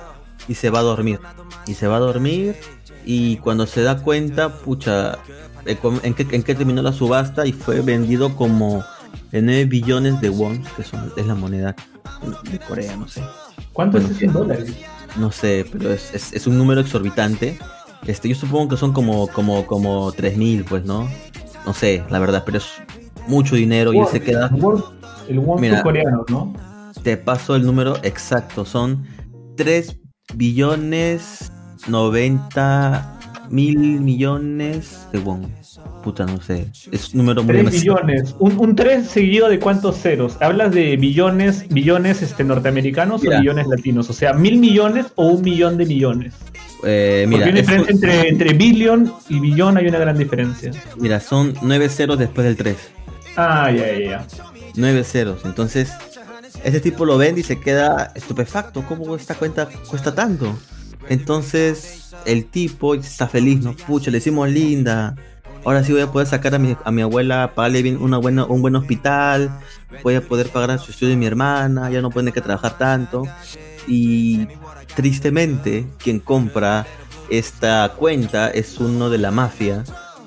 y 0.48 0.55
se 0.55 0.70
va 0.70 0.81
a 0.81 0.83
dormir. 0.83 1.20
Y 1.66 1.74
se 1.74 1.87
va 1.87 1.96
a 1.96 2.00
dormir 2.00 2.57
y 3.05 3.38
cuando 3.38 3.66
se 3.66 3.83
da 3.83 4.03
cuenta, 4.03 4.53
pucha, 4.59 5.18
eh, 5.64 5.76
com- 5.76 6.00
¿en 6.03 6.14
qué, 6.14 6.26
en 6.31 6.42
qué 6.42 6.55
terminó 6.55 6.83
la 6.83 6.92
subasta? 6.92 7.46
Y 7.46 7.53
fue 7.53 7.81
vendido 7.81 8.37
como 8.37 8.85
en 9.33 9.46
9 9.46 9.64
billones 9.66 10.20
de 10.20 10.31
wons, 10.31 10.68
que 10.77 10.83
son, 10.83 11.12
es 11.16 11.27
la 11.27 11.35
moneda 11.35 11.75
de 12.51 12.59
Corea, 12.59 12.96
no 12.96 13.09
sé. 13.09 13.23
¿Cuánto 13.73 13.99
Bueno, 13.99 14.14
es 14.14 14.23
en 14.23 14.33
dólares? 14.33 14.75
No 15.16 15.33
sé, 15.33 15.66
pero 15.70 15.92
es, 15.92 16.14
es, 16.14 16.33
es 16.33 16.46
un 16.46 16.59
número 16.59 16.81
exorbitante. 16.81 17.59
Este, 18.07 18.29
yo 18.29 18.35
supongo 18.35 18.70
que 18.70 18.77
son 18.77 18.92
como, 18.92 19.29
como, 19.29 19.66
como 19.66 20.12
3000, 20.12 20.64
pues, 20.64 20.85
¿no? 20.85 21.09
No 21.66 21.75
sé, 21.75 22.05
la 22.11 22.18
verdad, 22.18 22.42
pero 22.44 22.59
es 22.59 22.66
mucho 23.29 23.55
dinero 23.55 23.92
y 23.92 24.05
se 24.07 24.20
queda. 24.20 24.51
El 25.29 25.38
won 25.38 25.61
Mira. 25.61 25.83
coreano, 25.83 26.25
¿no? 26.29 26.53
Te 27.03 27.16
paso 27.16 27.55
el 27.55 27.64
número 27.64 27.96
exacto. 28.03 28.64
Son 28.64 29.05
3 29.57 29.96
billones 30.35 31.53
90 31.87 33.18
mil 33.51 34.01
millones 34.01 35.07
de 35.12 35.18
won. 35.18 35.60
Puta, 36.02 36.24
no 36.24 36.40
sé. 36.40 36.66
Es 36.90 37.12
un 37.12 37.18
número 37.18 37.42
muy 37.42 37.52
3 37.54 37.64
demasiado. 37.64 37.98
billones. 38.06 38.34
Un, 38.38 38.58
un 38.58 38.74
3 38.76 39.06
seguido 39.06 39.48
de 39.48 39.58
cuántos 39.58 39.96
ceros. 39.98 40.36
¿Hablas 40.40 40.72
de 40.72 40.96
billones, 40.96 41.68
billones 41.68 42.22
este, 42.22 42.42
norteamericanos 42.44 43.22
Mira. 43.22 43.36
o 43.36 43.40
billones 43.40 43.66
latinos? 43.66 44.08
O 44.08 44.12
sea, 44.12 44.32
mil 44.32 44.58
millones 44.58 45.06
o 45.16 45.26
un 45.26 45.42
millón 45.42 45.76
de 45.76 45.86
millones. 45.86 46.34
Eh, 46.84 47.26
mira, 47.28 47.40
Porque 47.40 47.44
hay 47.44 47.50
una 47.50 47.60
diferencia 47.60 47.92
entre, 47.92 48.28
entre 48.30 48.52
billion 48.54 49.12
y 49.28 49.38
billón, 49.40 49.76
hay 49.76 49.86
una 49.88 49.98
gran 49.98 50.16
diferencia. 50.16 50.70
mira, 50.96 51.20
son 51.20 51.52
9 51.60 51.88
ceros 51.90 52.18
después 52.18 52.46
del 52.46 52.56
3. 52.56 52.76
Ah, 53.36 53.70
ya, 53.70 53.86
ya, 53.92 53.98
ya. 53.98 54.26
9 54.76 55.04
ceros. 55.04 55.40
Entonces, 55.44 55.92
ese 56.64 56.80
tipo 56.80 57.04
lo 57.04 57.18
vende 57.18 57.42
y 57.42 57.44
se 57.44 57.60
queda 57.60 58.12
estupefacto. 58.14 58.82
¿Cómo 58.88 59.14
esta 59.16 59.34
cuenta 59.34 59.68
cuesta 59.88 60.14
tanto? 60.14 60.56
Entonces, 61.10 62.14
el 62.24 62.46
tipo 62.46 62.94
está 62.94 63.26
feliz, 63.28 63.60
¿no? 63.62 63.74
Pucha, 63.74 64.10
le 64.10 64.18
hicimos 64.18 64.48
linda. 64.48 65.14
Ahora 65.64 65.85
sí 65.85 65.92
voy 65.92 66.03
a 66.03 66.11
poder 66.11 66.27
sacar 66.27 66.55
a 66.55 66.59
mi, 66.59 66.77
a 66.85 66.90
mi 66.90 67.03
abuela, 67.03 67.53
pagarle 67.55 67.83
bien 67.83 67.99
un 68.01 68.61
buen 68.61 68.77
hospital. 68.77 69.51
Voy 70.03 70.14
a 70.14 70.20
poder 70.20 70.49
pagar 70.49 70.79
su 70.79 70.90
estudio 70.90 71.11
de 71.11 71.16
mi 71.16 71.27
hermana. 71.27 71.90
Ya 71.90 72.01
no 72.01 72.11
puede 72.11 72.33
que 72.33 72.40
trabajar 72.40 72.79
tanto. 72.79 73.25
Y 73.87 74.46
tristemente, 74.94 75.87
quien 75.99 76.20
compra 76.20 76.87
esta 77.31 77.92
cuenta 77.96 78.51
es 78.51 78.79
uno 78.79 79.11
de 79.11 79.18
la 79.18 79.31
mafia. 79.31 79.85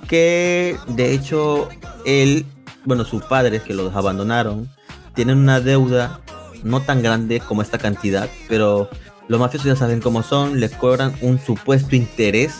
Que 0.07 0.77
de 0.87 1.13
hecho, 1.13 1.69
él, 2.05 2.45
bueno, 2.85 3.03
sus 3.05 3.23
padres 3.23 3.63
que 3.63 3.73
los 3.73 3.95
abandonaron, 3.95 4.69
tienen 5.15 5.37
una 5.37 5.59
deuda 5.59 6.19
no 6.63 6.81
tan 6.81 7.01
grande 7.01 7.39
como 7.39 7.61
esta 7.61 7.77
cantidad, 7.77 8.29
pero 8.47 8.89
los 9.27 9.39
mafiosos 9.39 9.67
ya 9.67 9.75
saben 9.75 10.01
cómo 10.01 10.23
son, 10.23 10.59
le 10.59 10.69
cobran 10.69 11.13
un 11.21 11.39
supuesto 11.39 11.95
interés 11.95 12.55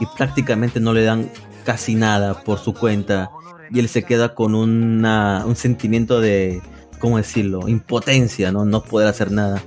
y 0.00 0.06
prácticamente 0.16 0.80
no 0.80 0.92
le 0.92 1.04
dan 1.04 1.30
casi 1.64 1.94
nada 1.94 2.42
por 2.42 2.58
su 2.58 2.74
cuenta 2.74 3.30
y 3.70 3.78
él 3.78 3.88
se 3.88 4.02
queda 4.02 4.34
con 4.34 4.54
una, 4.54 5.44
un 5.46 5.56
sentimiento 5.56 6.20
de, 6.20 6.60
¿cómo 6.98 7.16
decirlo?, 7.16 7.68
impotencia, 7.68 8.52
¿no? 8.52 8.64
No 8.64 8.82
poder 8.82 9.08
hacer 9.08 9.30
nada. 9.30 9.62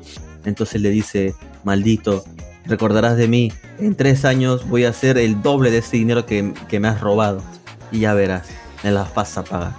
Entonces 0.46 0.82
le 0.82 0.90
dice, 0.92 1.34
maldito, 1.64 2.24
recordarás 2.66 3.18
de 3.18 3.28
mí, 3.28 3.52
en 3.80 3.96
tres 3.96 4.26
años 4.26 4.68
voy 4.70 4.86
a 4.86 4.90
hacer 4.90 5.18
el 5.18 5.42
doble 5.42 5.72
de 5.72 5.80
ese 5.80 5.98
dinero 5.98 6.26
que, 6.26 6.54
que 6.68 6.80
me 6.80 6.88
has 6.88 7.02
robado 7.02 7.42
y 7.92 8.00
ya 8.02 8.14
verás, 8.14 8.48
me 8.84 8.92
las 8.92 9.14
vas 9.16 9.38
a 9.38 9.44
pagar. 9.44 9.74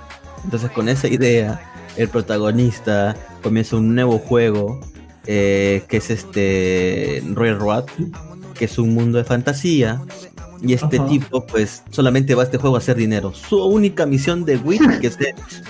Entonces 0.45 0.71
con 0.71 0.89
esa 0.89 1.09
idea, 1.09 1.61
el 1.97 2.09
protagonista 2.09 3.17
comienza 3.43 3.77
un 3.77 3.95
nuevo 3.95 4.19
juego 4.19 4.81
eh, 5.27 5.85
que 5.89 5.97
es 5.97 6.11
este 6.11 7.23
Royal 7.33 7.59
Road, 7.59 7.85
que 8.55 8.67
es 8.67 8.79
un 8.79 8.95
mundo 8.95 9.19
de 9.19 9.25
fantasía. 9.25 10.01
Y 10.67 10.73
este 10.75 10.97
Ajá. 10.99 11.07
tipo, 11.09 11.47
pues, 11.47 11.83
solamente 11.91 12.35
va 12.35 12.43
a 12.43 12.45
este 12.47 12.59
juego 12.59 12.77
a 12.77 12.79
hacer 12.79 12.97
dinero. 12.97 13.33
Su 13.35 13.65
única 13.65 14.05
misión 14.07 14.45
de 14.45 14.57
Wit, 14.57 14.81
que 15.01 15.07
es, 15.07 15.19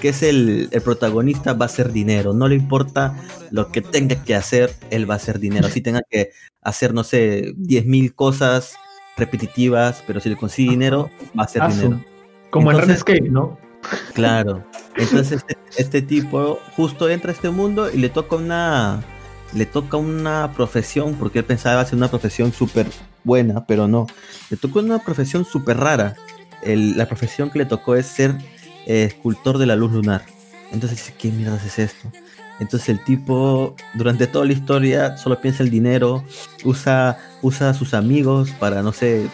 que 0.00 0.08
es 0.08 0.22
el, 0.22 0.68
el 0.70 0.82
protagonista, 0.82 1.52
va 1.52 1.64
a 1.64 1.66
hacer 1.66 1.92
dinero. 1.92 2.32
No 2.32 2.48
le 2.48 2.54
importa 2.54 3.14
lo 3.50 3.70
que 3.72 3.82
tenga 3.82 4.22
que 4.24 4.34
hacer, 4.34 4.72
él 4.90 5.08
va 5.08 5.14
a 5.14 5.16
hacer 5.18 5.38
dinero. 5.38 5.66
Así 5.66 5.80
tenga 5.80 6.02
que 6.08 6.30
hacer, 6.62 6.94
no 6.94 7.04
sé, 7.04 7.52
10.000 7.56 8.14
cosas 8.14 8.74
repetitivas, 9.16 10.02
pero 10.06 10.20
si 10.20 10.28
le 10.28 10.36
consigue 10.36 10.70
dinero, 10.70 11.10
va 11.38 11.42
a 11.42 11.46
hacer 11.46 11.62
Ah, 11.62 11.68
dinero. 11.68 12.00
Como 12.50 12.70
en 12.70 12.78
Entonces- 12.78 13.02
RuneScape, 13.04 13.30
¿no? 13.30 13.58
Claro. 14.14 14.64
Entonces 14.96 15.32
este, 15.46 15.56
este 15.76 16.02
tipo 16.02 16.58
justo 16.76 17.08
entra 17.08 17.30
a 17.30 17.34
este 17.34 17.50
mundo 17.50 17.90
y 17.90 17.98
le 17.98 18.08
toca 18.08 18.36
una 18.36 19.04
le 19.52 19.64
toca 19.64 19.96
una 19.96 20.52
profesión 20.56 21.14
porque 21.14 21.38
él 21.38 21.44
pensaba 21.44 21.80
hacer 21.80 21.96
una 21.96 22.08
profesión 22.08 22.52
súper 22.52 22.86
buena, 23.26 23.66
pero 23.66 23.86
no. 23.88 24.06
Le 24.48 24.56
tocó 24.56 24.78
una 24.78 25.00
profesión 25.00 25.44
súper 25.44 25.76
rara. 25.76 26.14
El- 26.62 26.96
la 26.96 27.06
profesión 27.06 27.50
que 27.50 27.58
le 27.58 27.66
tocó 27.66 27.94
es 27.96 28.06
ser 28.06 28.34
eh, 28.86 29.04
escultor 29.04 29.58
de 29.58 29.66
la 29.66 29.76
luz 29.76 29.92
lunar. 29.92 30.22
Entonces 30.72 30.98
dice, 30.98 31.14
¿qué 31.18 31.30
mierda 31.30 31.60
es 31.64 31.78
esto? 31.78 32.10
Entonces 32.58 32.88
el 32.88 33.04
tipo 33.04 33.74
durante 33.94 34.26
toda 34.26 34.46
la 34.46 34.52
historia 34.54 35.16
solo 35.18 35.40
piensa 35.40 35.62
el 35.62 35.70
dinero, 35.70 36.24
usa 36.64 37.18
usa 37.42 37.70
a 37.70 37.74
sus 37.74 37.92
amigos 37.92 38.50
para 38.58 38.82
no 38.82 38.92
sé, 38.92 39.28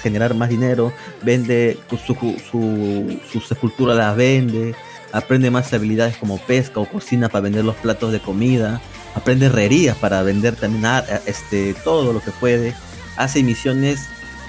generar 0.00 0.34
más 0.34 0.48
dinero, 0.48 0.92
vende 1.22 1.78
su, 2.06 2.14
su, 2.50 3.18
sus 3.30 3.52
esculturas 3.52 3.96
las 3.96 4.16
vende, 4.16 4.74
aprende 5.12 5.50
más 5.50 5.72
habilidades 5.74 6.16
como 6.16 6.38
pesca 6.38 6.80
o 6.80 6.86
cocina 6.88 7.28
para 7.28 7.42
vender 7.42 7.64
los 7.64 7.76
platos 7.76 8.10
de 8.12 8.20
comida, 8.20 8.80
aprende 9.14 9.46
herrerías 9.46 9.96
para 9.98 10.22
vender 10.22 10.56
también 10.56 10.84
este, 11.26 11.74
todo 11.84 12.12
lo 12.14 12.20
que 12.20 12.30
puede, 12.30 12.74
hace 13.16 13.42
misiones 13.42 14.00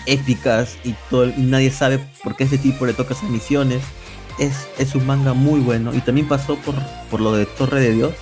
épicas 0.05 0.77
y, 0.83 0.95
todo, 1.09 1.27
y 1.27 1.41
nadie 1.41 1.71
sabe 1.71 1.99
por 2.23 2.35
qué 2.35 2.43
a 2.43 2.47
ese 2.47 2.57
tipo 2.57 2.85
le 2.85 2.93
toca 2.93 3.13
esas 3.13 3.29
misiones. 3.29 3.81
Es, 4.39 4.67
es 4.79 4.95
un 4.95 5.05
manga 5.05 5.33
muy 5.33 5.59
bueno 5.59 5.93
y 5.93 5.99
también 6.01 6.27
pasó 6.27 6.55
por, 6.57 6.73
por 7.11 7.21
lo 7.21 7.33
de 7.33 7.45
Torre 7.45 7.79
de 7.81 7.91
Dios, 7.93 8.13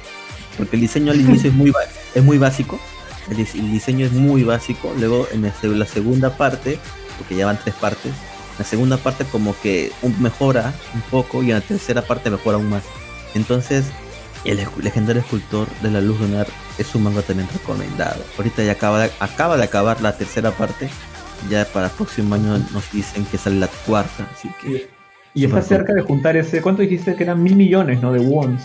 porque 0.58 0.75
el 0.75 0.82
diseño 0.82 1.12
al 1.13 1.21
inicio 1.21 1.49
es 1.49 1.56
muy, 1.56 1.71
es 2.13 2.23
muy 2.23 2.38
básico, 2.38 2.80
el, 3.30 3.38
dis- 3.38 3.56
el 3.56 3.71
diseño 3.71 4.06
es 4.06 4.12
muy 4.12 4.43
básico, 4.43 4.93
luego 4.99 5.27
en 5.32 5.45
el 5.45 5.80
la 5.80 5.86
segunda 5.86 6.36
parte, 6.36 6.80
porque 7.17 7.36
ya 7.38 7.45
van 7.45 7.58
tres 7.63 7.75
partes, 7.75 8.12
la 8.60 8.65
segunda 8.65 8.97
parte 8.97 9.23
como 9.23 9.56
que 9.62 9.93
un- 10.01 10.21
mejora 10.21 10.73
un 10.93 11.01
poco 11.04 11.41
y 11.43 11.51
en 11.51 11.60
la 11.60 11.62
tercera 11.62 12.01
parte 12.01 12.30
mejora 12.30 12.58
aún 12.58 12.69
más. 12.69 12.84
Entonces, 13.34 13.86
el 14.45 14.60
legendario 14.82 15.21
escultor 15.21 15.67
de 15.82 15.91
la 15.91 16.01
luz 16.01 16.19
lunar 16.19 16.47
es 16.77 16.93
un 16.95 17.04
manga 17.04 17.21
también 17.21 17.47
recomendado. 17.51 18.23
Ahorita 18.38 18.63
ya 18.63 18.73
acaba 18.73 19.04
de, 19.04 19.12
acaba 19.19 19.58
de 19.58 19.63
acabar 19.63 20.01
la 20.01 20.17
tercera 20.17 20.51
parte. 20.51 20.89
Ya 21.49 21.65
para 21.65 21.88
el 21.88 21.91
próximo 21.91 22.36
año 22.36 22.58
nos 22.71 22.91
dicen 22.91 23.25
que 23.25 23.38
sale 23.38 23.60
la 23.60 23.67
cuarta. 23.86 24.27
Así 24.34 24.49
que, 24.62 24.89
Y 25.34 25.45
está 25.45 25.62
Súper 25.62 25.77
cerca 25.77 25.93
de 25.93 26.01
juntar 26.01 26.38
ese. 26.38 26.62
¿Cuánto 26.62 26.82
dijiste 26.82 27.15
que 27.15 27.23
eran 27.23 27.41
mil 27.41 27.56
millones, 27.56 28.01
no? 28.01 28.12
De 28.12 28.19
wons. 28.19 28.62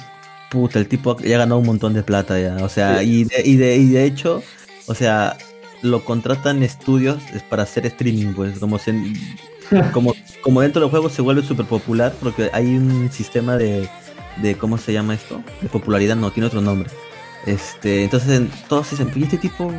puta, 0.51 0.79
el 0.79 0.87
tipo 0.87 1.19
ya 1.19 1.39
ganado 1.39 1.61
un 1.61 1.67
montón 1.67 1.95
de 1.95 2.03
plata 2.03 2.39
ya. 2.41 2.57
O 2.63 2.69
sea, 2.69 3.03
y, 3.03 3.25
de, 3.25 3.43
y, 3.45 3.57
de, 3.57 3.77
y 3.77 3.89
de 3.89 4.05
hecho, 4.05 4.43
o 4.87 4.95
sea, 4.95 5.37
lo 5.83 6.05
contratan 6.05 6.63
estudios 6.63 7.19
es 7.35 7.43
para 7.43 7.63
hacer 7.63 7.87
streaming, 7.87 8.33
pues, 8.35 8.59
como 8.59 8.79
se, 8.79 8.95
como, 9.93 10.15
como 10.43 10.61
dentro 10.61 10.81
del 10.83 10.91
juego 10.91 11.09
se 11.09 11.23
vuelve 11.23 11.43
súper 11.43 11.67
popular 11.67 12.15
porque 12.21 12.51
hay 12.53 12.77
un 12.77 13.11
sistema 13.11 13.57
de, 13.57 13.89
de 14.43 14.57
¿cómo 14.57 14.79
se 14.79 14.93
llama 14.93 15.15
esto? 15.15 15.43
De 15.63 15.69
popularidad, 15.69 16.17
no, 16.17 16.31
tiene 16.31 16.47
otro 16.49 16.61
nombre. 16.61 16.91
Este, 17.47 18.05
entonces 18.05 18.31
en- 18.31 18.51
todos 18.69 18.91
dicen, 18.91 19.11
¿y 19.15 19.23
este 19.23 19.39
tipo 19.39 19.73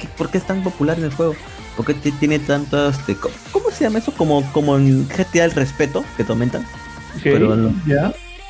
qué- 0.00 0.08
por 0.18 0.30
qué 0.30 0.38
es 0.38 0.46
tan 0.46 0.62
popular 0.62 0.98
en 0.98 1.04
el 1.04 1.14
juego? 1.14 1.34
¿Por 1.76 1.86
qué 1.86 1.94
tiene 1.94 2.38
tantas, 2.38 2.98
este, 2.98 3.16
co- 3.16 3.30
¿cómo 3.50 3.70
se 3.70 3.84
llama 3.84 3.98
eso? 3.98 4.12
Como, 4.12 4.42
como 4.52 4.76
en 4.76 5.08
GTA 5.08 5.44
el 5.46 5.52
respeto 5.52 6.04
que 6.16 6.24
te 6.24 6.32
aumentan. 6.32 6.62
Ok, 7.16 7.20
Pero 7.22 7.56
no. 7.56 7.72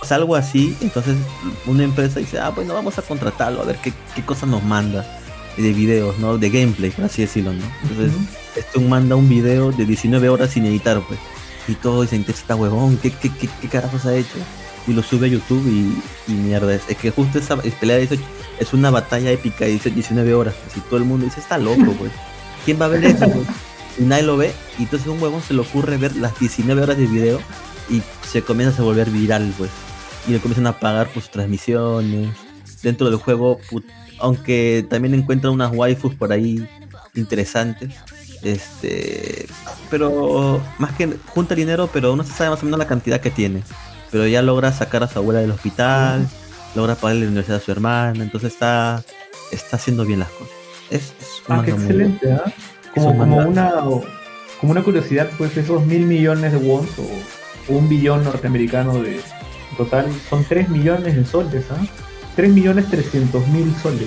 sea, 0.05 0.16
algo 0.16 0.35
así, 0.37 0.77
entonces 0.83 1.16
una 1.66 1.85
empresa 1.85 2.18
dice, 2.20 2.38
ah, 2.38 2.50
bueno, 2.50 2.74
vamos 2.74 2.98
a 2.98 3.03
contratarlo, 3.03 3.62
a 3.62 3.64
ver 3.64 3.77
qué, 3.77 3.92
qué 4.14 4.22
cosas 4.22 4.48
nos 4.50 4.62
manda 4.62 5.07
de 5.57 5.72
videos, 5.72 6.18
¿no? 6.18 6.37
De 6.37 6.50
gameplay, 6.50 6.90
por 6.90 7.05
así 7.07 7.22
decirlo, 7.22 7.53
¿no? 7.53 7.62
Entonces, 7.83 8.12
Ujú. 8.14 8.24
este 8.57 8.79
un 8.79 8.88
manda 8.90 9.14
un 9.16 9.29
video 9.29 9.70
de 9.72 9.87
19 9.87 10.29
horas 10.29 10.50
sin 10.50 10.66
editar, 10.66 11.00
pues. 11.09 11.18
Y 11.68 11.74
todos 11.77 12.03
dicen, 12.03 12.24
¿qué 12.24 12.33
es 12.33 12.38
esta 12.40 12.55
huevón? 12.57 12.98
¿Qué, 12.98 13.11
qué, 13.12 13.31
qué, 13.31 13.48
qué 13.62 13.68
carajos 13.68 14.05
ha 14.05 14.14
hecho? 14.14 14.37
Y 14.87 14.92
lo 14.92 15.03
sube 15.03 15.27
a 15.27 15.31
YouTube 15.31 15.66
y, 15.66 16.31
y 16.31 16.35
mierda. 16.35 16.75
Es, 16.75 16.83
es 16.88 16.97
que 16.97 17.11
justo 17.11 17.38
esa 17.38 17.57
pelea 17.57 17.97
dice, 17.97 18.18
es 18.59 18.73
una 18.73 18.90
batalla 18.90 19.31
épica 19.31 19.66
y 19.66 19.73
dice 19.73 19.90
19 19.90 20.35
horas. 20.35 20.55
Así 20.66 20.81
todo 20.81 20.99
el 20.99 21.05
mundo 21.05 21.25
dice, 21.25 21.40
está 21.40 21.59
loco, 21.59 21.92
pues. 21.99 22.12
¿Quién 22.64 22.81
va 22.81 22.87
a 22.87 22.88
ver 22.88 23.05
eso? 23.05 23.29
pues? 23.31 23.47
Y 23.99 24.03
nadie 24.03 24.25
lo 24.25 24.37
ve. 24.37 24.53
Y 24.79 24.83
entonces 24.85 25.09
a 25.09 25.11
un 25.11 25.23
huevón 25.23 25.42
se 25.42 25.55
le 25.55 25.61
ocurre 25.61 25.97
ver 25.97 26.16
las 26.16 26.38
19 26.38 26.83
horas 26.83 26.97
de 26.97 27.07
video 27.07 27.40
y 27.88 28.03
se 28.27 28.42
comienza 28.42 28.83
a 28.83 28.85
volver 28.85 29.11
viral, 29.11 29.53
pues. 29.57 29.70
Y 30.27 30.33
le 30.33 30.40
comienzan 30.40 30.66
a 30.66 30.79
pagar 30.79 31.09
por 31.09 31.23
sus 31.23 31.31
transmisiones. 31.31 32.31
Dentro 32.83 33.09
del 33.09 33.18
juego, 33.18 33.59
aunque 34.18 34.87
también 34.88 35.14
encuentran 35.14 35.53
unas 35.55 35.73
waifus 35.73 36.14
por 36.14 36.33
ahí 36.33 36.66
interesantes. 37.14 37.94
Este, 38.42 39.47
pero 39.90 40.62
más 40.79 40.92
que 40.92 41.16
junta 41.29 41.55
dinero, 41.55 41.88
pero 41.90 42.14
no 42.14 42.25
se 42.25 42.33
sabe 42.33 42.51
más 42.51 42.61
o 42.62 42.66
menos 42.66 42.79
la 42.79 42.87
cantidad 42.87 43.20
que 43.20 43.31
tiene. 43.31 43.62
Pero 44.14 44.28
ya 44.28 44.42
logra 44.42 44.70
sacar 44.72 45.02
a 45.02 45.08
su 45.08 45.18
abuela 45.18 45.40
del 45.40 45.50
hospital, 45.50 46.24
logra 46.76 46.94
pagarle 46.94 47.22
la 47.22 47.26
universidad 47.32 47.58
a 47.58 47.60
su 47.60 47.72
hermana, 47.72 48.22
entonces 48.22 48.52
está, 48.52 49.02
está 49.50 49.74
haciendo 49.74 50.04
bien 50.04 50.20
las 50.20 50.28
cosas. 50.28 50.54
Es, 50.88 51.02
es 51.20 51.42
un 51.48 51.56
Ah, 51.56 51.62
qué 51.64 51.72
excelente, 51.72 52.32
¿ah? 52.32 52.44
Como, 52.94 53.08
un 53.10 53.18
como 53.18 53.36
manga. 53.38 53.48
una 53.48 53.70
como 54.60 54.70
una 54.70 54.84
curiosidad, 54.84 55.30
pues 55.36 55.56
esos 55.56 55.84
mil 55.84 56.06
millones 56.06 56.52
de 56.52 56.58
wons 56.58 56.90
o 56.96 57.72
un 57.72 57.88
billón 57.88 58.22
norteamericano 58.22 59.02
de 59.02 59.20
total 59.76 60.06
son 60.30 60.44
3 60.44 60.68
millones 60.68 61.16
de 61.16 61.24
soles, 61.26 61.64
¿ah? 61.72 61.84
3 62.36 62.52
millones 62.52 62.88
300 62.88 63.48
mil 63.48 63.74
soles. 63.82 64.06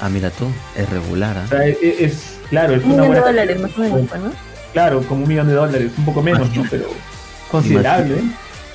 Ah, 0.00 0.08
mira 0.08 0.30
tú, 0.30 0.46
es 0.74 0.88
regular, 0.88 1.36
¿ah? 1.36 1.42
O 1.44 1.48
sea, 1.48 1.66
es, 1.66 1.76
es- 1.82 2.38
claro, 2.48 2.76
es 2.76 2.82
Un 2.82 2.92
una 2.92 3.02
millón 3.02 3.14
de 3.14 3.20
buena 3.20 3.26
dólares 3.42 3.60
más 3.60 3.76
o 3.76 3.80
menos, 3.82 4.00
¿no? 4.00 4.32
Claro, 4.72 5.02
como 5.02 5.24
un 5.24 5.28
millón 5.28 5.48
de 5.48 5.52
dólares, 5.52 5.92
un 5.98 6.04
poco 6.06 6.22
menos, 6.22 6.56
¿no? 6.56 6.64
Pero 6.70 6.86
considerable. 7.50 8.14
¿eh? 8.14 8.22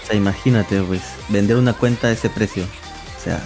Sea, 0.10 0.18
imagínate, 0.18 0.82
pues, 0.82 1.04
vender 1.30 1.58
una 1.58 1.74
cuenta 1.74 2.08
a 2.08 2.12
ese 2.12 2.32
precio. 2.32 2.64
O 2.64 3.22
sea, 3.22 3.40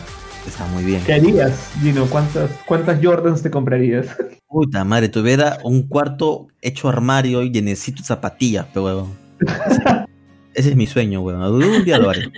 está 0.48 0.66
muy 0.68 0.86
bien. 0.86 1.04
¿Qué 1.06 1.16
harías, 1.16 1.74
Gino? 1.82 2.06
¿Cuántas, 2.06 2.52
¿Cuántas 2.66 3.04
Jordans 3.04 3.44
te 3.44 3.52
comprarías? 3.52 4.16
Puta 4.48 4.86
madre, 4.86 5.10
tuviera 5.10 5.58
un 5.64 5.88
cuarto 5.90 6.48
hecho 6.62 6.88
armario 6.88 7.42
y 7.42 7.50
necesito 7.50 8.02
zapatillas, 8.02 8.66
pero 8.74 8.86
huevón. 8.86 9.14
Ese 10.54 10.70
es 10.70 10.76
mi 10.78 10.88
sueño, 10.88 11.22
weón. 11.22 11.42
Un 11.42 11.84
día 11.84 11.98
lo 11.98 12.12
haré. 12.12 12.32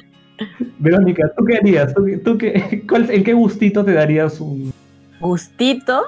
Verónica, 0.79 1.31
¿tú 1.37 1.45
qué 1.45 1.57
harías? 1.57 1.93
¿Tú, 1.93 2.05
tú 2.23 2.37
qué, 2.37 2.83
cuál, 2.89 3.11
¿En 3.11 3.23
qué 3.23 3.33
gustito 3.33 3.85
te 3.85 3.93
darías 3.93 4.39
un...? 4.39 4.73
¿Gustito? 5.19 6.05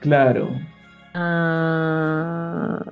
Claro. 0.00 0.48
Ah, 1.12 2.82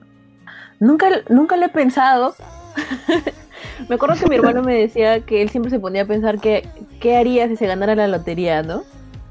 nunca, 0.81 1.07
nunca 1.31 1.57
lo 1.57 1.64
he 1.64 1.70
pensado. 1.70 2.35
me 3.89 3.95
acuerdo 3.95 4.16
que 4.16 4.29
mi 4.29 4.37
hermano 4.37 4.62
me 4.62 4.74
decía 4.74 5.20
que 5.20 5.43
él 5.43 5.51
siempre 5.51 5.70
se 5.70 5.79
ponía 5.79 6.03
a 6.03 6.07
pensar 6.07 6.39
que 6.41 6.66
qué 7.01 7.16
haría 7.16 7.49
si 7.49 7.57
se 7.57 7.66
ganara 7.66 7.95
la 7.95 8.09
lotería, 8.09 8.62
¿no? 8.62 8.83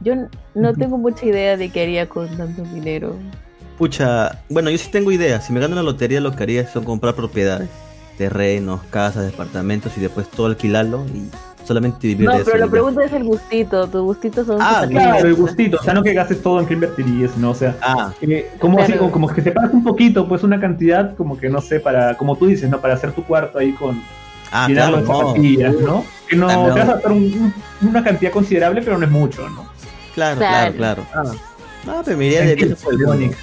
Yo 0.02 0.14
no 0.54 0.74
tengo 0.74 0.98
mucha 0.98 1.26
idea 1.26 1.58
de 1.58 1.70
qué 1.70 1.82
haría 1.84 2.08
con 2.08 2.28
tanto 2.38 2.64
dinero. 2.64 3.16
Pucha, 3.78 4.40
bueno, 4.50 4.70
yo 4.70 4.78
sí 4.78 4.90
tengo 4.92 5.12
ideas. 5.12 5.46
Si 5.46 5.54
me 5.54 5.60
gano 5.60 5.76
la 5.76 5.84
lotería, 5.84 6.20
lo 6.22 6.36
que 6.36 6.44
haría 6.44 6.68
son 6.68 6.84
comprar 6.84 7.16
propiedades, 7.16 7.70
terrenos, 8.18 8.82
casas, 8.90 9.26
departamentos 9.26 9.98
y 9.98 10.02
después 10.02 10.30
todo 10.30 10.48
alquilarlo 10.48 11.06
y 11.14 11.30
solamente 11.66 12.08
vivir 12.08 12.26
No, 12.28 12.36
de 12.36 12.42
eso. 12.42 12.52
pero 12.52 12.64
la 12.66 12.72
pregunta 12.72 13.04
es 13.04 13.12
el 13.14 13.24
gustito. 13.24 13.88
Tu 13.88 14.02
gustito 14.04 14.46
son 14.46 14.58
Ah, 14.62 14.86
claro, 14.90 15.28
el 15.28 15.34
gustito. 15.36 15.78
O 15.82 15.84
sea, 15.84 15.94
no 15.94 16.04
que 16.04 16.14
gastes 16.14 16.42
todo 16.42 16.60
en 16.60 16.68
que 16.68 16.76
invertirías, 16.76 17.36
¿no? 17.38 17.50
O 17.52 17.56
sea, 17.56 17.76
Ah, 17.82 18.14
eh, 18.22 18.50
como 18.60 18.78
así, 18.80 18.94
Claro. 18.94 19.00
como, 19.12 19.12
como 19.12 19.28
que 19.30 19.42
separas 19.42 19.74
un 19.74 19.84
poquito, 19.84 20.28
pues 20.28 20.44
una 20.44 20.60
cantidad, 20.60 21.16
como 21.16 21.38
que 21.38 21.50
no 21.50 21.60
sé, 21.62 21.80
para, 21.80 22.16
como 22.16 22.38
tú 22.38 22.46
dices, 22.46 22.70
¿no? 22.70 22.80
Para 22.80 22.94
hacer 22.94 23.12
tu 23.12 23.24
cuarto 23.24 23.58
ahí 23.58 23.72
con 23.74 24.02
ah, 24.64 24.68
claro, 24.70 24.98
de 24.98 25.02
no. 25.04 25.08
zapatillas, 25.20 25.74
¿no? 25.76 26.06
Que 26.28 26.36
no, 26.36 26.50
Ah, 26.50 26.56
no. 26.56 26.64
te 26.74 26.80
vas 26.80 26.90
a 26.90 26.94
gastar 26.94 27.12
un- 27.12 27.54
un- 27.82 27.88
una 27.90 28.04
cantidad 28.04 28.32
considerable, 28.32 28.82
pero 28.82 28.98
no 28.98 29.06
es 29.06 29.12
mucho, 29.12 29.48
¿no? 29.50 29.70
Claro, 30.14 30.38
claro, 30.38 30.74
Claro. 30.76 31.06
claro. 31.12 31.36
Ah, 31.88 32.02
pero 32.04 32.18
me 32.18 32.26
iría 32.28 32.42
de. 32.42 32.56
Verónica. 32.98 33.38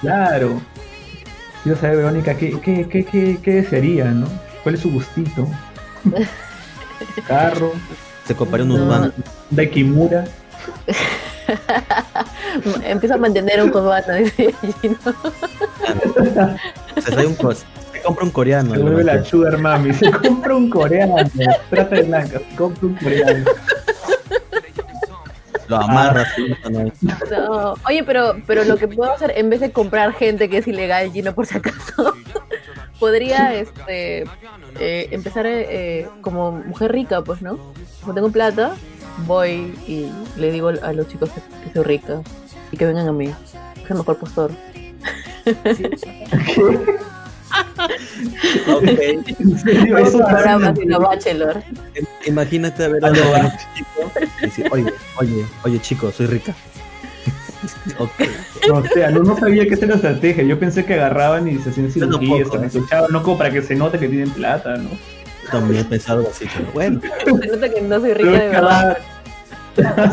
Claro. 0.00 0.60
Quiero 1.62 1.78
saber, 1.80 1.96
Verónica, 1.98 2.34
¿qué, 2.36 2.58
qué, 2.60 2.88
qué, 2.88 3.04
qué, 3.04 3.38
qué 3.42 3.50
desearía, 3.52 4.04
no? 4.06 4.26
¿Cuál 4.62 4.74
es 4.76 4.80
su 4.80 4.90
gustito? 4.90 5.46
Carro, 7.26 7.72
Se 8.26 8.34
compraría 8.34 8.64
un 8.64 8.70
No. 8.78 8.84
urbano. 8.84 9.12
Daikimura. 9.50 10.24
Empieza 12.84 13.14
a 13.14 13.18
mantener 13.18 13.62
un 13.62 13.70
cobano, 13.70 14.14
dice 14.14 14.54
Gino. 14.82 14.96
Se 17.02 17.10
trae 17.12 17.26
un 17.26 17.34
co- 17.36 17.54
se 17.98 18.04
compra 18.04 18.24
un 18.24 18.30
coreano. 18.30 18.74
Se 18.74 18.80
vuelve 18.80 19.04
la 19.04 19.24
sugar 19.24 19.58
mami. 19.58 19.92
Se 19.92 20.10
compra 20.10 20.56
un 20.56 20.70
coreano. 20.70 21.16
Trata 21.70 21.96
de 21.96 22.02
blanca. 22.02 22.38
Se 22.38 22.56
compra 22.56 22.86
un 22.86 22.94
coreano. 22.96 23.44
Lo 25.68 25.76
amarra. 25.76 26.26
¿no? 26.70 26.90
No. 27.30 27.74
Oye, 27.86 28.02
pero, 28.04 28.36
pero 28.46 28.64
lo 28.64 28.76
que 28.76 28.88
puedo 28.88 29.12
hacer, 29.12 29.32
en 29.36 29.50
vez 29.50 29.60
de 29.60 29.70
comprar 29.70 30.12
gente 30.14 30.48
que 30.48 30.58
es 30.58 30.68
ilegal, 30.68 31.12
Gino, 31.12 31.34
por 31.34 31.46
si 31.46 31.58
acaso, 31.58 32.14
podría 32.98 33.54
este, 33.54 34.24
eh, 34.80 35.08
empezar 35.10 35.46
eh, 35.46 36.08
como 36.22 36.52
mujer 36.52 36.92
rica, 36.92 37.22
pues, 37.22 37.42
¿no? 37.42 37.58
Como 38.00 38.14
tengo 38.14 38.30
plata, 38.30 38.74
voy 39.26 39.74
y 39.86 40.10
le 40.38 40.50
digo 40.50 40.68
a 40.68 40.92
los 40.92 41.08
chicos 41.08 41.30
que, 41.30 41.40
que 41.64 41.72
soy 41.74 41.82
rica 41.84 42.22
y 42.72 42.76
que 42.76 42.86
vengan 42.86 43.08
a 43.08 43.12
mí. 43.12 43.26
Es 43.84 43.90
el 43.90 43.96
mejor 43.98 44.16
postor. 44.16 44.50
Ok. 48.68 48.84
¿En 48.84 49.58
serio? 49.58 49.94
Vamos 49.94 50.08
Eso 50.08 50.24
a 50.24 50.28
programa 50.28 50.72
de 50.72 50.84
la 50.86 50.98
Bachelor. 50.98 51.62
Imagínate 52.26 52.84
a 52.84 52.88
ver 52.88 53.04
A 53.04 53.10
va. 53.10 53.16
chicos 53.74 54.12
y 54.38 54.40
decir, 54.46 54.68
oye, 54.70 54.92
oye, 55.18 55.46
oye, 55.64 55.80
chico, 55.80 56.12
soy 56.12 56.26
rica. 56.26 56.54
ok. 57.98 58.10
O 58.72 58.82
sea, 58.94 59.10
no, 59.10 59.22
no 59.22 59.36
sabía 59.36 59.66
que 59.66 59.74
esa 59.74 59.84
era 59.86 59.94
la 59.94 59.96
estrategia. 59.96 60.44
Yo 60.44 60.58
pensé 60.58 60.84
que 60.84 60.94
agarraban 60.94 61.48
y 61.48 61.58
se 61.58 61.70
hacían 61.70 61.90
cirugías, 61.90 62.48
se 62.50 62.56
¿eh? 62.56 62.60
resuchaban, 62.60 63.10
no 63.12 63.22
como 63.22 63.38
para 63.38 63.50
que 63.50 63.62
se 63.62 63.74
note 63.74 63.98
que 63.98 64.08
tienen 64.08 64.30
plata, 64.30 64.76
¿no? 64.76 64.90
También 65.50 65.80
he 65.80 65.84
pensado 65.84 66.28
así, 66.30 66.46
pero 66.54 66.70
bueno. 66.72 67.00
Se 67.24 67.46
nota 67.46 67.70
que 67.72 67.80
no 67.80 68.00
soy 68.00 68.12
rica 68.12 68.30
Pero 68.30 68.38
de 68.38 68.46
es 68.46 68.52
verdad. 68.52 68.98
cada- 69.76 70.12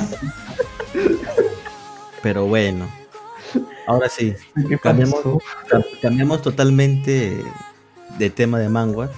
Pero 2.24 2.46
bueno. 2.46 2.88
Ahora 3.88 4.10
sí, 4.10 4.34
¿Qué 4.68 4.78
Cambiamos. 6.02 6.42
totalmente 6.42 7.44
de 8.18 8.30
tema 8.30 8.60
de 8.60 8.70
manguas, 8.70 9.10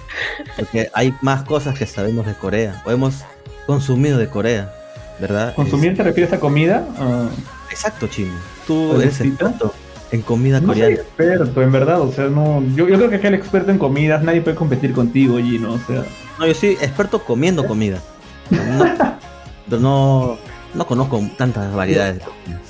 porque 0.56 0.90
hay 0.92 1.14
más 1.22 1.44
cosas 1.44 1.78
que 1.78 1.86
sabemos 1.86 2.26
de 2.26 2.34
Corea, 2.34 2.82
o 2.84 2.90
hemos 2.90 3.22
consumido 3.66 4.18
de 4.18 4.28
Corea, 4.28 4.72
¿verdad? 5.20 5.54
¿Consumir 5.54 5.96
te 5.96 6.02
refieres 6.02 6.32
a 6.32 6.40
comida? 6.40 6.86
Ah, 6.98 7.28
exacto, 7.70 8.08
Chino. 8.08 8.32
Tú 8.66 9.00
eres 9.00 9.20
experto 9.20 9.72
en 10.10 10.22
comida 10.22 10.60
no 10.60 10.68
soy 10.72 10.80
coreana. 10.80 11.02
experto, 11.02 11.62
en 11.62 11.72
verdad. 11.72 12.00
O 12.00 12.12
sea, 12.12 12.28
no. 12.28 12.62
Yo, 12.74 12.88
yo 12.88 12.96
creo 12.96 13.10
que 13.10 13.16
acá 13.16 13.28
el 13.28 13.34
experto 13.34 13.70
en 13.70 13.78
comidas, 13.78 14.22
nadie 14.22 14.40
puede 14.40 14.56
competir 14.56 14.92
contigo, 14.92 15.38
Gino. 15.38 15.74
O 15.74 15.78
sea, 15.86 16.04
No, 16.38 16.46
yo 16.46 16.54
soy 16.54 16.70
experto 16.80 17.22
comiendo 17.24 17.66
comida. 17.66 18.02
No, 18.50 18.84
pero 19.68 19.80
no, 19.80 20.38
no 20.74 20.86
conozco 20.86 21.20
tantas 21.36 21.72
variedades 21.74 22.16
de 22.18 22.20
comida. 22.24 22.60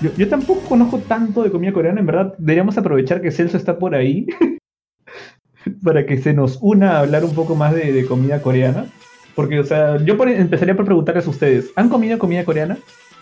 Yo, 0.00 0.10
yo 0.16 0.28
tampoco 0.28 0.60
conozco 0.68 0.98
tanto 0.98 1.42
de 1.42 1.50
comida 1.50 1.72
coreana. 1.72 2.00
En 2.00 2.06
verdad, 2.06 2.34
deberíamos 2.38 2.76
aprovechar 2.78 3.20
que 3.20 3.30
Celso 3.30 3.56
está 3.56 3.78
por 3.78 3.94
ahí 3.94 4.26
para 5.82 6.06
que 6.06 6.18
se 6.18 6.32
nos 6.32 6.58
una 6.60 6.92
a 6.92 7.00
hablar 7.00 7.24
un 7.24 7.34
poco 7.34 7.54
más 7.54 7.74
de, 7.74 7.92
de 7.92 8.06
comida 8.06 8.40
coreana. 8.42 8.86
Porque, 9.34 9.60
o 9.60 9.64
sea, 9.64 9.98
yo 10.04 10.16
por- 10.16 10.28
empezaría 10.28 10.74
por 10.76 10.84
preguntarles 10.84 11.26
a 11.26 11.30
ustedes: 11.30 11.70
¿han 11.76 11.88
comido 11.88 12.18
comida 12.18 12.44
coreana? 12.44 12.78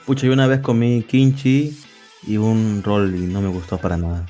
Pucha, 0.06 0.26
yo 0.26 0.32
una 0.32 0.46
vez 0.46 0.60
comí 0.60 1.02
kimchi 1.02 1.76
y 2.26 2.36
un 2.36 2.82
roll 2.84 3.14
y 3.16 3.26
no 3.26 3.42
me 3.42 3.48
gustó 3.48 3.76
para 3.78 3.96
nada. 3.96 4.24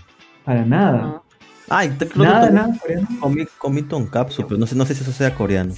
Para 0.45 0.65
nada. 0.65 1.23
Ay, 1.69 1.91
te, 1.99 2.07
creo 2.07 2.25
que 2.25 2.31
Nada, 2.31 2.49
comí- 2.49 2.55
nada 2.55 2.79
coreano. 2.81 3.09
Comí, 3.21 3.45
comí 3.59 3.83
tonkatsu, 3.83 4.47
pero 4.47 4.59
no 4.59 4.67
sé, 4.67 4.75
no 4.77 4.87
sé 4.87 4.95
si 4.95 5.03
eso 5.03 5.13
sea 5.13 5.35
coreano. 5.35 5.75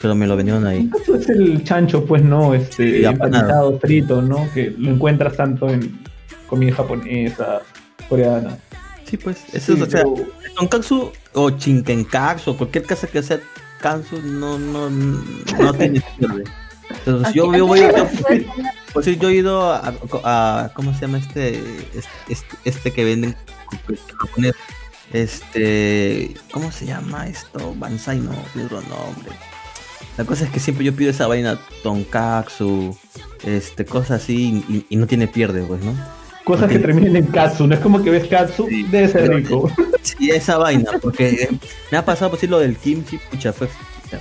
Pero 0.00 0.16
me 0.16 0.26
lo 0.26 0.36
vendieron 0.36 0.66
ahí. 0.66 0.90
Eso 1.00 1.14
es 1.14 1.28
el 1.28 1.62
chancho, 1.62 2.04
pues 2.04 2.24
no, 2.24 2.54
este, 2.54 2.98
Sí, 2.98 3.04
apanado. 3.04 3.36
empanizado, 3.36 3.78
frito, 3.78 4.20
¿no? 4.22 4.48
Que 4.52 4.74
lo 4.76 4.90
encuentras 4.90 5.36
tanto 5.36 5.68
en 5.68 6.00
comida 6.46 6.74
japonesa, 6.74 7.62
coreana. 8.08 8.58
Sí, 9.08 9.16
pues. 9.16 9.38
Sí, 9.38 9.56
Eso 9.56 9.74
es, 9.74 9.82
o 9.82 9.86
sea, 9.90 10.04
tonkatsu 10.56 11.12
o 11.34 11.50
chinkenkatsu 11.50 12.50
o 12.52 12.56
cualquier 12.56 12.86
cosa 12.86 13.06
que 13.06 13.22
sea 13.22 13.40
kansu 13.80 14.20
no, 14.22 14.58
no, 14.58 14.88
no 14.90 15.74
tiene 15.74 16.02
pierde. 16.18 16.44
Entonces, 16.90 17.34
yo, 17.34 17.54
yo 17.54 17.66
voy 17.66 17.80
a, 17.80 17.88
no 17.92 18.06
comer 18.08 18.46
pues 18.92 19.06
sí, 19.06 19.16
yo 19.16 19.30
he 19.30 19.34
ido 19.36 19.72
a, 19.72 19.94
a- 20.24 20.70
¿cómo 20.74 20.92
se 20.94 21.00
llama 21.02 21.18
este? 21.18 21.58
Este, 22.28 22.56
este 22.64 22.92
que 22.92 23.04
venden 23.04 23.34
japonés. 24.18 24.52
Este, 25.12 26.34
¿cómo 26.52 26.70
se 26.72 26.86
llama 26.86 27.26
esto? 27.28 27.74
Bansai, 27.76 28.18
no, 28.20 28.32
tiene 28.52 28.66
otro 28.66 28.80
nombre. 28.82 29.32
La 30.16 30.24
cosa 30.24 30.44
es 30.44 30.50
que 30.50 30.60
siempre 30.60 30.84
yo 30.84 30.94
pido 30.94 31.10
esa 31.10 31.26
vaina 31.26 31.58
tonkatsu, 31.82 32.96
este, 33.44 33.84
cosas 33.86 34.22
así 34.22 34.62
y, 34.68 34.86
y 34.90 34.96
no 34.96 35.06
tiene 35.06 35.28
pierde, 35.28 35.62
pues, 35.62 35.82
¿no? 35.82 35.94
Cosas 36.44 36.68
que 36.70 36.78
terminen 36.78 37.14
en 37.16 37.26
katsu, 37.26 37.66
no 37.66 37.74
es 37.74 37.80
como 37.80 38.02
que 38.02 38.10
ves 38.10 38.26
katsu, 38.28 38.66
Sí, 38.68 38.82
debe 38.84 39.08
ser 39.08 39.28
rico. 39.32 39.70
Sí, 40.02 40.30
esa 40.30 40.58
vaina, 40.58 40.90
porque 41.00 41.28
eh, 41.28 41.48
me 41.92 41.98
ha 41.98 42.04
pasado 42.04 42.30
por 42.30 42.38
decir 42.38 42.50
lo 42.50 42.58
del 42.58 42.76
kimchi, 42.76 43.18
pucha, 43.18 43.52
fue 43.52 43.68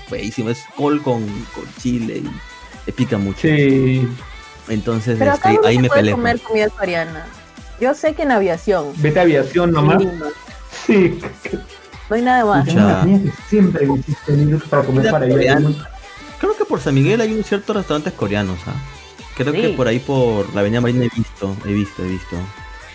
feísimo, 0.08 0.50
es 0.52 0.64
col 0.76 1.02
con, 1.02 1.26
con 1.56 1.64
chile 1.82 2.18
y 2.18 2.30
le 2.86 2.94
pica 2.94 3.18
mucho. 3.18 3.42
Sí, 3.42 4.08
Entonces, 4.70 5.18
Pero 5.18 5.34
este, 5.34 5.54
no 5.54 5.66
ahí 5.66 5.80
me 5.80 5.90
peleé. 5.90 6.14
comer 6.14 6.40
comida 6.40 6.70
coreana. 6.70 7.26
Yo 7.80 7.94
sé 7.96 8.14
que 8.14 8.22
en 8.22 8.32
aviación. 8.32 8.94
vete 8.98 9.20
a 9.20 9.24
aviación 9.24 9.72
nomás. 9.72 10.04
Sí, 10.86 11.20
No 12.10 12.16
hay 12.16 12.22
nada 12.22 12.46
más. 12.46 12.68
Pucha. 12.70 13.04
siempre 13.50 13.88
ir 14.28 14.64
para 14.70 14.84
comer 14.84 15.10
para 15.10 15.26
allá. 15.26 15.60
Creo 16.40 16.56
que 16.56 16.66
por 16.66 16.80
San 16.80 16.94
Miguel 16.94 17.20
hay 17.22 17.34
un 17.34 17.44
ciertos 17.44 17.76
restaurantes 17.76 18.14
coreanos, 18.14 18.60
¿ah? 18.68 18.74
Creo 19.36 19.54
que 19.54 19.70
por 19.70 19.88
ahí 19.88 20.00
por 20.00 20.54
la 20.54 20.62
Avenida 20.62 20.82
Marina 20.82 21.06
he 21.06 21.10
visto, 21.16 21.56
he 21.66 21.74
visto, 21.74 22.04
he 22.04 22.08
visto. 22.10 22.36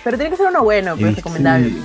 Pero 0.05 0.17
tiene 0.17 0.31
que 0.31 0.37
ser 0.37 0.47
uno 0.47 0.63
bueno, 0.63 0.97
pues 0.97 1.11
Sí, 1.11 1.17
recomendable. 1.17 1.71
sí. 1.71 1.83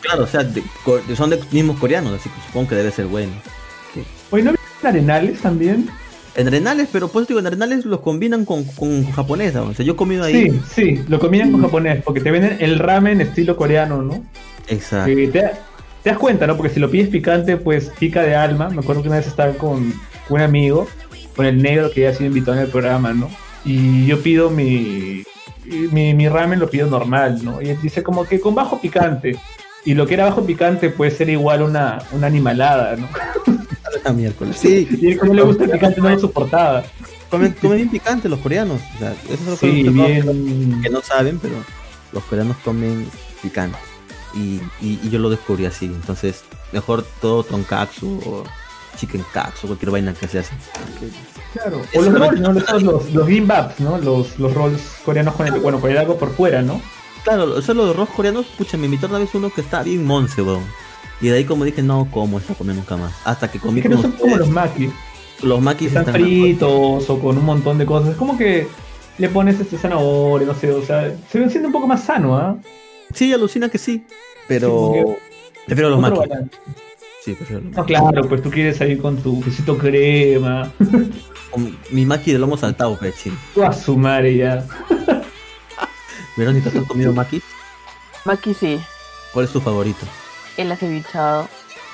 Claro, 0.00 0.24
o 0.24 0.26
sea, 0.26 0.42
de- 0.44 0.62
co- 0.84 1.00
son 1.14 1.30
de 1.30 1.40
mismos 1.50 1.78
coreanos, 1.78 2.12
así 2.18 2.28
que 2.30 2.40
supongo 2.46 2.68
que 2.68 2.74
debe 2.76 2.90
ser 2.90 3.06
bueno. 3.06 3.32
Oye, 4.30 4.42
¿no 4.44 4.52
viste 4.52 4.88
arenales 4.88 5.40
también? 5.40 5.90
En 6.36 6.46
Arenales, 6.46 6.88
pero 6.92 7.08
pues 7.08 7.26
digo, 7.26 7.40
en 7.40 7.48
Arenales 7.48 7.84
los 7.84 8.00
combinan 8.00 8.44
con, 8.44 8.62
con 8.64 9.04
japonesa, 9.10 9.62
o 9.62 9.74
sea, 9.74 9.84
yo 9.84 9.94
he 9.94 9.96
comido 9.96 10.22
ahí. 10.24 10.48
Sí, 10.48 10.60
sí, 10.74 11.04
lo 11.08 11.18
combinan 11.18 11.50
con 11.50 11.60
japonés, 11.62 12.02
porque 12.04 12.20
te 12.20 12.30
venden 12.30 12.56
el 12.60 12.78
ramen 12.78 13.20
estilo 13.20 13.56
coreano, 13.56 14.00
¿no? 14.00 14.24
Exacto. 14.68 15.06
Que 15.14 15.26
te, 15.26 15.40
te 16.04 16.10
das 16.10 16.18
cuenta, 16.18 16.46
¿no? 16.46 16.56
Porque 16.56 16.72
si 16.72 16.78
lo 16.78 16.88
pides 16.88 17.08
picante, 17.08 17.56
pues 17.56 17.90
pica 17.98 18.22
de 18.22 18.36
alma. 18.36 18.70
Me 18.70 18.78
acuerdo 18.80 19.02
que 19.02 19.08
una 19.08 19.16
vez 19.18 19.26
estaba 19.26 19.52
con 19.54 19.92
un 20.28 20.40
amigo, 20.40 20.86
con 21.34 21.46
el 21.46 21.60
negro 21.60 21.90
que 21.90 22.02
ya 22.02 22.10
ha 22.10 22.14
sido 22.14 22.26
invitado 22.28 22.56
en 22.58 22.62
el 22.64 22.70
programa, 22.70 23.12
¿no? 23.12 23.28
Y 23.64 24.06
yo 24.06 24.22
pido 24.22 24.50
mi, 24.50 25.24
mi, 25.92 26.14
mi 26.14 26.28
ramen, 26.28 26.58
lo 26.58 26.70
pido 26.70 26.86
normal, 26.88 27.44
¿no? 27.44 27.60
Y 27.60 27.68
él 27.70 27.78
dice 27.82 28.02
como 28.02 28.24
que 28.24 28.40
con 28.40 28.54
bajo 28.54 28.80
picante. 28.80 29.38
Y 29.84 29.94
lo 29.94 30.06
que 30.06 30.14
era 30.14 30.24
bajo 30.26 30.44
picante 30.44 30.90
puede 30.90 31.10
ser 31.10 31.30
igual 31.30 31.62
una, 31.62 32.02
una 32.12 32.26
animalada, 32.26 32.96
¿no? 32.96 33.08
Ah, 34.04 34.12
miércoles. 34.12 34.56
Sí, 34.58 34.88
Y 35.00 35.08
él 35.08 35.18
como 35.18 35.34
le 35.34 35.42
gusta 35.42 35.64
el 35.64 35.70
picante 35.72 36.00
no 36.00 36.08
lo 36.08 36.18
soportaba. 36.18 36.84
Comen, 37.28 37.52
comen 37.60 37.76
bien 37.78 37.90
picante 37.90 38.28
los 38.30 38.38
coreanos. 38.38 38.80
O 38.94 38.98
sea, 38.98 39.12
eso 39.12 39.34
es 39.34 39.40
lo 39.46 39.56
Sí, 39.56 39.82
que, 39.82 39.90
bien. 39.90 40.80
que 40.80 40.88
no 40.88 41.02
saben, 41.02 41.38
pero 41.38 41.56
los 42.12 42.22
coreanos 42.24 42.56
comen 42.64 43.06
picante. 43.42 43.76
Y, 44.32 44.60
y, 44.80 45.00
y 45.02 45.10
yo 45.10 45.18
lo 45.18 45.28
descubrí 45.28 45.66
así. 45.66 45.86
Entonces, 45.86 46.44
mejor 46.72 47.04
todo 47.20 47.42
tonkatsu 47.42 48.20
o 48.24 48.44
chicken 48.96 49.24
katsu, 49.34 49.66
cualquier 49.66 49.90
vaina 49.90 50.14
que 50.14 50.28
se 50.28 50.38
hace. 50.38 50.54
Claro. 51.52 51.82
O 51.94 52.02
los 52.02 52.12
lo 52.12 52.18
rolls, 52.18 52.40
¿no? 52.40 52.52
Los, 52.52 52.82
los, 52.82 53.12
los 53.12 53.28
gimbaps, 53.28 53.80
¿no? 53.80 53.98
Los, 53.98 54.38
los 54.38 54.54
rolls 54.54 54.80
coreanos 55.04 55.34
con 55.34 55.46
el, 55.46 55.60
bueno, 55.60 55.80
con 55.80 55.90
el 55.90 55.98
algo 55.98 56.16
por 56.16 56.30
fuera, 56.32 56.62
¿no? 56.62 56.80
Claro, 57.24 57.58
eso 57.58 57.74
lo 57.74 57.84
de 57.86 57.90
arroz 57.90 58.08
coreanos, 58.10 58.46
pucha, 58.56 58.76
me 58.76 58.86
invitó 58.86 59.06
una 59.08 59.18
vez 59.18 59.34
uno 59.34 59.50
que 59.50 59.60
está 59.60 59.82
bien 59.82 60.04
monce, 60.04 60.42
weón. 60.42 60.62
Y 61.20 61.28
de 61.28 61.36
ahí 61.36 61.44
como 61.44 61.64
dije, 61.64 61.82
no 61.82 62.08
como 62.10 62.38
esa 62.38 62.54
comida 62.54 62.74
nunca 62.74 62.96
más. 62.96 63.12
Hasta 63.24 63.50
que 63.50 63.58
comí 63.58 63.80
Es 63.80 63.82
que 63.82 63.88
no 63.90 64.00
son 64.00 64.12
como 64.12 64.36
los 64.36 64.48
makis, 64.48 64.90
los 65.42 65.60
makis 65.60 65.88
están 65.88 66.06
están 66.06 66.14
fritos 66.14 67.10
o 67.10 67.18
con 67.20 67.36
un 67.36 67.44
montón 67.44 67.76
de 67.78 67.84
cosas. 67.84 68.10
Es 68.10 68.16
como 68.16 68.38
que 68.38 68.68
le 69.18 69.28
pones 69.28 69.60
este 69.60 69.76
zanahoria, 69.76 70.46
no 70.46 70.54
sé, 70.54 70.70
o 70.72 70.82
sea, 70.82 71.12
se 71.30 71.38
ve 71.38 71.50
siendo 71.50 71.68
un 71.68 71.72
poco 71.72 71.86
más 71.86 72.04
sano, 72.04 72.36
¿ah? 72.36 72.56
Sí, 73.12 73.32
alucina 73.32 73.68
que 73.68 73.76
sí, 73.76 74.04
pero 74.48 74.92
Sí, 74.94 75.12
prefiero 75.66 75.90
los 75.90 76.00
makis. 76.00 76.20
balance. 76.20 76.56
Sí, 77.24 77.34
prefiero 77.34 77.62
los 77.62 77.72
No, 77.76 77.84
claro, 77.84 78.28
pues 78.28 78.42
tú 78.42 78.50
quieres 78.50 78.78
salir 78.78 79.00
con 79.00 79.16
tu 79.18 79.40
quesito 79.42 79.76
crema, 79.76 80.72
Con 81.50 81.76
Mi 81.90 82.06
maki 82.06 82.32
de 82.32 82.38
lomo 82.38 82.56
saltado, 82.56 82.96
pechín. 82.98 83.36
tú 83.54 83.62
a 83.64 83.72
su 83.72 83.96
madre 83.96 84.36
ya. 84.36 84.64
Verónica, 86.36 86.70
¿tú 86.70 86.78
has 86.80 86.84
comido 86.86 87.12
makis? 87.12 87.42
Maki 88.24 88.54
sí, 88.54 88.80
¿Cuál 89.32 89.46
es 89.46 89.52
tu 89.52 89.60
favorito? 89.60 90.06
el 90.56 90.70
acevichado. 90.72 91.48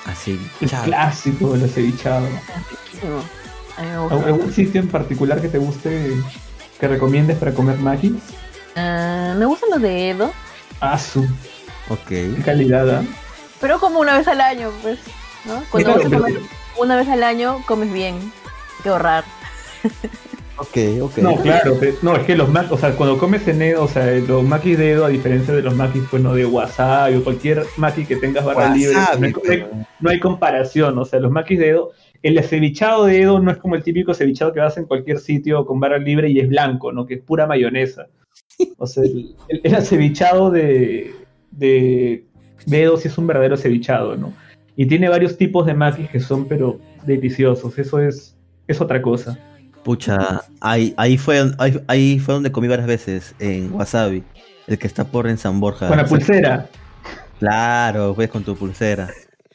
Así, 0.06 0.38
El 0.60 0.68
chao. 0.68 0.84
clásico, 0.84 1.54
el 1.54 1.64
acevichado. 1.64 2.26
A 3.76 3.82
mí 3.82 3.88
me 3.88 3.92
¿Algún 3.94 4.08
gusta. 4.08 4.26
algún 4.28 4.52
sitio 4.52 4.80
en 4.80 4.88
particular 4.88 5.40
que 5.40 5.48
te 5.48 5.58
guste, 5.58 6.12
que 6.80 6.88
recomiendes 6.88 7.38
para 7.38 7.52
comer 7.54 7.78
makis? 7.78 8.12
Ah, 8.76 9.34
me 9.38 9.44
gustan 9.46 9.70
los 9.70 9.80
de 9.82 10.10
Edo, 10.10 10.32
Ah, 10.80 10.98
su 10.98 11.22
Ok. 11.88 12.08
qué 12.08 12.42
calidad, 12.44 12.88
¿ah? 12.90 13.04
Pero 13.60 13.78
como 13.78 14.00
una 14.00 14.16
vez 14.18 14.26
al 14.28 14.40
año, 14.40 14.70
pues, 14.82 14.98
¿no? 15.44 15.62
Cuando 15.70 15.94
Claro, 15.94 15.98
vas 15.98 16.06
a 16.06 16.10
pero- 16.10 16.22
comer 16.22 16.40
una 16.78 16.96
vez 16.96 17.08
al 17.08 17.22
año, 17.22 17.62
comes 17.66 17.92
bien. 17.92 18.14
Hay 18.16 18.82
que 18.82 18.88
ahorrar. 18.88 19.24
Ok, 20.58 20.78
ok. 21.02 21.18
No, 21.18 21.36
claro, 21.36 21.78
pe- 21.78 21.96
no, 22.00 22.16
es 22.16 22.22
que 22.24 22.34
los 22.34 22.48
makis, 22.48 22.72
o 22.72 22.78
sea, 22.78 22.96
cuando 22.96 23.18
comes 23.18 23.46
en 23.46 23.60
Edo, 23.60 23.84
o 23.84 23.88
sea, 23.88 24.06
los 24.06 24.42
makis 24.42 24.78
de 24.78 24.92
Edo, 24.92 25.04
a 25.04 25.10
diferencia 25.10 25.52
de 25.52 25.60
los 25.60 25.74
makis, 25.76 26.02
pues 26.10 26.22
no 26.22 26.32
de 26.34 26.46
wasabi 26.46 27.16
o 27.16 27.22
cualquier 27.24 27.66
maki 27.76 28.06
que 28.06 28.16
tengas 28.16 28.42
barra 28.42 28.70
libre, 28.74 28.96
no 30.00 30.08
hay, 30.08 30.16
no 30.16 30.20
comparación, 30.22 30.96
o 30.98 31.04
sea, 31.04 31.20
los 31.20 31.30
makis 31.30 31.58
de 31.58 31.68
Edo, 31.68 31.92
el 32.22 32.38
acevichado 32.38 33.04
de 33.04 33.20
Edo 33.20 33.38
no 33.38 33.50
es 33.50 33.58
como 33.58 33.74
el 33.74 33.82
típico 33.82 34.12
acevichado 34.12 34.54
que 34.54 34.60
vas 34.60 34.78
en 34.78 34.86
cualquier 34.86 35.18
sitio 35.18 35.66
con 35.66 35.78
barra 35.78 35.98
libre 35.98 36.30
y 36.30 36.40
es 36.40 36.48
blanco, 36.48 36.90
¿no? 36.90 37.04
Que 37.04 37.14
es 37.16 37.20
pura 37.20 37.46
mayonesa. 37.46 38.06
O 38.78 38.86
sea, 38.86 39.02
el, 39.04 39.36
el- 39.48 39.60
el 39.62 39.74
acevichado 39.74 40.50
de, 40.50 41.14
de, 41.50 42.24
Edo 42.70 42.96
sí 42.96 43.08
es 43.08 43.18
un 43.18 43.26
verdadero 43.26 43.54
acevichado, 43.54 44.16
¿no? 44.16 44.32
Y 44.76 44.86
tiene 44.86 45.08
varios 45.08 45.36
tipos 45.36 45.66
de 45.66 45.74
makis 45.74 46.08
que 46.10 46.20
son, 46.20 46.46
pero 46.46 46.78
deliciosos, 47.04 47.78
eso 47.78 47.98
es, 48.00 48.36
es 48.66 48.80
otra 48.80 49.00
cosa. 49.00 49.38
Pucha, 49.84 50.42
ahí, 50.60 50.92
ahí, 50.96 51.16
fue, 51.16 51.52
ahí, 51.58 51.80
ahí 51.86 52.18
fue 52.18 52.34
donde 52.34 52.50
comí 52.50 52.66
varias 52.68 52.88
veces, 52.88 53.34
en 53.38 53.72
Wasabi. 53.72 54.24
El 54.66 54.78
que 54.78 54.86
está 54.88 55.04
por 55.04 55.28
en 55.28 55.38
San 55.38 55.60
Borja. 55.60 55.86
Con 55.86 55.96
la 55.96 56.04
pulsera. 56.04 56.68
Claro, 57.38 58.12
pues 58.14 58.28
con 58.28 58.42
tu 58.42 58.56
pulsera. 58.56 59.08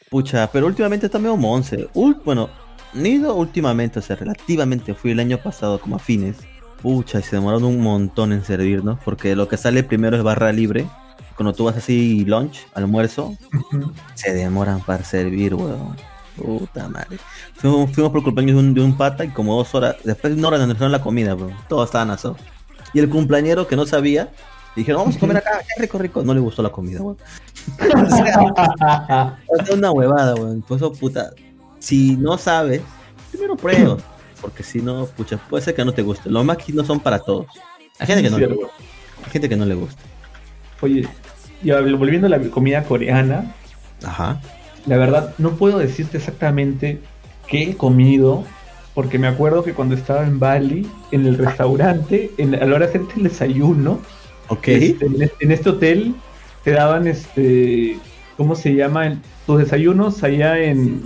Pucha, 0.10 0.50
pero 0.52 0.68
últimamente 0.68 1.08
está 1.08 1.20
medio 1.20 1.36
monce. 1.36 1.90
Ul- 1.94 2.22
bueno, 2.24 2.50
no 2.94 3.06
he 3.06 3.10
ido 3.10 3.36
últimamente, 3.36 4.00
o 4.00 4.02
sea, 4.02 4.16
relativamente 4.16 4.94
fui 4.94 5.12
el 5.12 5.20
año 5.20 5.38
pasado 5.38 5.80
como 5.80 5.98
a 5.98 6.00
fines. 6.00 6.38
Pucha, 6.82 7.20
y 7.20 7.24
se 7.24 7.36
demoraron 7.36 7.66
un 7.66 7.82
montón 7.82 8.32
en 8.32 8.44
servirnos, 8.44 9.00
porque 9.04 9.36
lo 9.36 9.48
que 9.48 9.58
sale 9.58 9.84
primero 9.84 10.16
es 10.16 10.24
barra 10.24 10.52
libre. 10.52 10.86
Cuando 11.42 11.54
tú 11.58 11.64
vas 11.64 11.76
así 11.76 12.24
lunch, 12.24 12.68
almuerzo, 12.76 13.36
se 14.14 14.32
demoran 14.32 14.80
para 14.82 15.04
servir, 15.04 15.56
weón. 15.56 15.98
Puta 16.38 16.88
madre. 16.88 17.18
Fuimos, 17.56 17.92
fuimos 17.92 18.12
por 18.12 18.22
cumpleaños 18.22 18.58
de 18.58 18.60
un, 18.60 18.74
de 18.76 18.82
un 18.82 18.96
pata 18.96 19.26
y 19.26 19.30
como 19.30 19.56
dos 19.58 19.74
horas, 19.74 19.96
después 20.04 20.34
de 20.34 20.38
una 20.38 20.50
hora 20.50 20.60
nos 20.60 20.68
trajeron 20.68 20.92
la 20.92 21.02
comida, 21.02 21.34
weón. 21.34 21.56
Todos 21.68 21.86
estaban 21.86 22.12
asados. 22.12 22.38
Y 22.94 23.00
el 23.00 23.10
cumpleañero 23.10 23.68
que 23.68 23.76
no 23.76 23.88
sabía, 23.88 24.32
dijeron, 24.76 25.02
vamos 25.02 25.16
a 25.16 25.20
comer 25.20 25.38
acá, 25.38 25.64
qué 25.68 25.82
rico, 25.82 25.98
rico. 25.98 26.22
No 26.22 26.36
le 26.36 26.42
gustó 26.42 26.62
la 26.62 26.70
comida, 26.70 27.02
weón. 27.02 27.18
O 28.06 28.16
sea, 28.16 29.40
es 29.64 29.70
una 29.72 29.90
huevada, 29.92 30.36
weón. 30.36 30.62
Por 30.62 30.78
eso, 30.78 30.94
puta, 30.94 31.32
si 31.80 32.18
no 32.18 32.38
sabes, 32.38 32.84
primero 33.32 33.56
prueba. 33.58 33.98
Porque 34.40 34.62
si 34.62 34.80
no, 34.80 35.08
pucha, 35.08 35.38
puede 35.50 35.64
ser 35.64 35.74
que 35.74 35.84
no 35.84 35.92
te 35.92 36.04
guste. 36.04 36.30
Los 36.30 36.46
makis 36.46 36.76
no 36.76 36.86
son 36.86 37.00
para 37.00 37.18
todos. 37.18 37.48
Hay 37.98 38.06
gente 38.06 38.22
que 38.22 38.30
no 38.30 38.38
le 38.38 38.46
Cierto. 38.46 38.62
gusta. 38.64 38.84
Hay 39.26 39.32
gente 39.32 39.50
que 39.50 39.56
no 39.56 39.66
le 39.66 39.74
gusta. 39.74 40.04
Oye, 40.82 41.08
y 41.64 41.72
volviendo 41.72 42.28
a 42.28 42.30
la 42.30 42.40
comida 42.50 42.84
coreana, 42.84 43.54
Ajá. 44.04 44.42
la 44.88 44.98
verdad 44.98 45.34
no 45.38 45.52
puedo 45.52 45.78
decirte 45.78 46.18
exactamente 46.18 47.00
qué 47.48 47.64
he 47.70 47.78
comido, 47.78 48.44
porque 48.96 49.20
me 49.20 49.28
acuerdo 49.28 49.64
que 49.64 49.74
cuando 49.74 49.96
estaba 49.96 50.26
en 50.26 50.40
Bali, 50.40 50.88
en 51.12 51.26
el 51.26 51.38
restaurante, 51.38 52.32
en, 52.38 52.56
a 52.56 52.66
la 52.66 52.76
hora 52.76 52.80
de 52.80 52.86
hacerte 52.86 53.14
el 53.18 53.24
desayuno, 53.24 54.00
Ok. 54.50 54.68
este, 54.70 55.06
en, 55.06 55.22
este, 55.22 55.46
en 55.46 55.52
este 55.52 55.70
hotel 55.70 56.16
te 56.64 56.72
daban 56.72 57.08
este, 57.08 57.98
¿cómo 58.38 58.56
se 58.56 58.74
llama? 58.76 59.18
Tus 59.46 59.60
desayunos 59.60 60.24
allá 60.24 60.58
en, 60.60 61.04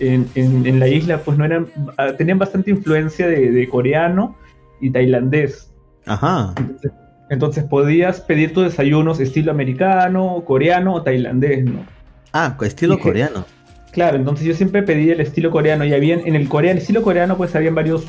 en, 0.00 0.28
en- 0.34 0.66
en 0.66 0.78
la 0.80 0.88
isla, 0.88 1.18
pues 1.18 1.36
no 1.38 1.44
eran, 1.44 1.66
ah, 1.96 2.12
tenían 2.16 2.38
bastante 2.38 2.70
influencia 2.70 3.26
de, 3.26 3.50
de 3.50 3.68
coreano 3.68 4.36
y 4.80 4.90
tailandés. 4.90 5.70
Ajá. 6.06 6.54
Entonces, 6.58 6.92
entonces 7.30 7.64
podías 7.64 8.20
pedir 8.20 8.52
tus 8.52 8.64
desayunos 8.64 9.20
estilo 9.20 9.50
americano, 9.50 10.42
coreano 10.46 10.94
o 10.94 11.02
tailandés, 11.02 11.64
¿no? 11.64 11.84
Ah, 12.32 12.56
estilo 12.62 12.94
Dije- 12.96 13.02
coreano. 13.02 13.44
Claro, 13.92 14.16
entonces 14.16 14.44
yo 14.46 14.54
siempre 14.54 14.82
pedí 14.82 15.10
el 15.10 15.20
estilo 15.20 15.50
coreano 15.50 15.84
y 15.84 15.94
habían 15.94 16.20
en 16.26 16.34
el 16.34 16.48
coreano, 16.48 16.80
estilo 16.80 17.02
coreano 17.02 17.36
pues 17.36 17.54
habían 17.54 17.74
varios 17.76 18.04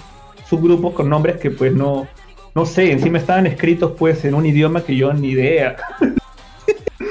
subgrupos 0.50 0.94
con 0.94 1.10
nombres 1.10 1.38
que 1.38 1.52
pues 1.52 1.74
no 1.74 2.08
no 2.56 2.66
sé, 2.66 2.92
encima 2.92 3.18
estaban 3.18 3.46
escritos 3.48 3.92
pues 3.98 4.24
en 4.26 4.34
un 4.34 4.46
idioma 4.46 4.82
que 4.84 4.96
yo 4.96 5.14
ni 5.14 5.30
idea. 5.32 5.76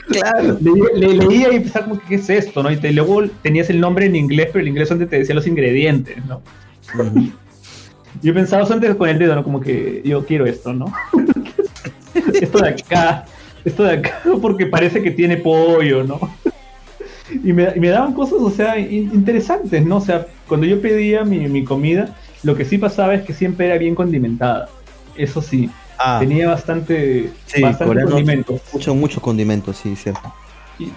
Claro. 0.09 0.57
Le, 0.61 0.73
le- 1.09 1.15
leía 1.15 1.53
y 1.53 1.61
pensaba 1.61 1.87
como 1.87 2.01
que 2.01 2.07
qué 2.07 2.15
es 2.17 2.31
esto, 2.31 2.63
¿no? 2.63 2.71
Y 2.71 2.77
te- 2.77 2.93
luego 2.93 3.23
tenías 3.43 3.69
el 3.71 3.81
nombre 3.81 4.07
en 4.07 4.15
inglés, 4.17 4.49
pero 4.53 4.61
el 4.63 4.69
inglés 4.69 4.89
donde 4.89 5.07
te 5.07 5.19
decía 5.19 5.35
los 5.35 5.47
ingredientes, 5.47 6.17
¿no? 6.27 6.41
Yo 8.23 8.33
pensaba 8.33 8.65
antes 8.73 8.95
con 8.95 9.09
el 9.09 9.19
dedo, 9.19 9.35
¿no? 9.35 9.43
Como 9.43 9.61
que 9.61 10.03
yo 10.05 10.25
quiero 10.25 10.47
esto, 10.47 10.73
¿no? 10.73 10.87
esto 12.41 12.59
de 12.59 12.69
acá, 12.71 13.25
esto 13.65 13.83
de 13.85 13.93
acá, 13.95 14.21
porque 14.43 14.67
parece 14.67 15.03
que 15.03 15.11
tiene 15.11 15.37
pollo, 15.39 16.05
¿no? 16.05 16.19
y, 17.45 17.53
me, 17.53 17.69
y 17.75 17.81
me 17.81 17.89
daban 17.89 18.13
cosas, 18.15 18.39
o 18.41 18.51
sea, 18.51 18.79
in- 18.79 19.11
interesantes, 19.13 19.85
¿no? 19.85 19.97
O 19.99 20.01
sea, 20.01 20.27
cuando 20.49 20.67
yo 20.67 20.81
pedía 20.81 21.25
mi, 21.25 21.49
mi 21.49 21.65
comida, 21.65 22.15
lo 22.43 22.55
que 22.55 22.65
sí 22.65 22.79
pasaba 22.79 23.15
es 23.15 23.23
que 23.23 23.33
siempre 23.33 23.67
era 23.67 23.79
bien 23.79 23.95
condimentada. 23.95 24.69
Eso 25.17 25.41
sí, 25.41 25.71
Ah, 25.97 26.19
tenía 26.21 26.49
bastante, 26.49 27.31
sí, 27.47 27.63
bastante 27.63 28.03
condimentos. 28.03 28.61
mucho, 28.73 28.95
mucho 28.97 29.21
condimento, 29.21 29.73
sí, 29.73 29.95
cierto. 29.95 30.35
Y, 30.79 30.91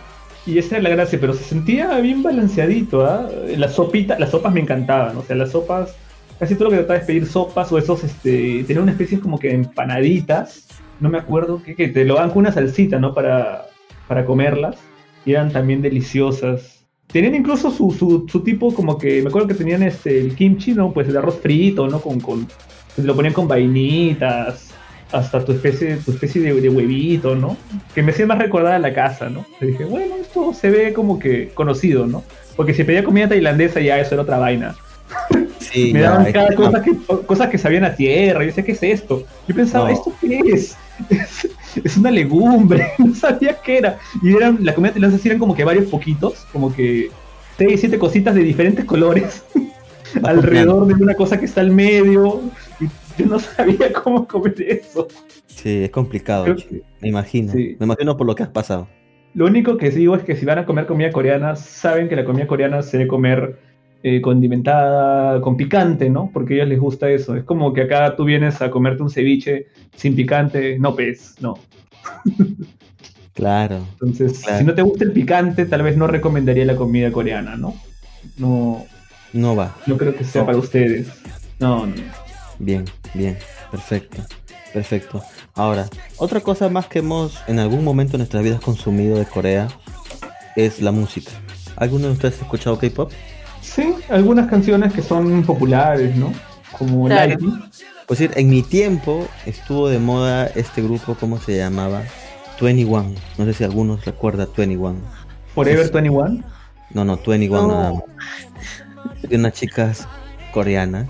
y 0.46 0.58
esa 0.58 0.78
es 0.78 0.84
la 0.84 0.90
gracia, 0.90 1.20
pero 1.22 1.34
se 1.34 1.44
sentía 1.44 1.96
bien 2.00 2.24
balanceadito, 2.24 3.06
¿ah? 3.06 3.30
Las 3.56 3.76
sopitas, 3.76 4.20
las 4.20 4.32
sopas 4.32 4.52
me 4.54 4.60
encantaban, 4.62 5.16
o 5.16 5.22
sea, 5.24 5.36
las 5.36 5.52
sopas, 5.52 5.94
casi 6.40 6.56
todo 6.56 6.66
lo 6.66 6.70
que 6.72 6.78
trataba 6.78 7.00
es 7.00 7.06
pedir 7.06 7.28
sopas 7.28 7.72
o 7.72 7.78
esos, 7.78 8.04
este, 8.04 8.64
tenía 8.66 8.82
una 8.82 8.92
especie 8.92 9.20
como 9.20 9.38
que 9.40 9.50
de 9.50 9.54
empanaditas, 9.56 10.66
no 11.00 11.10
me 11.10 11.18
acuerdo, 11.18 11.62
que, 11.64 11.76
que 11.76 11.88
te 11.90 12.06
lo 12.06 12.16
dan 12.16 12.30
con 12.30 12.40
una 12.40 12.52
salsita, 12.52 13.00
¿no? 13.00 13.14
Para, 13.14 13.68
para 14.08 14.26
comerlas, 14.26 14.78
y 15.26 15.32
eran 15.34 15.52
también 15.52 15.82
deliciosas. 15.82 16.86
Tenían 17.08 17.36
incluso 17.36 17.72
su, 17.72 17.92
su, 17.92 18.26
su 18.28 18.42
tipo 18.42 18.74
como 18.74 18.98
que, 18.98 19.22
me 19.22 19.30
acuerdo 19.30 19.48
que 19.48 19.54
tenían 19.54 19.84
este, 19.84 20.20
el 20.20 20.36
kimchi, 20.36 20.74
¿no? 20.74 20.92
Pues 20.92 21.08
el 21.08 21.18
arroz 21.18 21.40
frito, 21.42 21.88
¿no? 21.88 22.02
Con, 22.02 22.20
con, 22.20 22.48
pues 22.96 23.06
lo 23.06 23.16
ponían 23.16 23.34
con 23.34 23.48
vainitas, 23.48 24.74
hasta 25.12 25.44
tu 25.44 25.54
especie, 25.54 25.98
tu 25.98 26.12
especie 26.12 26.42
de, 26.42 26.60
de 26.60 26.70
huevito, 26.70 27.36
¿no? 27.36 27.56
Que 27.96 28.04
me 28.04 28.12
hacía 28.12 28.26
más 28.26 28.40
recordar 28.40 28.74
a 28.74 28.80
la 28.80 28.94
casa, 28.94 29.30
¿no? 29.30 29.46
Y 29.62 29.68
dije, 29.68 29.86
bueno, 29.86 30.16
esto 30.20 30.54
se 30.54 30.70
ve 30.70 30.94
como 30.94 31.20
que 31.20 31.50
conocido, 31.50 32.08
¿no? 32.08 32.24
Porque 32.56 32.74
si 32.74 32.84
pedía 32.84 33.04
comida 33.04 33.30
tailandesa 33.30 33.80
ya 33.80 34.00
eso 34.00 34.16
era 34.16 34.24
otra 34.24 34.38
vaina. 34.38 34.76
Sí, 35.60 35.92
me 35.94 36.02
daban 36.02 36.32
cada 36.32 36.54
cosa 36.56 36.82
que, 36.82 36.92
cosas 37.26 37.50
que 37.50 37.58
sabían 37.58 37.86
a 37.86 37.96
tierra. 37.96 38.42
Yo 38.42 38.48
decía, 38.48 38.66
¿qué 38.66 38.72
es 38.74 38.84
esto? 38.84 39.24
Yo 39.48 39.56
pensaba, 39.56 39.90
No. 39.90 39.94
¿esto 39.94 40.14
qué 40.20 40.40
es? 40.46 40.76
Es? 41.10 41.48
es 41.84 41.98
una 41.98 42.12
legumbre, 42.12 42.92
no 42.98 43.14
sabía 43.14 43.58
qué 43.62 43.80
era. 43.80 44.00
Y 44.22 44.36
eran, 44.36 44.64
la 44.64 44.74
comida 44.74 44.92
tailandesa 44.92 45.28
eran 45.28 45.40
como 45.40 45.56
que 45.56 45.64
varios 45.64 45.90
poquitos, 45.90 46.46
como 46.52 46.74
que 46.74 47.10
seis, 47.58 47.80
siete 47.80 47.98
cositas 47.98 48.36
de 48.36 48.42
diferentes 48.42 48.86
colores 48.86 49.44
alrededor 50.24 50.88
de 50.88 50.94
una 50.94 51.16
cosa 51.16 51.40
que 51.40 51.46
está 51.46 51.62
al 51.62 51.72
medio. 51.72 52.42
Y 52.80 52.86
yo 53.18 53.26
no 53.28 53.40
sabía 53.40 53.92
cómo 53.94 54.28
comer 54.28 54.56
eso. 54.62 55.08
Sí, 55.48 55.84
es 55.84 55.90
complicado, 55.90 56.46
me 57.02 57.10
imagino. 57.10 57.52
Sí. 57.52 57.76
Me 57.80 57.86
imagino 57.86 58.16
por 58.16 58.28
lo 58.28 58.36
que 58.36 58.44
has 58.44 58.50
pasado. 58.50 58.88
Lo 59.34 59.46
único 59.46 59.78
que 59.78 59.92
digo 59.92 60.16
es 60.16 60.24
que 60.24 60.36
si 60.36 60.46
van 60.46 60.60
a 60.60 60.66
comer 60.66 60.88
comida 60.88 61.12
coreana, 61.12 61.56
saben 61.56 62.10
que 62.10 62.16
la 62.16 62.26
comida 62.26 62.48
coreana 62.48 62.82
se 62.82 62.98
debe 62.98 63.08
comer 63.08 63.60
eh, 64.04 64.22
condimentada, 64.22 65.42
con 65.42 65.58
picante, 65.58 66.10
¿no? 66.10 66.30
Porque 66.34 66.54
a 66.54 66.58
ellos 66.58 66.70
les 66.70 66.80
gusta 66.80 67.10
eso. 67.10 67.36
Es 67.36 67.44
como 67.44 67.74
que 67.74 67.82
acá 67.84 68.16
tú 68.16 68.24
vienes 68.26 68.62
a 68.62 68.70
comerte 68.72 69.04
un 69.04 69.10
ceviche 69.10 69.68
sin 69.96 70.16
picante, 70.16 70.78
no 70.80 70.96
pez, 70.96 71.36
no. 71.42 71.56
Claro. 73.34 73.80
Entonces, 73.94 74.40
Claro. 74.40 74.60
si 74.60 74.64
no 74.66 74.74
te 74.74 74.82
gusta 74.82 75.04
el 75.04 75.12
picante, 75.12 75.66
tal 75.66 75.84
vez 75.84 75.96
no 75.98 76.08
recomendaría 76.08 76.66
la 76.66 76.76
comida 76.76 77.12
coreana, 77.12 77.56
¿no? 77.56 77.76
No, 78.38 78.86
No 79.34 79.56
va. 79.56 79.76
no 79.86 79.98
creo 79.98 80.16
que 80.16 80.24
sea 80.24 80.46
para 80.46 80.58
ustedes. 80.58 81.08
No, 81.60 81.86
no. 81.86 81.94
Bien, 82.60 82.86
bien. 83.14 83.38
Perfecto. 83.70 84.24
Perfecto. 84.74 85.22
Ahora, 85.56 85.88
otra 86.18 86.42
cosa 86.42 86.70
más 86.70 86.88
que 86.88 87.00
hemos 87.00 87.40
en 87.48 87.60
algún 87.60 87.84
momento 87.84 88.14
de 88.14 88.20
nuestras 88.20 88.44
vidas 88.44 88.60
consumido 88.62 89.18
de 89.18 89.26
Corea 89.26 89.68
es 90.56 90.82
la 90.82 90.92
música. 90.92 91.32
¿Alguno 91.76 92.08
de 92.08 92.14
ustedes 92.14 92.40
ha 92.40 92.44
escuchado 92.44 92.78
K-pop? 92.80 93.12
Sí, 93.78 93.94
algunas 94.10 94.50
canciones 94.50 94.92
que 94.92 95.02
son 95.02 95.44
populares, 95.44 96.14
¿no? 96.18 96.34
Como 96.78 97.06
Claro. 97.06 97.30
Lightning. 97.30 97.64
Pues 98.08 98.20
decir, 98.20 98.38
en 98.38 98.50
mi 98.50 98.62
tiempo 98.64 99.28
estuvo 99.46 99.88
de 99.88 100.00
moda 100.00 100.48
este 100.48 100.82
grupo, 100.82 101.16
¿cómo 101.20 101.40
se 101.40 101.58
llamaba? 101.58 102.02
21. 102.60 103.14
No 103.38 103.46
sé 103.46 103.54
si 103.54 103.64
algunos 103.64 104.04
recuerda 104.04 104.48
21. 104.58 105.00
Forever 105.54 105.86
Es- 105.86 105.92
21. 105.92 106.44
No, 106.92 107.06
no, 107.06 107.18
21 107.26 107.68
No. 107.68 107.74
nada 107.74 107.94
más. 107.94 108.04
De 109.30 109.36
unas 109.36 109.54
chicas 109.54 110.08
coreanas, 110.54 111.08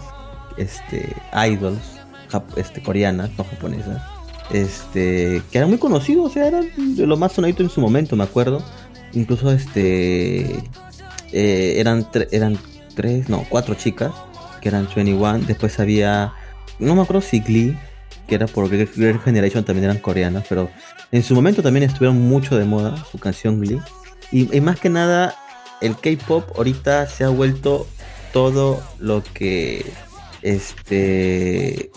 este, 0.58 1.16
idols, 1.50 1.80
jap- 2.32 2.58
este, 2.58 2.82
coreanas, 2.84 3.30
no 3.38 3.44
japonesas, 3.46 4.02
este, 4.52 5.42
que 5.52 5.58
eran 5.58 5.70
muy 5.70 5.78
conocidos, 5.80 6.32
o 6.32 6.34
sea, 6.34 6.48
eran 6.48 6.66
de 6.96 7.06
lo 7.08 7.16
más 7.16 7.32
sonadito 7.32 7.64
en 7.64 7.70
su 7.70 7.80
momento, 7.80 8.16
me 8.18 8.24
acuerdo. 8.26 8.62
Incluso, 9.14 9.52
este, 9.52 10.58
eh, 11.32 11.76
eran, 11.78 12.06
tre- 12.12 12.28
eran 12.32 12.58
tres, 12.96 13.30
no, 13.30 13.46
cuatro 13.50 13.76
chicas, 13.76 14.12
que 14.62 14.70
eran 14.70 14.88
21. 14.94 15.40
Después 15.40 15.80
había, 15.80 16.34
no 16.80 16.96
me 16.96 17.02
acuerdo 17.02 17.22
si 17.22 17.40
Glee, 17.42 17.78
que 18.28 18.36
era 18.36 18.48
por 18.48 18.70
Girl 18.70 19.20
Generation, 19.20 19.64
también 19.64 19.86
eran 19.86 20.00
coreanas, 20.00 20.46
pero 20.50 20.70
en 21.12 21.24
su 21.24 21.34
momento 21.36 21.62
también 21.64 21.84
estuvieron 21.84 22.20
mucho 22.22 22.58
de 22.58 22.66
moda 22.66 22.96
su 23.12 23.18
canción 23.20 23.60
Glee. 23.62 23.80
Y, 24.32 24.54
y 24.56 24.62
más 24.62 24.80
que 24.80 24.90
nada, 24.90 25.36
el 25.82 25.96
K-pop 25.96 26.44
ahorita 26.58 27.08
se 27.08 27.24
ha 27.24 27.30
vuelto 27.30 27.88
todo 28.34 28.82
lo 29.00 29.24
que 29.34 29.86
este 30.42 31.90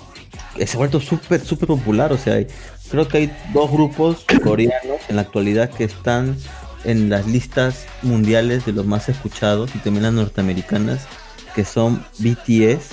se 0.64 0.76
ha 0.76 0.78
vuelto 0.78 1.01
súper 1.01 1.41
súper 1.41 1.66
popular 1.68 2.12
o 2.12 2.18
sea 2.18 2.45
creo 2.91 3.09
que 3.09 3.18
hay 3.18 3.33
dos 3.53 3.70
grupos 3.70 4.24
coreanos 4.43 5.01
en 5.09 5.16
la 5.16 5.22
actualidad 5.22 5.70
que 5.70 5.85
están 5.85 6.37
en 6.85 7.11
las 7.11 7.26
listas 7.26 7.87
mundiales 8.03 8.64
de 8.66 8.72
los 8.72 8.87
más 8.87 9.09
escuchados 9.09 9.74
y 9.74 9.78
también 9.78 10.03
las 10.05 10.12
norteamericanas 10.12 11.01
que 11.55 11.64
son 11.64 12.05
BTS 12.18 12.91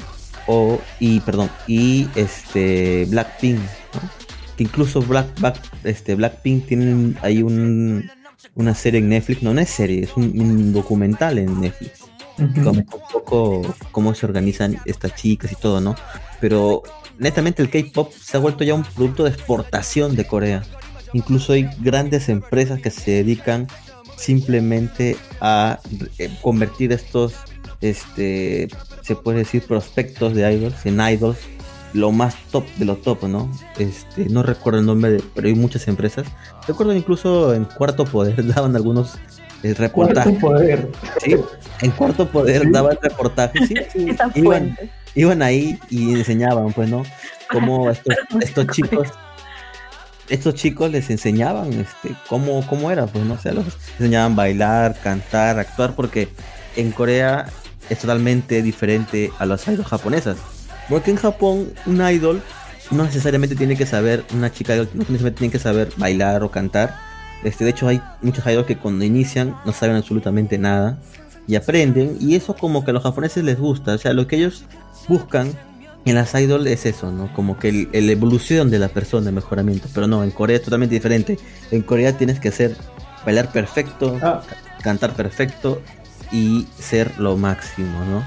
o 0.48 0.80
y 1.00 1.20
perdón 1.22 1.50
y 1.68 2.08
este 2.16 3.06
Blackpink 3.10 3.60
¿no? 3.60 4.10
que 4.58 4.64
incluso 4.64 5.02
Black, 5.02 5.28
Black- 5.40 5.62
este 5.84 6.16
Blackpink 6.16 6.66
tienen 6.68 7.18
ahí 7.22 7.44
un 7.44 8.10
una 8.56 8.74
serie 8.74 9.00
en 9.00 9.10
Netflix, 9.10 9.44
no, 9.44 9.54
no 9.54 9.62
es 9.62 9.70
serie, 9.70 10.04
es 10.04 10.16
un, 10.18 10.24
un 10.40 10.74
documental 10.74 11.38
en 11.38 11.60
Netflix. 11.62 12.02
Un 12.72 12.86
poco 13.14 13.76
cómo 13.92 14.14
se 14.16 14.26
organizan 14.26 14.80
estas 14.86 15.14
chicas 15.16 15.52
y 15.52 15.56
todo, 15.56 15.80
¿no? 15.82 15.96
Pero 16.40 16.82
netamente 17.20 17.62
el 17.62 17.70
K-pop 17.70 18.12
se 18.14 18.38
ha 18.38 18.40
vuelto 18.40 18.64
ya 18.64 18.74
un 18.74 18.84
producto 18.84 19.24
de 19.24 19.30
exportación 19.32 20.16
de 20.16 20.26
Corea. 20.26 20.64
Incluso 21.14 21.54
hay 21.54 21.70
grandes 21.80 22.30
empresas 22.30 22.80
que 22.82 22.92
se 22.92 23.12
dedican 23.12 23.68
simplemente 24.18 25.16
a 25.42 25.80
eh, 26.18 26.30
convertir 26.42 26.92
estos, 26.92 27.34
este, 27.82 28.68
se 29.02 29.16
puede 29.16 29.40
decir, 29.40 29.64
prospectos 29.64 30.34
de 30.34 30.52
idols 30.54 30.86
en 30.86 31.00
idols, 31.00 31.38
lo 31.94 32.12
más 32.12 32.36
top 32.52 32.66
de 32.78 32.86
lo 32.86 32.98
top, 32.98 33.24
¿no? 33.24 33.50
Este, 33.78 34.26
no 34.30 34.44
recuerdo 34.44 34.80
el 34.80 34.86
nombre, 34.86 35.12
de- 35.12 35.24
pero 35.34 35.48
hay 35.48 35.56
muchas 35.56 35.88
empresas. 35.88 36.28
Recuerdo 36.68 36.94
incluso 36.96 37.54
en 37.54 37.64
Cuarto 37.66 38.04
Poder 38.06 38.46
daban 38.54 38.76
algunos 38.76 39.16
eh, 39.64 39.74
Cuarto 39.74 39.82
reportajes. 39.82 40.40
poder. 40.40 40.92
Sí, 41.24 41.36
en 41.82 41.92
Cuarto 41.92 42.28
Poder 42.30 42.64
Sí. 42.64 42.72
daban 42.72 42.98
reportajes. 43.02 43.68
Sí, 43.68 43.76
sí, 43.94 44.08
iban, 44.36 44.78
iban 45.16 45.42
ahí 45.42 45.80
y 45.90 46.16
enseñaban, 46.16 46.74
pues, 46.74 46.90
¿no? 46.90 47.04
Cómo 47.52 47.90
estos, 47.90 48.16
estos 48.42 48.68
chicos, 48.68 49.08
estos 50.30 50.56
chicos 50.56 50.92
les 50.92 51.10
enseñaban, 51.10 51.72
este, 51.74 52.16
cómo, 52.28 52.66
cómo 52.68 52.92
era, 52.92 53.06
pues, 53.06 53.26
¿no? 53.26 53.36
O 53.36 53.38
sea, 53.38 53.54
los 53.54 53.66
enseñaban 54.00 54.36
bailar, 54.36 54.98
cantar, 55.02 55.60
actuar, 55.60 55.96
porque 55.96 56.30
en 56.76 56.92
Corea 56.92 57.48
es 57.90 58.00
totalmente 58.00 58.62
diferente 58.62 59.32
a 59.40 59.46
las 59.46 59.68
idols 59.68 59.88
japonesas. 59.88 60.38
Porque 60.90 61.12
en 61.12 61.18
Japón, 61.18 61.74
un 61.86 62.02
idol 62.02 62.42
no 62.92 63.04
necesariamente 63.04 63.56
tiene 63.56 63.76
que 63.76 63.86
saber, 63.86 64.24
una 64.34 64.52
chica 64.52 64.76
idol 64.76 64.90
no 64.94 65.00
necesariamente 65.00 65.40
tiene 65.40 65.52
que 65.52 65.60
saber 65.60 65.90
bailar 65.98 66.44
o 66.44 66.52
cantar. 66.52 66.96
Este, 67.44 67.64
de 67.64 67.72
hecho, 67.72 67.88
hay 67.88 68.02
muchos 68.22 68.46
idols 68.46 68.66
que 68.66 68.78
cuando 68.78 69.06
inician 69.06 69.56
no 69.66 69.74
saben 69.74 69.96
absolutamente 69.96 70.58
nada 70.58 70.98
y 71.48 71.56
aprenden, 71.56 72.18
y 72.20 72.36
eso 72.36 72.56
como 72.56 72.84
que 72.84 72.92
a 72.92 72.94
los 72.94 73.04
japoneses 73.04 73.44
les 73.44 73.58
gusta. 73.58 73.94
O 73.94 73.98
sea, 73.98 74.14
lo 74.14 74.28
que 74.28 74.38
ellos 74.38 74.66
buscan 75.08 75.54
en 76.10 76.16
las 76.16 76.34
idols 76.36 76.68
es 76.68 76.86
eso, 76.86 77.12
¿no? 77.12 77.34
Como 77.34 77.58
que 77.58 77.70
el, 77.70 77.90
el 77.94 78.10
evolución 78.10 78.70
de 78.70 78.80
la 78.80 78.90
persona, 78.90 79.30
el 79.30 79.36
mejoramiento. 79.36 79.88
Pero 79.94 80.08
no, 80.08 80.24
en 80.24 80.32
Corea 80.32 80.58
es 80.58 80.64
totalmente 80.64 80.96
diferente. 80.96 81.38
En 81.72 81.82
Corea 81.82 82.18
tienes 82.18 82.40
que 82.40 82.50
hacer 82.50 82.76
bailar 83.26 83.52
perfecto, 83.52 84.18
Ah, 84.22 84.42
cantar 84.82 85.14
perfecto 85.14 85.82
y 86.32 86.68
ser 86.80 87.20
lo 87.20 87.36
máximo, 87.38 88.06
¿no? 88.06 88.24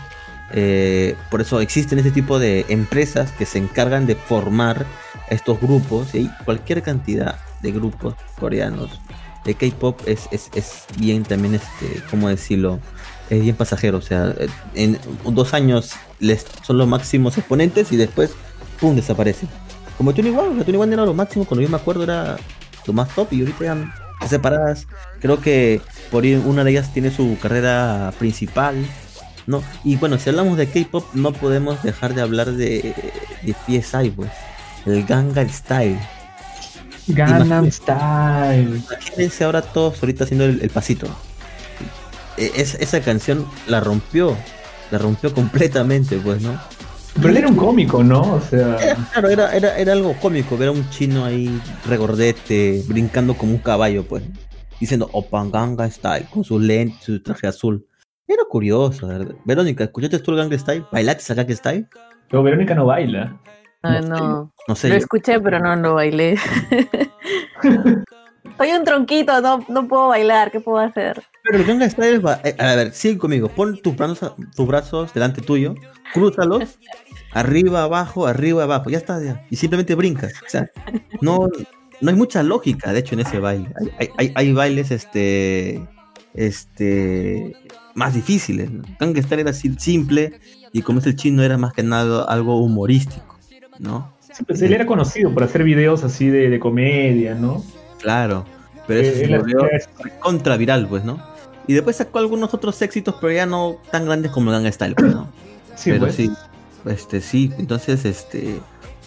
Eh, 0.52 1.14
por 1.30 1.40
eso 1.40 1.60
existen 1.60 1.98
este 1.98 2.10
tipo 2.10 2.38
de 2.38 2.66
empresas 2.68 3.30
que 3.32 3.46
se 3.46 3.58
encargan 3.58 4.06
de 4.06 4.16
formar 4.16 4.84
estos 5.28 5.60
grupos 5.60 6.14
y 6.14 6.28
cualquier 6.44 6.82
cantidad 6.82 7.36
de 7.62 7.70
grupos 7.70 8.14
coreanos 8.38 9.00
de 9.44 9.54
K-pop 9.54 10.00
es, 10.06 10.28
es, 10.32 10.50
es 10.54 10.84
bien 10.98 11.22
también 11.22 11.54
este 11.54 12.02
cómo 12.10 12.28
decirlo 12.28 12.80
es 13.30 13.40
bien 13.40 13.54
pasajero 13.54 13.98
o 13.98 14.02
sea 14.02 14.34
en 14.74 14.98
dos 15.24 15.54
años 15.54 15.92
les 16.20 16.44
son 16.66 16.78
los 16.78 16.86
máximos 16.86 17.36
exponentes 17.38 17.90
y 17.92 17.96
después 17.96 18.30
pum 18.80 18.94
desaparecen. 18.94 19.48
Como 19.98 20.14
Tony 20.14 20.30
One, 20.30 20.56
sea, 20.56 20.64
Tony 20.64 20.78
One 20.78 20.92
era 20.94 21.04
lo 21.04 21.14
máximo 21.14 21.44
cuando 21.44 21.62
yo 21.62 21.68
me 21.68 21.76
acuerdo 21.76 22.04
era 22.04 22.36
lo 22.86 22.92
más 22.92 23.08
top 23.14 23.32
y 23.32 23.40
ahorita 23.40 23.64
ya 23.64 24.28
separadas. 24.28 24.86
Creo 25.20 25.40
que 25.40 25.80
por 26.10 26.24
una 26.24 26.64
de 26.64 26.70
ellas 26.70 26.92
tiene 26.92 27.10
su 27.10 27.36
carrera 27.40 28.12
principal 28.18 28.76
no 29.46 29.62
y 29.84 29.96
bueno 29.96 30.18
si 30.18 30.28
hablamos 30.28 30.56
de 30.58 30.68
K-pop 30.68 31.04
no 31.14 31.32
podemos 31.32 31.82
dejar 31.82 32.14
de 32.14 32.20
hablar 32.22 32.52
de, 32.52 32.94
de 33.42 33.80
PSI 33.82 34.10
pues. 34.10 34.30
El 34.86 35.04
Gangnam 35.04 35.48
Style. 35.50 35.98
Gangnam 37.08 37.70
Style. 37.70 38.82
Imagínense 38.88 39.44
ahora 39.44 39.62
todos 39.62 40.00
ahorita 40.02 40.24
haciendo 40.24 40.44
el, 40.44 40.60
el 40.62 40.70
pasito. 40.70 41.06
E- 42.36 42.52
es- 42.56 42.74
esa 42.76 43.00
canción 43.00 43.46
la 43.66 43.80
rompió, 43.80 44.36
la 44.90 44.98
rompió 44.98 45.32
completamente, 45.34 46.16
pues, 46.18 46.42
¿no? 46.42 46.58
Pero 47.16 47.28
él 47.28 47.36
era 47.38 47.48
un 47.48 47.56
cómico, 47.56 48.04
¿no? 48.04 48.34
O 48.34 48.40
sea, 48.40 48.76
Claro, 49.12 49.28
era, 49.28 49.54
era, 49.54 49.76
era 49.76 49.92
algo 49.92 50.14
cómico 50.20 50.56
ver 50.56 50.68
a 50.68 50.72
un 50.72 50.88
chino 50.90 51.24
ahí 51.24 51.60
regordete, 51.86 52.82
brincando 52.86 53.34
como 53.34 53.52
un 53.52 53.58
caballo, 53.58 54.04
pues, 54.04 54.22
diciendo 54.78 55.08
Opanganga 55.12 55.90
Style, 55.90 56.26
con 56.30 56.44
sus 56.44 56.62
lentes, 56.62 57.02
su 57.02 57.22
traje 57.22 57.46
azul. 57.46 57.86
Era 58.26 58.44
curioso, 58.48 59.08
¿verdad? 59.08 59.34
Verónica, 59.44 59.84
¿escuchaste 59.84 60.20
tú 60.20 60.30
el 60.30 60.36
Gangnam 60.36 60.58
Style? 60.60 60.84
¿Bailaste 60.92 61.32
a 61.32 61.36
Gangnam 61.36 61.56
Style? 61.56 61.86
pero 62.28 62.44
Verónica 62.44 62.74
no 62.76 62.86
baila. 62.86 63.36
Ay, 63.82 64.00
No 64.02 64.16
no. 64.18 64.52
No 64.68 64.74
sé. 64.76 64.88
Lo 64.88 64.94
escuché, 64.94 65.40
pero 65.40 65.58
no 65.58 65.74
lo 65.74 65.94
bailé. 65.94 66.38
Soy 68.58 68.70
un 68.72 68.84
tronquito, 68.84 69.40
no, 69.40 69.64
no 69.68 69.88
puedo 69.88 70.08
bailar, 70.08 70.50
¿qué 70.50 70.60
puedo 70.60 70.78
hacer? 70.78 71.22
Pero 71.44 71.58
el 71.58 71.64
Gangnam 71.64 71.90
Style 71.90 72.14
es 72.16 72.22
ba- 72.22 72.40
eh, 72.44 72.54
a 72.58 72.74
ver, 72.76 72.92
sigue 72.92 73.18
conmigo. 73.18 73.48
Pon 73.48 73.80
tus 73.80 73.96
brazos, 73.96 74.34
tus 74.54 74.66
brazos 74.66 75.12
delante 75.14 75.40
tuyo, 75.42 75.74
crúzalos, 76.12 76.78
arriba, 77.32 77.82
abajo, 77.84 78.26
arriba, 78.26 78.64
abajo. 78.64 78.90
Ya 78.90 78.98
está, 78.98 79.22
ya. 79.22 79.46
Y 79.50 79.56
simplemente 79.56 79.94
brincas. 79.94 80.32
O 80.46 80.48
sea, 80.48 80.70
no, 81.20 81.48
no 82.00 82.10
hay 82.10 82.16
mucha 82.16 82.42
lógica, 82.42 82.92
de 82.92 83.00
hecho, 83.00 83.14
en 83.14 83.20
ese 83.20 83.38
baile. 83.38 83.72
Hay, 83.80 83.90
hay- 83.98 84.10
hay- 84.18 84.32
hay 84.34 84.52
bailes, 84.52 84.90
este, 84.90 85.86
este, 86.34 87.56
más 87.94 88.14
difíciles. 88.14 88.70
¿no? 88.70 88.82
Gangnam 88.98 89.22
Style 89.22 89.40
era 89.40 89.50
así 89.50 89.72
simple 89.78 90.40
y 90.72 90.82
como 90.82 90.98
es 91.00 91.06
el 91.06 91.16
chino 91.16 91.42
era 91.42 91.56
más 91.58 91.72
que 91.72 91.82
nada 91.82 92.24
algo 92.24 92.58
humorístico, 92.60 93.38
¿no? 93.78 94.12
Sí, 94.20 94.44
pues 94.44 94.62
él 94.62 94.72
era 94.72 94.86
conocido 94.86 95.32
por 95.34 95.42
hacer 95.42 95.64
videos 95.64 96.04
así 96.04 96.28
de, 96.28 96.48
de 96.50 96.60
comedia, 96.60 97.34
¿no? 97.34 97.64
Claro. 98.00 98.44
Pero 98.86 99.00
eso 99.00 99.12
Eh, 99.22 99.26
se 99.26 99.36
volvió 99.38 99.64
hacía 99.64 99.76
eso. 99.76 99.88
contra 100.20 100.56
viral, 100.56 100.86
pues, 100.88 101.04
¿no? 101.04 101.22
Y 101.66 101.74
después 101.74 101.96
sacó 101.96 102.18
algunos 102.18 102.52
otros 102.54 102.80
éxitos, 102.82 103.14
pero 103.20 103.32
ya 103.32 103.46
no 103.46 103.76
tan 103.90 104.06
grandes 104.06 104.32
como 104.32 104.50
Gangnam 104.50 104.72
Style, 104.72 104.94
pues, 104.96 105.14
¿no? 105.14 105.28
Sí, 105.76 105.90
pero 105.90 106.00
pues. 106.06 106.14
sí, 106.16 106.30
este 106.86 107.20
sí, 107.20 107.52
entonces 107.58 108.04
este 108.04 108.42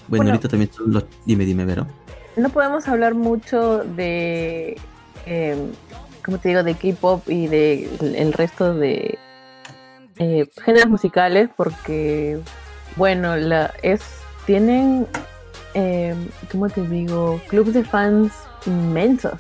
bueno, 0.08 0.24
Bueno. 0.26 0.30
ahorita 0.32 0.48
también 0.50 0.72
son 0.72 0.92
los 0.94 1.06
dime, 1.26 1.46
dime, 1.46 1.66
Vero. 1.66 1.88
No 2.36 2.50
podemos 2.50 2.88
hablar 2.88 3.14
mucho 3.16 3.80
de, 3.84 4.78
eh, 5.26 5.56
¿cómo 6.24 6.38
te 6.38 6.50
digo? 6.50 6.64
De 6.64 6.76
K-pop 6.76 7.30
y 7.30 7.48
de 7.48 7.90
el, 8.02 8.34
resto 8.34 8.74
de, 8.74 9.18
eh, 10.20 10.48
géneros 10.64 10.90
musicales 10.90 11.50
porque, 11.56 12.40
bueno, 12.96 13.36
la 13.36 13.74
es 13.82 14.02
tienen, 14.46 15.06
eh, 15.74 16.16
¿cómo 16.52 16.70
te 16.70 16.82
digo? 16.88 17.40
Clubes 17.48 17.74
de 17.74 17.84
fans 17.84 18.32
inmensos. 18.68 19.40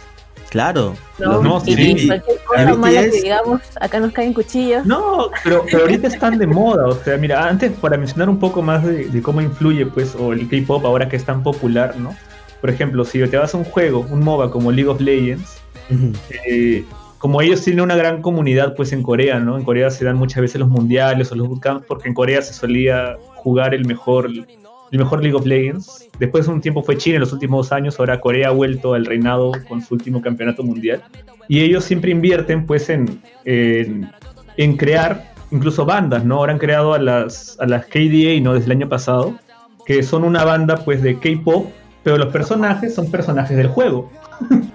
Claro. 0.49 0.93
¿no? 1.17 1.41
No, 1.41 1.61
y 1.65 1.75
sí. 1.75 2.07
cualquier 2.07 2.37
cosa 2.43 2.61
El 2.61 2.77
mala 2.77 3.01
que 3.01 3.07
BTS 3.07 3.23
digamos, 3.23 3.61
acá 3.81 3.99
nos 3.99 4.11
caen 4.11 4.33
cuchillos. 4.33 4.85
No, 4.85 5.31
pero, 5.43 5.65
pero 5.65 5.79
ahorita 5.79 6.07
están 6.07 6.37
de 6.37 6.45
moda. 6.45 6.87
O 6.87 6.95
sea, 6.95 7.17
mira, 7.17 7.47
antes 7.47 7.71
para 7.71 7.97
mencionar 7.97 8.29
un 8.29 8.37
poco 8.37 8.61
más 8.61 8.83
de, 8.83 9.05
de 9.05 9.21
cómo 9.23 9.41
influye, 9.41 9.87
pues, 9.87 10.15
o 10.15 10.31
el 10.31 10.47
K-pop 10.47 10.85
ahora 10.85 11.09
que 11.09 11.15
es 11.15 11.25
tan 11.25 11.41
popular, 11.41 11.95
¿no? 11.97 12.15
Por 12.61 12.69
ejemplo, 12.69 13.03
si 13.03 13.19
te 13.27 13.35
vas 13.35 13.53
a 13.55 13.57
un 13.57 13.63
juego, 13.63 14.05
un 14.09 14.19
MOBA 14.19 14.51
como 14.51 14.71
League 14.71 14.89
of 14.89 15.01
Legends, 15.01 15.57
eh, 16.47 16.85
como 17.17 17.41
ellos 17.41 17.61
tienen 17.61 17.81
una 17.81 17.95
gran 17.95 18.21
comunidad, 18.21 18.75
pues 18.75 18.93
en 18.93 19.01
Corea, 19.01 19.39
¿no? 19.39 19.57
En 19.57 19.63
Corea 19.63 19.89
se 19.89 20.05
dan 20.05 20.17
muchas 20.17 20.41
veces 20.41 20.59
los 20.59 20.69
mundiales 20.69 21.31
o 21.31 21.35
los 21.35 21.47
bootcamps 21.47 21.85
porque 21.87 22.07
en 22.07 22.13
Corea 22.13 22.41
se 22.41 22.53
solía 22.53 23.17
jugar 23.35 23.73
el 23.73 23.85
mejor, 23.85 24.29
el 24.93 24.99
mejor 24.99 25.23
League 25.23 25.35
of 25.35 25.45
Legends. 25.45 26.07
Después 26.19 26.47
un 26.47 26.61
tiempo 26.61 26.83
fue 26.83 26.97
China 26.97 27.15
en 27.15 27.21
los 27.21 27.33
últimos 27.33 27.71
años, 27.71 27.99
ahora 27.99 28.21
Corea 28.21 28.49
ha 28.49 28.51
vuelto 28.51 28.93
al 28.93 29.05
reinado 29.05 29.51
con 29.67 29.81
su 29.81 29.95
último 29.95 30.21
campeonato 30.21 30.63
mundial. 30.63 31.01
Y 31.47 31.61
ellos 31.61 31.83
siempre 31.83 32.11
invierten, 32.11 32.67
pues, 32.67 32.89
en, 32.89 33.19
en, 33.43 34.09
en 34.55 34.77
crear 34.77 35.33
incluso 35.49 35.83
bandas, 35.83 36.23
¿no? 36.23 36.35
Ahora 36.35 36.53
han 36.53 36.59
creado 36.59 36.93
a 36.93 36.99
las, 36.99 37.57
a 37.59 37.65
las 37.65 37.87
KDA. 37.87 38.53
Desde 38.53 38.65
el 38.65 38.71
año 38.71 38.87
pasado, 38.87 39.35
que 39.85 40.03
son 40.03 40.23
una 40.23 40.45
banda, 40.45 40.77
pues, 40.85 41.01
de 41.01 41.17
K-pop, 41.17 41.71
pero 42.03 42.19
los 42.19 42.31
personajes 42.31 42.93
son 42.93 43.09
personajes 43.09 43.57
del 43.57 43.67
juego. 43.67 44.11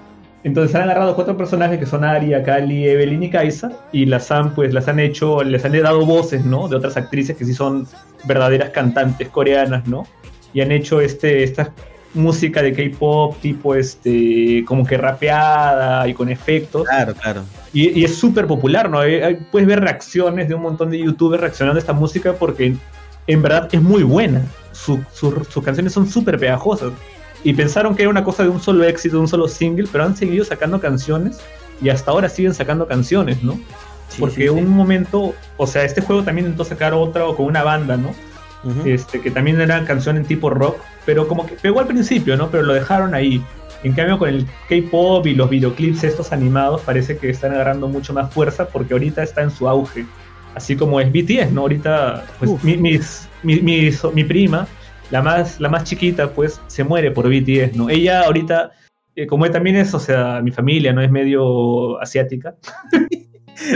Entonces 0.48 0.74
han 0.74 0.82
agarrado 0.82 1.14
cuatro 1.14 1.36
personajes 1.36 1.78
que 1.78 1.86
son 1.86 2.04
Aria, 2.04 2.42
Kali, 2.42 2.88
Evelyn 2.88 3.22
y 3.24 3.30
Kaisa 3.30 3.70
y 3.92 4.06
las 4.06 4.30
han 4.30 4.54
pues 4.54 4.72
las 4.72 4.88
han 4.88 4.98
hecho, 4.98 5.42
les 5.44 5.64
han 5.64 5.72
dado 5.80 6.04
voces, 6.06 6.44
¿no? 6.44 6.68
De 6.68 6.76
otras 6.76 6.96
actrices 6.96 7.36
que 7.36 7.44
sí 7.44 7.52
son 7.54 7.86
verdaderas 8.24 8.70
cantantes 8.70 9.28
coreanas, 9.28 9.86
¿no? 9.86 10.06
Y 10.54 10.60
han 10.62 10.72
hecho 10.72 11.00
este 11.00 11.42
esta 11.44 11.72
música 12.14 12.62
de 12.62 12.72
K-pop 12.72 13.36
tipo 13.42 13.74
este 13.74 14.64
como 14.66 14.86
que 14.86 14.96
rapeada 14.96 16.08
y 16.08 16.14
con 16.14 16.28
efectos 16.30 16.86
Claro, 16.88 17.14
claro. 17.14 17.42
y, 17.72 18.00
y 18.00 18.04
es 18.04 18.16
súper 18.16 18.46
popular, 18.46 18.88
¿no? 18.88 19.00
Hay- 19.00 19.16
hay- 19.20 19.38
puedes 19.52 19.68
ver 19.68 19.80
reacciones 19.80 20.48
de 20.48 20.54
un 20.54 20.62
montón 20.62 20.90
de 20.90 20.98
youtubers 20.98 21.42
reaccionando 21.42 21.76
a 21.78 21.80
esta 21.80 21.92
música 21.92 22.32
porque 22.32 22.74
en 23.26 23.42
verdad 23.42 23.68
es 23.72 23.82
muy 23.82 24.02
buena. 24.02 24.40
Su- 24.72 25.04
su- 25.12 25.44
sus 25.50 25.62
canciones 25.62 25.92
son 25.92 26.08
súper 26.08 26.38
pegajosas. 26.38 26.92
Y 27.44 27.52
pensaron 27.54 27.94
que 27.94 28.02
era 28.02 28.10
una 28.10 28.24
cosa 28.24 28.42
de 28.42 28.48
un 28.48 28.60
solo 28.60 28.84
éxito, 28.84 29.16
de 29.16 29.22
un 29.22 29.28
solo 29.28 29.48
single, 29.48 29.88
pero 29.90 30.04
han 30.04 30.16
seguido 30.16 30.44
sacando 30.44 30.80
canciones 30.80 31.38
y 31.80 31.88
hasta 31.88 32.10
ahora 32.10 32.28
siguen 32.28 32.54
sacando 32.54 32.86
canciones, 32.88 33.42
¿no? 33.42 33.52
Sí, 34.08 34.20
porque 34.20 34.34
sí, 34.34 34.42
sí. 34.42 34.48
un 34.48 34.68
momento, 34.70 35.34
o 35.56 35.66
sea, 35.66 35.84
este 35.84 36.00
juego 36.00 36.22
también 36.24 36.46
intentó 36.46 36.64
sacar 36.64 36.94
otra 36.94 37.26
o 37.26 37.36
con 37.36 37.46
una 37.46 37.62
banda, 37.62 37.96
¿no? 37.96 38.14
Ujú. 38.64 38.88
este, 38.88 39.20
que 39.20 39.30
también 39.30 39.60
era 39.60 39.84
canción 39.84 40.16
en 40.16 40.24
tipo 40.24 40.50
rock, 40.50 40.78
pero 41.06 41.28
como 41.28 41.46
que 41.46 41.54
pegó 41.54 41.78
al 41.78 41.86
principio, 41.86 42.36
¿no? 42.36 42.50
Pero 42.50 42.64
lo 42.64 42.74
dejaron 42.74 43.14
ahí. 43.14 43.40
En 43.84 43.92
cambio, 43.92 44.18
con 44.18 44.28
el 44.28 44.44
K-pop 44.68 45.24
y 45.28 45.34
los 45.36 45.48
videoclips 45.48 46.02
estos 46.02 46.32
animados, 46.32 46.80
parece 46.80 47.16
que 47.18 47.30
están 47.30 47.52
agarrando 47.52 47.86
mucho 47.86 48.12
más 48.12 48.32
fuerza 48.34 48.66
porque 48.66 48.94
ahorita 48.94 49.22
está 49.22 49.42
en 49.42 49.52
su 49.52 49.68
auge. 49.68 50.04
Así 50.56 50.74
como 50.74 50.98
es 51.00 51.12
BTS, 51.12 51.52
¿no? 51.52 51.60
Ahorita, 51.60 52.24
pues, 52.40 52.50
mi, 52.64 52.76
mis- 52.76 53.28
mi, 53.44 53.60
mi 53.60 53.92
so- 53.92 54.10
mi 54.10 54.24
prima, 54.24 54.66
la 55.10 55.22
más, 55.22 55.60
la 55.60 55.68
más 55.68 55.84
chiquita, 55.84 56.30
pues, 56.32 56.60
se 56.66 56.84
muere 56.84 57.10
por 57.10 57.28
BTS, 57.28 57.76
¿no? 57.76 57.88
Ella 57.90 58.22
ahorita, 58.22 58.72
eh, 59.16 59.26
como 59.26 59.50
también 59.50 59.76
es, 59.76 59.94
o 59.94 59.98
sea, 60.00 60.40
mi 60.42 60.50
familia, 60.50 60.92
¿no? 60.92 61.00
Es 61.02 61.10
medio 61.10 62.00
asiática. 62.00 62.56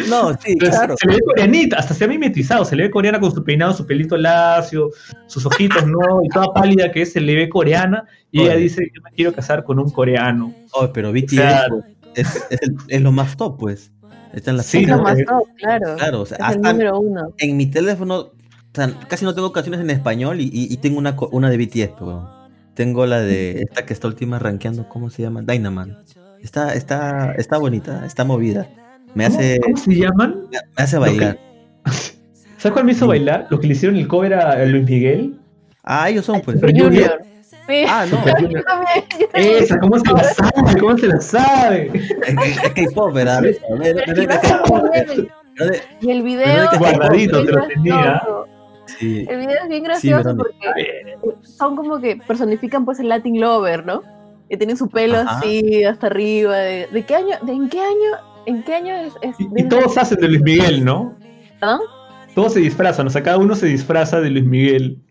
No, 0.09 0.33
sí, 0.35 0.53
Entonces, 0.53 0.79
claro. 0.79 0.95
Se 0.97 1.09
le 1.09 1.15
ve 1.17 1.21
coreanita, 1.27 1.77
hasta 1.77 1.93
se 1.93 2.05
ha 2.05 2.09
mimetizado, 2.09 2.65
se 2.65 2.77
le 2.77 2.85
ve 2.85 2.91
coreana 2.91 3.19
con 3.19 3.33
su 3.35 3.43
peinado, 3.43 3.73
su 3.75 3.85
pelito 3.85 4.17
lacio, 4.17 4.91
sus 5.27 5.45
ojitos, 5.45 5.85
¿no? 5.87 6.21
Y 6.23 6.29
toda 6.29 6.53
pálida 6.55 6.93
que 6.93 7.03
es, 7.03 7.13
se 7.13 7.21
le 7.21 7.35
ve 7.35 7.49
coreana. 7.49 8.05
Y 8.31 8.43
ella 8.43 8.55
dice, 8.55 8.89
yo 8.95 9.03
me 9.03 9.11
quiero 9.11 9.33
casar 9.33 9.65
con 9.65 9.81
un 9.81 9.91
coreano. 9.91 10.55
Oh, 10.73 10.89
pero 10.93 11.13
BTS 11.13 11.31
sea, 11.35 11.67
pues, 11.69 11.85
es, 12.15 12.47
es, 12.51 12.63
el- 12.63 12.77
es 12.87 13.01
lo 13.03 13.11
más 13.11 13.37
top, 13.37 13.59
pues. 13.59 13.91
Está 14.33 14.53
en 14.53 14.59
la 14.59 14.63
Sí, 14.63 14.79
es 14.85 14.89
lo 14.89 15.03
más 15.03 15.19
eh, 15.19 15.25
top, 15.27 15.49
claro. 15.57 15.97
Claro, 15.97 16.21
o 16.21 16.27
sea, 16.27 16.39
es 16.49 16.55
el 16.57 16.63
número 16.63 17.01
uno. 17.01 17.35
en 17.39 17.57
mi 17.57 17.67
teléfono, 17.67 18.31
o 18.73 18.75
sea, 18.75 18.93
casi 19.09 19.25
no 19.25 19.35
tengo 19.35 19.53
canciones 19.53 19.81
en 19.81 19.91
español 19.91 20.41
y, 20.41 20.45
y- 20.45 20.73
y 20.73 20.77
tengo 20.79 20.99
una, 20.99 21.15
co- 21.17 21.29
una 21.33 21.51
de 21.51 21.57
BTS, 21.59 21.91
pero 21.99 22.29
tengo 22.75 23.05
la 23.07 23.21
de 23.21 23.61
esta 23.69 23.85
que 23.85 23.93
está 23.93 24.09
última 24.09 24.39
rankeando, 24.39 24.89
¿cómo 24.89 25.11
se 25.11 25.23
llama? 25.23 25.43
Dynaman. 25.43 25.99
Está, 26.41 26.75
está, 26.75 27.33
está 27.39 27.59
bonita, 27.59 28.05
está 28.07 28.25
movida. 28.25 28.67
Me 29.15 29.27
¿Cómo, 29.27 29.39
hace, 29.39 29.61
cómo 29.61 29.77
se 29.77 29.95
llaman? 29.95 30.37
me 30.51 30.83
hace 30.83 30.99
bailar. 30.99 31.39
¿Sabes 32.57 32.73
cuál 32.73 32.85
me 32.85 32.93
hizo 32.93 33.07
bailar? 33.07 33.47
Los 33.51 33.61
que 33.61 33.67
le 33.69 33.73
hicieron 33.75 33.97
el 33.99 34.09
cover 34.09 34.35
a 34.35 34.65
Luis 34.65 34.89
Miguel. 34.89 35.39
Ah, 35.85 36.09
ellos 36.09 36.25
son, 36.25 36.41
pues. 36.41 36.57
Super 36.61 36.71
Junior. 36.71 36.91
Junior. 36.93 37.23
Sí. 37.69 37.85
Ah, 37.89 38.07
no. 38.11 38.19
Esa, 39.35 39.79
¿cómo 39.79 39.99
se 39.99 40.13
la 40.13 40.25
sabe? 40.25 40.81
¿Cómo 40.81 40.99
se 40.99 41.07
la 41.09 41.21
sabe? 41.21 41.91
es, 41.95 42.59
K-pop, 42.75 43.13
¿verdad? 43.13 43.43
Pero. 43.43 43.59
Pero- 45.57 45.75
Y 46.01 46.11
el 46.11 46.23
Pero 46.23 46.25
video 46.25 46.71
guardadito, 46.79 47.45
te 47.45 47.53
lo 47.53 47.67
tenía. 47.69 48.23
Sí. 49.03 49.27
El 49.29 49.39
video 49.39 49.63
es 49.63 49.69
bien 49.69 49.83
gracioso 49.83 50.37
porque 50.37 51.17
son 51.43 51.77
como 51.77 52.01
que 52.01 52.17
personifican 52.17 52.85
pues 52.85 53.01
el 53.01 53.09
Latin 53.09 53.41
Lover, 53.41 53.85
¿no? 53.85 54.03
Que 54.49 54.57
tienen 54.57 54.77
su 54.77 54.89
pelo 54.89 55.19
Ajá. 55.19 55.39
así 55.39 55.83
hasta 55.85 56.07
arriba. 56.07 56.57
¿De, 56.57 56.87
de 56.87 57.03
qué 57.05 57.17
año? 57.17 57.37
¿De 57.43 57.53
en 57.53 57.69
qué 57.69 57.81
año? 57.81 58.11
¿En 58.47 58.63
qué 58.63 58.75
año 58.75 58.95
es? 58.95 59.13
es 59.23 59.37
Y, 59.39 59.69
todos 59.69 59.99
hacen 59.99 60.19
de 60.21 60.29
Luis 60.29 60.43
Miguel, 60.43 60.85
¿no? 60.85 61.17
¿Perdón? 61.59 61.81
Todos 62.35 62.55
se 62.55 62.61
disfrazan, 62.61 63.07
o 63.07 63.11
sea, 63.11 63.23
cada 63.23 63.39
uno 63.39 63.55
se 63.55 63.67
disfraza 63.67 64.21
de 64.21 64.31
Luis 64.31 64.45
Miguel. 64.45 65.03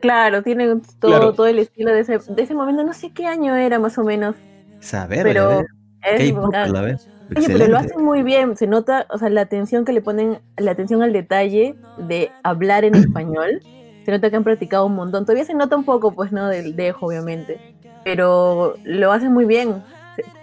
Claro, 0.00 0.42
tienen 0.42 0.82
todo, 1.00 1.10
Claro. 1.12 1.32
todo 1.32 1.46
el 1.46 1.58
estilo 1.58 1.92
de 1.92 2.00
ese, 2.00 2.18
de 2.18 2.42
ese 2.42 2.54
momento. 2.54 2.82
No 2.82 2.92
sé 2.92 3.12
qué 3.12 3.26
año 3.26 3.54
era 3.54 3.78
más 3.78 3.96
o 3.98 4.04
menos, 4.04 4.36
Saber, 4.80 5.22
pero 5.22 5.64
es 6.02 6.32
a 6.32 6.40
bacán. 6.40 6.98
Oye, 7.34 7.46
pero 7.48 7.66
lo 7.66 7.78
hacen 7.78 8.04
muy 8.04 8.22
bien, 8.22 8.56
se 8.56 8.66
nota, 8.66 9.06
o 9.10 9.18
sea, 9.18 9.28
la 9.30 9.40
atención 9.40 9.84
que 9.84 9.92
le 9.92 10.00
ponen, 10.00 10.40
la 10.56 10.70
atención 10.70 11.02
al 11.02 11.12
detalle 11.12 11.74
de 11.98 12.30
hablar 12.42 12.84
en 12.84 12.94
español, 12.94 13.62
se 14.04 14.12
nota 14.12 14.30
que 14.30 14.36
han 14.36 14.44
practicado 14.44 14.86
un 14.86 14.94
montón. 14.94 15.24
Todavía 15.24 15.44
se 15.44 15.54
nota 15.54 15.76
un 15.76 15.84
poco, 15.84 16.12
pues, 16.12 16.30
¿no? 16.30 16.48
Del 16.48 16.76
dejo, 16.76 17.06
obviamente, 17.06 17.58
pero 18.04 18.74
lo 18.84 19.10
hacen 19.10 19.32
muy 19.32 19.44
bien. 19.44 19.82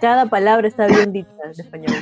Cada 0.00 0.26
palabra 0.26 0.68
está 0.68 0.86
bien 0.86 1.12
dicha 1.12 1.30
en 1.44 1.50
español. 1.50 1.96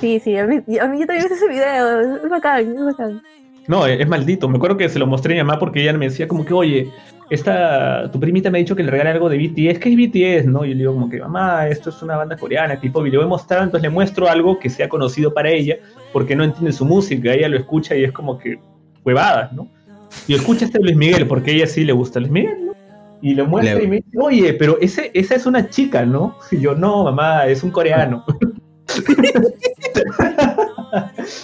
Sí, 0.00 0.20
sí, 0.20 0.36
a 0.36 0.46
mí, 0.46 0.56
a 0.56 0.86
mí 0.86 1.00
yo 1.00 1.06
también 1.06 1.26
hice 1.26 1.34
ese 1.34 1.48
video, 1.48 2.16
es 2.16 2.28
bacán, 2.28 2.60
es 2.60 2.84
bacán. 2.84 3.22
No, 3.68 3.86
es, 3.86 4.00
es 4.00 4.08
maldito. 4.08 4.48
Me 4.48 4.56
acuerdo 4.56 4.76
que 4.76 4.88
se 4.88 4.98
lo 4.98 5.06
mostré 5.06 5.34
a 5.34 5.36
mi 5.44 5.46
mamá 5.46 5.58
porque 5.60 5.82
ella 5.82 5.92
me 5.92 6.06
decía 6.06 6.26
como 6.26 6.44
que, 6.44 6.52
oye, 6.54 6.90
esta, 7.30 8.10
tu 8.10 8.18
primita 8.18 8.50
me 8.50 8.58
ha 8.58 8.60
dicho 8.60 8.74
que 8.74 8.82
le 8.82 8.90
regale 8.90 9.10
algo 9.10 9.28
de 9.28 9.36
BTS. 9.38 9.78
¿Qué 9.78 9.90
es 9.90 9.96
BTS? 9.96 10.46
¿No? 10.50 10.64
Y 10.64 10.70
yo 10.70 10.74
le 10.74 10.78
digo 10.80 10.94
como 10.94 11.08
que, 11.10 11.20
mamá, 11.20 11.68
esto 11.68 11.90
es 11.90 12.02
una 12.02 12.16
banda 12.16 12.36
coreana, 12.36 12.80
tipo, 12.80 13.06
y 13.06 13.10
le 13.10 13.18
voy 13.18 13.26
a 13.26 13.28
mostrar, 13.28 13.62
entonces 13.62 13.82
le 13.82 13.90
muestro 13.90 14.26
algo 14.28 14.58
que 14.58 14.70
sea 14.70 14.88
conocido 14.88 15.32
para 15.34 15.50
ella, 15.50 15.76
porque 16.12 16.34
no 16.34 16.42
entiende 16.44 16.72
su 16.72 16.84
música. 16.86 17.32
Ella 17.34 17.48
lo 17.48 17.58
escucha 17.58 17.94
y 17.94 18.04
es 18.04 18.12
como 18.12 18.38
que 18.38 18.58
huevadas, 19.04 19.52
¿no? 19.52 19.68
Y 20.26 20.34
escucha 20.34 20.64
este 20.64 20.80
Luis 20.80 20.96
Miguel, 20.96 21.26
porque 21.26 21.50
a 21.50 21.54
ella 21.54 21.66
sí 21.66 21.84
le 21.84 21.92
gusta 21.92 22.18
Luis 22.20 22.32
Miguel, 22.32 22.66
¿no? 22.66 22.72
Y 23.20 23.34
le 23.34 23.42
muestra 23.44 23.74
Le- 23.78 23.84
y 23.84 23.88
me 23.88 23.96
dice, 23.96 24.18
oye, 24.18 24.54
pero 24.54 24.78
ese, 24.80 25.10
esa 25.12 25.34
es 25.34 25.44
una 25.44 25.68
chica, 25.68 26.06
¿no? 26.06 26.38
Y 26.50 26.60
yo, 26.60 26.74
no, 26.74 27.04
mamá, 27.04 27.46
es 27.46 27.62
un 27.62 27.70
coreano. 27.70 28.24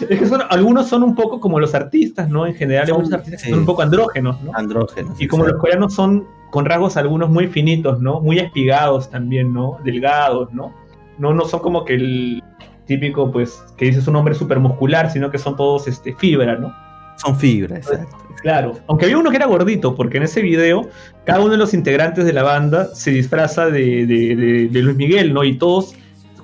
es 0.09 0.19
que 0.19 0.27
son, 0.27 0.43
algunos 0.51 0.89
son 0.89 1.03
un 1.03 1.15
poco 1.15 1.41
como 1.41 1.59
los 1.61 1.75
artistas, 1.75 2.29
¿no? 2.29 2.47
En 2.47 2.55
general 2.55 2.85
hay 2.85 2.89
Son- 2.89 2.99
muchos 2.99 3.13
artistas 3.15 3.43
que 3.43 3.51
son 3.51 3.59
un 3.61 3.67
poco 3.67 3.83
andrógenos, 3.83 4.41
¿no? 4.43 4.53
Andrógenos. 4.55 5.21
Y 5.21 5.27
como 5.29 5.45
los 5.45 5.59
coreanos 5.61 5.95
son 5.95 6.27
con 6.51 6.65
rasgos 6.65 6.97
algunos 6.97 7.31
muy 7.31 7.49
finitos, 7.49 8.01
¿no? 8.01 8.21
Muy 8.21 8.39
espigados 8.39 9.11
también, 9.11 9.53
¿no? 9.53 9.79
Delgados, 9.85 10.53
¿no? 10.53 10.73
No, 11.19 11.33
no 11.35 11.45
son 11.45 11.61
como 11.61 11.85
que 11.85 11.95
el 11.95 12.43
típico, 12.87 13.31
pues, 13.33 13.63
que 13.77 13.87
dices 13.87 14.07
un 14.09 14.17
hombre 14.17 14.35
súper 14.35 14.59
muscular, 14.61 15.11
sino 15.11 15.31
que 15.31 15.39
son 15.39 15.57
todos 15.57 15.89
este, 15.89 16.15
fibra, 16.15 16.57
¿no? 16.57 16.73
Son 17.17 17.37
fibra, 17.37 17.77
exacto. 17.77 18.17
Claro, 18.43 18.75
aunque 18.89 19.07
había 19.07 19.17
uno 19.17 19.31
que 19.31 19.37
era 19.37 19.47
gordito, 19.47 19.95
porque 19.95 20.19
en 20.19 20.25
ese 20.25 20.43
video 20.43 20.89
cada 21.25 21.41
uno 21.41 21.53
de 21.53 21.57
los 21.57 21.73
integrantes 21.73 22.25
de 22.27 22.33
la 22.35 22.43
banda 22.43 22.87
se 22.95 23.11
disfraza 23.11 23.67
de, 23.67 24.05
de- 24.07 24.37
de- 24.37 24.69
de 24.69 24.83
Luis 24.83 24.97
Miguel, 24.97 25.33
¿no? 25.33 25.45
Y 25.45 25.57
todos 25.57 25.95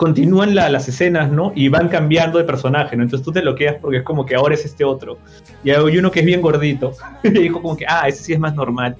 continúan 0.01 0.55
la- 0.55 0.71
las 0.71 0.89
escenas, 0.89 1.31
¿no? 1.31 1.53
Y 1.55 1.69
van 1.69 1.91
cambiando 1.91 2.39
de 2.39 2.45
personaje, 2.45 2.97
¿no? 2.97 3.03
Entonces 3.03 3.23
tú 3.23 3.33
te 3.33 3.43
lo 3.43 3.55
quedas 3.55 3.77
porque 3.83 3.99
es 3.99 4.03
como 4.03 4.25
que 4.25 4.35
ahora 4.35 4.55
es 4.55 4.65
este 4.65 4.83
otro. 4.83 5.19
Y 5.63 5.69
hay 5.71 5.99
uno 5.99 6.11
que 6.11 6.21
es 6.21 6.25
bien 6.25 6.41
gordito. 6.41 6.93
y 7.23 7.29
dijo 7.29 7.61
como 7.61 7.77
que, 7.77 7.85
ah, 7.87 8.09
ese 8.09 8.25
sí 8.25 8.33
es 8.33 8.41
más 8.41 8.55
normal. 8.55 8.97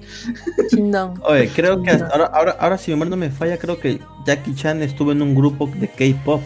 Chindón. 0.69 1.15
Oye, 1.23 1.49
creo 1.55 1.81
que 1.81 1.89
ahora, 1.89 2.25
ahora, 2.31 2.55
ahora 2.59 2.77
si 2.77 2.91
mi 2.91 2.95
memoria 2.95 3.09
no 3.09 3.17
me 3.17 3.31
falla, 3.31 3.57
creo 3.57 3.79
que 3.79 3.99
Jackie 4.27 4.53
Chan 4.53 4.83
estuvo 4.83 5.11
en 5.11 5.23
un 5.23 5.33
grupo 5.33 5.67
de 5.73 5.87
K-pop. 5.87 6.41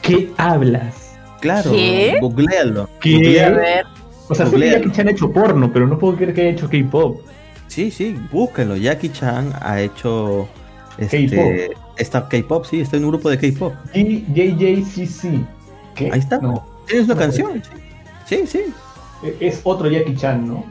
¿Qué 0.00 0.30
hablas? 0.38 1.16
Claro, 1.42 1.70
¿Qué? 1.72 2.16
googlealo. 2.20 2.88
¿Qué? 3.02 3.14
A 3.14 3.18
Googlealo. 3.50 3.56
ver, 3.58 3.84
O 4.30 4.34
sea, 4.34 4.46
sí 4.46 4.52
Googlea. 4.52 4.72
Jackie 4.78 4.90
Chan 4.92 5.08
ha 5.08 5.10
hecho 5.10 5.30
porno, 5.30 5.70
pero 5.70 5.86
no 5.86 5.98
puedo 5.98 6.16
creer 6.16 6.32
que 6.32 6.40
haya 6.40 6.50
hecho 6.50 6.70
K-pop. 6.70 7.20
Sí, 7.66 7.90
sí, 7.90 8.16
búsquenlo. 8.32 8.76
Jackie 8.78 9.10
Chan 9.10 9.52
ha 9.60 9.82
hecho 9.82 10.48
este, 10.96 11.70
esta 11.98 12.28
K-pop, 12.28 12.64
sí, 12.64 12.80
está 12.80 12.96
en 12.96 13.04
un 13.04 13.10
grupo 13.10 13.28
de 13.30 13.38
K-pop. 13.38 13.74
G- 13.92 14.24
JJCC. 14.34 15.46
¿Qué? 15.94 16.10
Ahí 16.12 16.18
está. 16.20 16.38
No. 16.38 16.64
¿Tienes 16.86 17.04
una 17.06 17.14
No, 17.14 17.20
canción? 17.20 17.62
Sí, 18.26 18.46
sí. 18.46 18.60
E- 19.22 19.36
Es 19.40 19.60
otro 19.64 19.88
Jackie 19.90 20.14
Chan, 20.16 20.46
¿no? 20.46 20.64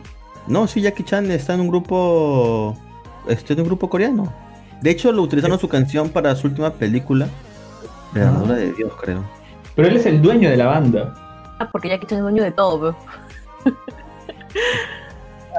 No, 0.47 0.67
sí, 0.67 0.82
Jackie 0.82 1.03
Chan 1.03 1.30
está 1.32 1.53
en 1.53 1.61
un 1.61 1.67
grupo. 1.67 2.78
Está 3.28 3.53
en 3.53 3.59
un 3.61 3.65
grupo 3.65 3.89
coreano. 3.89 4.34
De 4.82 4.91
hecho, 4.91 5.11
lo 5.11 5.21
utilizaron 5.23 5.59
su 5.59 5.67
canción 5.67 6.09
para 6.09 6.36
su 6.36 6.47
última 6.47 6.71
película. 6.73 7.28
De 8.13 8.21
la 8.21 8.30
Ah. 8.30 8.53
de 8.53 8.71
Dios, 8.73 8.93
creo. 9.01 9.23
Pero 9.75 9.88
él 9.89 9.97
es 9.97 10.05
el 10.05 10.21
dueño 10.21 10.49
de 10.49 10.55
la 10.57 10.67
banda. 10.67 11.13
Ah, 11.59 11.67
porque 11.71 11.89
Jackie 11.89 12.07
Chan 12.07 12.19
es 12.19 12.23
dueño 12.23 12.43
de 12.43 12.51
todo, 12.51 12.95
pero. 13.65 13.75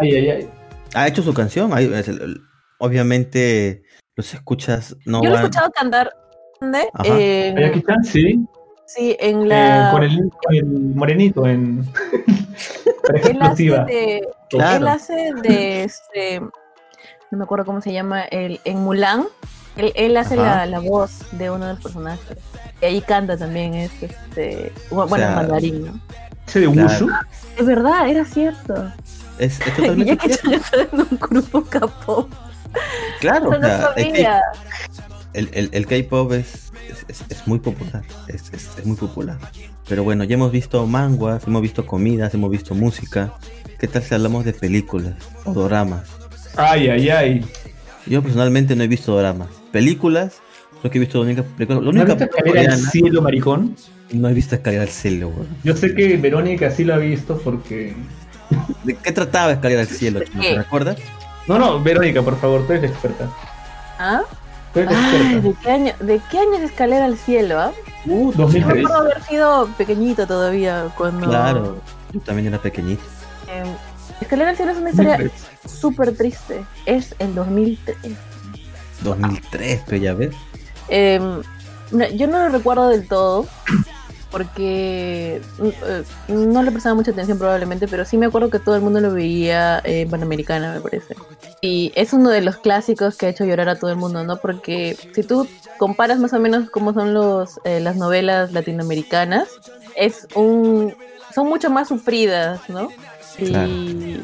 Ay, 0.00 0.14
ay, 0.14 0.30
ay. 0.30 0.50
Ha 0.94 1.06
hecho 1.08 1.22
su 1.22 1.34
canción. 1.34 1.70
obviamente, 2.78 3.82
los 4.18 4.34
escuchas 4.34 4.96
no 5.04 5.22
Yo 5.22 5.30
lo 5.30 5.36
he 5.36 5.38
escuchado 5.38 5.70
cantar 5.70 6.12
¿dónde? 6.60 6.88
Ajá. 6.92 7.04
En- 7.08 7.56
A 7.56 7.60
Jackie 7.60 7.82
Chan, 7.84 8.04
sí. 8.04 8.46
sí, 8.84 9.16
en 9.20 9.42
Eh, 9.42 9.46
la. 9.46 9.90
con, 9.92 10.02
el, 10.02 10.28
con 10.42 10.54
el 10.54 10.64
morenito 10.66 11.46
en. 11.46 11.84
Él 13.24 13.38
hace 13.40 13.62
de. 13.62 14.28
Claro. 14.50 14.76
Él 14.78 14.88
hace 14.88 15.32
de 15.42 15.84
este. 15.84 16.40
No 17.30 17.38
me 17.38 17.44
acuerdo 17.44 17.64
cómo 17.64 17.80
se 17.80 17.92
llama. 17.92 18.22
El, 18.22 18.60
en 18.64 18.80
Mulan. 18.80 19.26
Él, 19.76 19.92
él 19.94 20.16
hace 20.16 20.34
la, 20.34 20.66
la 20.66 20.80
voz 20.80 21.20
de 21.38 21.48
uno 21.50 21.66
de 21.66 21.74
los 21.74 21.82
personajes. 21.82 22.36
Y 22.82 22.84
ahí 22.86 23.00
canta 23.02 23.36
también. 23.36 23.74
Es 23.74 23.92
este. 24.02 24.72
Bueno, 24.90 25.14
sea, 25.16 25.36
mandarín, 25.36 25.86
¿no? 25.86 26.00
Ese 26.46 26.60
de 26.60 26.72
Claro. 26.72 27.06
Es 27.56 27.66
verdad, 27.66 28.08
era 28.08 28.24
cierto. 28.24 28.92
Es, 29.38 29.60
es 29.60 29.74
totalmente. 29.76 30.28
Chan 30.28 30.54
está 30.54 30.76
en 30.92 31.00
un 31.00 31.18
grupo 31.20 31.62
capó. 31.70 32.28
Claro, 33.20 33.50
o 33.50 33.52
No 33.58 33.60
sea, 33.66 33.90
el 33.96 34.04
sabía. 34.06 34.40
el, 35.34 35.50
el- 35.52 35.68
el 35.72 35.86
K-pop 35.86 36.32
es, 36.32 36.70
es, 36.88 37.04
es- 37.08 37.24
es 37.28 37.46
muy 37.46 37.58
popular, 37.58 38.02
es, 38.28 38.44
es- 38.52 38.70
es 38.78 38.86
muy 38.86 38.96
popular. 38.96 39.38
Pero 39.88 40.04
bueno, 40.04 40.24
ya 40.24 40.34
hemos 40.34 40.52
visto 40.52 40.86
manguas, 40.86 41.44
hemos 41.46 41.62
visto 41.62 41.86
comidas, 41.86 42.34
hemos 42.34 42.50
visto 42.50 42.74
música. 42.74 43.32
¿Qué 43.78 43.86
tal 43.88 44.02
si 44.02 44.14
hablamos 44.14 44.44
de 44.44 44.52
películas 44.52 45.14
o 45.44 45.52
doramas? 45.52 46.02
Ay, 46.56 46.88
ay, 46.88 47.08
ay. 47.10 47.46
Yo 48.06 48.22
personalmente 48.22 48.74
no 48.76 48.82
he 48.84 48.88
visto 48.88 49.12
doramas. 49.14 49.48
Películas, 49.72 50.34
lo 50.82 50.90
que 50.90 50.98
he 50.98 51.00
visto, 51.00 51.18
la 51.18 51.24
única 51.24 51.42
película, 51.42 51.80
la 51.80 51.92
¿No 51.92 52.00
has 52.02 52.06
visto 52.06 52.24
Escalera 52.24 52.72
al 52.74 52.78
cielo, 52.80 53.22
maricón? 53.22 53.76
no 54.12 54.28
he 54.28 54.32
visto 54.34 54.54
Escalera 54.54 54.82
al 54.82 54.88
cielo, 54.88 55.28
weón. 55.28 55.48
Yo 55.64 55.76
sé 55.76 55.94
que 55.94 56.16
Verónica 56.16 56.70
sí 56.70 56.84
lo 56.84 56.94
ha 56.94 56.98
visto 56.98 57.38
porque. 57.38 57.94
¿De 58.84 58.94
qué 58.94 59.12
trataba 59.12 59.52
Escalera 59.52 59.82
al 59.82 59.88
cielo? 59.88 60.20
¿Te 60.20 60.26
qué? 60.26 60.58
No, 61.48 61.58
no, 61.58 61.82
Verónica, 61.82 62.22
por 62.22 62.38
favor, 62.38 62.66
tú 62.66 62.72
eres 62.74 62.82
la 62.82 62.88
experta. 62.90 63.28
¿Ah? 63.98 64.20
Tú 64.74 64.80
eres 64.80 64.92
la 64.92 64.98
Ay, 64.98 65.16
experta. 65.16 65.48
¿de 65.48 65.54
qué 65.62 65.70
año, 65.70 65.92
de 66.00 66.20
qué 66.30 66.38
año 66.38 66.54
es 66.54 66.62
Escalera 66.62 67.04
al 67.06 67.16
Cielo? 67.18 67.58
ah? 67.58 67.72
Uh, 68.06 68.32
Yo 68.32 68.38
2003. 68.38 68.76
recuerdo 68.76 68.96
haber 68.98 69.22
sido 69.24 69.66
pequeñito 69.78 70.26
todavía 70.26 70.88
cuando. 70.96 71.26
Claro, 71.26 71.78
yo 72.12 72.20
también 72.20 72.48
era 72.48 72.58
pequeñito. 72.58 73.02
eh, 73.48 73.64
Escalera 74.20 74.50
al 74.50 74.56
Cielo 74.56 74.72
es 74.72 74.78
una 74.78 74.90
historia 74.90 75.12
2003. 75.18 75.72
súper 75.80 76.16
triste. 76.16 76.64
Es 76.86 77.14
el 77.18 77.34
2003. 77.34 77.96
2003, 79.02 79.82
pero 79.86 79.96
ya 79.96 80.14
ves. 80.14 80.34
Eh, 80.88 81.20
mira, 81.90 82.08
yo 82.10 82.26
no 82.26 82.38
lo 82.40 82.48
recuerdo 82.50 82.88
del 82.88 83.06
todo 83.08 83.46
porque 84.30 85.40
mm, 85.58 85.66
eh, 85.66 86.04
no 86.28 86.62
le 86.62 86.70
prestaba 86.70 86.94
mucha 86.94 87.10
atención 87.10 87.38
probablemente, 87.38 87.88
pero 87.88 88.04
sí 88.04 88.16
me 88.16 88.26
acuerdo 88.26 88.50
que 88.50 88.58
todo 88.58 88.76
el 88.76 88.82
mundo 88.82 89.00
lo 89.00 89.12
veía 89.12 89.80
en 89.84 90.08
Panamericana, 90.10 90.74
me 90.74 90.80
parece. 90.80 91.14
Y 91.60 91.92
es 91.94 92.12
uno 92.12 92.30
de 92.30 92.40
los 92.40 92.56
clásicos 92.56 93.16
que 93.16 93.26
ha 93.26 93.28
hecho 93.30 93.44
llorar 93.44 93.68
a 93.68 93.78
todo 93.78 93.90
el 93.90 93.96
mundo, 93.96 94.24
¿no? 94.24 94.36
Porque 94.36 94.96
si 95.14 95.22
tú 95.22 95.48
comparas 95.78 96.18
más 96.18 96.32
o 96.32 96.38
menos 96.38 96.70
cómo 96.70 96.92
son 96.92 97.14
los, 97.14 97.60
eh, 97.64 97.80
las 97.80 97.96
novelas 97.96 98.52
latinoamericanas, 98.52 99.48
es 99.96 100.28
un, 100.34 100.94
son 101.34 101.48
mucho 101.48 101.70
más 101.70 101.88
sufridas, 101.88 102.60
¿no? 102.68 102.88
Y 103.38 104.20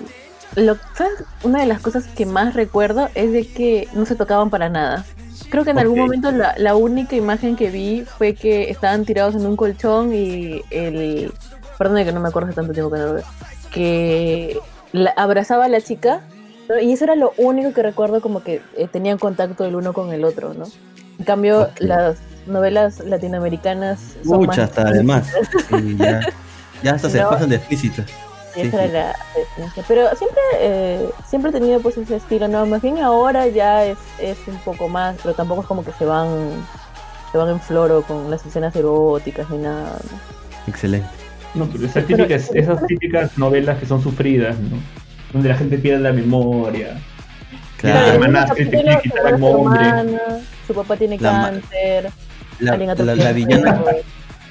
lo, 0.57 0.77
¿sabes? 0.95 1.25
una 1.43 1.61
de 1.61 1.67
las 1.67 1.81
cosas 1.81 2.07
que 2.07 2.27
más 2.27 2.55
recuerdo 2.55 3.09
es 3.15 3.33
de 3.33 3.47
que 3.47 3.89
no 3.93 4.07
se 4.07 4.15
tocaban 4.15 4.51
para 4.51 4.69
nada. 4.69 5.05
Creo 5.51 5.65
que 5.65 5.71
en 5.71 5.79
algún 5.79 5.99
momento 5.99 6.31
la, 6.31 6.55
la 6.59 6.77
única 6.77 7.17
imagen 7.17 7.57
que 7.57 7.71
vi 7.71 8.03
fue 8.05 8.35
que 8.35 8.71
estaban 8.71 9.05
tirados 9.05 9.35
en 9.35 9.47
un 9.47 9.57
colchón 9.57 10.13
y 10.15 10.63
el... 10.71 11.33
Perdón 11.79 12.05
que 12.05 12.13
no 12.13 12.21
me 12.21 12.29
acuerdo 12.29 12.49
hace 12.49 12.57
tanto 12.57 12.73
tiempo 12.73 12.91
que 12.93 12.99
no 12.99 13.07
lo 13.07 13.15
veo. 13.15 13.25
Que 13.73 14.59
la- 14.93 15.11
abrazaba 15.17 15.65
a 15.65 15.69
la 15.69 15.81
chica 15.81 16.21
¿no? 16.69 16.79
y 16.79 16.93
eso 16.93 17.05
era 17.05 17.17
lo 17.17 17.33
único 17.37 17.73
que 17.73 17.83
recuerdo 17.83 18.21
como 18.21 18.43
que 18.43 18.63
eh, 18.77 18.87
tenían 18.91 19.19
contacto 19.19 19.65
el 19.65 19.75
uno 19.75 19.93
con 19.93 20.13
el 20.13 20.25
otro, 20.25 20.55
¿no? 20.55 20.65
En 21.19 21.25
cambio, 21.25 21.69
las 21.79 22.17
novelas 22.47 23.01
latinoamericanas 23.01 23.99
son 24.25 24.39
Mucha 24.39 24.47
más 24.49 24.59
hasta 24.59 24.83
además. 24.89 25.29
Sí, 25.69 25.97
ya, 25.99 26.21
ya 26.83 26.95
hasta 26.95 27.11
se 27.11 27.21
No. 27.21 27.31
pasan 27.31 27.49
de 27.51 27.57
explícitas. 27.57 28.07
Y 28.55 28.63
Sí, 28.63 28.69
esa 28.69 28.79
sí. 28.79 28.85
era 28.85 29.17
la 29.35 29.41
diferencia. 29.41 29.85
Pero 29.89 30.15
siempre, 30.17 30.41
eh, 30.61 31.11
siempre 31.27 31.51
he 31.51 31.53
tenido 31.53 31.81
pues 31.83 31.97
ese 31.99 32.17
estilo, 32.17 32.49
¿no? 32.49 32.67
Más 32.67 32.83
bien 32.83 32.99
ahora 32.99 33.49
ya 33.49 33.85
es, 33.85 33.99
es 34.19 34.39
un 34.47 34.61
poco 34.61 34.89
más, 34.89 35.19
pero 35.23 35.35
tampoco 35.35 35.63
es 35.63 35.67
como 35.69 35.85
que 35.85 35.93
se 35.93 36.05
van, 36.05 36.69
se 37.33 37.39
van 37.39 37.49
en 37.51 37.61
floro 37.61 38.03
con 38.05 38.31
las 38.31 38.45
escenas 38.47 38.75
eróticas 38.77 39.51
ni 39.51 39.59
nada, 39.59 39.99
¿no? 40.11 40.23
Excelente. 40.67 41.29
No, 41.55 41.69
pero 41.71 41.87
esas 41.87 42.07
típicas, 42.07 42.51
esas 42.55 42.85
típicas 42.87 43.37
novelas 43.39 43.79
que 43.79 43.87
son 43.87 44.03
sufridas, 44.03 44.59
¿no? 44.61 44.87
Donde 45.33 45.49
la 45.49 45.57
gente 45.57 45.79
pierde 45.79 46.01
la 46.03 46.13
memoria. 46.13 47.05
Claro. 47.77 48.07
La 48.07 48.15
en 48.15 48.15
hermana 48.15 48.45
ese 48.45 48.55
que 48.55 48.65
se 48.67 48.71
capítulo 48.71 48.83
quiere 48.83 49.01
quitar 49.03 49.27
al 49.27 49.39
su 49.39 49.47
hermana, 49.49 50.21
su 50.67 50.75
papá 50.75 50.97
tiene 50.97 51.19
La 51.19 51.31
cáncer, 51.33 52.13
La, 52.59 52.77
la, 52.77 53.15
la 53.17 53.29
a 53.29 53.33
villana. 53.33 53.83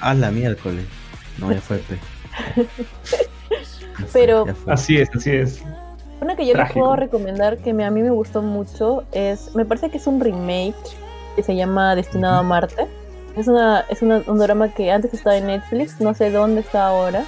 Ah, 0.00 0.14
la 0.14 0.30
miércoles. 0.30 0.86
No, 1.38 1.52
ya 1.52 1.60
fue, 1.60 1.78
pe. 1.78 1.98
Ya 2.56 2.64
fue, 3.04 3.28
Pero-. 4.12 4.44
Así 4.66 4.96
es, 4.98 5.08
así 5.14 5.30
es. 5.30 5.62
Una 6.20 6.36
que 6.36 6.46
yo 6.46 6.52
Trágico. 6.52 6.78
les 6.78 6.84
puedo 6.84 6.96
recomendar 6.96 7.58
que 7.58 7.72
me- 7.74 7.84
a 7.84 7.90
mí 7.90 8.02
me 8.02 8.10
gustó 8.10 8.40
mucho 8.42 9.04
es, 9.12 9.54
me 9.54 9.64
parece 9.64 9.90
que 9.90 9.98
es 9.98 10.06
un 10.06 10.20
remake 10.20 10.74
que 11.36 11.42
se 11.42 11.54
llama 11.56 11.94
Destinado 11.94 12.36
a 12.38 12.42
Marte. 12.42 12.86
Es 13.36 13.48
una 13.48 13.84
es 13.90 14.00
una- 14.02 14.22
un 14.26 14.38
drama 14.38 14.68
que 14.68 14.90
antes 14.92 15.12
estaba 15.12 15.36
en 15.36 15.46
Netflix, 15.48 16.00
no 16.00 16.14
sé 16.14 16.30
dónde 16.30 16.60
está 16.60 16.86
ahora. 16.86 17.24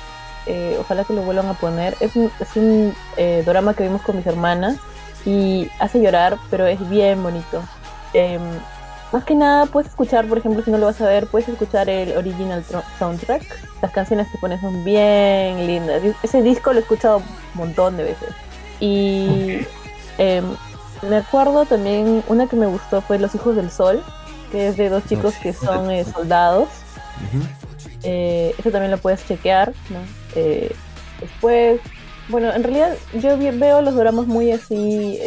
eh, 0.48 0.76
ojalá 0.80 1.02
que 1.02 1.12
lo 1.12 1.22
vuelvan 1.22 1.48
a 1.48 1.54
poner. 1.54 1.96
Es 1.98 2.14
un, 2.14 2.30
es 2.38 2.54
un 2.54 2.94
eh, 3.16 3.42
drama 3.44 3.74
que 3.74 3.82
vimos 3.82 4.00
con 4.02 4.16
mis 4.16 4.24
hermanas 4.28 4.76
y 5.24 5.68
hace 5.80 6.00
llorar, 6.00 6.38
pero 6.52 6.66
es 6.66 6.88
bien 6.88 7.20
bonito. 7.20 7.60
Em, 8.14 8.40
más 9.16 9.24
que 9.24 9.34
nada 9.34 9.64
puedes 9.64 9.88
escuchar, 9.88 10.26
por 10.26 10.36
ejemplo, 10.36 10.62
si 10.62 10.70
no 10.70 10.76
lo 10.76 10.84
vas 10.84 11.00
a 11.00 11.06
ver, 11.06 11.26
puedes 11.26 11.48
escuchar 11.48 11.88
el 11.88 12.14
original 12.18 12.62
soundtrack. 12.98 13.42
Las 13.80 13.90
canciones 13.90 14.28
que 14.30 14.36
ponen 14.36 14.60
son 14.60 14.84
bien 14.84 15.66
lindas. 15.66 16.02
Ese 16.22 16.42
disco 16.42 16.74
lo 16.74 16.80
he 16.80 16.82
escuchado 16.82 17.16
un 17.16 17.24
montón 17.54 17.96
de 17.96 18.04
veces. 18.04 18.28
Y 18.78 19.60
em, 20.18 20.44
me 21.08 21.16
acuerdo 21.16 21.64
también, 21.64 22.22
una 22.28 22.46
que 22.46 22.56
me 22.56 22.66
gustó 22.66 23.00
fue 23.00 23.18
Los 23.18 23.34
Hijos 23.34 23.56
del 23.56 23.70
Sol, 23.70 24.04
que 24.52 24.68
es 24.68 24.76
de 24.76 24.90
dos 24.90 25.02
chicos 25.06 25.32
que 25.36 25.54
son 25.54 25.90
eh, 25.90 26.04
Sol. 26.04 26.12
soldados. 26.12 26.68
Eh, 28.02 28.54
eso 28.58 28.70
también 28.70 28.90
lo 28.90 28.98
puedes 28.98 29.26
chequear, 29.26 29.72
¿no? 29.88 30.00
Eh, 30.34 30.76
después, 31.22 31.80
bueno, 32.28 32.52
en 32.52 32.62
realidad 32.62 32.94
yo 33.14 33.38
veo 33.38 33.80
los 33.80 33.94
dramas 33.94 34.26
muy 34.26 34.52
así, 34.52 35.18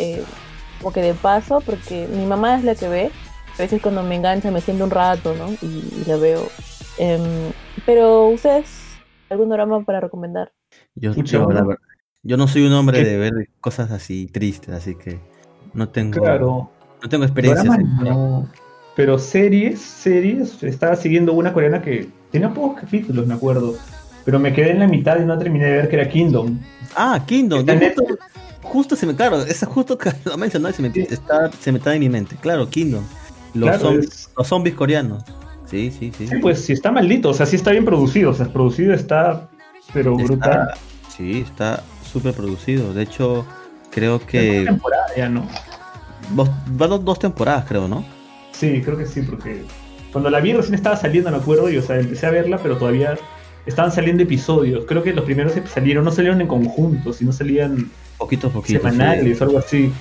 como 0.79 0.93
que 0.93 1.01
de 1.01 1.15
paso, 1.15 1.59
porque 1.61 2.07
mi 2.07 2.27
mamá 2.27 2.55
es 2.55 2.63
la 2.63 2.75
que 2.75 2.87
ve. 2.87 3.11
A 3.59 3.63
veces 3.63 3.81
cuando 3.81 4.01
me 4.03 4.15
engancha 4.15 4.51
me 4.51 4.61
siento 4.61 4.85
un 4.85 4.89
rato, 4.91 5.35
¿no? 5.35 5.49
Y, 5.61 5.65
y 5.65 6.03
la 6.07 6.15
veo. 6.15 6.47
Em, 6.97 7.51
pero 7.85 8.29
ustedes, 8.29 8.67
¿algún 9.29 9.49
drama 9.49 9.83
para 9.83 9.99
recomendar? 9.99 10.53
Yo, 10.95 11.13
Pucha, 11.13 11.33
yo, 11.33 11.39
la 11.39 11.45
bueno. 11.45 11.67
verdad, 11.67 11.81
yo 12.23 12.37
no 12.37 12.47
soy 12.47 12.65
un 12.65 12.71
hombre 12.73 13.03
¿Qué? 13.03 13.09
de 13.09 13.17
ver 13.17 13.33
cosas 13.59 13.91
así 13.91 14.27
tristes, 14.27 14.73
así 14.73 14.95
que 14.95 15.19
no 15.73 15.89
tengo, 15.89 16.21
Claro. 16.21 16.71
no 17.03 17.09
tengo 17.09 17.25
no. 18.01 18.47
Pero 18.95 19.19
series, 19.19 19.79
series, 19.81 20.63
estaba 20.63 20.95
siguiendo 20.95 21.33
una 21.33 21.51
coreana 21.53 21.81
que 21.81 22.07
tenía 22.31 22.53
pocos 22.53 22.79
capítulos, 22.81 23.27
me 23.27 23.33
acuerdo. 23.33 23.75
Pero 24.23 24.39
me 24.39 24.53
quedé 24.53 24.71
en 24.71 24.79
la 24.79 24.87
mitad 24.87 25.19
y 25.19 25.25
no 25.25 25.37
terminé 25.37 25.65
de 25.65 25.71
ver 25.71 25.89
que 25.89 25.95
era 25.97 26.07
Kingdom. 26.07 26.59
Ah, 26.95 27.21
Kingdom. 27.25 27.65
Justo, 27.65 28.03
justo 28.61 28.95
se 28.95 29.05
me, 29.05 29.15
claro, 29.15 29.41
esa 29.41 29.65
justo 29.65 29.97
que 29.97 30.11
lo 30.25 30.37
mencionó 30.37 30.69
y 30.69 30.73
se 30.73 30.81
me, 30.81 30.91
Sí. 30.93 31.07
está, 31.09 31.51
se 31.51 31.71
me 31.71 31.77
está 31.77 31.93
en 31.93 31.99
mi 32.01 32.09
mente. 32.09 32.35
Claro, 32.41 32.69
Kingdom. 32.69 33.03
Los, 33.53 33.69
Claro, 33.69 33.79
zombies, 33.79 34.05
es- 34.09 34.29
los 34.37 34.47
zombies 34.47 34.75
coreanos. 34.75 35.23
Sí, 35.65 35.91
sí, 35.97 36.11
sí. 36.17 36.27
Sí, 36.27 36.35
pues 36.41 36.63
sí 36.65 36.73
está 36.73 36.91
maldito, 36.91 37.29
o 37.29 37.33
sea, 37.33 37.45
sí 37.45 37.55
está 37.55 37.71
bien 37.71 37.85
producido, 37.85 38.31
o 38.31 38.33
sea, 38.33 38.47
producido 38.51 38.93
está, 38.93 39.47
pero 39.93 40.13
Está- 40.17 40.23
brutal. 40.25 40.69
sí, 41.15 41.41
está 41.47 41.83
súper 42.11 42.33
producido. 42.33 42.91
De 42.93 43.03
hecho, 43.03 43.45
creo 43.91 44.19
que 44.25 44.63
temporada 44.65 45.05
ya, 45.15 45.29
¿no? 45.29 45.47
dos, 46.31 46.49
va 46.79 46.87
dos, 46.87 47.03
dos 47.05 47.19
temporadas, 47.19 47.65
creo, 47.67 47.87
¿no? 47.87 48.03
Sí, 48.51 48.81
creo 48.83 48.97
que 48.97 49.05
sí, 49.05 49.21
porque 49.21 49.63
cuando 50.11 50.29
la 50.31 50.39
vi 50.39 50.53
recién 50.53 50.73
estaba 50.75 50.95
saliendo, 50.95 51.29
me 51.31 51.37
acuerdo, 51.37 51.69
y 51.69 51.77
o 51.77 51.81
sea, 51.83 51.99
empecé 51.99 52.25
a 52.25 52.31
verla, 52.31 52.57
pero 52.61 52.77
todavía 52.77 53.15
estaban 53.67 53.91
saliendo 53.91 54.23
episodios. 54.23 54.85
Creo 54.87 55.03
que 55.03 55.13
los 55.13 55.23
primeros 55.25 55.53
salieron 55.71 56.03
no 56.03 56.11
salieron 56.11 56.41
en 56.41 56.47
conjunto, 56.47 57.13
sino 57.13 57.31
salían 57.31 57.91
Poquito 58.17 58.47
a 58.47 58.49
poquito. 58.49 58.79
sí. 58.79 58.85
semanales 58.89 59.39
o 59.39 59.43
algo 59.43 59.59
así. 59.59 59.91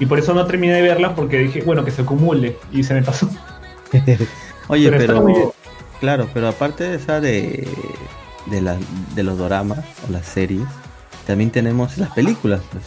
Y 0.00 0.06
por 0.06 0.18
eso 0.18 0.34
no 0.34 0.44
terminé 0.46 0.72
de 0.74 0.82
verla 0.82 1.14
porque 1.14 1.38
dije, 1.38 1.62
bueno, 1.62 1.84
que 1.84 1.90
se 1.92 2.02
acumule, 2.02 2.56
y 2.72 2.82
se 2.82 2.94
me 2.94 3.02
pasó. 3.02 3.28
Oye, 4.68 4.90
Pero 4.90 5.52
claro, 6.00 6.28
pero 6.32 6.48
aparte 6.48 6.84
de 6.84 6.96
esa 6.96 7.20
de, 7.20 7.68
de, 8.46 8.60
la- 8.60 8.78
de 9.14 9.22
los 9.22 9.38
doramas 9.38 9.80
o 10.08 10.12
las 10.12 10.26
series, 10.26 10.66
también 11.26 11.50
tenemos 11.50 11.98
las 11.98 12.10
películas. 12.10 12.60
Pues. 12.72 12.84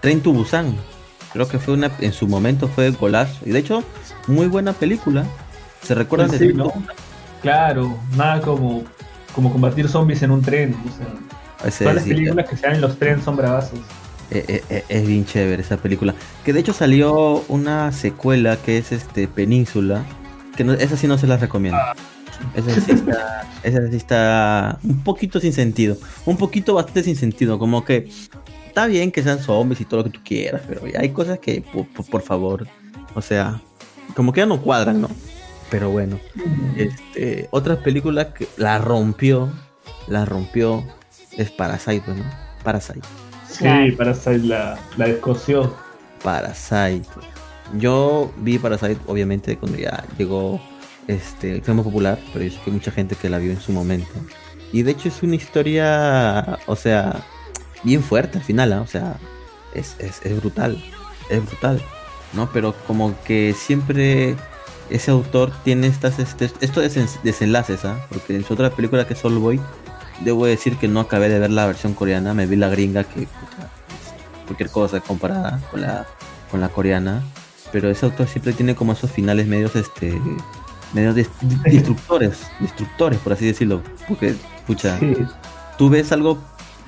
Train 0.00 0.20
to 0.20 0.32
Busan. 0.32 0.74
Creo 1.32 1.48
que 1.48 1.58
fue 1.58 1.74
una, 1.74 1.90
en 2.00 2.12
su 2.12 2.28
momento 2.28 2.68
fue 2.68 2.90
golazo. 2.90 3.38
Y 3.46 3.50
de 3.50 3.58
hecho, 3.60 3.82
muy 4.26 4.46
buena 4.46 4.72
película. 4.72 5.24
¿Se 5.82 5.94
recuerdan 5.94 6.28
Pues 6.28 6.40
de 6.40 6.52
sí. 6.52 6.58
Claro, 7.40 7.98
nada 8.16 8.40
como, 8.40 8.84
como 9.34 9.50
combatir 9.50 9.88
zombies 9.88 10.22
en 10.22 10.30
un 10.30 10.42
tren. 10.42 10.76
O 10.86 10.90
sea, 10.96 11.06
todas 11.78 11.94
las 11.96 12.04
películas 12.04 12.48
que 12.48 12.56
se 12.56 12.66
dan 12.66 12.74
en 12.76 12.80
los 12.82 12.98
trenes 12.98 13.24
son 13.24 13.36
bravazos. 13.36 13.80
Eh, 14.34 14.44
eh, 14.48 14.64
eh, 14.70 14.84
es 14.88 15.06
bien 15.06 15.26
chévere 15.26 15.60
esa 15.60 15.76
película. 15.76 16.14
Que 16.42 16.54
de 16.54 16.60
hecho 16.60 16.72
salió 16.72 17.44
una 17.48 17.92
secuela 17.92 18.56
que 18.56 18.78
es 18.78 18.90
este 18.90 19.28
Península. 19.28 20.04
Que 20.56 20.64
no, 20.64 20.72
esa 20.72 20.96
sí 20.96 21.06
no 21.06 21.18
se 21.18 21.26
la 21.26 21.36
recomiendo. 21.36 21.78
Esa 22.54 22.80
sí, 22.80 22.92
está, 22.92 23.46
esa 23.62 23.88
sí 23.88 23.96
está 23.96 24.78
un 24.84 25.04
poquito 25.04 25.38
sin 25.38 25.52
sentido. 25.52 25.98
Un 26.24 26.38
poquito 26.38 26.74
bastante 26.74 27.02
sin 27.02 27.16
sentido. 27.16 27.58
Como 27.58 27.84
que 27.84 28.08
está 28.66 28.86
bien 28.86 29.12
que 29.12 29.22
sean 29.22 29.38
zombies 29.38 29.82
y 29.82 29.84
todo 29.84 29.98
lo 29.98 30.04
que 30.04 30.18
tú 30.18 30.20
quieras. 30.24 30.62
Pero 30.66 30.80
hay 30.98 31.10
cosas 31.10 31.38
que, 31.38 31.62
por, 32.10 32.22
favor. 32.22 32.66
O 33.14 33.20
sea, 33.20 33.60
como 34.16 34.32
que 34.32 34.40
ya 34.40 34.46
no 34.46 34.62
cuadran, 34.62 35.02
¿no? 35.02 35.10
Pero 35.70 35.90
bueno. 35.90 36.18
Este, 36.76 37.48
otra 37.50 37.76
película 37.76 38.32
que 38.32 38.48
la 38.56 38.78
rompió. 38.78 39.52
La 40.08 40.24
rompió. 40.24 40.82
Es 41.36 41.50
Parasite, 41.50 42.14
¿no? 42.14 42.24
Parasite. 42.64 43.21
Sí. 43.58 43.92
Parasite 43.96 44.38
la, 44.38 44.78
la 44.96 45.06
descoció. 45.06 45.74
Parasite. 46.22 47.08
Yo 47.78 48.32
vi 48.38 48.58
Parasite, 48.58 48.98
obviamente, 49.06 49.56
cuando 49.56 49.78
ya 49.78 50.04
llegó 50.18 50.60
este 51.08 51.60
fue 51.62 51.74
muy 51.74 51.82
popular, 51.84 52.18
pero 52.32 52.44
yo 52.44 52.50
sé 52.50 52.56
que 52.58 52.70
hay 52.70 52.74
mucha 52.74 52.90
gente 52.92 53.16
que 53.16 53.28
la 53.28 53.38
vio 53.38 53.50
en 53.50 53.60
su 53.60 53.72
momento. 53.72 54.12
Y 54.72 54.82
de 54.82 54.92
hecho 54.92 55.08
es 55.08 55.22
una 55.22 55.34
historia, 55.36 56.58
o 56.66 56.76
sea, 56.76 57.22
bien 57.82 58.02
fuerte 58.02 58.38
al 58.38 58.44
final, 58.44 58.72
¿ah? 58.72 58.80
o 58.82 58.86
sea, 58.86 59.16
es, 59.74 59.96
es, 59.98 60.20
es 60.24 60.36
brutal, 60.40 60.82
es 61.28 61.44
brutal, 61.44 61.82
¿no? 62.34 62.48
Pero 62.52 62.74
como 62.86 63.14
que 63.24 63.54
siempre 63.58 64.36
ese 64.90 65.10
autor 65.10 65.52
tiene 65.64 65.88
estas, 65.88 66.18
este, 66.18 66.46
estos 66.60 66.84
desen- 66.84 67.20
desenlaces, 67.22 67.84
¿ah? 67.84 68.06
Porque 68.08 68.36
en 68.36 68.44
su 68.44 68.54
otra 68.54 68.70
película 68.70 69.06
que 69.06 69.14
es 69.14 69.24
All 69.24 69.38
Boy, 69.38 69.60
debo 70.24 70.46
decir 70.46 70.76
que 70.76 70.88
no 70.88 71.00
acabé 71.00 71.28
de 71.28 71.38
ver 71.38 71.50
la 71.50 71.66
versión 71.66 71.94
coreana, 71.94 72.34
me 72.34 72.46
vi 72.46 72.56
la 72.56 72.68
gringa 72.68 73.04
que 73.04 73.20
puta, 73.22 73.70
cualquier 74.46 74.70
cosa 74.70 75.00
comparada 75.00 75.60
con 75.70 75.80
la, 75.82 76.06
con 76.50 76.60
la 76.60 76.68
coreana. 76.68 77.22
Pero 77.70 77.88
ese 77.90 78.04
autor 78.04 78.28
siempre 78.28 78.52
tiene 78.52 78.74
como 78.74 78.92
esos 78.92 79.10
finales 79.10 79.46
medios, 79.46 79.74
este, 79.76 80.20
medios 80.92 81.14
des- 81.14 81.30
destructores, 81.64 82.40
destructores, 82.60 83.18
por 83.20 83.32
así 83.32 83.46
decirlo. 83.46 83.82
Porque, 84.06 84.34
pucha, 84.66 84.98
Sí. 84.98 85.14
tú 85.78 85.88
ves 85.88 86.12
algo 86.12 86.38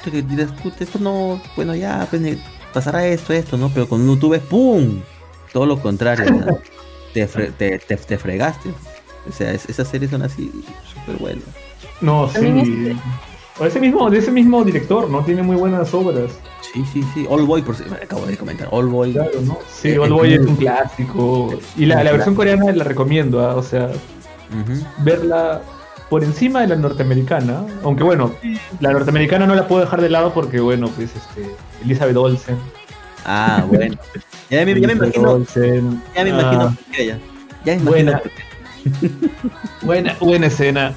que 0.04 0.20
dirás, 0.20 0.52
puta, 0.52 0.84
esto 0.84 0.98
no, 0.98 1.40
bueno, 1.56 1.74
ya, 1.74 2.06
pues, 2.10 2.36
pasará 2.74 3.06
esto, 3.06 3.32
esto, 3.32 3.56
¿no? 3.56 3.70
Pero 3.70 3.88
cuando 3.88 4.14
tú 4.18 4.28
ves, 4.28 4.42
¡pum! 4.42 5.00
Todo 5.54 5.64
lo 5.64 5.80
contrario, 5.80 6.26
te, 7.14 7.26
fre- 7.26 7.54
te, 7.56 7.78
te, 7.78 7.96
te 7.96 8.18
fregaste. 8.18 8.68
O 9.26 9.32
sea, 9.32 9.52
es- 9.52 9.66
esas 9.70 9.88
series 9.88 10.10
son 10.10 10.20
así, 10.20 10.52
súper 10.92 11.16
buenas. 11.16 11.44
No, 12.00 12.26
También 12.26 12.64
sí. 12.64 12.96
O 13.58 13.64
ese 13.64 13.78
mismo, 13.78 14.10
de 14.10 14.18
ese 14.18 14.32
mismo 14.32 14.64
director, 14.64 15.08
¿no? 15.08 15.22
Tiene 15.24 15.42
muy 15.42 15.54
buenas 15.54 15.94
obras. 15.94 16.32
Sí, 16.72 16.84
sí, 16.92 17.04
sí. 17.14 17.24
All 17.28 17.44
Boy, 17.46 17.62
por 17.62 17.76
si 17.76 17.84
me 17.84 17.96
acabo 17.96 18.26
de 18.26 18.36
comentar. 18.36 18.66
All 18.72 18.86
Boy. 18.88 19.12
Claro, 19.12 19.30
¿no? 19.42 19.58
Sí, 19.72 19.90
Eh, 19.90 19.94
eh, 19.94 20.08
Boy 20.08 20.32
es 20.34 20.40
un 20.40 20.56
clásico. 20.56 21.50
Y 21.76 21.86
la, 21.86 22.02
la 22.02 22.10
versión 22.12 22.34
coreana 22.34 22.72
la 22.72 22.82
recomiendo, 22.82 23.40
¿ah? 23.46 23.54
o 23.54 23.62
sea, 23.62 23.90
verla 24.98 25.62
por 26.10 26.24
encima 26.24 26.62
de 26.62 26.66
la 26.68 26.76
norteamericana. 26.76 27.64
Aunque 27.84 28.02
bueno, 28.02 28.32
la 28.80 28.90
norteamericana 28.92 29.46
no 29.46 29.54
la 29.54 29.68
puedo 29.68 29.82
dejar 29.82 30.00
de 30.02 30.10
lado 30.10 30.32
porque, 30.34 30.58
bueno, 30.60 30.88
pues 30.88 31.10
este, 31.14 31.48
Elizabeth 31.84 32.16
Olsen. 32.16 32.56
Ah, 33.24 33.64
bueno. 33.68 33.94
Ya 34.50 34.64
me, 34.64 34.74
ya 34.80 34.86
me 34.86 34.92
Elizabeth 34.94 34.96
imagino, 35.16 35.30
Olsen. 35.30 36.02
ya 36.16 36.24
me 36.24 36.30
Ah, 36.32 36.34
imagino 36.40 36.64
por 36.74 36.84
qué 36.96 37.06
ya. 37.06 37.18
Ya 37.64 37.76
me 37.76 37.80
imagino 37.82 38.20
buena, 39.82 40.16
buena 40.20 40.46
escena. 40.48 40.92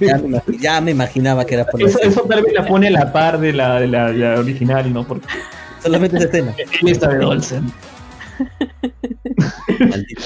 Ya 0.00 0.18
me, 0.18 0.28
imagi- 0.28 0.58
ya 0.60 0.80
me 0.80 0.90
imaginaba 0.90 1.44
que 1.44 1.54
era 1.54 1.64
por 1.66 1.82
Eso, 1.82 1.98
eso 2.00 2.22
tal 2.22 2.42
vez 2.42 2.52
la 2.54 2.66
pone 2.66 2.88
a 2.88 2.90
la 2.90 3.12
par 3.12 3.38
de 3.38 3.52
la, 3.52 3.80
de 3.80 3.86
la, 3.88 4.10
de 4.12 4.18
la 4.18 4.40
original, 4.40 4.92
¿no? 4.92 5.06
Porque 5.06 5.26
Solamente 5.82 6.16
esa 6.16 6.26
escena. 6.26 6.54
Elizabeth 6.82 7.22
Olsen. 7.22 7.72
Maldito. 9.80 10.22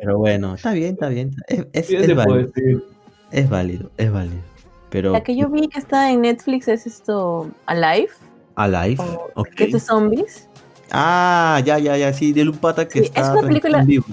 Pero 0.00 0.18
bueno, 0.18 0.54
está 0.54 0.72
bien, 0.72 0.94
está 0.94 1.08
bien. 1.08 1.30
Es, 1.46 1.66
es, 1.72 1.86
¿Qué 1.88 1.96
es 2.00 2.06
te 2.06 2.14
puedo 2.14 2.28
válido, 2.28 2.82
es 3.30 3.48
válido, 3.50 3.90
es 3.96 4.10
válido. 4.12 4.42
Pero 4.90 5.12
La 5.12 5.22
que 5.22 5.36
yo 5.36 5.48
vi 5.50 5.68
que 5.68 5.78
está 5.78 6.10
en 6.10 6.22
Netflix 6.22 6.68
es 6.68 6.86
esto, 6.86 7.50
Alive, 7.66 8.08
Alive, 8.54 8.96
o 9.02 9.30
ok. 9.34 9.48
que 9.54 9.64
es 9.64 9.72
de 9.72 9.80
zombies. 9.80 10.48
Ah, 10.90 11.60
ya, 11.64 11.78
ya, 11.78 11.96
ya, 11.98 12.12
sí, 12.14 12.32
de 12.32 12.48
un 12.48 12.56
pata 12.56 12.88
que 12.88 13.00
Sí, 13.00 13.04
está 13.06 13.20
es 13.20 13.28
una 13.28 13.40
película- 13.42 13.80
en 13.80 13.86
vivo. 13.86 14.06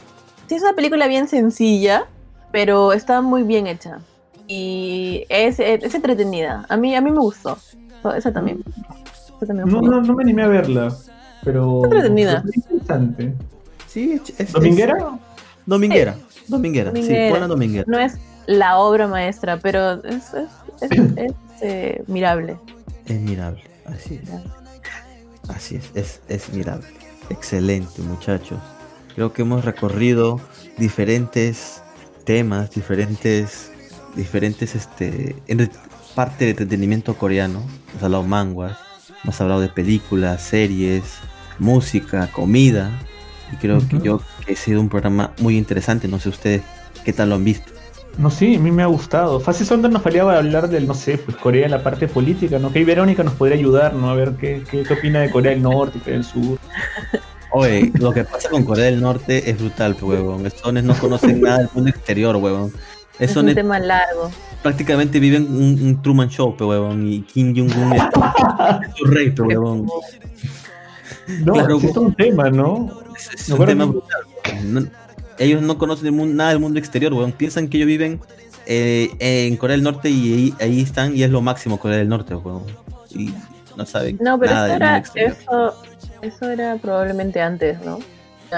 Sí, 0.47 0.55
es 0.55 0.61
una 0.61 0.73
película 0.73 1.07
bien 1.07 1.27
sencilla, 1.29 2.05
pero 2.51 2.91
está 2.91 3.21
muy 3.21 3.43
bien 3.43 3.67
hecha. 3.67 3.99
Y 4.47 5.25
es, 5.29 5.59
es, 5.59 5.83
es 5.83 5.95
entretenida. 5.95 6.65
A 6.69 6.77
mí, 6.77 6.95
a 6.95 7.01
mí 7.01 7.11
me 7.11 7.19
gustó. 7.19 7.57
Esa 8.15 8.31
también. 8.31 8.63
Esa 9.37 9.47
también 9.47 9.67
No, 9.69 9.81
no, 9.81 10.01
no 10.01 10.13
me 10.13 10.23
animé 10.23 10.43
a 10.43 10.47
verla. 10.47 10.95
Pero. 11.43 11.83
Entretenida. 11.85 12.41
pero 12.43 12.49
es 12.49 12.57
interesante. 12.57 13.33
Sí, 13.87 14.21
es, 14.27 14.39
es- 14.39 14.51
¿Dominguera? 14.51 14.97
es- 14.97 15.03
dominguera, 15.65 16.15
dominguera, 16.47 16.91
sí, 16.91 17.01
Dominguera. 17.01 17.31
ponla 17.31 17.47
dominguera. 17.47 17.85
No 17.87 17.97
es 17.99 18.17
la 18.45 18.77
obra 18.77 19.07
maestra, 19.07 19.57
pero 19.59 20.03
es, 20.03 20.33
es, 20.33 20.91
es, 20.91 20.91
es, 21.17 21.33
eh, 21.61 22.03
mirable. 22.07 22.57
Es 23.07 23.19
mirable, 23.19 23.63
así 23.85 24.19
es. 24.21 24.29
Así 25.49 25.75
es, 25.75 25.91
es, 25.95 26.21
es 26.27 26.53
mirable. 26.53 26.87
Excelente, 27.29 28.01
muchachos. 28.01 28.59
Creo 29.15 29.31
que 29.33 29.43
hemos 29.43 29.63
recorrido 29.65 30.39
diferentes 30.77 31.81
temas, 32.25 32.71
diferentes, 32.71 33.71
diferentes, 34.15 34.75
este, 34.75 35.35
en 35.47 35.69
parte 36.15 36.45
de 36.45 36.51
entretenimiento 36.51 37.15
coreano. 37.15 37.63
Hemos 37.91 38.03
hablado 38.03 38.23
manguas, 38.23 38.77
hemos 39.23 39.39
hablado 39.41 39.61
de 39.61 39.69
películas, 39.69 40.41
series, 40.41 41.19
música, 41.59 42.27
comida. 42.31 42.91
Y 43.51 43.57
creo 43.57 43.79
que 43.87 43.99
yo 43.99 44.21
que 44.45 44.53
he 44.53 44.55
sido 44.55 44.81
un 44.81 44.89
programa 44.89 45.31
muy 45.39 45.57
interesante. 45.57 46.07
No 46.07 46.19
sé 46.19 46.29
ustedes 46.29 46.61
qué 47.03 47.13
tal 47.13 47.29
lo 47.29 47.35
han 47.35 47.43
visto. 47.43 47.71
No, 48.17 48.31
sí, 48.31 48.55
a 48.55 48.59
mí 48.59 48.71
me 48.71 48.81
ha 48.81 48.85
gustado. 48.85 49.41
Fácil 49.41 49.67
Sonda 49.67 49.89
nos 49.89 50.01
faltaba 50.01 50.37
hablar 50.37 50.69
del, 50.69 50.87
no 50.87 50.93
sé, 50.93 51.17
pues 51.17 51.35
Corea 51.35 51.65
en 51.65 51.71
la 51.71 51.83
parte 51.83 52.07
política, 52.07 52.59
¿no? 52.59 52.71
Que 52.71 52.85
Verónica 52.85 53.23
nos 53.23 53.33
podría 53.33 53.57
ayudar, 53.57 53.93
¿no? 53.93 54.09
A 54.09 54.15
ver 54.15 54.35
qué, 54.39 54.63
qué, 54.71 54.83
qué 54.83 54.93
opina 54.93 55.19
de 55.19 55.29
Corea 55.29 55.51
del 55.51 55.61
Norte 55.61 55.97
y 55.97 56.01
Corea 56.01 56.15
del 56.15 56.23
Sur. 56.23 56.57
Oye, 57.51 57.91
lo 57.99 58.13
que 58.13 58.23
pasa 58.23 58.49
con 58.49 58.63
Corea 58.63 58.85
del 58.85 59.01
Norte 59.01 59.49
es 59.49 59.57
brutal, 59.59 59.95
pues, 59.95 60.19
huevón. 60.19 60.45
Estos 60.45 60.73
no 60.73 60.95
conocen 60.97 61.41
nada 61.41 61.57
del 61.59 61.69
mundo 61.73 61.89
exterior, 61.89 62.37
huevón. 62.37 62.71
Es 63.19 63.31
Esos 63.31 63.43
un 63.43 63.45
net- 63.49 63.55
tema 63.55 63.79
largo. 63.79 64.31
prácticamente 64.61 65.19
viven 65.19 65.43
un, 65.43 65.79
un 65.81 66.01
Truman 66.01 66.29
Show, 66.29 66.55
pe 66.57 66.63
huevón, 66.65 67.07
y 67.07 67.21
Kim 67.21 67.55
Jong-un 67.55 67.93
es, 67.93 68.01
es 68.03 68.95
su 68.97 69.05
rey, 69.05 69.31
pe 69.31 69.41
huevón. 69.43 69.85
No, 71.43 71.53
Claro, 71.53 71.77
es 71.77 71.97
un 71.97 72.13
tema, 72.13 72.49
¿no? 72.49 72.89
Es, 73.17 73.41
es 73.41 73.49
un 73.49 73.65
tema 73.65 73.85
brutal. 73.85 74.21
No- 74.65 74.85
ellos 75.37 75.61
no 75.61 75.77
conocen 75.77 76.07
el 76.07 76.11
mundo- 76.13 76.33
nada 76.35 76.49
del 76.51 76.59
mundo 76.59 76.79
exterior, 76.79 77.13
huevón. 77.13 77.31
Piensan 77.31 77.67
que 77.67 77.77
ellos 77.77 77.87
viven 77.87 78.19
eh, 78.65 79.09
en 79.19 79.57
Corea 79.57 79.75
del 79.75 79.83
Norte 79.83 80.09
y 80.09 80.33
ahí, 80.33 80.53
ahí 80.59 80.81
están 80.81 81.15
y 81.15 81.23
es 81.23 81.29
lo 81.29 81.41
máximo 81.41 81.77
Corea 81.79 81.97
del 81.97 82.09
Norte, 82.09 82.35
huevón. 82.35 82.63
Y 83.11 83.33
no 83.77 83.85
saben 83.85 84.17
No, 84.21 84.39
pero 84.39 84.51
nada 84.53 84.67
eso 84.67 84.73
del 84.73 84.79
mundo 84.81 84.85
era, 84.85 84.97
exterior. 84.97 85.35
eso, 85.41 85.75
eso 86.21 86.49
era 86.49 86.75
probablemente 86.77 87.41
antes, 87.41 87.79
¿no? 87.85 87.99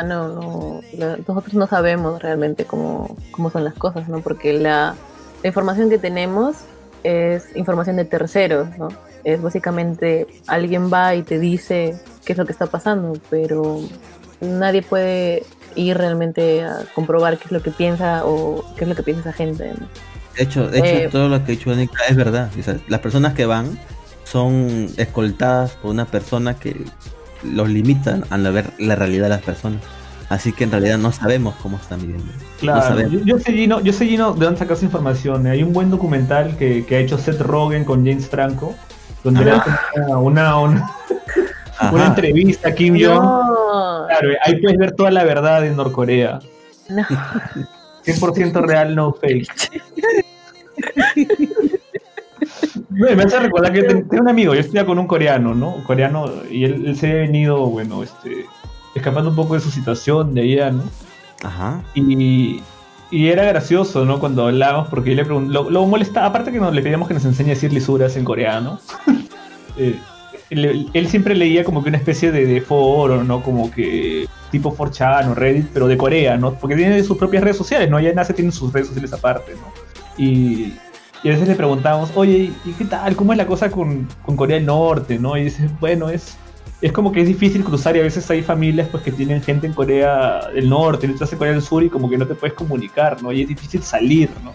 No, 0.03 0.27
no, 0.29 0.81
la- 0.93 1.17
nosotros 1.17 1.53
no 1.55 1.67
sabemos 1.67 2.21
realmente 2.21 2.65
cómo, 2.65 3.15
cómo 3.31 3.49
son 3.51 3.63
las 3.63 3.73
cosas, 3.75 4.07
¿no? 4.09 4.21
Porque 4.21 4.53
la, 4.53 4.95
la 5.43 5.47
información 5.47 5.89
que 5.89 5.97
tenemos 5.99 6.57
es 7.03 7.55
información 7.55 7.95
de 7.97 8.05
terceros, 8.05 8.77
¿no? 8.77 8.89
Es 9.23 9.41
básicamente 9.41 10.27
alguien 10.47 10.91
va 10.91 11.15
y 11.15 11.23
te 11.23 11.39
dice 11.39 12.01
qué 12.25 12.33
es 12.33 12.37
lo 12.37 12.45
que 12.45 12.51
está 12.53 12.67
pasando, 12.67 13.13
pero 13.29 13.79
nadie 14.41 14.81
puede 14.83 15.43
ir 15.75 15.97
realmente 15.97 16.63
a 16.63 16.79
comprobar 16.95 17.37
qué 17.37 17.45
es 17.45 17.51
lo 17.51 17.61
que 17.61 17.71
piensa 17.71 18.25
o 18.25 18.63
qué 18.75 18.83
es 18.85 18.89
lo 18.89 18.95
que 18.95 19.03
piensa 19.03 19.21
esa 19.29 19.33
gente, 19.33 19.73
¿no? 19.79 19.87
De 20.35 20.43
hecho, 20.43 20.69
de 20.69 20.79
hecho 20.79 20.95
Eh, 20.95 21.09
todo 21.11 21.29
lo 21.29 21.37
que 21.39 21.51
ha 21.53 21.55
dicho 21.55 21.69
Danica 21.69 22.03
es 22.09 22.15
verdad. 22.15 22.51
O 22.59 22.63
sea, 22.63 22.77
las 22.87 22.99
personas 22.99 23.33
que 23.33 23.45
van 23.45 23.77
son 24.23 24.87
escoltadas 24.97 25.71
por 25.73 25.91
una 25.91 26.05
persona 26.05 26.59
que 26.59 26.85
los 27.43 27.69
limita 27.69 28.19
a 28.29 28.37
la 28.37 28.49
ver 28.51 28.71
la 28.79 28.95
realidad 28.95 29.23
de 29.23 29.29
las 29.29 29.41
personas. 29.41 29.81
Así 30.29 30.51
que 30.51 30.65
en 30.65 30.71
realidad 30.71 30.97
no 30.97 31.11
sabemos 31.13 31.55
cómo 31.63 31.77
están 31.77 32.01
viviendo. 32.01 32.25
Claro, 32.59 32.99
yo, 33.07 33.19
yo 33.23 33.39
sé 33.39 33.53
Gino, 33.53 33.79
yo 33.79 33.93
sé 33.93 34.05
Gino 34.07 34.33
de 34.33 34.43
dónde 34.45 34.59
sacas 34.59 34.83
información. 34.83 35.47
Hay 35.47 35.63
un 35.63 35.71
buen 35.71 35.89
documental 35.89 36.57
que, 36.57 36.85
que 36.85 36.97
ha 36.97 36.99
hecho 36.99 37.17
Seth 37.17 37.39
Rogen 37.39 37.85
con 37.85 38.05
James 38.05 38.27
Franco, 38.27 38.75
donde 39.23 39.45
le 39.45 39.51
hacen 39.51 39.73
una, 40.07 40.17
una, 40.19 40.59
una- 40.59 40.91
Ajá. 41.79 41.93
una 41.93 42.07
entrevista 42.07 42.69
a 42.69 42.71
Kim 42.73 42.95
Jong. 42.95 43.21
No, 43.23 44.05
Claro, 44.07 44.29
ahí 44.43 44.55
puedes 44.61 44.77
ver 44.77 44.91
toda 44.93 45.11
la 45.11 45.23
verdad 45.23 45.61
de 45.61 45.69
Norcorea. 45.71 46.39
no. 46.89 47.03
100% 48.05 48.61
real, 48.65 48.95
no 48.95 49.13
fake. 49.13 49.49
Me 52.89 53.15
me 53.15 53.23
hace 53.23 53.39
recordar 53.39 53.73
que 53.73 53.83
ten- 53.83 54.07
tengo 54.07 54.23
un 54.23 54.29
amigo, 54.29 54.53
yo 54.53 54.59
estudiaba 54.59 54.87
con 54.87 54.99
un 54.99 55.07
coreano, 55.07 55.53
¿no? 55.53 55.75
Un 55.75 55.83
coreano, 55.83 56.31
y 56.49 56.63
él, 56.63 56.85
él 56.87 56.95
se 56.97 57.07
había 57.07 57.21
venido, 57.21 57.65
bueno, 57.67 58.03
este, 58.03 58.45
escapando 58.95 59.29
un 59.31 59.35
poco 59.35 59.53
de 59.55 59.59
su 59.59 59.69
situación 59.71 60.33
de 60.33 60.41
allá, 60.41 60.71
¿no? 60.71 60.83
Ajá. 61.43 61.83
Y, 61.95 62.61
y 63.11 63.27
era 63.27 63.43
gracioso, 63.45 64.05
¿no? 64.05 64.19
Cuando 64.19 64.47
hablábamos, 64.47 64.89
porque 64.89 65.11
yo 65.11 65.15
le 65.17 65.25
pregun- 65.27 65.47
lo, 65.47 65.69
lo 65.69 65.85
molestaba, 65.85 66.27
aparte 66.27 66.51
que 66.51 66.59
nos, 66.59 66.73
le 66.73 66.81
pedíamos 66.81 67.07
que 67.07 67.13
nos 67.13 67.25
enseñe 67.25 67.47
a 67.47 67.49
decir 67.55 67.71
lisuras 67.73 68.15
en 68.17 68.25
coreano, 68.25 68.79
eh, 69.77 69.99
él, 70.49 70.89
él 70.93 71.07
siempre 71.09 71.35
leía 71.35 71.63
como 71.65 71.83
que 71.83 71.89
una 71.89 71.97
especie 71.97 72.31
de, 72.31 72.45
de 72.45 72.61
foro, 72.61 73.23
¿no? 73.23 73.43
Como 73.43 73.69
que 73.69 74.27
tipo 74.49 74.73
4chan 74.75 75.29
o 75.31 75.35
Reddit, 75.35 75.67
pero 75.73 75.87
de 75.87 75.97
Corea, 75.97 76.37
¿no? 76.37 76.53
Porque 76.53 76.75
tiene 76.77 77.03
sus 77.03 77.17
propias 77.17 77.43
redes 77.43 77.57
sociales, 77.57 77.89
¿no? 77.89 77.99
Ya 77.99 78.13
nace 78.13 78.33
tiene 78.33 78.51
sus 78.51 78.71
redes 78.71 78.87
sociales 78.87 79.11
aparte, 79.11 79.51
¿no? 79.55 79.67
Y, 80.17 80.73
y 81.23 81.29
a 81.29 81.31
veces 81.31 81.47
le 81.47 81.55
preguntábamos, 81.55 82.11
oye, 82.15 82.51
¿y 82.65 82.71
qué 82.73 82.85
tal? 82.85 83.15
¿Cómo 83.15 83.33
es 83.33 83.37
la 83.37 83.47
cosa 83.47 83.71
con, 83.71 84.07
con 84.25 84.35
Corea 84.35 84.57
del 84.57 84.65
Norte, 84.65 85.17
¿no? 85.17 85.37
Y 85.37 85.45
dice, 85.45 85.69
bueno, 85.79 86.09
es, 86.09 86.37
es 86.81 86.91
como 86.91 87.11
que 87.11 87.21
es 87.21 87.27
difícil 87.27 87.63
cruzar 87.63 87.95
y 87.95 87.99
a 87.99 88.03
veces 88.03 88.29
hay 88.29 88.43
familias 88.43 88.87
pues 88.89 89.03
que 89.03 89.11
tienen 89.11 89.41
gente 89.41 89.67
en 89.67 89.73
Corea 89.73 90.47
del 90.53 90.69
Norte 90.69 91.07
y 91.07 91.11
otras 91.11 91.31
en 91.31 91.39
Corea 91.39 91.53
del 91.53 91.61
Sur 91.61 91.83
y 91.83 91.89
como 91.89 92.09
que 92.09 92.17
no 92.17 92.27
te 92.27 92.35
puedes 92.35 92.55
comunicar, 92.55 93.21
¿no? 93.23 93.31
Y 93.31 93.41
es 93.41 93.47
difícil 93.47 93.81
salir, 93.81 94.29
¿no? 94.43 94.51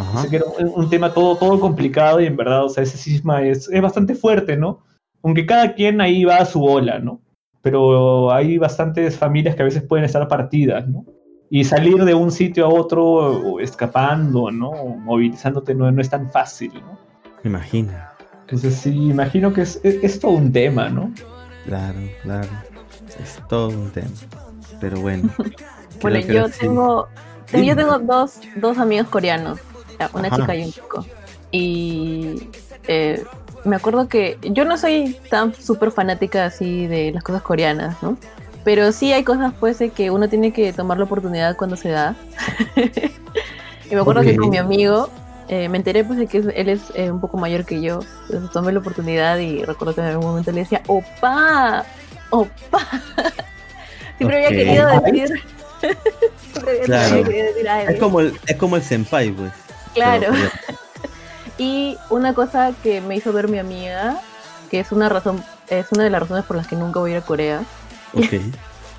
Ajá. 0.00 0.20
Así 0.20 0.30
que 0.30 0.36
era 0.36 0.44
un, 0.58 0.72
un 0.74 0.90
tema 0.90 1.12
todo, 1.12 1.36
todo 1.36 1.58
complicado 1.58 2.20
y 2.20 2.26
en 2.26 2.36
verdad, 2.36 2.64
o 2.64 2.68
sea, 2.68 2.84
ese 2.84 2.98
cisma 2.98 3.42
es, 3.42 3.68
es 3.68 3.82
bastante 3.82 4.14
fuerte, 4.14 4.56
¿no? 4.56 4.80
Aunque 5.22 5.46
cada 5.46 5.74
quien 5.74 6.00
ahí 6.00 6.24
va 6.24 6.36
a 6.36 6.46
su 6.46 6.60
bola, 6.60 6.98
¿no? 6.98 7.20
Pero 7.62 8.32
hay 8.32 8.58
bastantes 8.58 9.16
familias 9.16 9.56
que 9.56 9.62
a 9.62 9.64
veces 9.64 9.82
pueden 9.82 10.04
estar 10.04 10.28
partidas, 10.28 10.86
¿no? 10.86 11.04
Y 11.48 11.64
salir 11.64 12.04
de 12.04 12.14
un 12.14 12.30
sitio 12.30 12.66
a 12.66 12.68
otro 12.68 13.04
o 13.04 13.60
escapando, 13.60 14.50
¿no? 14.50 14.70
O 14.70 14.96
movilizándote 14.96 15.74
no, 15.74 15.90
no 15.90 16.00
es 16.00 16.10
tan 16.10 16.30
fácil, 16.30 16.72
¿no? 16.74 16.98
Me 17.42 17.50
imagino. 17.50 17.92
Entonces 18.40 18.74
sí, 18.74 18.90
imagino 18.90 19.52
que 19.52 19.62
es, 19.62 19.80
es, 19.82 20.02
es 20.02 20.20
todo 20.20 20.32
un 20.32 20.52
tema, 20.52 20.88
¿no? 20.88 21.12
Claro, 21.64 21.98
claro. 22.22 22.48
Es 23.22 23.40
todo 23.48 23.68
un 23.68 23.90
tema. 23.90 24.10
Pero 24.80 25.00
bueno. 25.00 25.30
Bueno, 26.02 26.18
yo 26.18 26.46
sí. 26.48 26.60
tengo, 26.60 27.08
yo 27.52 27.74
tengo 27.74 27.98
dos, 28.00 28.40
dos 28.56 28.76
amigos 28.76 29.08
coreanos, 29.08 29.58
una 30.12 30.28
Ajá. 30.28 30.36
chica 30.36 30.54
y 30.54 30.64
un 30.64 30.72
chico. 30.72 31.06
Y 31.50 32.50
eh, 32.86 33.24
me 33.64 33.76
acuerdo 33.76 34.08
que 34.08 34.38
yo 34.42 34.64
no 34.64 34.76
soy 34.76 35.16
tan 35.30 35.54
súper 35.54 35.90
fanática 35.90 36.44
así 36.44 36.86
de 36.86 37.12
las 37.12 37.22
cosas 37.22 37.42
coreanas, 37.42 37.96
¿no? 38.02 38.18
Pero 38.66 38.90
sí 38.90 39.12
hay 39.12 39.22
cosas 39.22 39.52
pues 39.60 39.78
de 39.78 39.90
que 39.90 40.10
uno 40.10 40.28
tiene 40.28 40.52
que 40.52 40.72
tomar 40.72 40.98
la 40.98 41.04
oportunidad 41.04 41.56
cuando 41.56 41.76
se 41.76 41.88
da. 41.90 42.16
y 43.88 43.94
me 43.94 44.00
acuerdo 44.00 44.22
que 44.22 44.34
con 44.34 44.50
mi 44.50 44.56
amigo 44.58 45.08
eh, 45.46 45.68
me 45.68 45.76
enteré 45.78 46.02
pues 46.02 46.18
de 46.18 46.26
que 46.26 46.38
él 46.38 46.68
es 46.68 46.80
eh, 46.96 47.12
un 47.12 47.20
poco 47.20 47.38
mayor 47.38 47.64
que 47.64 47.80
yo. 47.80 48.00
Entonces 48.24 48.50
tomé 48.50 48.72
la 48.72 48.80
oportunidad 48.80 49.38
y 49.38 49.64
recuerdo 49.64 49.94
que 49.94 50.00
en 50.00 50.08
algún 50.08 50.26
momento 50.26 50.50
le 50.50 50.62
decía, 50.62 50.82
¡Opa! 50.88 51.84
¡Opa! 52.30 52.80
Siempre 54.18 54.44
había 54.44 54.48
querido 54.48 54.88
decir... 55.00 55.28
Siempre 56.52 56.70
había 56.72 56.84
Claro. 56.86 57.22
querido 57.24 57.46
decir, 57.46 57.68
"Ay, 57.68 57.86
Es 57.90 58.00
como 58.00 58.18
el, 58.18 58.36
es 58.48 58.56
como 58.56 58.74
el 58.74 58.82
senpai, 58.82 59.30
pues. 59.30 59.52
Claro. 59.94 60.26
Pero- 60.32 60.50
Y 61.58 61.96
una 62.10 62.34
cosa 62.34 62.72
que 62.82 63.00
me 63.00 63.14
hizo 63.14 63.32
ver 63.32 63.46
mi 63.46 63.60
amiga, 63.60 64.18
que 64.72 64.80
es 64.80 64.90
una 64.90 65.08
razón, 65.08 65.44
es 65.68 65.86
una 65.92 66.02
de 66.02 66.10
las 66.10 66.20
razones 66.22 66.44
por 66.44 66.56
las 66.56 66.66
que 66.66 66.74
nunca 66.74 66.98
voy 66.98 67.12
a 67.12 67.16
ir 67.18 67.22
a 67.22 67.24
Corea, 67.24 67.60
ok. 68.12 68.32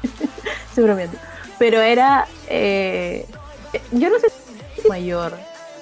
estoy 0.70 0.84
bromeando, 0.84 1.18
pero 1.60 1.82
era, 1.82 2.28
eh, 2.50 3.26
yo 3.92 4.10
no 4.10 4.20
sé 4.20 4.28
si 4.30 4.82
es 4.82 4.90
mayor, 4.90 5.34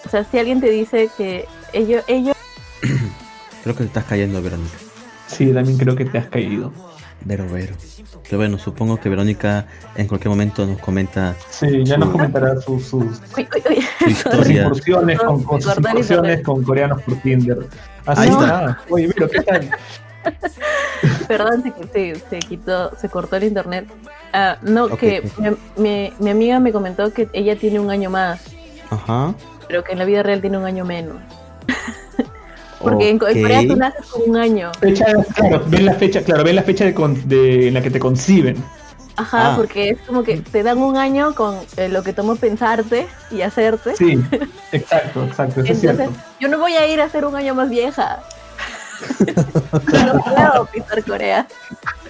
o 0.05 0.09
sea, 0.09 0.23
si 0.23 0.38
alguien 0.38 0.61
te 0.61 0.69
dice 0.69 1.09
que 1.17 1.45
ellos, 1.73 2.03
ellos, 2.07 2.36
Creo 3.63 3.73
que 3.76 3.82
te 3.82 3.88
estás 3.88 4.03
cayendo, 4.05 4.41
Verónica. 4.43 4.76
Sí, 5.26 5.51
también 5.51 5.78
creo 5.80 5.95
que 5.95 6.05
te 6.05 6.19
has 6.19 6.28
caído. 6.28 6.71
Vero, 7.23 7.47
Vero. 7.51 7.73
Pero 8.26 8.38
bueno, 8.38 8.59
supongo 8.59 8.99
que 8.99 9.09
Verónica 9.09 9.65
en 9.95 10.07
cualquier 10.07 10.30
momento 10.30 10.67
nos 10.67 10.78
comenta 10.80 11.36
Sí, 11.49 11.84
ya 11.84 11.97
nos 11.97 12.09
Su- 12.09 12.11
comentará 12.11 12.61
sus, 12.61 12.84
sus, 12.86 13.21
uy, 13.36 13.47
uy, 13.55 13.63
uy, 14.05 14.13
su 14.15 14.30
sus 14.32 14.49
incursiones, 14.49 15.19
con, 15.19 15.43
con 15.43 15.61
sus 15.61 15.78
incursiones 15.78 16.43
con 16.43 16.63
coreanos 16.63 17.01
por 17.01 17.15
Tinder. 17.21 17.57
Así 18.05 18.21
Ahí 18.21 18.30
está. 18.30 18.78
Oye, 18.89 19.07
mira, 19.15 19.28
¿qué 19.32 19.41
tal? 19.41 19.69
perdón, 21.28 21.63
se, 21.63 22.13
se, 22.15 22.21
se 22.30 22.39
quitó, 22.39 22.95
se 22.97 23.09
cortó 23.09 23.36
el 23.38 23.43
internet. 23.45 23.86
Ah, 24.34 24.57
no, 24.61 24.89
que 24.97 25.23
mi, 25.38 25.49
mi- 25.84 26.13
mi 26.19 26.30
amiga 26.30 26.59
me 26.59 26.71
comentó 26.71 27.11
que 27.13 27.28
ella 27.34 27.55
tiene 27.55 27.80
un 27.80 27.89
año 27.89 28.09
más, 28.09 28.41
Ajá. 28.89 29.34
pero 29.67 29.84
que 29.84 29.93
en 29.93 29.99
la 29.99 30.05
vida 30.05 30.23
real 30.23 30.41
tiene 30.41 30.57
un 30.57 30.65
año 30.65 30.84
menos. 30.86 31.15
Porque 32.80 33.09
en, 33.09 33.17
Co- 33.17 33.28
en 33.28 33.41
Corea 33.41 33.61
tú 33.67 33.76
naces 33.76 34.05
con 34.07 34.30
un 34.30 34.38
año. 34.38 34.71
Fecha, 34.80 35.05
claro, 35.34 35.63
ven 35.67 35.86
la 35.86 35.93
fecha, 35.93 36.21
claro, 36.21 36.43
ven 36.43 36.55
la 36.55 36.61
fecha 36.63 36.86
de, 36.86 36.93
con- 36.93 37.28
de- 37.28 37.69
en 37.69 37.73
la 37.73 37.82
que 37.82 37.89
te 37.89 37.99
conciben. 37.99 38.57
Ajá, 39.17 39.53
Ah. 39.53 39.55
porque 39.55 39.91
es 39.91 40.01
como 40.01 40.23
que 40.23 40.38
te 40.41 40.61
dan 40.61 40.78
un 40.80 40.97
año 40.97 41.34
con 41.36 41.57
eh, 41.78 41.88
lo 41.88 42.03
que 42.03 42.11
tomó 42.11 42.36
pensarte 42.36 43.07
y 43.32 43.41
hacerte. 43.41 43.95
Sí, 43.95 44.19
exacto, 44.73 45.23
exacto, 45.23 45.61
eso 45.61 45.71
es 45.71 45.84
Entonces, 45.84 46.09
cierto. 46.09 46.13
yo 46.41 46.47
no 46.49 46.59
voy 46.59 46.73
a 46.73 46.86
ir 46.88 46.99
a 46.99 47.09
ser 47.09 47.26
un 47.26 47.36
año 47.36 47.55
más 47.55 47.69
vieja. 47.69 48.19
No 50.05 50.23
puedo 50.23 50.65
pisar 50.71 51.03
Corea. 51.03 51.47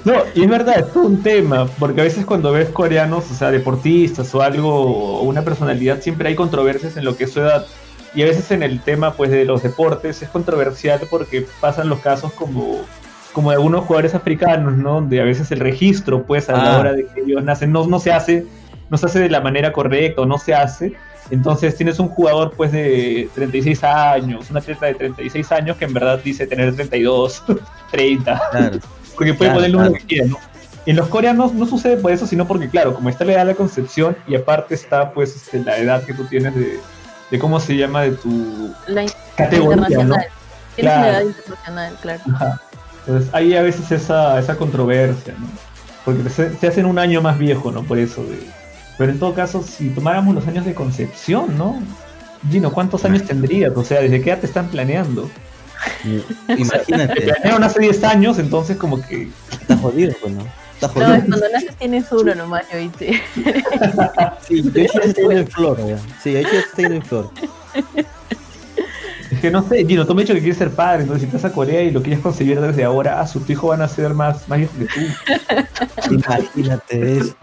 No, 0.03 0.13
y 0.35 0.43
es 0.43 0.49
verdad, 0.49 0.79
es 0.87 0.95
un 0.95 1.23
tema, 1.23 1.65
porque 1.79 2.01
a 2.01 2.03
veces 2.03 2.25
cuando 2.25 2.51
ves 2.51 2.69
coreanos, 2.69 3.31
o 3.31 3.33
sea, 3.33 3.49
deportistas 3.49 4.33
o 4.35 4.41
algo, 4.41 4.69
o 4.71 5.23
una 5.23 5.41
personalidad, 5.41 5.99
siempre 6.01 6.29
hay 6.29 6.35
controversias 6.35 6.95
en 6.97 7.05
lo 7.05 7.17
que 7.17 7.23
es 7.23 7.31
su 7.33 7.39
edad. 7.39 7.65
Y 8.13 8.21
a 8.21 8.25
veces 8.25 8.51
en 8.51 8.63
el 8.63 8.79
tema 8.81 9.13
pues 9.13 9.29
de 9.31 9.43
los 9.45 9.63
deportes 9.63 10.21
es 10.21 10.29
controversial 10.29 11.01
porque 11.09 11.45
pasan 11.59 11.89
los 11.89 11.99
casos 11.99 12.31
como, 12.33 12.81
como 13.33 13.49
de 13.49 13.55
algunos 13.57 13.83
jugadores 13.85 14.13
africanos, 14.15 14.73
¿no? 14.77 14.93
Donde 14.95 15.19
a 15.21 15.25
veces 15.25 15.51
el 15.51 15.59
registro, 15.59 16.23
pues, 16.23 16.49
a 16.49 16.53
la 16.53 16.75
Ah. 16.75 16.79
hora 16.79 16.93
de 16.93 17.07
que 17.07 17.21
ellos 17.21 17.43
nacen, 17.43 17.71
no, 17.71 17.85
no 17.87 17.99
se 17.99 18.13
hace, 18.13 18.45
no 18.89 18.97
se 18.97 19.07
hace 19.07 19.19
de 19.19 19.29
la 19.29 19.41
manera 19.41 19.73
correcta 19.73 20.21
o 20.21 20.25
no 20.25 20.37
se 20.37 20.53
hace. 20.53 20.93
Entonces 21.31 21.75
tienes 21.75 21.97
un 21.99 22.09
jugador 22.09 22.53
pues 22.55 22.71
de 22.71 23.29
36 23.35 23.83
años, 23.83 24.49
un 24.49 24.57
atleta 24.57 24.85
de 24.85 24.93
36 24.95 25.51
años 25.51 25.77
que 25.77 25.85
en 25.85 25.93
verdad 25.93 26.19
dice 26.23 26.45
tener 26.47 26.75
32, 26.75 27.43
30. 27.91 28.41
Claro. 28.51 28.77
Porque 29.15 29.33
puede 29.33 29.51
Claro, 29.51 29.53
poner 29.55 29.65
el 29.65 29.71
número 29.71 29.91
claro. 29.91 30.01
que 30.01 30.07
quiera, 30.15 30.27
¿no? 30.27 30.37
En 30.85 30.95
los 30.97 31.07
coreanos 31.07 31.53
no 31.53 31.65
sucede 31.65 31.97
por 31.97 32.11
eso, 32.11 32.27
sino 32.27 32.45
porque, 32.47 32.69
claro, 32.69 32.93
como 32.93 33.09
está 33.09 33.25
la 33.25 33.31
edad 33.33 33.39
de 33.45 33.51
la 33.53 33.55
concepción 33.55 34.15
y 34.27 34.35
aparte 34.35 34.75
está, 34.75 35.11
pues, 35.13 35.35
este, 35.35 35.63
la 35.63 35.77
edad 35.79 36.03
que 36.03 36.13
tú 36.13 36.25
tienes 36.25 36.53
de, 36.53 36.79
de 37.31 37.39
cómo 37.39 37.59
se 37.59 37.75
llama, 37.75 38.03
de 38.03 38.11
tu 38.11 38.71
La 38.87 39.03
categoría. 39.35 39.87
Tienes 39.87 40.27
Claro. 40.75 41.01
la 41.01 41.09
edad 41.09 41.21
internacional, 41.23 41.97
claro. 42.01 42.21
Ajá. 42.35 42.61
Entonces, 43.07 43.33
hay 43.33 43.55
a 43.55 43.61
veces 43.63 43.91
esa, 43.91 44.37
esa 44.37 44.55
controversia, 44.57 45.33
¿no? 45.39 45.47
Porque 46.03 46.29
se, 46.29 46.55
se 46.57 46.67
hacen 46.67 46.85
un 46.85 46.99
año 46.99 47.19
más 47.21 47.39
viejo, 47.39 47.71
¿no? 47.71 47.81
Por 47.83 47.97
eso. 47.97 48.23
De... 48.23 48.37
Pero 48.97 49.11
en 49.11 49.19
todo 49.19 49.33
caso, 49.33 49.61
si 49.63 49.89
tomáramos 49.89 50.35
los 50.35 50.47
años 50.47 50.65
de 50.65 50.73
concepción, 50.73 51.57
¿no? 51.57 51.81
Gino, 52.49 52.71
¿cuántos 52.71 53.03
años 53.05 53.23
tendrías? 53.23 53.75
O 53.75 53.83
sea, 53.83 54.01
¿desde 54.01 54.21
qué 54.21 54.29
edad 54.31 54.39
te 54.39 54.45
están 54.47 54.67
planeando? 54.69 55.29
Te 56.47 56.53
Imagínate, 56.53 57.21
planearon 57.21 57.63
hace 57.63 57.79
10 57.79 58.03
años, 58.05 58.39
entonces 58.39 58.77
como 58.77 59.01
que... 59.01 59.29
está 59.51 59.75
jodido, 59.77 60.13
pues, 60.21 60.33
¿no? 60.33 60.43
Está 60.75 60.87
No, 60.87 60.93
jodido. 60.93 61.13
es 61.15 61.25
cuando 61.25 61.49
naces 61.49 61.75
tienes 61.77 62.11
uno 62.11 62.35
nomás, 62.35 62.63
yo 62.71 62.79
hice. 62.79 63.21
Sí, 64.47 64.63
yo 64.63 65.01
estoy 65.01 65.35
en 65.37 65.47
flor, 65.47 65.77
ya. 65.87 65.97
Sí, 66.23 66.33
yo 66.33 66.59
estoy 66.59 66.85
en 66.85 67.01
flor. 67.01 67.29
Es 69.35 69.41
que 69.41 69.51
no 69.51 69.67
sé, 69.67 69.85
Gino, 69.85 70.07
tú 70.07 70.15
me 70.15 70.21
has 70.21 70.27
dicho 70.29 70.33
que 70.33 70.39
quieres 70.39 70.57
ser 70.57 70.71
padre, 70.71 71.01
entonces 71.01 71.25
si 71.25 71.29
te 71.29 71.35
vas 71.35 71.43
a 71.43 71.51
Corea 71.51 71.83
y 71.83 71.91
lo 71.91 72.01
quieres 72.01 72.21
concebir 72.21 72.61
desde 72.61 72.85
ahora, 72.85 73.19
ah, 73.19 73.27
su 73.27 73.43
hijo 73.51 73.67
van 73.67 73.81
a 73.81 73.87
ser 73.89 74.13
más, 74.13 74.47
más 74.47 74.59
viejos 74.59 74.77
que 74.77 74.85
tú. 74.85 76.13
Imagínate 76.13 77.17
eso. 77.17 77.35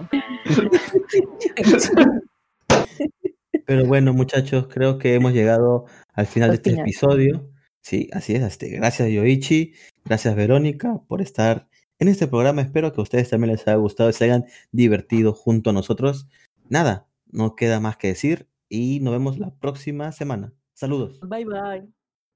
Pero 3.66 3.84
bueno, 3.84 4.14
muchachos, 4.14 4.68
creo 4.70 4.96
que 4.96 5.14
hemos 5.14 5.34
llegado 5.34 5.84
al 6.14 6.26
final 6.26 6.48
de 6.48 6.56
este 6.56 6.80
episodio. 6.80 7.50
Sí, 7.82 8.08
así 8.14 8.34
es. 8.34 8.42
Este, 8.42 8.70
gracias, 8.70 9.10
Yoichi. 9.10 9.74
Gracias, 10.06 10.34
Verónica, 10.34 10.98
por 11.06 11.20
estar 11.20 11.68
en 11.98 12.08
este 12.08 12.26
programa. 12.26 12.62
Espero 12.62 12.94
que 12.94 13.02
a 13.02 13.04
ustedes 13.04 13.28
también 13.28 13.52
les 13.52 13.68
haya 13.68 13.76
gustado 13.76 14.08
y 14.08 14.14
se 14.14 14.24
hayan 14.24 14.46
divertido 14.70 15.34
junto 15.34 15.68
a 15.68 15.72
nosotros. 15.74 16.26
Nada, 16.70 17.06
no 17.30 17.54
queda 17.54 17.80
más 17.80 17.98
que 17.98 18.08
decir 18.08 18.48
y 18.70 19.00
nos 19.00 19.12
vemos 19.12 19.38
la 19.38 19.54
próxima 19.54 20.10
semana. 20.12 20.54
Saludos. 20.82 21.20
Bye 21.20 21.44
bye. 21.44 21.88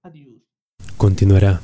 Adiós. 0.05 0.41
Continuará. 0.97 1.63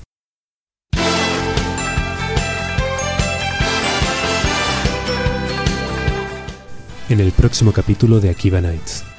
En 7.08 7.20
el 7.20 7.30
próximo 7.30 7.72
capítulo 7.72 8.18
de 8.18 8.30
Akiba 8.30 8.60
Nights. 8.60 9.11